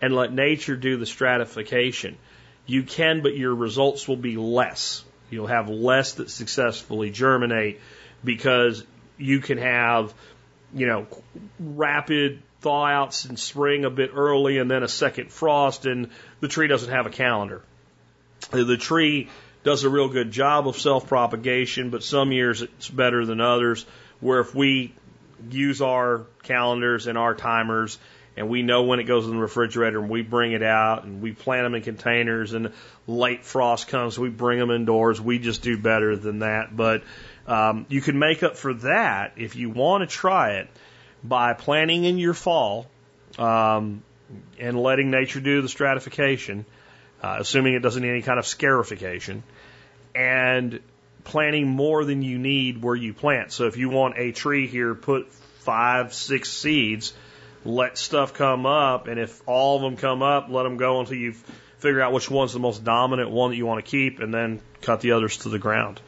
and 0.00 0.14
let 0.14 0.32
nature 0.32 0.76
do 0.76 0.96
the 0.96 1.06
stratification. 1.06 2.16
You 2.66 2.82
can, 2.82 3.22
but 3.22 3.36
your 3.36 3.54
results 3.54 4.06
will 4.06 4.16
be 4.16 4.36
less. 4.36 5.04
You'll 5.30 5.46
have 5.46 5.68
less 5.68 6.14
that 6.14 6.30
successfully 6.30 7.10
germinate 7.10 7.80
because 8.24 8.84
you 9.16 9.40
can 9.40 9.58
have, 9.58 10.14
you 10.74 10.86
know, 10.86 11.06
rapid 11.58 12.42
thawouts 12.62 13.28
in 13.28 13.36
spring 13.36 13.84
a 13.84 13.90
bit 13.90 14.10
early 14.14 14.58
and 14.58 14.70
then 14.70 14.82
a 14.82 14.88
second 14.88 15.30
frost 15.30 15.86
and 15.86 16.10
the 16.40 16.48
tree 16.48 16.66
doesn't 16.66 16.90
have 16.90 17.06
a 17.06 17.10
calendar. 17.10 17.62
The 18.50 18.76
tree 18.76 19.28
does 19.64 19.84
a 19.84 19.90
real 19.90 20.08
good 20.08 20.30
job 20.30 20.68
of 20.68 20.78
self 20.78 21.08
propagation, 21.08 21.90
but 21.90 22.02
some 22.02 22.32
years 22.32 22.62
it's 22.62 22.88
better 22.88 23.26
than 23.26 23.40
others. 23.40 23.84
Where 24.20 24.40
if 24.40 24.54
we 24.54 24.92
use 25.50 25.80
our 25.80 26.26
calendars 26.42 27.06
and 27.06 27.16
our 27.16 27.34
timers 27.34 27.98
and 28.36 28.48
we 28.48 28.62
know 28.62 28.84
when 28.84 29.00
it 29.00 29.04
goes 29.04 29.24
in 29.26 29.32
the 29.32 29.38
refrigerator 29.38 30.00
and 30.00 30.08
we 30.08 30.22
bring 30.22 30.52
it 30.52 30.62
out 30.62 31.04
and 31.04 31.20
we 31.20 31.32
plant 31.32 31.64
them 31.64 31.74
in 31.74 31.82
containers 31.82 32.52
and 32.52 32.72
late 33.06 33.44
frost 33.44 33.88
comes, 33.88 34.18
we 34.18 34.28
bring 34.28 34.58
them 34.58 34.70
indoors. 34.70 35.20
We 35.20 35.38
just 35.38 35.62
do 35.62 35.76
better 35.78 36.16
than 36.16 36.40
that. 36.40 36.76
But 36.76 37.02
um, 37.46 37.86
you 37.88 38.00
can 38.00 38.18
make 38.18 38.42
up 38.42 38.56
for 38.56 38.74
that 38.74 39.32
if 39.36 39.56
you 39.56 39.70
want 39.70 40.08
to 40.08 40.14
try 40.14 40.58
it 40.58 40.68
by 41.24 41.54
planting 41.54 42.04
in 42.04 42.18
your 42.18 42.34
fall 42.34 42.86
um, 43.38 44.02
and 44.58 44.80
letting 44.80 45.10
nature 45.10 45.40
do 45.40 45.62
the 45.62 45.68
stratification, 45.68 46.64
uh, 47.22 47.38
assuming 47.40 47.74
it 47.74 47.80
doesn't 47.80 48.02
need 48.02 48.10
any 48.10 48.22
kind 48.22 48.38
of 48.38 48.46
scarification, 48.46 49.42
and 50.14 50.80
planting 51.28 51.68
more 51.68 52.04
than 52.04 52.22
you 52.22 52.38
need 52.38 52.82
where 52.82 52.96
you 52.96 53.14
plant. 53.14 53.52
So 53.52 53.66
if 53.66 53.76
you 53.76 53.88
want 53.88 54.18
a 54.18 54.32
tree 54.32 54.66
here, 54.66 54.94
put 54.94 55.32
five, 55.32 56.12
six 56.12 56.50
seeds 56.50 57.12
let 57.64 57.98
stuff 57.98 58.34
come 58.34 58.66
up, 58.66 59.08
and 59.08 59.18
if 59.18 59.42
all 59.46 59.76
of 59.76 59.82
them 59.82 59.96
come 59.96 60.22
up, 60.22 60.48
let 60.48 60.62
them 60.62 60.76
go 60.76 61.00
until 61.00 61.16
you 61.16 61.32
figure 61.78 62.00
out 62.00 62.12
which 62.12 62.30
one's 62.30 62.52
the 62.52 62.58
most 62.58 62.84
dominant 62.84 63.30
one 63.30 63.50
that 63.50 63.56
you 63.56 63.66
want 63.66 63.84
to 63.84 63.88
keep, 63.88 64.20
and 64.20 64.32
then 64.32 64.60
cut 64.80 65.00
the 65.00 65.12
others 65.12 65.38
to 65.38 65.48
the 65.48 65.58
ground. 65.58 66.00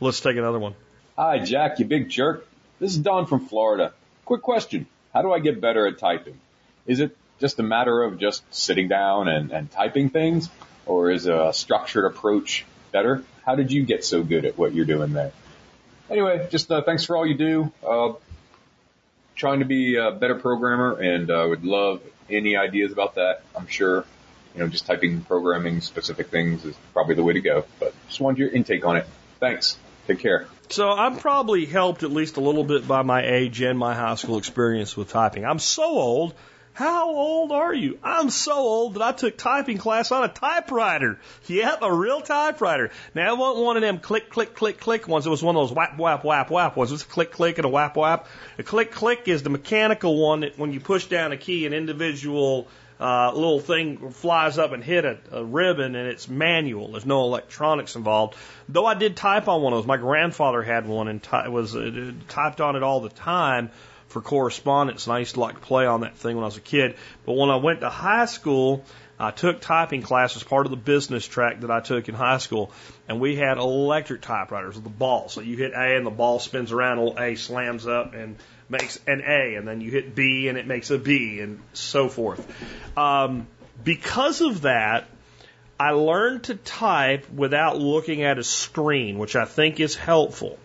Let's 0.00 0.20
take 0.20 0.36
another 0.36 0.58
one. 0.58 0.74
Hi, 1.16 1.40
Jack, 1.40 1.78
you 1.78 1.84
big 1.84 2.08
jerk. 2.08 2.46
This 2.78 2.92
is 2.92 2.98
Don 2.98 3.26
from 3.26 3.46
Florida. 3.46 3.92
Quick 4.24 4.42
question. 4.42 4.86
How 5.12 5.22
do 5.22 5.32
I 5.32 5.40
get 5.40 5.60
better 5.60 5.86
at 5.86 5.98
typing? 5.98 6.38
Is 6.86 7.00
it 7.00 7.16
just 7.40 7.58
a 7.58 7.62
matter 7.62 8.02
of 8.02 8.18
just 8.18 8.42
sitting 8.54 8.88
down 8.88 9.28
and, 9.28 9.50
and 9.50 9.70
typing 9.70 10.10
things, 10.10 10.48
or 10.86 11.10
is 11.10 11.26
a 11.26 11.52
structured 11.52 12.04
approach 12.04 12.64
better? 12.92 13.24
How 13.48 13.54
did 13.54 13.72
you 13.72 13.82
get 13.82 14.04
so 14.04 14.22
good 14.22 14.44
at 14.44 14.58
what 14.58 14.74
you're 14.74 14.84
doing 14.84 15.14
there? 15.14 15.32
Anyway, 16.10 16.46
just 16.50 16.70
uh, 16.70 16.82
thanks 16.82 17.06
for 17.06 17.16
all 17.16 17.26
you 17.26 17.34
do. 17.34 17.72
Uh, 17.82 18.12
trying 19.36 19.60
to 19.60 19.64
be 19.64 19.96
a 19.96 20.10
better 20.10 20.34
programmer 20.34 21.00
and 21.00 21.30
uh, 21.30 21.46
would 21.48 21.64
love 21.64 22.02
any 22.28 22.58
ideas 22.58 22.92
about 22.92 23.14
that. 23.14 23.40
I'm 23.56 23.66
sure, 23.66 24.04
you 24.54 24.60
know, 24.60 24.68
just 24.68 24.84
typing 24.84 25.22
programming 25.22 25.80
specific 25.80 26.28
things 26.28 26.66
is 26.66 26.76
probably 26.92 27.14
the 27.14 27.22
way 27.22 27.32
to 27.32 27.40
go, 27.40 27.64
but 27.80 27.94
just 28.08 28.20
wanted 28.20 28.38
your 28.38 28.50
intake 28.50 28.84
on 28.84 28.98
it. 28.98 29.06
Thanks. 29.40 29.78
Take 30.06 30.18
care. 30.18 30.46
So 30.68 30.90
I'm 30.90 31.16
probably 31.16 31.64
helped 31.64 32.02
at 32.02 32.10
least 32.10 32.36
a 32.36 32.42
little 32.42 32.64
bit 32.64 32.86
by 32.86 33.00
my 33.00 33.24
age 33.24 33.62
and 33.62 33.78
my 33.78 33.94
high 33.94 34.16
school 34.16 34.36
experience 34.36 34.94
with 34.94 35.08
typing. 35.08 35.46
I'm 35.46 35.58
so 35.58 35.84
old. 35.84 36.34
How 36.78 37.10
old 37.10 37.50
are 37.50 37.74
you? 37.74 37.98
I'm 38.04 38.30
so 38.30 38.52
old 38.54 38.94
that 38.94 39.02
I 39.02 39.10
took 39.10 39.36
typing 39.36 39.78
class 39.78 40.12
on 40.12 40.22
a 40.22 40.28
typewriter. 40.28 41.18
Yep, 41.48 41.82
a 41.82 41.92
real 41.92 42.20
typewriter. 42.20 42.92
Now 43.16 43.34
it 43.34 43.36
wasn't 43.36 43.64
one 43.64 43.76
of 43.76 43.82
them 43.82 43.98
click, 43.98 44.30
click, 44.30 44.54
click, 44.54 44.78
click 44.78 45.08
ones. 45.08 45.26
It 45.26 45.30
was 45.30 45.42
one 45.42 45.56
of 45.56 45.62
those 45.66 45.74
whap, 45.74 45.98
whap, 45.98 46.22
whap, 46.22 46.52
whap 46.52 46.76
ones. 46.76 46.92
It 46.92 46.94
was 46.94 47.02
a 47.02 47.06
click, 47.06 47.32
click 47.32 47.58
and 47.58 47.64
a 47.64 47.68
whap, 47.68 47.96
whap. 47.96 48.28
A 48.58 48.62
click, 48.62 48.92
click 48.92 49.26
is 49.26 49.42
the 49.42 49.50
mechanical 49.50 50.22
one 50.22 50.40
that 50.42 50.56
when 50.56 50.72
you 50.72 50.78
push 50.78 51.06
down 51.06 51.32
a 51.32 51.36
key, 51.36 51.66
an 51.66 51.72
individual 51.72 52.68
uh, 53.00 53.32
little 53.34 53.58
thing 53.58 54.12
flies 54.12 54.56
up 54.56 54.70
and 54.70 54.84
hit 54.84 55.04
a, 55.04 55.18
a 55.32 55.44
ribbon 55.44 55.96
and 55.96 56.06
it's 56.08 56.28
manual. 56.28 56.92
There's 56.92 57.04
no 57.04 57.24
electronics 57.24 57.96
involved. 57.96 58.36
Though 58.68 58.86
I 58.86 58.94
did 58.94 59.16
type 59.16 59.48
on 59.48 59.62
one 59.62 59.72
of 59.72 59.78
those. 59.78 59.86
My 59.88 59.96
grandfather 59.96 60.62
had 60.62 60.86
one 60.86 61.08
and 61.08 61.20
ty- 61.20 61.48
was 61.48 61.74
uh, 61.74 62.12
typed 62.28 62.60
on 62.60 62.76
it 62.76 62.84
all 62.84 63.00
the 63.00 63.08
time 63.08 63.70
for 64.08 64.20
correspondence, 64.22 65.06
and 65.06 65.14
I 65.14 65.20
used 65.20 65.34
to 65.34 65.40
like 65.40 65.54
to 65.54 65.60
play 65.60 65.86
on 65.86 66.00
that 66.00 66.16
thing 66.16 66.34
when 66.36 66.44
I 66.44 66.46
was 66.46 66.56
a 66.56 66.62
kid. 66.62 66.96
But 67.24 67.34
when 67.34 67.50
I 67.50 67.56
went 67.56 67.80
to 67.80 67.90
high 67.90 68.24
school, 68.24 68.84
I 69.20 69.30
took 69.30 69.60
typing 69.60 70.02
class 70.02 70.36
as 70.36 70.42
part 70.42 70.66
of 70.66 70.70
the 70.70 70.76
business 70.76 71.26
track 71.26 71.60
that 71.60 71.70
I 71.70 71.80
took 71.80 72.08
in 72.08 72.14
high 72.14 72.38
school, 72.38 72.72
and 73.08 73.20
we 73.20 73.36
had 73.36 73.58
electric 73.58 74.22
typewriters 74.22 74.76
with 74.76 74.84
the 74.84 74.90
ball. 74.90 75.28
So 75.28 75.40
you 75.40 75.56
hit 75.56 75.72
A 75.72 75.96
and 75.96 76.06
the 76.06 76.10
ball 76.10 76.38
spins 76.38 76.72
around, 76.72 76.98
little 76.98 77.18
A 77.18 77.34
slams 77.34 77.86
up 77.86 78.14
and 78.14 78.36
makes 78.68 78.98
an 79.06 79.22
A, 79.26 79.56
and 79.56 79.66
then 79.66 79.80
you 79.80 79.90
hit 79.90 80.14
B 80.14 80.48
and 80.48 80.56
it 80.56 80.66
makes 80.66 80.90
a 80.90 80.98
B, 80.98 81.40
and 81.40 81.60
so 81.72 82.08
forth. 82.08 82.46
Um, 82.96 83.46
because 83.82 84.40
of 84.40 84.62
that, 84.62 85.06
I 85.80 85.90
learned 85.92 86.44
to 86.44 86.54
type 86.54 87.30
without 87.30 87.78
looking 87.78 88.22
at 88.22 88.38
a 88.38 88.44
screen, 88.44 89.18
which 89.18 89.36
I 89.36 89.44
think 89.44 89.80
is 89.80 89.94
helpful 89.94 90.58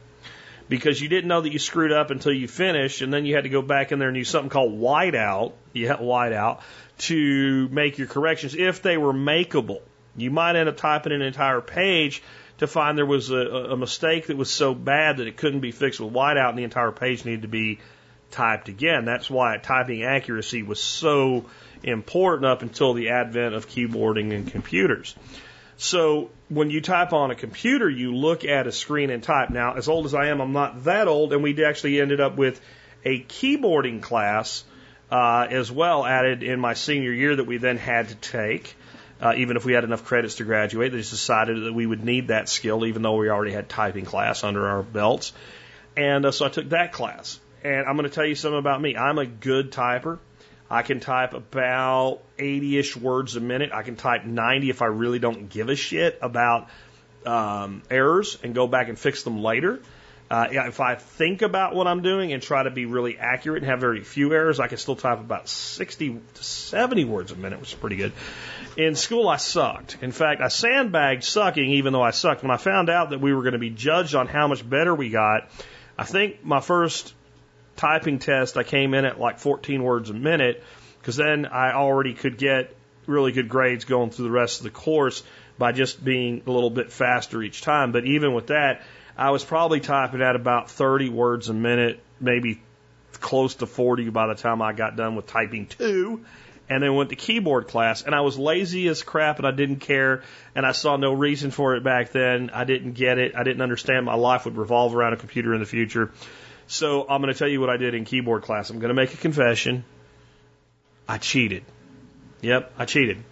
because 0.74 1.00
you 1.00 1.08
didn't 1.08 1.28
know 1.28 1.40
that 1.40 1.54
you 1.54 1.60
screwed 1.60 1.92
up 1.92 2.10
until 2.10 2.34
you 2.34 2.48
finished, 2.48 3.04
and 3.04 3.14
then 3.14 3.28
you 3.28 3.36
had 3.36 3.44
to 3.44 3.50
go 3.50 3.62
back 3.62 3.92
in 3.92 4.00
there 4.00 4.08
and 4.08 4.18
use 4.18 4.28
something 4.28 4.50
called 4.50 4.74
whiteout. 4.74 5.52
Yeah, 5.72 5.98
whiteout 5.98 6.62
to 6.98 7.70
make 7.70 8.00
your 8.00 8.08
corrections 8.08 8.56
if 8.56 8.82
they 8.82 8.98
were 8.98 9.14
makeable. 9.14 9.82
You 10.18 10.32
might 10.32 10.56
end 10.56 10.68
up 10.68 10.78
typing 10.78 11.12
an 11.12 11.22
entire 11.22 11.62
page 11.62 12.24
to 12.58 12.66
find 12.66 12.98
there 12.98 13.06
was 13.06 13.30
a, 13.30 13.36
a 13.36 13.78
mistake 13.78 14.26
that 14.28 14.36
was 14.36 14.50
so 14.50 14.74
bad 14.74 15.18
that 15.18 15.28
it 15.28 15.38
couldn't 15.38 15.60
be 15.60 15.72
fixed 15.72 16.00
with 16.00 16.12
whiteout, 16.12 16.50
and 16.50 16.58
the 16.58 16.64
entire 16.64 16.92
page 16.92 17.24
needed 17.24 17.44
to 17.44 17.48
be 17.48 17.78
typed 18.32 18.68
again. 18.68 19.06
That's 19.06 19.30
why 19.30 19.56
typing 19.58 20.02
accuracy 20.02 20.64
was 20.64 20.82
so 20.82 21.46
important 21.84 22.48
up 22.48 22.64
until 22.64 22.96
the 22.96 23.10
advent 23.10 23.54
of 23.54 23.70
keyboarding 23.70 24.34
and 24.34 24.52
computers. 24.52 25.16
So 25.78 26.30
when 26.50 26.70
you 26.70 26.82
type 26.82 27.14
on 27.14 27.32
a 27.32 27.36
computer, 27.36 27.90
you 27.90 28.16
look 28.16 28.46
at 28.46 28.68
a 28.68 28.72
screen 28.72 29.10
and 29.10 29.24
type. 29.24 29.50
Now, 29.50 29.74
as 29.74 29.88
old 29.88 30.06
as 30.06 30.14
I 30.14 30.28
am, 30.28 30.42
I'm 30.42 30.54
not 30.54 30.84
that 30.86 31.08
old, 31.08 31.34
and 31.34 31.44
we 31.44 31.64
actually 31.64 32.00
ended 32.00 32.22
up 32.22 32.38
with 32.38 32.62
a 33.04 33.22
keyboarding 33.22 34.02
class 34.02 34.64
uh, 35.12 35.48
as 35.50 35.72
well 35.72 36.06
added 36.06 36.44
in 36.44 36.60
my 36.60 36.74
senior 36.74 37.12
year 37.12 37.36
that 37.36 37.46
we 37.46 37.58
then 37.58 37.78
had 37.78 38.10
to 38.10 38.16
take. 38.16 38.76
Uh, 39.22 39.34
even 39.38 39.56
if 39.56 39.64
we 39.64 39.74
had 39.74 39.84
enough 39.84 40.04
credits 40.04 40.36
to 40.36 40.44
graduate, 40.44 40.92
they 40.92 40.98
just 40.98 41.12
decided 41.12 41.64
that 41.64 41.74
we 41.74 41.86
would 41.86 42.04
need 42.04 42.28
that 42.28 42.50
skill, 42.50 42.86
even 42.86 43.02
though 43.02 43.16
we 43.16 43.30
already 43.30 43.54
had 43.54 43.70
typing 43.70 44.06
class 44.06 44.44
under 44.44 44.68
our 44.68 44.84
belts. 44.84 45.32
And 45.96 46.26
uh, 46.26 46.32
so 46.32 46.46
I 46.46 46.50
took 46.50 46.70
that 46.70 46.92
class. 46.92 47.40
And 47.64 47.88
I'm 47.88 47.96
going 47.96 48.10
to 48.10 48.14
tell 48.14 48.26
you 48.26 48.36
something 48.36 48.60
about 48.60 48.82
me. 48.82 48.98
I'm 48.98 49.18
a 49.20 49.26
good 49.26 49.72
typer. 49.72 50.20
I 50.74 50.82
can 50.82 51.00
type 51.00 51.36
about 51.36 52.22
80 52.40 52.80
ish 52.80 52.98
words 52.98 53.36
a 53.36 53.40
minute. 53.40 53.70
I 53.72 53.84
can 53.84 53.96
type 53.96 54.26
90 54.26 54.72
if 54.72 54.82
I 54.82 54.88
really 54.88 55.20
don't 55.20 55.48
give 55.48 55.70
a 55.70 55.76
shit 55.76 56.18
about 56.20 56.68
um, 57.28 57.84
errors 57.92 58.40
and 58.42 58.56
go 58.56 58.66
back 58.66 58.90
and 58.90 58.98
fix 58.98 59.22
them 59.22 59.44
later. 59.44 59.82
Uh, 60.32 60.48
if 60.50 60.80
I 60.80 60.96
think 60.96 61.44
about 61.44 61.76
what 61.76 61.86
I'm 61.86 62.02
doing 62.02 62.34
and 62.34 62.42
try 62.42 62.64
to 62.64 62.72
be 62.72 62.88
really 62.88 63.20
accurate 63.20 63.62
and 63.62 63.70
have 63.70 63.82
very 63.82 64.04
few 64.04 64.34
errors, 64.34 64.60
I 64.60 64.66
can 64.66 64.80
still 64.80 64.96
type 64.96 65.20
about 65.20 65.48
60 65.48 66.20
to 66.34 66.44
70 66.44 67.06
words 67.06 67.32
a 67.32 67.36
minute, 67.36 67.60
which 67.60 67.74
is 67.74 67.80
pretty 67.80 67.98
good. 67.98 68.12
In 68.76 68.96
school, 68.96 69.30
I 69.30 69.38
sucked. 69.38 69.98
In 70.02 70.12
fact, 70.12 70.42
I 70.42 70.48
sandbagged 70.48 71.24
sucking 71.24 71.70
even 71.70 71.94
though 71.94 72.02
I 72.02 72.10
sucked. 72.10 72.42
When 72.42 72.50
I 72.50 72.58
found 72.58 72.90
out 72.90 73.12
that 73.12 73.22
we 73.22 73.32
were 73.32 73.44
going 73.44 73.54
to 73.54 73.60
be 73.60 73.70
judged 73.70 74.16
on 74.16 74.26
how 74.26 74.48
much 74.48 74.68
better 74.68 74.96
we 74.96 75.12
got, 75.12 75.52
I 76.00 76.04
think 76.04 76.44
my 76.44 76.62
first 76.62 77.14
typing 77.76 78.20
test, 78.20 78.58
I 78.58 78.64
came 78.64 78.94
in 78.94 79.06
at 79.06 79.20
like 79.20 79.40
14 79.40 79.84
words 79.84 80.10
a 80.10 80.14
minute 80.14 80.64
because 81.00 81.16
then 81.16 81.46
I 81.46 81.74
already 81.74 82.14
could 82.14 82.38
get 82.38 82.76
really 83.06 83.32
good 83.32 83.50
grades 83.50 83.86
going 83.86 84.10
through 84.10 84.26
the 84.26 84.32
rest 84.32 84.60
of 84.60 84.64
the 84.64 84.70
course 84.70 85.24
by 85.58 85.72
just 85.72 86.04
being 86.04 86.42
a 86.48 86.52
little 86.52 86.70
bit 86.70 86.92
faster 86.92 87.42
each 87.42 87.62
time. 87.62 87.92
But 87.92 88.06
even 88.06 88.34
with 88.34 88.48
that, 88.48 88.82
I 89.18 89.32
was 89.32 89.44
probably 89.44 89.80
typing 89.80 90.22
at 90.22 90.36
about 90.36 90.72
30 90.72 91.10
words 91.10 91.50
a 91.50 91.54
minute, 91.54 92.00
maybe 92.20 92.62
close 93.14 93.56
to 93.56 93.68
40 93.68 94.10
by 94.10 94.28
the 94.28 94.36
time 94.36 94.62
I 94.62 94.74
got 94.74 94.96
done 94.96 95.16
with 95.16 95.28
typing 95.28 95.68
two. 95.68 96.26
And 96.70 96.82
then 96.82 96.96
went 96.96 97.10
to 97.10 97.18
keyboard 97.18 97.68
class, 97.68 98.04
and 98.04 98.16
I 98.16 98.22
was 98.22 98.40
lazy 98.40 98.88
as 98.88 99.04
crap, 99.04 99.38
and 99.38 99.46
I 99.46 99.52
didn't 99.52 99.82
care, 99.82 100.24
and 100.56 100.66
I 100.66 100.72
saw 100.72 100.96
no 100.96 101.12
reason 101.12 101.52
for 101.52 101.76
it 101.76 101.84
back 101.84 102.14
then. 102.14 102.52
I 102.54 102.64
didn't 102.64 102.94
get 102.94 103.18
it. 103.18 103.36
I 103.36 103.44
didn't 103.44 103.62
understand 103.62 104.06
my 104.06 104.16
life 104.16 104.46
would 104.46 104.56
revolve 104.56 104.96
around 104.96 105.12
a 105.12 105.18
computer 105.18 105.54
in 105.54 105.60
the 105.60 105.66
future. 105.66 106.12
So 106.68 107.08
I'm 107.08 107.22
going 107.22 107.34
to 107.34 107.38
tell 107.38 107.48
you 107.48 107.60
what 107.60 107.70
I 107.70 107.78
did 107.78 107.94
in 107.94 108.06
keyboard 108.06 108.44
class. 108.44 108.70
I'm 108.70 108.80
going 108.80 108.90
to 108.90 108.96
make 108.96 109.14
a 109.14 109.18
confession. 109.18 109.84
I 111.08 111.18
cheated. 111.18 111.64
Yep, 112.42 112.74
I 112.78 112.86
cheated. 112.86 113.24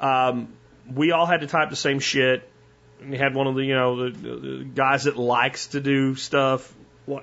Um, 0.00 0.52
we 0.92 1.12
all 1.12 1.26
had 1.26 1.40
to 1.40 1.46
type 1.46 1.70
the 1.70 1.76
same 1.76 2.00
shit. 2.00 2.48
We 3.06 3.18
had 3.18 3.34
one 3.34 3.46
of 3.46 3.54
the, 3.54 3.64
you 3.64 3.74
know, 3.74 4.10
the, 4.10 4.18
the 4.18 4.64
guys 4.64 5.04
that 5.04 5.16
likes 5.16 5.68
to 5.68 5.80
do 5.80 6.14
stuff 6.14 6.72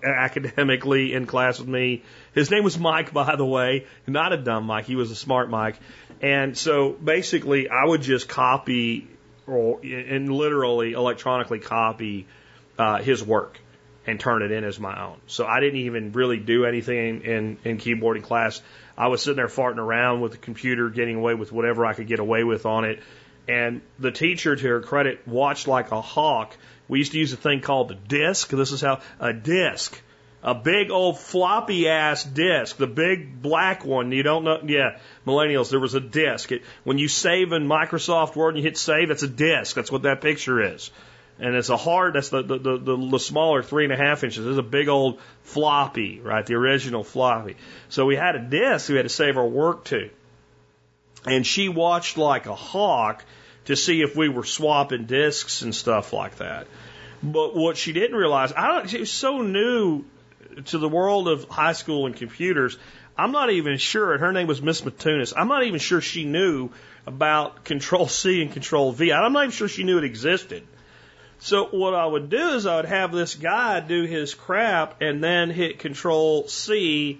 academically 0.03 1.13
in 1.13 1.25
class 1.25 1.59
with 1.59 1.67
me. 1.67 2.03
His 2.33 2.51
name 2.51 2.63
was 2.63 2.77
Mike, 2.77 3.13
by 3.13 3.35
the 3.35 3.45
way, 3.45 3.85
not 4.05 4.33
a 4.33 4.37
dumb 4.37 4.65
Mike. 4.65 4.85
He 4.85 4.95
was 4.95 5.11
a 5.11 5.15
smart 5.15 5.49
Mike. 5.49 5.77
And 6.21 6.57
so 6.57 6.91
basically, 6.91 7.69
I 7.69 7.85
would 7.85 8.01
just 8.01 8.27
copy 8.27 9.07
or 9.47 9.79
and 9.83 10.31
literally 10.31 10.91
electronically 10.91 11.59
copy 11.59 12.27
uh, 12.77 13.01
his 13.01 13.23
work 13.23 13.59
and 14.09 14.19
turn 14.19 14.41
it 14.41 14.51
in 14.51 14.63
as 14.63 14.79
my 14.79 15.05
own. 15.05 15.17
So 15.27 15.45
I 15.45 15.59
didn't 15.59 15.81
even 15.81 16.11
really 16.13 16.37
do 16.37 16.65
anything 16.65 17.21
in, 17.21 17.57
in 17.63 17.77
keyboarding 17.77 18.23
class. 18.23 18.59
I 18.97 19.07
was 19.07 19.21
sitting 19.21 19.37
there 19.37 19.47
farting 19.47 19.77
around 19.77 20.21
with 20.21 20.31
the 20.31 20.39
computer, 20.39 20.89
getting 20.89 21.15
away 21.15 21.35
with 21.35 21.51
whatever 21.51 21.85
I 21.85 21.93
could 21.93 22.07
get 22.07 22.19
away 22.19 22.43
with 22.43 22.65
on 22.65 22.85
it. 22.85 23.01
And 23.47 23.81
the 23.99 24.11
teacher, 24.11 24.55
to 24.55 24.67
her 24.67 24.81
credit, 24.81 25.27
watched 25.27 25.67
like 25.67 25.91
a 25.91 26.01
hawk. 26.01 26.57
We 26.87 26.97
used 26.97 27.11
to 27.11 27.19
use 27.19 27.33
a 27.33 27.37
thing 27.37 27.61
called 27.61 27.89
the 27.89 27.95
disc. 27.95 28.49
This 28.49 28.71
is 28.71 28.81
how 28.81 29.01
a 29.19 29.31
disc, 29.31 29.99
a 30.41 30.55
big 30.55 30.89
old 30.89 31.19
floppy 31.19 31.87
ass 31.87 32.23
disc, 32.23 32.77
the 32.77 32.87
big 32.87 33.43
black 33.43 33.85
one. 33.85 34.11
You 34.11 34.23
don't 34.23 34.43
know, 34.43 34.59
yeah, 34.65 34.97
millennials. 35.25 35.69
There 35.69 35.79
was 35.79 35.93
a 35.93 35.99
disc. 35.99 36.51
It, 36.51 36.63
when 36.83 36.97
you 36.97 37.07
save 37.07 37.51
in 37.51 37.67
Microsoft 37.67 38.35
Word 38.35 38.49
and 38.49 38.57
you 38.57 38.63
hit 38.63 38.77
save, 38.77 39.11
it's 39.11 39.23
a 39.23 39.27
disc. 39.27 39.75
That's 39.75 39.91
what 39.91 40.01
that 40.01 40.21
picture 40.21 40.73
is 40.73 40.89
and 41.39 41.55
it's 41.55 41.69
a 41.69 41.77
hard. 41.77 42.15
That's 42.15 42.29
the 42.29 42.41
the, 42.43 42.77
the 42.77 43.09
the 43.11 43.19
smaller 43.19 43.63
three 43.63 43.85
and 43.85 43.93
a 43.93 43.97
half 43.97 44.23
inches. 44.23 44.45
It's 44.45 44.57
a 44.57 44.63
big 44.63 44.87
old 44.87 45.19
floppy, 45.43 46.19
right? 46.19 46.45
The 46.45 46.55
original 46.55 47.03
floppy. 47.03 47.55
So 47.87 48.05
we 48.05 48.15
had 48.15 48.35
a 48.35 48.39
disc 48.39 48.89
we 48.89 48.95
had 48.95 49.03
to 49.03 49.09
save 49.09 49.37
our 49.37 49.47
work 49.47 49.85
to, 49.85 50.09
and 51.25 51.45
she 51.45 51.69
watched 51.69 52.17
like 52.17 52.45
a 52.45 52.55
hawk 52.55 53.23
to 53.65 53.75
see 53.75 54.01
if 54.01 54.15
we 54.15 54.29
were 54.29 54.43
swapping 54.43 55.05
discs 55.05 55.61
and 55.61 55.73
stuff 55.73 56.11
like 56.11 56.37
that. 56.37 56.67
But 57.21 57.55
what 57.55 57.77
she 57.77 57.93
didn't 57.93 58.17
realize, 58.17 58.51
I 58.55 58.67
don't. 58.67 58.89
She 58.89 58.99
was 58.99 59.11
so 59.11 59.41
new 59.41 60.03
to 60.65 60.77
the 60.77 60.89
world 60.89 61.27
of 61.27 61.45
high 61.45 61.73
school 61.73 62.05
and 62.05 62.15
computers. 62.15 62.77
I'm 63.17 63.31
not 63.31 63.49
even 63.49 63.77
sure. 63.77 64.17
Her 64.17 64.31
name 64.31 64.47
was 64.47 64.61
Miss 64.61 64.81
Matunis. 64.81 65.33
I'm 65.35 65.49
not 65.49 65.63
even 65.63 65.79
sure 65.79 65.99
she 65.99 66.23
knew 66.23 66.69
about 67.05 67.65
Control 67.65 68.07
C 68.07 68.41
and 68.41 68.51
Control 68.51 68.91
V. 68.91 69.11
I'm 69.11 69.33
not 69.33 69.43
even 69.43 69.51
sure 69.51 69.67
she 69.67 69.83
knew 69.83 69.97
it 69.97 70.03
existed. 70.05 70.65
So 71.39 71.65
what 71.67 71.93
I 71.93 72.05
would 72.05 72.29
do 72.29 72.49
is 72.49 72.65
I 72.65 72.75
would 72.75 72.85
have 72.85 73.11
this 73.11 73.35
guy 73.35 73.79
do 73.79 74.03
his 74.03 74.33
crap 74.33 75.01
and 75.01 75.23
then 75.23 75.49
hit 75.49 75.79
Control 75.79 76.47
C 76.47 77.19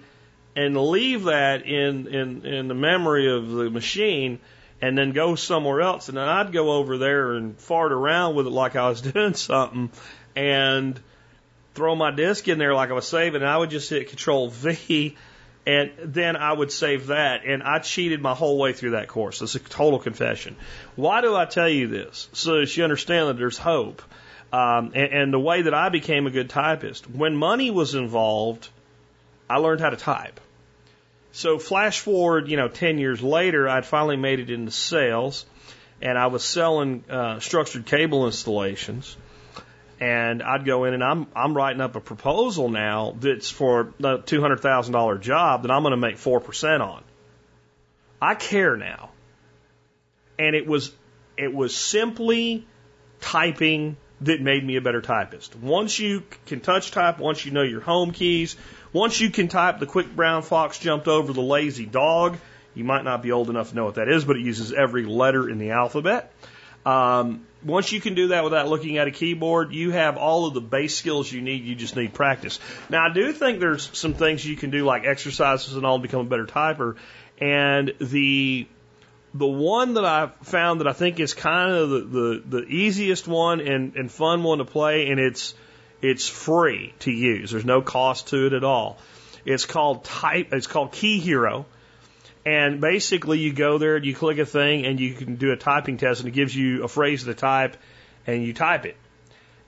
and 0.54 0.76
leave 0.76 1.24
that 1.24 1.66
in, 1.66 2.06
in, 2.06 2.44
in 2.44 2.68
the 2.68 2.74
memory 2.74 3.30
of 3.30 3.50
the 3.50 3.70
machine 3.70 4.38
and 4.82 4.96
then 4.96 5.12
go 5.12 5.36
somewhere 5.36 5.80
else. 5.80 6.08
And 6.08 6.18
then 6.18 6.28
I'd 6.28 6.52
go 6.52 6.72
over 6.72 6.98
there 6.98 7.32
and 7.32 7.58
fart 7.58 7.92
around 7.92 8.34
with 8.34 8.46
it 8.46 8.50
like 8.50 8.76
I 8.76 8.88
was 8.90 9.00
doing 9.12 9.34
something 9.34 9.90
and 10.36 11.00
throw 11.74 11.94
my 11.94 12.10
disk 12.10 12.46
in 12.48 12.58
there 12.58 12.74
like 12.74 12.90
I 12.90 12.94
was 12.94 13.08
saving. 13.08 13.40
And 13.40 13.50
I 13.50 13.56
would 13.56 13.70
just 13.70 13.88
hit 13.88 14.08
Control 14.08 14.50
V 14.50 15.16
and 15.66 15.92
then 16.02 16.36
I 16.36 16.52
would 16.52 16.72
save 16.72 17.08
that. 17.08 17.44
And 17.44 17.62
I 17.62 17.78
cheated 17.78 18.20
my 18.20 18.34
whole 18.34 18.58
way 18.58 18.72
through 18.72 18.92
that 18.92 19.08
course. 19.08 19.42
It's 19.42 19.54
a 19.54 19.58
total 19.58 19.98
confession. 19.98 20.56
Why 20.96 21.20
do 21.20 21.36
I 21.36 21.44
tell 21.44 21.68
you 21.68 21.86
this? 21.86 22.28
So 22.32 22.60
that 22.60 22.76
you 22.76 22.84
understand 22.84 23.28
that 23.28 23.36
there's 23.36 23.58
hope. 23.58 24.02
Um, 24.52 24.92
and, 24.94 25.12
and 25.12 25.32
the 25.32 25.38
way 25.38 25.62
that 25.62 25.74
I 25.74 25.90
became 25.90 26.26
a 26.26 26.30
good 26.30 26.50
typist. 26.50 27.08
When 27.08 27.36
money 27.36 27.70
was 27.70 27.94
involved, 27.94 28.68
I 29.48 29.58
learned 29.58 29.80
how 29.80 29.90
to 29.90 29.96
type. 29.96 30.40
So 31.32 31.58
flash 31.58 32.00
forward, 32.00 32.48
you 32.48 32.56
know, 32.56 32.68
10 32.68 32.98
years 32.98 33.22
later, 33.22 33.68
I'd 33.68 33.86
finally 33.86 34.16
made 34.16 34.40
it 34.40 34.50
into 34.50 34.72
sales 34.72 35.44
and 36.02 36.18
I 36.18 36.26
was 36.28 36.42
selling 36.42 37.04
uh, 37.08 37.40
structured 37.40 37.86
cable 37.86 38.26
installations 38.26 39.16
and 40.00 40.42
I'd 40.42 40.64
go 40.64 40.84
in 40.84 40.94
and 40.94 41.04
I'm 41.04 41.26
I'm 41.36 41.54
writing 41.54 41.80
up 41.80 41.94
a 41.94 42.00
proposal 42.00 42.70
now 42.70 43.14
that's 43.18 43.50
for 43.50 43.92
a 44.02 44.18
two 44.18 44.40
hundred 44.40 44.60
thousand 44.60 44.94
dollar 44.94 45.18
job 45.18 45.62
that 45.62 45.70
I'm 45.70 45.82
going 45.82 45.92
to 45.92 45.98
make 45.98 46.16
four 46.16 46.40
percent 46.40 46.82
on. 46.82 47.04
I 48.20 48.34
care 48.34 48.76
now, 48.76 49.10
and 50.38 50.56
it 50.56 50.66
was 50.66 50.92
it 51.36 51.54
was 51.54 51.76
simply 51.76 52.66
typing 53.20 53.96
that 54.22 54.40
made 54.40 54.64
me 54.64 54.76
a 54.76 54.80
better 54.80 55.00
typist. 55.00 55.56
Once 55.56 55.98
you 55.98 56.22
can 56.46 56.60
touch 56.60 56.90
type, 56.90 57.18
once 57.18 57.44
you 57.44 57.52
know 57.52 57.62
your 57.62 57.80
home 57.80 58.12
keys, 58.12 58.56
once 58.92 59.20
you 59.20 59.30
can 59.30 59.48
type 59.48 59.78
the 59.78 59.86
quick 59.86 60.14
brown 60.14 60.42
fox 60.42 60.78
jumped 60.78 61.08
over 61.08 61.32
the 61.32 61.40
lazy 61.40 61.86
dog, 61.86 62.38
you 62.74 62.84
might 62.84 63.04
not 63.04 63.22
be 63.22 63.32
old 63.32 63.48
enough 63.48 63.70
to 63.70 63.76
know 63.76 63.86
what 63.86 63.94
that 63.94 64.08
is, 64.08 64.24
but 64.24 64.36
it 64.36 64.42
uses 64.42 64.72
every 64.72 65.04
letter 65.04 65.48
in 65.48 65.58
the 65.58 65.70
alphabet. 65.70 66.32
Um, 66.84 67.46
once 67.62 67.92
you 67.92 68.00
can 68.00 68.14
do 68.14 68.28
that 68.28 68.42
without 68.44 68.68
looking 68.68 68.96
at 68.96 69.06
a 69.06 69.10
keyboard, 69.10 69.72
you 69.72 69.90
have 69.90 70.16
all 70.16 70.46
of 70.46 70.54
the 70.54 70.60
base 70.60 70.96
skills 70.96 71.30
you 71.30 71.42
need. 71.42 71.64
You 71.64 71.74
just 71.74 71.94
need 71.94 72.14
practice. 72.14 72.58
Now, 72.88 73.06
I 73.06 73.12
do 73.12 73.32
think 73.32 73.60
there's 73.60 73.90
some 73.96 74.14
things 74.14 74.44
you 74.44 74.56
can 74.56 74.70
do, 74.70 74.84
like 74.84 75.04
exercises 75.04 75.76
and 75.76 75.84
all, 75.84 75.98
to 75.98 76.02
become 76.02 76.20
a 76.20 76.24
better 76.28 76.46
typer. 76.46 76.96
And 77.38 77.92
the 78.00 78.66
the 79.32 79.46
one 79.46 79.94
that 79.94 80.04
I 80.04 80.30
found 80.42 80.80
that 80.80 80.88
I 80.88 80.92
think 80.92 81.20
is 81.20 81.34
kind 81.34 81.72
of 81.72 81.90
the, 81.90 82.00
the, 82.00 82.42
the 82.58 82.66
easiest 82.66 83.28
one 83.28 83.60
and, 83.60 83.94
and 83.94 84.10
fun 84.10 84.42
one 84.42 84.58
to 84.58 84.64
play, 84.64 85.08
and 85.08 85.20
it's 85.20 85.54
it's 86.02 86.28
free 86.28 86.94
to 87.00 87.10
use. 87.10 87.50
There's 87.50 87.64
no 87.64 87.82
cost 87.82 88.28
to 88.28 88.46
it 88.46 88.52
at 88.54 88.64
all. 88.64 88.98
It's 89.44 89.66
called 89.66 90.04
type. 90.04 90.52
It's 90.52 90.66
called 90.66 90.92
Key 90.92 91.18
Hero. 91.18 91.66
And 92.44 92.80
basically, 92.80 93.38
you 93.38 93.52
go 93.52 93.78
there, 93.78 93.98
you 93.98 94.14
click 94.14 94.38
a 94.38 94.46
thing, 94.46 94.86
and 94.86 94.98
you 94.98 95.14
can 95.14 95.36
do 95.36 95.52
a 95.52 95.56
typing 95.56 95.98
test, 95.98 96.20
and 96.20 96.28
it 96.28 96.32
gives 96.32 96.54
you 96.54 96.84
a 96.84 96.88
phrase 96.88 97.24
to 97.24 97.34
type, 97.34 97.76
and 98.26 98.42
you 98.42 98.54
type 98.54 98.86
it. 98.86 98.96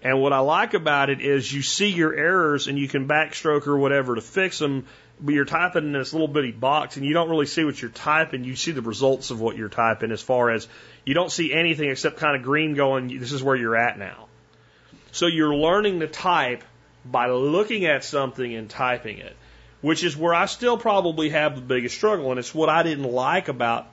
And 0.03 0.21
what 0.21 0.33
I 0.33 0.39
like 0.39 0.75
about 0.75 1.11
it 1.11 1.21
is 1.21 1.53
you 1.53 1.63
see 1.63 1.89
your 1.89 2.15
errors, 2.15 2.69
and 2.69 2.79
you 2.79 2.89
can 2.89 3.07
backstroke 3.07 3.67
or 3.67 3.77
whatever 3.77 4.15
to 4.15 4.21
fix 4.21 4.59
them. 4.59 4.87
But 5.21 5.35
you're 5.35 5.45
typing 5.45 5.85
in 5.85 5.93
this 5.93 6.13
little 6.13 6.29
bitty 6.29 6.51
box, 6.51 6.97
and 6.97 7.05
you 7.05 7.13
don't 7.13 7.29
really 7.29 7.47
see 7.47 7.63
what 7.65 7.81
you're 7.81 7.91
typing. 7.91 8.43
You 8.43 8.57
see 8.57 8.73
the 8.73 8.83
results 8.83 9.31
of 9.31 9.41
what 9.41 9.57
you're 9.57 9.69
typing, 9.69 10.11
as 10.11 10.23
far 10.23 10.51
as 10.51 10.67
you 11.05 11.15
don't 11.15 11.31
see 11.31 11.53
anything 11.53 11.91
except 11.91 12.17
kind 12.17 12.35
of 12.35 12.43
green 12.43 12.75
going. 12.75 13.21
This 13.21 13.33
is 13.33 13.43
where 13.43 13.55
you're 13.55 13.77
at 13.77 13.99
now. 13.99 14.27
So 15.13 15.27
you're 15.27 15.55
learning 15.55 16.01
to 16.01 16.09
type 16.09 16.65
by 17.05 17.29
looking 17.29 17.85
at 17.85 18.03
something 18.03 18.55
and 18.55 18.69
typing 18.69 19.19
it 19.19 19.37
which 19.83 20.05
is 20.05 20.17
where 20.17 20.33
I 20.33 20.47
still 20.47 20.79
probably 20.79 21.31
have 21.31 21.57
the 21.57 21.61
biggest 21.61 21.97
struggle, 21.97 22.31
and 22.31 22.39
it's 22.39 22.55
what 22.55 22.69
I 22.69 22.83
didn't 22.83 23.11
like 23.11 23.49
about 23.49 23.89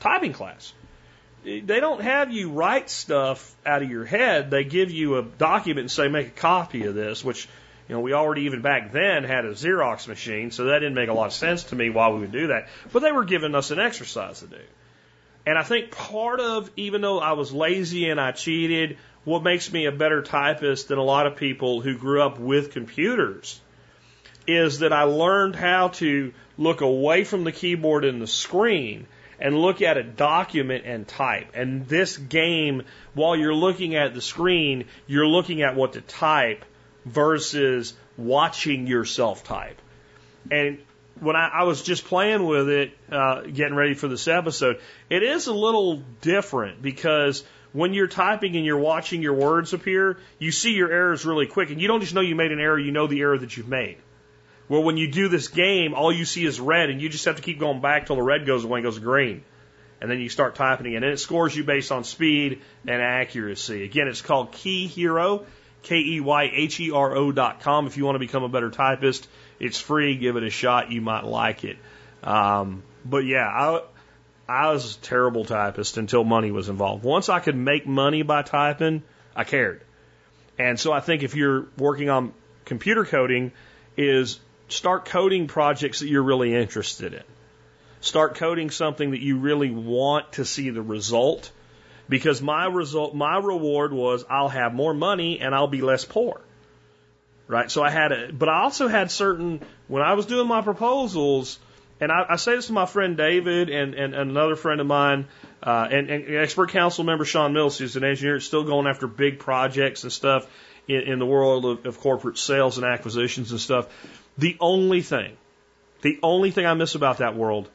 typing 0.00 0.32
class. 0.32 0.72
They 1.44 1.60
don't 1.60 2.02
have 2.02 2.32
you 2.32 2.50
write 2.50 2.90
stuff 2.90 3.54
out 3.64 3.82
of 3.82 3.88
your 3.88 4.04
head. 4.04 4.50
They 4.50 4.64
give 4.64 4.90
you 4.90 5.16
a 5.16 5.22
document 5.22 5.84
and 5.84 5.90
say, 5.90 6.08
make 6.08 6.26
a 6.26 6.30
copy 6.30 6.86
of 6.86 6.96
this, 6.96 7.24
which, 7.24 7.48
you 7.88 7.94
know, 7.94 8.00
we 8.00 8.14
already 8.14 8.42
even 8.42 8.62
back 8.62 8.90
then 8.90 9.22
had 9.22 9.44
a 9.44 9.52
Xerox 9.52 10.08
machine, 10.08 10.50
so 10.50 10.64
that 10.64 10.80
didn't 10.80 10.94
make 10.94 11.08
a 11.08 11.12
lot 11.14 11.26
of 11.26 11.32
sense 11.32 11.62
to 11.64 11.76
me 11.76 11.88
why 11.88 12.08
we 12.08 12.18
would 12.18 12.32
do 12.32 12.48
that. 12.48 12.66
But 12.92 13.02
they 13.02 13.12
were 13.12 13.24
giving 13.24 13.54
us 13.54 13.70
an 13.70 13.78
exercise 13.78 14.40
to 14.40 14.48
do. 14.48 14.60
And 15.46 15.56
I 15.56 15.62
think 15.62 15.92
part 15.92 16.40
of, 16.40 16.68
even 16.76 17.00
though 17.00 17.20
I 17.20 17.34
was 17.34 17.52
lazy 17.52 18.10
and 18.10 18.20
I 18.20 18.32
cheated, 18.32 18.98
what 19.22 19.44
makes 19.44 19.72
me 19.72 19.86
a 19.86 19.92
better 19.92 20.22
typist 20.22 20.88
than 20.88 20.98
a 20.98 21.04
lot 21.04 21.28
of 21.28 21.36
people 21.36 21.80
who 21.80 21.96
grew 21.96 22.22
up 22.22 22.40
with 22.40 22.72
computers 22.72 23.60
is 24.46 24.80
that 24.80 24.92
I 24.92 25.02
learned 25.04 25.56
how 25.56 25.88
to 25.88 26.32
look 26.58 26.80
away 26.80 27.24
from 27.24 27.44
the 27.44 27.52
keyboard 27.52 28.04
and 28.04 28.20
the 28.20 28.26
screen 28.26 29.06
and 29.38 29.56
look 29.56 29.82
at 29.82 29.96
a 29.96 30.02
document 30.02 30.84
and 30.86 31.06
type. 31.06 31.48
And 31.54 31.86
this 31.86 32.16
game, 32.16 32.82
while 33.14 33.36
you're 33.36 33.54
looking 33.54 33.94
at 33.94 34.14
the 34.14 34.22
screen, 34.22 34.84
you're 35.06 35.26
looking 35.26 35.62
at 35.62 35.76
what 35.76 35.92
to 35.94 36.00
type 36.00 36.64
versus 37.04 37.94
watching 38.16 38.86
yourself 38.86 39.44
type. 39.44 39.80
And 40.50 40.78
when 41.20 41.36
I, 41.36 41.48
I 41.48 41.62
was 41.64 41.82
just 41.82 42.04
playing 42.04 42.46
with 42.46 42.68
it, 42.68 42.92
uh, 43.10 43.42
getting 43.42 43.74
ready 43.74 43.94
for 43.94 44.08
this 44.08 44.28
episode, 44.28 44.80
it 45.10 45.22
is 45.22 45.46
a 45.46 45.52
little 45.52 46.02
different 46.20 46.80
because 46.80 47.44
when 47.72 47.92
you're 47.92 48.06
typing 48.06 48.56
and 48.56 48.64
you're 48.64 48.78
watching 48.78 49.22
your 49.22 49.34
words 49.34 49.72
appear, 49.72 50.18
you 50.38 50.50
see 50.50 50.72
your 50.72 50.90
errors 50.90 51.26
really 51.26 51.46
quick. 51.46 51.70
And 51.70 51.80
you 51.80 51.88
don't 51.88 52.00
just 52.00 52.14
know 52.14 52.22
you 52.22 52.34
made 52.34 52.52
an 52.52 52.60
error, 52.60 52.78
you 52.78 52.90
know 52.90 53.06
the 53.06 53.20
error 53.20 53.36
that 53.36 53.56
you've 53.56 53.68
made. 53.68 53.98
Well, 54.68 54.82
when 54.82 54.96
you 54.96 55.10
do 55.10 55.28
this 55.28 55.48
game, 55.48 55.94
all 55.94 56.12
you 56.12 56.24
see 56.24 56.44
is 56.44 56.58
red, 56.58 56.90
and 56.90 57.00
you 57.00 57.08
just 57.08 57.24
have 57.26 57.36
to 57.36 57.42
keep 57.42 57.60
going 57.60 57.80
back 57.80 58.06
till 58.06 58.16
the 58.16 58.22
red 58.22 58.46
goes 58.46 58.64
away 58.64 58.80
and 58.80 58.84
goes 58.84 58.98
green. 58.98 59.44
And 60.00 60.10
then 60.10 60.20
you 60.20 60.28
start 60.28 60.56
typing 60.56 60.86
again. 60.86 61.04
And 61.04 61.12
it 61.12 61.18
scores 61.18 61.56
you 61.56 61.64
based 61.64 61.92
on 61.92 62.04
speed 62.04 62.60
and 62.86 63.00
accuracy. 63.00 63.84
Again, 63.84 64.08
it's 64.08 64.20
called 64.20 64.52
Key 64.52 64.86
Hero, 64.88 65.46
K 65.82 65.96
E 65.96 66.20
Y 66.20 66.50
H 66.52 66.80
E 66.80 66.90
R 66.90 67.16
O 67.16 67.32
dot 67.32 67.60
com. 67.60 67.86
If 67.86 67.96
you 67.96 68.04
want 68.04 68.16
to 68.16 68.18
become 68.18 68.42
a 68.42 68.48
better 68.48 68.70
typist, 68.70 69.26
it's 69.58 69.78
free. 69.78 70.16
Give 70.16 70.36
it 70.36 70.42
a 70.42 70.50
shot. 70.50 70.90
You 70.90 71.00
might 71.00 71.24
like 71.24 71.64
it. 71.64 71.78
Um, 72.22 72.82
but 73.04 73.24
yeah, 73.24 73.46
I, 73.46 73.82
I 74.48 74.72
was 74.72 74.96
a 74.96 74.98
terrible 75.00 75.44
typist 75.44 75.96
until 75.96 76.24
money 76.24 76.50
was 76.50 76.68
involved. 76.68 77.04
Once 77.04 77.28
I 77.28 77.40
could 77.40 77.56
make 77.56 77.86
money 77.86 78.22
by 78.22 78.42
typing, 78.42 79.02
I 79.34 79.44
cared. 79.44 79.82
And 80.58 80.78
so 80.78 80.92
I 80.92 81.00
think 81.00 81.22
if 81.22 81.34
you're 81.34 81.68
working 81.78 82.10
on 82.10 82.34
computer 82.64 83.04
coding, 83.04 83.52
is 83.96 84.40
start 84.68 85.06
coding 85.06 85.46
projects 85.46 86.00
that 86.00 86.08
you're 86.08 86.22
really 86.22 86.54
interested 86.54 87.14
in. 87.14 87.22
Start 88.00 88.36
coding 88.36 88.70
something 88.70 89.12
that 89.12 89.20
you 89.20 89.38
really 89.38 89.70
want 89.70 90.32
to 90.32 90.44
see 90.44 90.70
the 90.70 90.82
result 90.82 91.50
because 92.08 92.40
my 92.40 92.66
result, 92.66 93.14
my 93.14 93.38
reward 93.38 93.92
was 93.92 94.24
I'll 94.28 94.48
have 94.48 94.74
more 94.74 94.94
money 94.94 95.40
and 95.40 95.54
I'll 95.54 95.66
be 95.66 95.82
less 95.82 96.04
poor. 96.04 96.40
Right. 97.48 97.70
So 97.70 97.82
I 97.82 97.90
had 97.90 98.10
a, 98.12 98.32
but 98.32 98.48
I 98.48 98.62
also 98.62 98.88
had 98.88 99.10
certain, 99.10 99.60
when 99.86 100.02
I 100.02 100.14
was 100.14 100.26
doing 100.26 100.48
my 100.48 100.62
proposals, 100.62 101.60
and 102.00 102.10
I, 102.10 102.26
I 102.30 102.36
say 102.36 102.56
this 102.56 102.66
to 102.66 102.72
my 102.72 102.86
friend 102.86 103.16
David 103.16 103.70
and, 103.70 103.94
and, 103.94 104.14
and 104.14 104.30
another 104.30 104.56
friend 104.56 104.80
of 104.80 104.86
mine, 104.86 105.28
uh, 105.62 105.88
and, 105.90 106.10
and 106.10 106.36
expert 106.36 106.70
council 106.70 107.04
member 107.04 107.24
Sean 107.24 107.52
Mills, 107.52 107.78
who's 107.78 107.94
an 107.94 108.02
engineer, 108.02 108.40
still 108.40 108.64
going 108.64 108.88
after 108.88 109.06
big 109.06 109.38
projects 109.38 110.02
and 110.02 110.12
stuff 110.12 110.48
in, 110.88 111.02
in 111.02 111.18
the 111.18 111.26
world 111.26 111.64
of, 111.64 111.86
of 111.86 112.00
corporate 112.00 112.38
sales 112.38 112.78
and 112.78 112.86
acquisitions 112.86 113.50
and 113.50 113.60
stuff. 113.60 113.88
The 114.38 114.56
only 114.60 115.02
thing, 115.02 115.36
the 116.02 116.18
only 116.22 116.50
thing 116.50 116.66
I 116.66 116.74
miss 116.74 116.94
about 116.94 117.18
that 117.18 117.34
world 117.36 117.68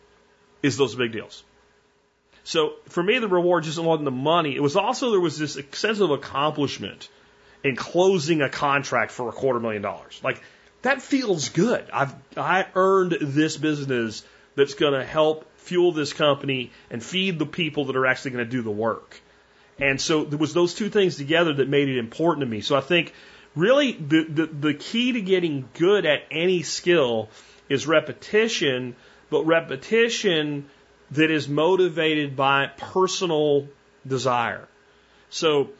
is 0.61 0.77
those 0.77 0.95
big 0.95 1.11
deals. 1.11 1.43
So 2.43 2.73
for 2.89 3.03
me, 3.03 3.19
the 3.19 3.27
reward 3.27 3.63
just 3.63 3.77
wasn't 3.77 4.05
the 4.05 4.11
money. 4.11 4.55
It 4.55 4.61
was 4.61 4.75
also 4.75 5.11
there 5.11 5.19
was 5.19 5.37
this 5.37 5.57
sense 5.71 5.99
of 5.99 6.11
accomplishment 6.11 7.09
in 7.63 7.75
closing 7.75 8.41
a 8.41 8.49
contract 8.49 9.11
for 9.11 9.29
a 9.29 9.31
quarter 9.31 9.59
million 9.59 9.81
dollars. 9.81 10.19
Like 10.23 10.41
that 10.81 11.01
feels 11.01 11.49
good. 11.49 11.87
I've 11.93 12.13
I 12.35 12.65
earned 12.73 13.17
this 13.21 13.57
business 13.57 14.23
that's 14.55 14.73
going 14.73 14.93
to 14.93 15.05
help 15.05 15.45
fuel 15.57 15.91
this 15.91 16.13
company 16.13 16.71
and 16.89 17.03
feed 17.03 17.37
the 17.37 17.45
people 17.45 17.85
that 17.85 17.95
are 17.95 18.05
actually 18.05 18.31
going 18.31 18.45
to 18.45 18.51
do 18.51 18.63
the 18.63 18.71
work. 18.71 19.21
And 19.81 19.99
so 19.99 20.23
there 20.23 20.37
was 20.37 20.53
those 20.53 20.75
two 20.75 20.89
things 20.89 21.17
together 21.17 21.53
that 21.55 21.67
made 21.67 21.89
it 21.89 21.97
important 21.97 22.41
to 22.41 22.45
me. 22.45 22.61
So 22.61 22.75
I 22.75 22.81
think 22.81 23.13
really 23.55 23.93
the, 23.93 24.23
the, 24.23 24.45
the 24.45 24.73
key 24.75 25.13
to 25.13 25.21
getting 25.21 25.67
good 25.73 26.05
at 26.05 26.19
any 26.29 26.61
skill 26.61 27.29
is 27.67 27.87
repetition, 27.87 28.95
but 29.31 29.45
repetition 29.45 30.69
that 31.11 31.31
is 31.31 31.49
motivated 31.49 32.35
by 32.35 32.67
personal 32.77 33.67
desire. 34.07 34.67
So 35.31 35.71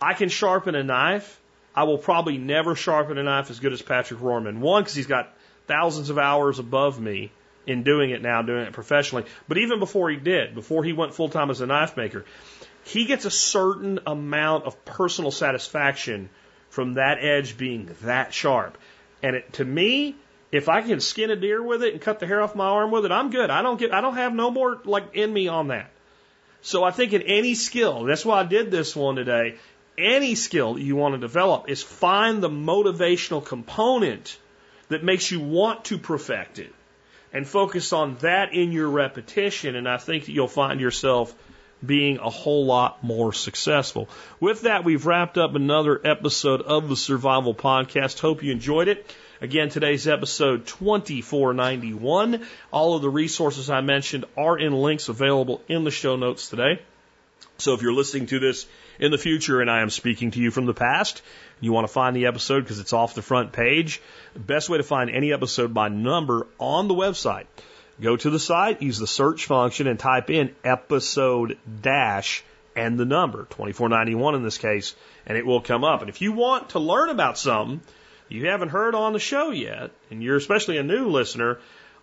I 0.00 0.14
can 0.14 0.30
sharpen 0.30 0.74
a 0.74 0.82
knife. 0.82 1.38
I 1.74 1.84
will 1.84 1.98
probably 1.98 2.38
never 2.38 2.74
sharpen 2.74 3.18
a 3.18 3.22
knife 3.22 3.50
as 3.50 3.60
good 3.60 3.74
as 3.74 3.82
Patrick 3.82 4.20
Rorman. 4.20 4.58
One, 4.58 4.82
because 4.82 4.94
he's 4.94 5.06
got 5.06 5.34
thousands 5.66 6.08
of 6.08 6.18
hours 6.18 6.58
above 6.58 6.98
me 6.98 7.30
in 7.66 7.82
doing 7.82 8.10
it 8.10 8.22
now, 8.22 8.42
doing 8.42 8.62
it 8.62 8.72
professionally. 8.72 9.26
But 9.46 9.58
even 9.58 9.78
before 9.78 10.10
he 10.10 10.16
did, 10.16 10.54
before 10.54 10.82
he 10.82 10.92
went 10.92 11.14
full 11.14 11.28
time 11.28 11.50
as 11.50 11.60
a 11.60 11.66
knife 11.66 11.96
maker, 11.96 12.24
he 12.90 13.04
gets 13.04 13.24
a 13.24 13.30
certain 13.30 14.00
amount 14.04 14.64
of 14.64 14.84
personal 14.84 15.30
satisfaction 15.30 16.28
from 16.70 16.94
that 16.94 17.18
edge 17.22 17.56
being 17.56 17.94
that 18.02 18.34
sharp. 18.34 18.76
And 19.22 19.36
it, 19.36 19.52
to 19.54 19.64
me, 19.64 20.16
if 20.50 20.68
I 20.68 20.82
can 20.82 20.98
skin 20.98 21.30
a 21.30 21.36
deer 21.36 21.62
with 21.62 21.84
it 21.84 21.92
and 21.92 22.02
cut 22.02 22.18
the 22.18 22.26
hair 22.26 22.42
off 22.42 22.56
my 22.56 22.66
arm 22.66 22.90
with 22.90 23.04
it, 23.04 23.12
I'm 23.12 23.30
good. 23.30 23.48
I 23.48 23.62
don't 23.62 23.78
get, 23.78 23.94
I 23.94 24.00
don't 24.00 24.16
have 24.16 24.34
no 24.34 24.50
more 24.50 24.80
like 24.84 25.14
in 25.14 25.32
me 25.32 25.46
on 25.46 25.68
that. 25.68 25.88
So 26.62 26.82
I 26.82 26.90
think 26.90 27.12
in 27.12 27.22
any 27.22 27.54
skill, 27.54 28.04
that's 28.04 28.24
why 28.24 28.40
I 28.40 28.44
did 28.44 28.72
this 28.72 28.96
one 28.96 29.14
today. 29.14 29.54
Any 29.96 30.34
skill 30.34 30.74
that 30.74 30.82
you 30.82 30.96
want 30.96 31.14
to 31.14 31.20
develop 31.20 31.68
is 31.68 31.82
find 31.84 32.42
the 32.42 32.50
motivational 32.50 33.44
component 33.44 34.36
that 34.88 35.04
makes 35.04 35.30
you 35.30 35.38
want 35.38 35.84
to 35.86 35.98
perfect 35.98 36.58
it 36.58 36.74
and 37.32 37.46
focus 37.46 37.92
on 37.92 38.16
that 38.16 38.52
in 38.52 38.72
your 38.72 38.88
repetition. 38.88 39.76
And 39.76 39.88
I 39.88 39.98
think 39.98 40.24
that 40.24 40.32
you'll 40.32 40.48
find 40.48 40.80
yourself 40.80 41.32
being 41.84 42.18
a 42.18 42.30
whole 42.30 42.66
lot 42.66 43.02
more 43.02 43.32
successful. 43.32 44.08
With 44.38 44.62
that, 44.62 44.84
we've 44.84 45.06
wrapped 45.06 45.38
up 45.38 45.54
another 45.54 46.00
episode 46.04 46.62
of 46.62 46.88
the 46.88 46.96
Survival 46.96 47.54
Podcast. 47.54 48.20
Hope 48.20 48.42
you 48.42 48.52
enjoyed 48.52 48.88
it. 48.88 49.14
Again, 49.40 49.70
today's 49.70 50.06
episode 50.06 50.66
2491. 50.66 52.44
All 52.70 52.94
of 52.94 53.02
the 53.02 53.08
resources 53.08 53.70
I 53.70 53.80
mentioned 53.80 54.26
are 54.36 54.58
in 54.58 54.72
links 54.74 55.08
available 55.08 55.62
in 55.68 55.84
the 55.84 55.90
show 55.90 56.16
notes 56.16 56.50
today. 56.50 56.80
So 57.56 57.74
if 57.74 57.82
you're 57.82 57.92
listening 57.92 58.26
to 58.26 58.38
this 58.38 58.66
in 58.98 59.10
the 59.10 59.18
future 59.18 59.60
and 59.60 59.70
I 59.70 59.80
am 59.80 59.90
speaking 59.90 60.30
to 60.32 60.40
you 60.40 60.50
from 60.50 60.66
the 60.66 60.74
past, 60.74 61.22
you 61.60 61.72
want 61.72 61.86
to 61.86 61.92
find 61.92 62.14
the 62.14 62.26
episode 62.26 62.60
because 62.60 62.80
it's 62.80 62.92
off 62.92 63.14
the 63.14 63.22
front 63.22 63.52
page, 63.52 64.00
the 64.34 64.40
best 64.40 64.68
way 64.68 64.78
to 64.78 64.84
find 64.84 65.10
any 65.10 65.32
episode 65.32 65.72
by 65.72 65.88
number 65.88 66.46
on 66.58 66.88
the 66.88 66.94
website. 66.94 67.46
Go 68.00 68.16
to 68.16 68.30
the 68.30 68.38
site, 68.38 68.80
use 68.80 68.98
the 68.98 69.06
search 69.06 69.44
function 69.44 69.86
and 69.86 69.98
type 69.98 70.30
in 70.30 70.54
episode 70.64 71.58
dash 71.82 72.42
and 72.74 72.98
the 72.98 73.04
number, 73.04 73.40
2491 73.40 74.36
in 74.36 74.42
this 74.42 74.56
case, 74.56 74.94
and 75.26 75.36
it 75.36 75.44
will 75.44 75.60
come 75.60 75.84
up. 75.84 76.00
And 76.00 76.08
if 76.08 76.22
you 76.22 76.32
want 76.32 76.70
to 76.70 76.78
learn 76.78 77.10
about 77.10 77.36
something, 77.36 77.82
you 78.28 78.48
haven't 78.48 78.70
heard 78.70 78.94
on 78.94 79.12
the 79.12 79.18
show 79.18 79.50
yet, 79.50 79.90
and 80.10 80.22
you're 80.22 80.36
especially 80.36 80.78
a 80.78 80.82
new 80.82 81.08
listener, 81.08 81.58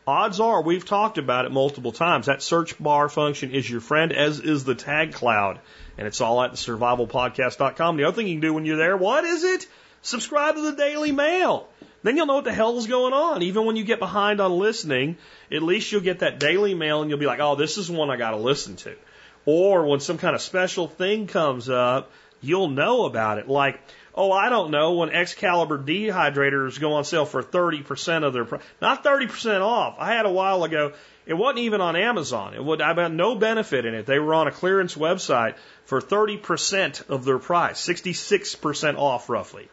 odds 0.05 0.39
are 0.39 0.61
we've 0.61 0.85
talked 0.85 1.17
about 1.17 1.45
it 1.45 1.51
multiple 1.51 1.91
times. 1.91 2.27
That 2.27 2.43
search 2.43 2.77
bar 2.77 3.09
function 3.09 3.51
is 3.51 3.67
your 3.67 3.81
friend, 3.81 4.13
as 4.13 4.39
is 4.39 4.65
the 4.65 4.75
tag 4.75 5.13
cloud. 5.13 5.59
And 5.97 6.05
it's 6.05 6.21
all 6.21 6.43
at 6.43 6.51
survivalpodcast.com. 6.53 7.97
The 7.97 8.03
other 8.03 8.15
thing 8.15 8.27
you 8.27 8.35
can 8.35 8.41
do 8.41 8.53
when 8.53 8.65
you're 8.65 8.77
there, 8.77 8.97
what 8.97 9.23
is 9.23 9.43
it? 9.43 9.67
Subscribe 10.03 10.55
to 10.55 10.61
the 10.61 10.77
Daily 10.77 11.11
Mail. 11.11 11.67
Then 12.03 12.15
you'll 12.15 12.27
know 12.27 12.35
what 12.35 12.43
the 12.45 12.53
hell 12.53 12.77
is 12.77 12.87
going 12.87 13.13
on. 13.13 13.41
Even 13.41 13.65
when 13.65 13.75
you 13.75 13.83
get 13.83 13.99
behind 13.99 14.39
on 14.39 14.51
listening, 14.51 15.17
at 15.51 15.63
least 15.63 15.91
you'll 15.91 16.01
get 16.01 16.19
that 16.19 16.39
daily 16.39 16.75
mail 16.75 17.01
and 17.01 17.09
you'll 17.09 17.19
be 17.19 17.25
like, 17.25 17.39
oh, 17.39 17.55
this 17.55 17.77
is 17.77 17.89
one 17.89 18.09
I 18.09 18.17
got 18.17 18.31
to 18.31 18.37
listen 18.37 18.75
to. 18.77 18.95
Or 19.45 19.85
when 19.87 19.99
some 19.99 20.17
kind 20.17 20.35
of 20.35 20.41
special 20.41 20.87
thing 20.87 21.27
comes 21.27 21.69
up, 21.69 22.11
you'll 22.41 22.69
know 22.69 23.05
about 23.05 23.39
it. 23.39 23.47
Like, 23.47 23.79
oh, 24.13 24.31
I 24.31 24.49
don't 24.49 24.71
know, 24.71 24.93
when 24.93 25.11
Excalibur 25.11 25.77
dehydrators 25.77 26.79
go 26.79 26.93
on 26.93 27.05
sale 27.05 27.25
for 27.25 27.43
30% 27.43 28.23
of 28.23 28.33
their, 28.33 28.47
not 28.81 29.03
30% 29.03 29.61
off. 29.61 29.95
I 29.99 30.13
had 30.13 30.25
a 30.25 30.31
while 30.31 30.63
ago, 30.63 30.93
it 31.27 31.35
wasn't 31.35 31.59
even 31.59 31.81
on 31.81 31.95
Amazon. 31.95 32.55
It 32.55 32.63
would, 32.63 32.81
I 32.81 32.93
had 32.93 33.13
no 33.13 33.35
benefit 33.35 33.85
in 33.85 33.93
it. 33.93 34.05
They 34.05 34.17
were 34.17 34.33
on 34.33 34.47
a 34.47 34.51
clearance 34.51 34.95
website 34.95 35.55
for 35.85 36.01
30% 36.01 37.09
of 37.09 37.25
their 37.25 37.37
price, 37.37 37.85
66% 37.85 38.97
off 38.97 39.29
roughly. 39.29 39.69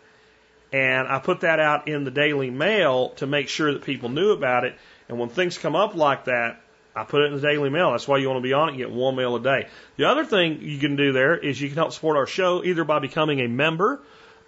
And 0.74 1.06
I 1.06 1.20
put 1.20 1.42
that 1.42 1.60
out 1.60 1.86
in 1.86 2.02
the 2.02 2.10
Daily 2.10 2.50
Mail 2.50 3.10
to 3.18 3.28
make 3.28 3.48
sure 3.48 3.72
that 3.72 3.84
people 3.84 4.08
knew 4.08 4.32
about 4.32 4.64
it. 4.64 4.74
And 5.08 5.20
when 5.20 5.28
things 5.28 5.56
come 5.56 5.76
up 5.76 5.94
like 5.94 6.24
that, 6.24 6.60
I 6.96 7.04
put 7.04 7.22
it 7.22 7.26
in 7.26 7.36
the 7.36 7.40
Daily 7.40 7.70
Mail. 7.70 7.92
That's 7.92 8.08
why 8.08 8.18
you 8.18 8.28
want 8.28 8.38
to 8.38 8.42
be 8.42 8.54
on 8.54 8.66
it 8.66 8.72
and 8.72 8.78
get 8.78 8.90
one 8.90 9.14
mail 9.14 9.36
a 9.36 9.40
day. 9.40 9.68
The 9.98 10.06
other 10.06 10.24
thing 10.24 10.62
you 10.62 10.80
can 10.80 10.96
do 10.96 11.12
there 11.12 11.36
is 11.36 11.60
you 11.60 11.68
can 11.68 11.76
help 11.76 11.92
support 11.92 12.16
our 12.16 12.26
show 12.26 12.64
either 12.64 12.82
by 12.82 12.98
becoming 12.98 13.40
a 13.40 13.46
member 13.46 14.00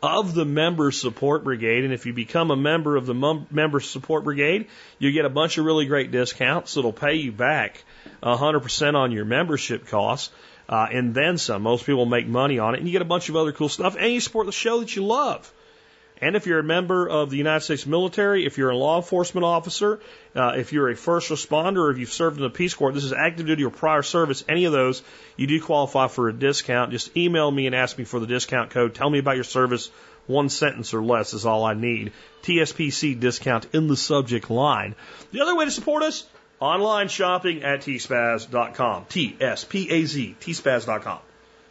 of 0.02 0.34
the 0.34 0.44
Member 0.44 0.90
Support 0.90 1.44
Brigade. 1.44 1.84
And 1.84 1.92
if 1.92 2.06
you 2.06 2.12
become 2.12 2.50
a 2.50 2.56
member 2.56 2.96
of 2.96 3.06
the 3.06 3.14
Mem- 3.14 3.46
Member 3.52 3.78
Support 3.78 4.24
Brigade, 4.24 4.66
you 4.98 5.12
get 5.12 5.26
a 5.26 5.30
bunch 5.30 5.58
of 5.58 5.64
really 5.64 5.86
great 5.86 6.10
discounts 6.10 6.74
that'll 6.74 6.92
pay 6.92 7.14
you 7.14 7.30
back 7.30 7.84
100% 8.20 8.94
on 8.96 9.12
your 9.12 9.24
membership 9.24 9.86
costs. 9.86 10.34
Uh, 10.68 10.88
and 10.90 11.14
then 11.14 11.38
some. 11.38 11.62
Most 11.62 11.86
people 11.86 12.04
make 12.04 12.26
money 12.26 12.58
on 12.58 12.74
it, 12.74 12.78
and 12.78 12.88
you 12.88 12.92
get 12.92 13.02
a 13.02 13.04
bunch 13.04 13.28
of 13.28 13.36
other 13.36 13.52
cool 13.52 13.68
stuff, 13.68 13.94
and 13.96 14.12
you 14.12 14.18
support 14.18 14.46
the 14.46 14.52
show 14.52 14.80
that 14.80 14.96
you 14.96 15.04
love. 15.04 15.52
And 16.20 16.34
if 16.34 16.46
you're 16.46 16.60
a 16.60 16.64
member 16.64 17.06
of 17.06 17.28
the 17.28 17.36
United 17.36 17.60
States 17.60 17.84
military, 17.84 18.46
if 18.46 18.56
you're 18.56 18.70
a 18.70 18.76
law 18.76 18.96
enforcement 18.96 19.44
officer, 19.44 20.00
uh, 20.34 20.54
if 20.56 20.72
you're 20.72 20.88
a 20.88 20.96
first 20.96 21.30
responder, 21.30 21.78
or 21.78 21.90
if 21.90 21.98
you've 21.98 22.12
served 22.12 22.38
in 22.38 22.42
the 22.42 22.50
Peace 22.50 22.72
Corps, 22.72 22.92
this 22.92 23.04
is 23.04 23.12
active 23.12 23.46
duty 23.46 23.64
or 23.64 23.70
prior 23.70 24.02
service, 24.02 24.42
any 24.48 24.64
of 24.64 24.72
those, 24.72 25.02
you 25.36 25.46
do 25.46 25.60
qualify 25.60 26.08
for 26.08 26.28
a 26.28 26.32
discount. 26.32 26.90
Just 26.90 27.14
email 27.16 27.50
me 27.50 27.66
and 27.66 27.74
ask 27.74 27.98
me 27.98 28.04
for 28.04 28.18
the 28.18 28.26
discount 28.26 28.70
code. 28.70 28.94
Tell 28.94 29.10
me 29.10 29.18
about 29.18 29.34
your 29.34 29.44
service. 29.44 29.90
One 30.26 30.48
sentence 30.48 30.94
or 30.94 31.04
less 31.04 31.34
is 31.34 31.46
all 31.46 31.64
I 31.64 31.74
need. 31.74 32.12
TSPC 32.42 33.20
discount 33.20 33.66
in 33.74 33.86
the 33.86 33.96
subject 33.96 34.50
line. 34.50 34.94
The 35.32 35.42
other 35.42 35.54
way 35.54 35.66
to 35.66 35.70
support 35.70 36.02
us, 36.02 36.24
online 36.58 37.08
shopping 37.08 37.62
at 37.62 37.82
tspaz.com. 37.82 39.04
T-S-P-A-Z, 39.08 40.36
tspaz.com. 40.40 41.18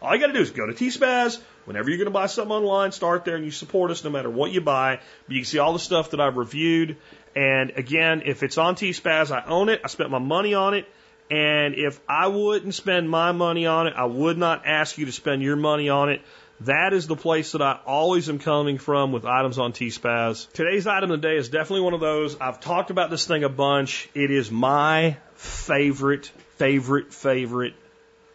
All 0.01 0.15
you 0.15 0.22
got 0.22 0.27
to 0.27 0.34
do 0.34 0.39
is 0.39 0.51
go 0.51 0.67
to 0.67 0.73
tspaz 0.73 1.39
Whenever 1.65 1.89
you're 1.89 1.97
going 1.97 2.05
to 2.05 2.11
buy 2.11 2.27
something 2.27 2.55
online, 2.55 2.91
start 2.91 3.25
there 3.25 3.35
and 3.35 3.43
you 3.43 3.51
support 3.51 3.91
us 3.91 4.03
no 4.03 4.09
matter 4.09 4.29
what 4.29 4.51
you 4.51 4.61
buy. 4.61 4.99
You 5.27 5.39
can 5.39 5.45
see 5.45 5.57
all 5.57 5.73
the 5.73 5.79
stuff 5.79 6.11
that 6.11 6.21
I've 6.21 6.37
reviewed. 6.37 6.97
And 7.35 7.71
again, 7.71 8.21
if 8.25 8.43
it's 8.43 8.57
on 8.57 8.75
T-Spaz, 8.75 9.31
I 9.31 9.45
own 9.45 9.69
it. 9.69 9.81
I 9.83 9.87
spent 9.87 10.09
my 10.09 10.19
money 10.19 10.53
on 10.53 10.75
it. 10.75 10.85
And 11.29 11.73
if 11.73 11.99
I 12.07 12.27
wouldn't 12.27 12.75
spend 12.75 13.09
my 13.09 13.31
money 13.31 13.65
on 13.65 13.87
it, 13.87 13.93
I 13.97 14.05
would 14.05 14.37
not 14.37 14.65
ask 14.65 14.97
you 14.97 15.07
to 15.07 15.11
spend 15.11 15.41
your 15.41 15.55
money 15.55 15.89
on 15.89 16.09
it. 16.09 16.21
That 16.61 16.93
is 16.93 17.07
the 17.07 17.15
place 17.15 17.51
that 17.51 17.61
I 17.61 17.79
always 17.85 18.29
am 18.29 18.39
coming 18.39 18.77
from 18.77 19.11
with 19.11 19.25
items 19.25 19.57
on 19.57 19.73
T-Spaz. 19.73 20.49
Today's 20.53 20.87
item 20.87 21.11
of 21.11 21.21
the 21.21 21.27
day 21.27 21.35
is 21.35 21.49
definitely 21.49 21.81
one 21.81 21.93
of 21.93 21.99
those. 21.99 22.39
I've 22.39 22.61
talked 22.61 22.91
about 22.91 23.09
this 23.09 23.25
thing 23.25 23.43
a 23.43 23.49
bunch. 23.49 24.07
It 24.13 24.31
is 24.31 24.51
my 24.51 25.17
favorite, 25.33 26.27
favorite, 26.57 27.13
favorite 27.13 27.73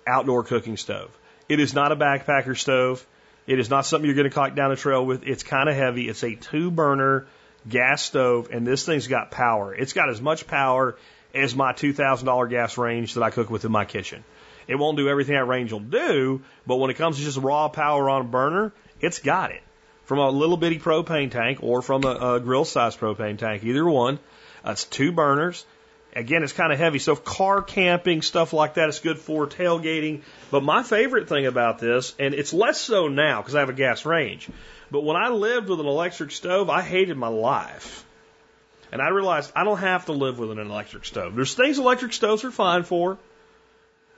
outdoor 0.06 0.42
cooking 0.42 0.76
stove. 0.76 1.16
It 1.48 1.60
is 1.60 1.72
not 1.72 1.92
a 1.92 1.96
backpacker 1.96 2.58
stove. 2.58 3.06
It 3.50 3.58
is 3.58 3.68
not 3.68 3.84
something 3.84 4.06
you're 4.06 4.14
going 4.14 4.30
to 4.30 4.34
kite 4.34 4.54
down 4.54 4.70
the 4.70 4.76
trail 4.76 5.04
with. 5.04 5.26
It's 5.26 5.42
kind 5.42 5.68
of 5.68 5.74
heavy. 5.74 6.08
It's 6.08 6.22
a 6.22 6.36
two 6.36 6.70
burner 6.70 7.26
gas 7.68 8.00
stove, 8.00 8.48
and 8.52 8.64
this 8.64 8.86
thing's 8.86 9.08
got 9.08 9.32
power. 9.32 9.74
It's 9.74 9.92
got 9.92 10.08
as 10.08 10.20
much 10.20 10.46
power 10.46 10.96
as 11.34 11.56
my 11.56 11.72
$2,000 11.72 12.48
gas 12.48 12.78
range 12.78 13.14
that 13.14 13.24
I 13.24 13.30
cook 13.30 13.50
with 13.50 13.64
in 13.64 13.72
my 13.72 13.84
kitchen. 13.84 14.22
It 14.68 14.76
won't 14.76 14.96
do 14.96 15.08
everything 15.08 15.34
that 15.34 15.46
range 15.46 15.72
will 15.72 15.80
do, 15.80 16.42
but 16.64 16.76
when 16.76 16.92
it 16.92 16.94
comes 16.94 17.16
to 17.16 17.24
just 17.24 17.38
raw 17.38 17.66
power 17.66 18.08
on 18.08 18.20
a 18.20 18.24
burner, 18.24 18.72
it's 19.00 19.18
got 19.18 19.50
it. 19.50 19.62
From 20.04 20.20
a 20.20 20.30
little 20.30 20.56
bitty 20.56 20.78
propane 20.78 21.32
tank 21.32 21.58
or 21.60 21.82
from 21.82 22.04
a, 22.04 22.34
a 22.34 22.40
grill 22.40 22.64
size 22.64 22.96
propane 22.96 23.36
tank, 23.36 23.64
either 23.64 23.84
one. 23.84 24.20
It's 24.64 24.84
two 24.84 25.10
burners. 25.10 25.66
Again, 26.14 26.42
it's 26.42 26.52
kind 26.52 26.72
of 26.72 26.78
heavy. 26.78 26.98
So 26.98 27.14
car 27.14 27.62
camping, 27.62 28.22
stuff 28.22 28.52
like 28.52 28.74
that, 28.74 28.88
it's 28.88 28.98
good 28.98 29.18
for 29.18 29.46
tailgating. 29.46 30.22
But 30.50 30.64
my 30.64 30.82
favorite 30.82 31.28
thing 31.28 31.46
about 31.46 31.78
this, 31.78 32.14
and 32.18 32.34
it's 32.34 32.52
less 32.52 32.80
so 32.80 33.08
now 33.08 33.40
because 33.40 33.54
I 33.54 33.60
have 33.60 33.68
a 33.68 33.74
gas 33.74 34.04
range, 34.04 34.48
but 34.90 35.04
when 35.04 35.16
I 35.16 35.28
lived 35.28 35.68
with 35.68 35.78
an 35.78 35.86
electric 35.86 36.32
stove, 36.32 36.68
I 36.68 36.82
hated 36.82 37.16
my 37.16 37.28
life. 37.28 38.04
And 38.92 39.00
I 39.00 39.10
realized 39.10 39.52
I 39.54 39.62
don't 39.62 39.78
have 39.78 40.06
to 40.06 40.12
live 40.12 40.38
with 40.40 40.50
an 40.50 40.58
electric 40.58 41.04
stove. 41.04 41.36
There's 41.36 41.54
things 41.54 41.78
electric 41.78 42.12
stoves 42.12 42.42
are 42.42 42.50
fine 42.50 42.82
for. 42.82 43.18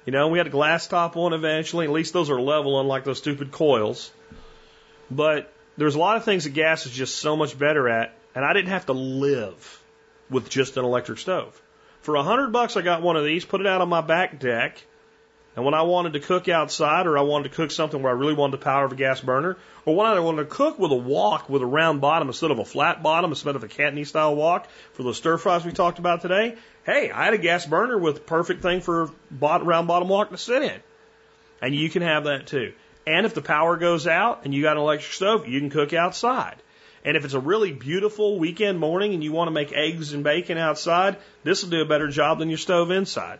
You 0.06 0.12
know, 0.12 0.28
we 0.28 0.38
had 0.38 0.46
a 0.46 0.50
glass 0.50 0.86
top 0.86 1.14
one 1.14 1.34
eventually. 1.34 1.84
At 1.84 1.92
least 1.92 2.14
those 2.14 2.30
are 2.30 2.40
level, 2.40 2.80
unlike 2.80 3.04
those 3.04 3.18
stupid 3.18 3.52
coils. 3.52 4.10
But 5.10 5.52
there's 5.76 5.94
a 5.94 5.98
lot 5.98 6.16
of 6.16 6.24
things 6.24 6.44
that 6.44 6.54
gas 6.54 6.86
is 6.86 6.92
just 6.92 7.16
so 7.16 7.36
much 7.36 7.58
better 7.58 7.86
at, 7.88 8.14
and 8.34 8.44
I 8.44 8.54
didn't 8.54 8.70
have 8.70 8.86
to 8.86 8.94
live 8.94 9.82
with 10.30 10.48
just 10.48 10.78
an 10.78 10.84
electric 10.84 11.18
stove. 11.18 11.60
For 12.02 12.16
a 12.16 12.22
hundred 12.22 12.52
bucks, 12.52 12.76
I 12.76 12.82
got 12.82 13.02
one 13.02 13.16
of 13.16 13.24
these, 13.24 13.44
put 13.44 13.60
it 13.60 13.66
out 13.66 13.80
on 13.80 13.88
my 13.88 14.00
back 14.00 14.40
deck, 14.40 14.82
and 15.54 15.64
when 15.64 15.74
I 15.74 15.82
wanted 15.82 16.14
to 16.14 16.20
cook 16.20 16.48
outside, 16.48 17.06
or 17.06 17.18
I 17.18 17.22
wanted 17.22 17.50
to 17.50 17.54
cook 17.54 17.70
something 17.70 18.02
where 18.02 18.12
I 18.12 18.16
really 18.16 18.34
wanted 18.34 18.58
the 18.58 18.64
power 18.64 18.84
of 18.84 18.92
a 18.92 18.96
gas 18.96 19.20
burner, 19.20 19.56
or 19.84 19.94
when 19.94 20.06
I 20.06 20.18
wanted 20.18 20.44
to 20.44 20.48
cook 20.48 20.78
with 20.78 20.90
a 20.90 20.96
wok 20.96 21.48
with 21.48 21.62
a 21.62 21.66
round 21.66 22.00
bottom 22.00 22.28
instead 22.28 22.50
of 22.50 22.58
a 22.58 22.64
flat 22.64 23.02
bottom, 23.02 23.30
instead 23.30 23.54
of 23.54 23.62
a 23.62 23.68
Cantonese 23.68 24.08
style 24.08 24.34
wok 24.34 24.66
for 24.94 25.02
those 25.02 25.18
stir 25.18 25.36
fries 25.36 25.64
we 25.64 25.72
talked 25.72 25.98
about 25.98 26.22
today, 26.22 26.56
hey, 26.84 27.10
I 27.10 27.26
had 27.26 27.34
a 27.34 27.38
gas 27.38 27.66
burner 27.66 27.98
with 27.98 28.14
the 28.14 28.20
perfect 28.22 28.62
thing 28.62 28.80
for 28.80 29.10
round 29.40 29.86
bottom 29.86 30.08
wok 30.08 30.30
to 30.30 30.38
sit 30.38 30.62
in. 30.62 30.80
And 31.60 31.74
you 31.74 31.90
can 31.90 32.02
have 32.02 32.24
that 32.24 32.46
too. 32.46 32.72
And 33.06 33.26
if 33.26 33.34
the 33.34 33.42
power 33.42 33.76
goes 33.76 34.06
out 34.06 34.44
and 34.44 34.54
you 34.54 34.62
got 34.62 34.76
an 34.76 34.82
electric 34.82 35.12
stove, 35.12 35.46
you 35.46 35.60
can 35.60 35.70
cook 35.70 35.92
outside. 35.92 36.56
And 37.04 37.16
if 37.16 37.24
it's 37.24 37.34
a 37.34 37.40
really 37.40 37.72
beautiful 37.72 38.38
weekend 38.38 38.78
morning 38.78 39.14
and 39.14 39.24
you 39.24 39.32
want 39.32 39.48
to 39.48 39.52
make 39.52 39.72
eggs 39.72 40.12
and 40.12 40.22
bacon 40.22 40.56
outside, 40.56 41.16
this 41.42 41.62
will 41.62 41.70
do 41.70 41.82
a 41.82 41.86
better 41.86 42.08
job 42.08 42.38
than 42.38 42.48
your 42.48 42.58
stove 42.58 42.90
inside. 42.90 43.38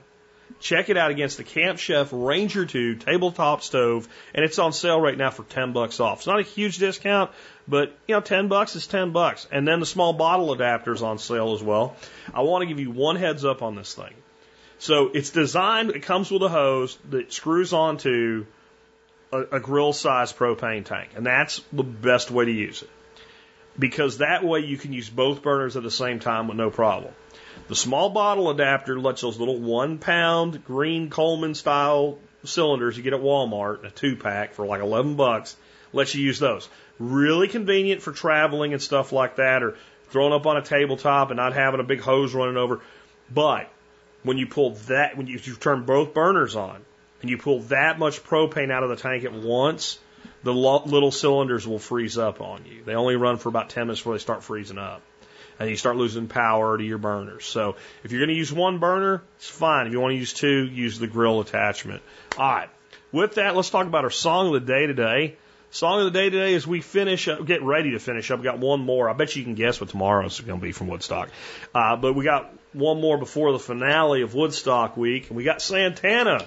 Check 0.60 0.90
it 0.90 0.96
out 0.96 1.10
against 1.10 1.38
the 1.38 1.44
Camp 1.44 1.78
Chef 1.78 2.08
Ranger 2.12 2.66
2 2.66 2.96
tabletop 2.96 3.62
stove, 3.62 4.08
and 4.34 4.44
it's 4.44 4.58
on 4.58 4.72
sale 4.72 5.00
right 5.00 5.16
now 5.16 5.30
for 5.30 5.44
10 5.44 5.72
bucks 5.72 5.98
off. 5.98 6.18
It's 6.18 6.26
not 6.26 6.40
a 6.40 6.44
huge 6.44 6.78
discount, 6.78 7.30
but 7.66 7.92
you 8.06 8.14
know, 8.14 8.20
10 8.20 8.48
bucks 8.48 8.76
is 8.76 8.86
10 8.86 9.12
bucks. 9.12 9.46
And 9.50 9.66
then 9.66 9.80
the 9.80 9.86
small 9.86 10.12
bottle 10.12 10.52
adapter's 10.52 11.02
on 11.02 11.18
sale 11.18 11.54
as 11.54 11.62
well. 11.62 11.96
I 12.34 12.42
want 12.42 12.62
to 12.62 12.66
give 12.66 12.80
you 12.80 12.90
one 12.90 13.16
heads 13.16 13.44
up 13.44 13.62
on 13.62 13.74
this 13.74 13.94
thing. 13.94 14.14
So 14.78 15.10
it's 15.14 15.30
designed, 15.30 15.90
it 15.90 16.02
comes 16.02 16.30
with 16.30 16.42
a 16.42 16.48
hose 16.48 16.98
that 17.10 17.32
screws 17.32 17.72
onto 17.72 18.46
a, 19.32 19.40
a 19.52 19.60
grill 19.60 19.92
size 19.92 20.32
propane 20.32 20.84
tank, 20.84 21.10
and 21.16 21.24
that's 21.24 21.60
the 21.72 21.84
best 21.84 22.30
way 22.30 22.44
to 22.44 22.50
use 22.52 22.82
it. 22.82 22.90
Because 23.78 24.18
that 24.18 24.44
way 24.44 24.60
you 24.60 24.76
can 24.76 24.92
use 24.92 25.08
both 25.08 25.42
burners 25.42 25.76
at 25.76 25.82
the 25.82 25.90
same 25.90 26.18
time 26.18 26.48
with 26.48 26.56
no 26.56 26.70
problem. 26.70 27.12
The 27.68 27.76
small 27.76 28.10
bottle 28.10 28.50
adapter 28.50 28.98
lets 28.98 29.22
those 29.22 29.38
little 29.38 29.58
one 29.58 29.98
pound 29.98 30.64
green 30.64 31.10
Coleman 31.10 31.54
style 31.54 32.18
cylinders 32.44 32.96
you 32.96 33.02
get 33.02 33.12
at 33.12 33.20
Walmart, 33.20 33.80
in 33.80 33.86
a 33.86 33.90
two 33.90 34.16
pack 34.16 34.54
for 34.54 34.66
like 34.66 34.80
11 34.80 35.16
bucks, 35.16 35.56
lets 35.92 36.14
you 36.14 36.24
use 36.24 36.38
those. 36.38 36.68
Really 36.98 37.48
convenient 37.48 38.02
for 38.02 38.12
traveling 38.12 38.72
and 38.72 38.82
stuff 38.82 39.12
like 39.12 39.36
that, 39.36 39.62
or 39.62 39.76
throwing 40.10 40.32
up 40.32 40.46
on 40.46 40.56
a 40.56 40.62
tabletop 40.62 41.30
and 41.30 41.36
not 41.36 41.54
having 41.54 41.80
a 41.80 41.84
big 41.84 42.00
hose 42.00 42.34
running 42.34 42.56
over. 42.56 42.80
But 43.32 43.70
when 44.22 44.38
you 44.38 44.46
pull 44.46 44.72
that, 44.88 45.16
when 45.16 45.26
you, 45.26 45.40
you 45.42 45.56
turn 45.56 45.84
both 45.84 46.14
burners 46.14 46.54
on 46.56 46.82
and 47.20 47.30
you 47.30 47.38
pull 47.38 47.60
that 47.62 47.98
much 47.98 48.22
propane 48.22 48.70
out 48.70 48.82
of 48.82 48.90
the 48.90 48.96
tank 48.96 49.24
at 49.24 49.32
once, 49.32 49.98
the 50.42 50.52
little 50.52 51.10
cylinders 51.10 51.66
will 51.66 51.78
freeze 51.78 52.18
up 52.18 52.40
on 52.40 52.64
you. 52.64 52.82
They 52.84 52.94
only 52.94 53.16
run 53.16 53.38
for 53.38 53.48
about 53.48 53.70
10 53.70 53.86
minutes 53.86 54.00
before 54.00 54.14
they 54.14 54.20
start 54.20 54.42
freezing 54.42 54.78
up. 54.78 55.02
And 55.58 55.70
you 55.70 55.76
start 55.76 55.96
losing 55.96 56.26
power 56.26 56.76
to 56.76 56.82
your 56.82 56.98
burners. 56.98 57.44
So 57.44 57.76
if 58.02 58.10
you're 58.10 58.20
going 58.20 58.30
to 58.30 58.34
use 58.34 58.52
one 58.52 58.78
burner, 58.78 59.22
it's 59.36 59.48
fine. 59.48 59.86
If 59.86 59.92
you 59.92 60.00
want 60.00 60.12
to 60.12 60.18
use 60.18 60.32
two, 60.32 60.66
use 60.66 60.98
the 60.98 61.06
grill 61.06 61.40
attachment. 61.40 62.02
All 62.36 62.52
right. 62.52 62.70
With 63.12 63.34
that, 63.34 63.54
let's 63.54 63.70
talk 63.70 63.86
about 63.86 64.04
our 64.04 64.10
song 64.10 64.48
of 64.48 64.54
the 64.54 64.72
day 64.72 64.86
today. 64.86 65.36
Song 65.70 66.00
of 66.00 66.04
the 66.04 66.18
day 66.18 66.30
today 66.30 66.54
is 66.54 66.66
we 66.66 66.80
finish 66.80 67.28
up, 67.28 67.46
get 67.46 67.62
ready 67.62 67.92
to 67.92 67.98
finish 67.98 68.30
up. 68.30 68.40
We 68.40 68.44
got 68.44 68.58
one 68.58 68.80
more. 68.80 69.08
I 69.08 69.12
bet 69.12 69.36
you 69.36 69.44
can 69.44 69.54
guess 69.54 69.80
what 69.80 69.90
tomorrow's 69.90 70.40
going 70.40 70.58
to 70.58 70.66
be 70.66 70.72
from 70.72 70.88
Woodstock. 70.88 71.30
Uh, 71.74 71.96
but 71.96 72.14
we 72.14 72.24
got 72.24 72.52
one 72.72 73.00
more 73.00 73.18
before 73.18 73.52
the 73.52 73.58
finale 73.58 74.22
of 74.22 74.34
Woodstock 74.34 74.96
week. 74.96 75.28
And 75.28 75.36
we 75.36 75.44
got 75.44 75.62
Santana 75.62 76.46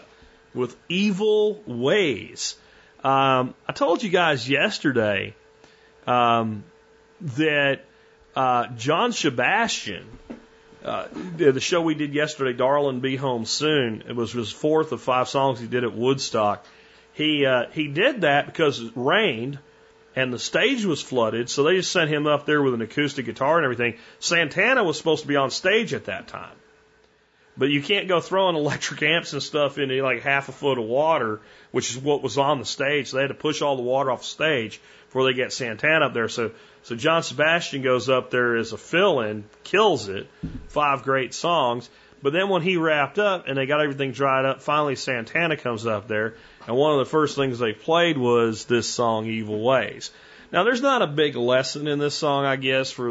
with 0.54 0.76
Evil 0.90 1.62
Ways. 1.66 2.56
Um, 3.06 3.54
I 3.68 3.72
told 3.72 4.02
you 4.02 4.10
guys 4.10 4.50
yesterday 4.50 5.36
um, 6.08 6.64
that 7.22 7.86
uh, 8.36 8.66
John 8.78 9.12
Sebastian, 9.12 10.08
uh, 10.84 11.10
the 11.38 11.62
show 11.62 11.84
we 11.84 11.94
did 11.94 12.16
yesterday, 12.16 12.54
Darlin' 12.58 13.02
Be 13.02 13.16
Home 13.16 13.46
Soon, 13.46 14.06
it 14.10 14.16
was 14.16 14.32
his 14.32 14.52
fourth 14.52 14.92
of 14.92 15.02
five 15.02 15.30
songs 15.30 15.60
he 15.60 15.68
did 15.68 15.84
at 15.84 15.94
Woodstock. 15.94 16.66
He 17.14 17.46
uh, 17.46 17.66
he 17.74 17.90
did 17.90 18.22
that 18.22 18.48
because 18.48 18.82
it 18.82 18.94
rained 18.96 19.60
and 20.16 20.34
the 20.34 20.40
stage 20.40 20.84
was 20.84 21.00
flooded, 21.00 21.48
so 21.48 21.62
they 21.62 21.76
just 21.76 21.92
sent 21.92 22.10
him 22.10 22.26
up 22.26 22.48
there 22.48 22.64
with 22.64 22.74
an 22.74 22.82
acoustic 22.82 23.28
guitar 23.28 23.58
and 23.58 23.66
everything. 23.66 24.00
Santana 24.18 24.84
was 24.84 24.98
supposed 24.98 25.22
to 25.22 25.28
be 25.28 25.36
on 25.36 25.52
stage 25.52 25.94
at 25.94 26.06
that 26.06 26.28
time. 26.28 26.56
But 27.58 27.70
you 27.70 27.82
can't 27.82 28.08
go 28.08 28.20
throwing 28.20 28.56
electric 28.56 29.02
amps 29.02 29.34
and 29.34 29.42
stuff 29.42 29.78
into 29.78 30.02
like 30.02 30.22
half 30.22 30.50
a 30.50 30.52
foot 30.52 30.78
of 30.78 30.86
water, 30.86 31.42
which 31.72 31.92
is 31.92 31.98
what 31.98 32.22
was 32.22 32.38
on 32.38 32.60
the 32.60 32.66
stage. 32.66 33.10
So 33.10 33.18
they 33.18 33.24
had 33.24 33.30
to 33.30 33.34
push 33.34 33.62
all 33.62 33.76
the 33.76 33.82
water 33.82 34.12
off 34.12 34.22
the 34.22 34.28
stage 34.28 34.82
before 35.08 35.26
they 35.26 35.34
get 35.34 35.54
Santana 35.54 36.08
up 36.08 36.14
there. 36.14 36.30
So 36.30 36.52
so 36.84 36.96
John 36.96 37.24
Sebastian 37.24 37.82
goes 37.82 38.10
up 38.10 38.30
there 38.30 38.58
as 38.58 38.72
a 38.72 38.78
fill-in, 38.78 39.46
kills 39.64 40.08
it, 40.08 40.28
five 40.68 41.02
great 41.02 41.34
songs. 41.34 41.90
But 42.22 42.32
then 42.32 42.48
when 42.50 42.62
he 42.62 42.78
wrapped 42.78 43.18
up 43.18 43.48
and 43.48 43.58
they 43.58 43.66
got 43.66 43.82
everything 43.82 44.12
dried 44.12 44.46
up, 44.46 44.62
finally 44.62 44.96
Santana 44.96 45.58
comes 45.58 45.88
up 45.88 46.08
there, 46.08 46.36
and 46.68 46.76
one 46.76 46.92
of 46.94 47.00
the 47.00 47.10
first 47.10 47.36
things 47.36 47.58
they 47.58 47.74
played 47.74 48.20
was 48.20 48.66
this 48.66 48.88
song, 48.88 49.26
Evil 49.26 49.62
Ways. 49.62 50.12
Now, 50.56 50.64
there's 50.64 50.82
not 50.82 51.02
a 51.02 51.08
big 51.08 51.36
lesson 51.36 51.86
in 51.86 52.00
this 52.00 52.16
song, 52.16 52.46
I 52.46 52.56
guess, 52.56 52.90
for 52.90 53.10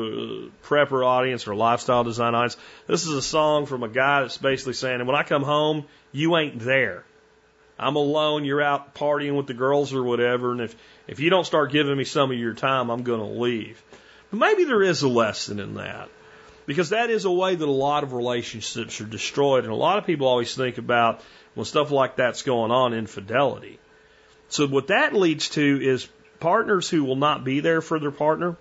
prepper 0.63 1.05
audience 1.05 1.47
or 1.47 1.55
lifestyle 1.55 2.03
design 2.03 2.35
audience. 2.35 2.57
This 2.87 3.07
is 3.07 3.13
a 3.13 3.21
song 3.21 3.67
from 3.67 3.83
a 3.83 3.89
guy 3.89 4.23
that's 4.23 4.39
basically 4.39 4.73
saying, 4.73 5.05
when 5.05 5.15
I 5.15 5.25
come 5.25 5.43
home, 5.43 5.85
you 6.11 6.39
ain't 6.39 6.59
there. 6.59 7.05
I'm 7.79 7.97
alone. 7.97 8.47
You're 8.47 8.63
out 8.63 8.95
partying 8.95 9.37
with 9.37 9.47
the 9.47 9.53
girls 9.53 9.93
or 9.93 10.03
whatever. 10.03 10.53
And 10.53 10.63
if, 10.63 10.75
if 11.07 11.21
you 11.21 11.29
don't 11.29 11.45
start 11.45 11.71
giving 11.71 11.99
me 11.99 12.05
some 12.05 12.33
of 12.33 12.39
your 12.39 12.55
time, 12.55 12.89
I'm 12.89 13.03
going 13.03 13.21
to 13.21 13.39
leave. 13.39 13.83
But 14.31 14.39
maybe 14.39 14.65
there 14.65 14.83
is 14.83 15.03
a 15.03 15.09
lesson 15.09 15.61
in 15.61 15.75
that. 15.75 16.09
Because 16.65 16.89
that 16.91 17.11
is 17.11 17.27
a 17.27 17.31
way 17.31 17.57
that 17.57 17.69
a 17.69 17.71
lot 17.71 18.05
of 18.05 18.15
relationships 18.15 19.03
are 19.03 19.05
destroyed. 19.05 19.65
And 19.65 19.73
a 19.75 19.77
lot 19.77 19.99
of 19.99 20.07
people 20.07 20.29
always 20.29 20.55
think 20.55 20.79
about 20.79 21.21
when 21.53 21.67
stuff 21.67 21.91
like 21.91 22.17
that's 22.17 22.41
going 22.41 22.71
on, 22.71 22.95
infidelity. 22.95 23.79
So 24.49 24.67
what 24.67 24.87
that 24.87 25.13
leads 25.13 25.51
to 25.51 25.81
is 25.83 26.09
partners 26.41 26.89
who 26.89 27.05
will 27.05 27.17
not 27.17 27.45
be 27.45 27.61
there 27.61 27.81
for 27.81 27.99
their 27.99 28.11
partner. 28.11 28.57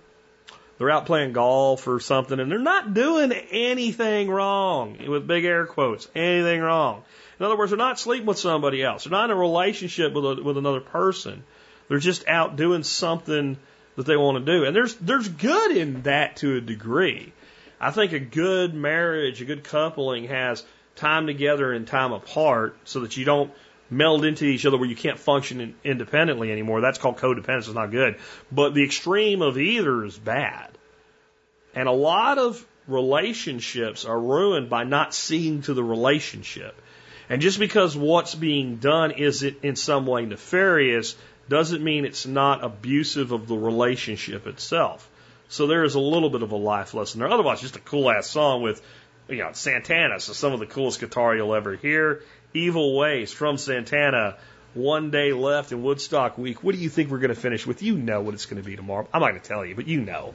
They're 0.77 0.89
out 0.89 1.05
playing 1.05 1.33
golf 1.33 1.87
or 1.87 1.99
something 1.99 2.39
and 2.39 2.51
they're 2.51 2.59
not 2.59 2.93
doing 2.93 3.31
anything 3.31 4.29
wrong 4.29 4.97
with 5.07 5.27
big 5.27 5.45
air 5.45 5.65
quotes, 5.65 6.07
anything 6.15 6.61
wrong. 6.61 7.03
In 7.39 7.45
other 7.45 7.57
words, 7.57 7.71
they're 7.71 7.77
not 7.77 7.99
sleeping 7.99 8.25
with 8.25 8.39
somebody 8.39 8.83
else. 8.83 9.03
They're 9.03 9.11
not 9.11 9.25
in 9.25 9.35
a 9.35 9.39
relationship 9.39 10.13
with, 10.13 10.25
a, 10.25 10.43
with 10.43 10.57
another 10.57 10.79
person. 10.79 11.43
They're 11.87 11.99
just 11.99 12.27
out 12.27 12.55
doing 12.55 12.83
something 12.83 13.57
that 13.95 14.05
they 14.05 14.17
want 14.17 14.43
to 14.43 14.51
do. 14.51 14.65
And 14.65 14.75
there's, 14.75 14.95
there's 14.95 15.27
good 15.27 15.77
in 15.77 16.03
that 16.03 16.37
to 16.37 16.57
a 16.57 16.61
degree. 16.61 17.33
I 17.79 17.91
think 17.91 18.13
a 18.13 18.19
good 18.19 18.73
marriage, 18.73 19.41
a 19.41 19.45
good 19.45 19.63
coupling 19.63 20.25
has 20.25 20.63
time 20.95 21.27
together 21.27 21.73
and 21.73 21.87
time 21.87 22.11
apart 22.13 22.77
so 22.85 23.01
that 23.01 23.17
you 23.17 23.25
don't 23.25 23.51
meld 23.93 24.25
into 24.25 24.45
each 24.45 24.65
other 24.65 24.77
where 24.77 24.89
you 24.89 24.95
can't 24.95 25.19
function 25.19 25.61
in, 25.61 25.75
independently 25.83 26.51
anymore. 26.51 26.81
That's 26.81 26.97
called 26.97 27.17
codependence. 27.17 27.59
It's 27.59 27.73
not 27.73 27.91
good. 27.91 28.17
But 28.51 28.73
the 28.73 28.83
extreme 28.83 29.41
of 29.41 29.57
either 29.57 30.03
is 30.03 30.17
bad. 30.17 30.69
And 31.75 31.87
a 31.87 31.93
lot 31.93 32.37
of 32.37 32.65
relationships 32.87 34.05
are 34.05 34.19
ruined 34.19 34.69
by 34.69 34.83
not 34.83 35.13
seeing 35.13 35.61
to 35.63 35.73
the 35.73 35.83
relationship. 35.83 36.79
And 37.29 37.41
just 37.41 37.59
because 37.59 37.95
what's 37.95 38.35
being 38.35 38.77
done 38.77 39.11
is 39.11 39.43
it 39.43 39.63
in 39.63 39.75
some 39.75 40.05
way 40.05 40.25
nefarious 40.25 41.15
doesn't 41.49 41.83
mean 41.83 42.05
it's 42.05 42.25
not 42.25 42.63
abusive 42.63 43.31
of 43.31 43.47
the 43.47 43.55
relationship 43.55 44.47
itself. 44.47 45.09
So 45.47 45.67
there 45.67 45.83
is 45.83 45.95
a 45.95 45.99
little 45.99 46.29
bit 46.29 46.41
of 46.41 46.51
a 46.51 46.57
life 46.57 46.93
lesson 46.93 47.19
there. 47.19 47.29
Otherwise, 47.29 47.61
just 47.61 47.75
a 47.75 47.79
cool 47.79 48.09
ass 48.09 48.27
song 48.27 48.61
with, 48.61 48.81
you 49.27 49.37
know, 49.37 49.51
Santana, 49.53 50.19
so 50.19 50.33
some 50.33 50.53
of 50.53 50.59
the 50.59 50.65
coolest 50.65 50.99
guitar 50.99 51.35
you'll 51.35 51.55
ever 51.55 51.75
hear. 51.75 52.23
Evil 52.53 52.95
Ways 52.95 53.31
from 53.31 53.57
Santana. 53.57 54.37
One 54.73 55.11
day 55.11 55.33
left 55.33 55.71
in 55.71 55.83
Woodstock 55.83 56.37
week. 56.37 56.63
What 56.63 56.73
do 56.73 56.81
you 56.81 56.89
think 56.89 57.09
we're 57.11 57.19
going 57.19 57.29
to 57.33 57.39
finish 57.39 57.65
with? 57.67 57.83
You 57.83 57.97
know 57.97 58.21
what 58.21 58.33
it's 58.33 58.45
going 58.45 58.61
to 58.61 58.67
be 58.67 58.75
tomorrow. 58.75 59.07
I'm 59.13 59.21
not 59.21 59.29
going 59.29 59.41
to 59.41 59.47
tell 59.47 59.65
you, 59.65 59.75
but 59.75 59.87
you 59.87 60.01
know. 60.01 60.33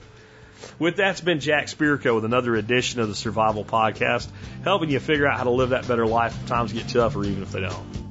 With 0.79 0.97
that, 0.97 1.13
it's 1.13 1.21
been 1.21 1.41
Jack 1.41 1.67
Spirko 1.67 2.17
with 2.17 2.25
another 2.25 2.55
edition 2.57 3.01
of 3.01 3.09
the 3.09 3.15
Survival 3.15 3.65
Podcast, 3.65 4.29
helping 4.65 4.91
you 4.91 5.01
figure 5.01 5.27
out 5.27 5.39
how 5.39 5.45
to 5.45 5.51
live 5.51 5.71
that 5.71 5.87
better 5.87 6.07
life 6.07 6.37
if 6.41 6.49
times 6.49 6.73
get 6.73 6.89
tough 6.89 7.17
or 7.17 7.25
even 7.25 7.43
if 7.43 7.53
they 7.53 7.61
don't. 7.61 8.08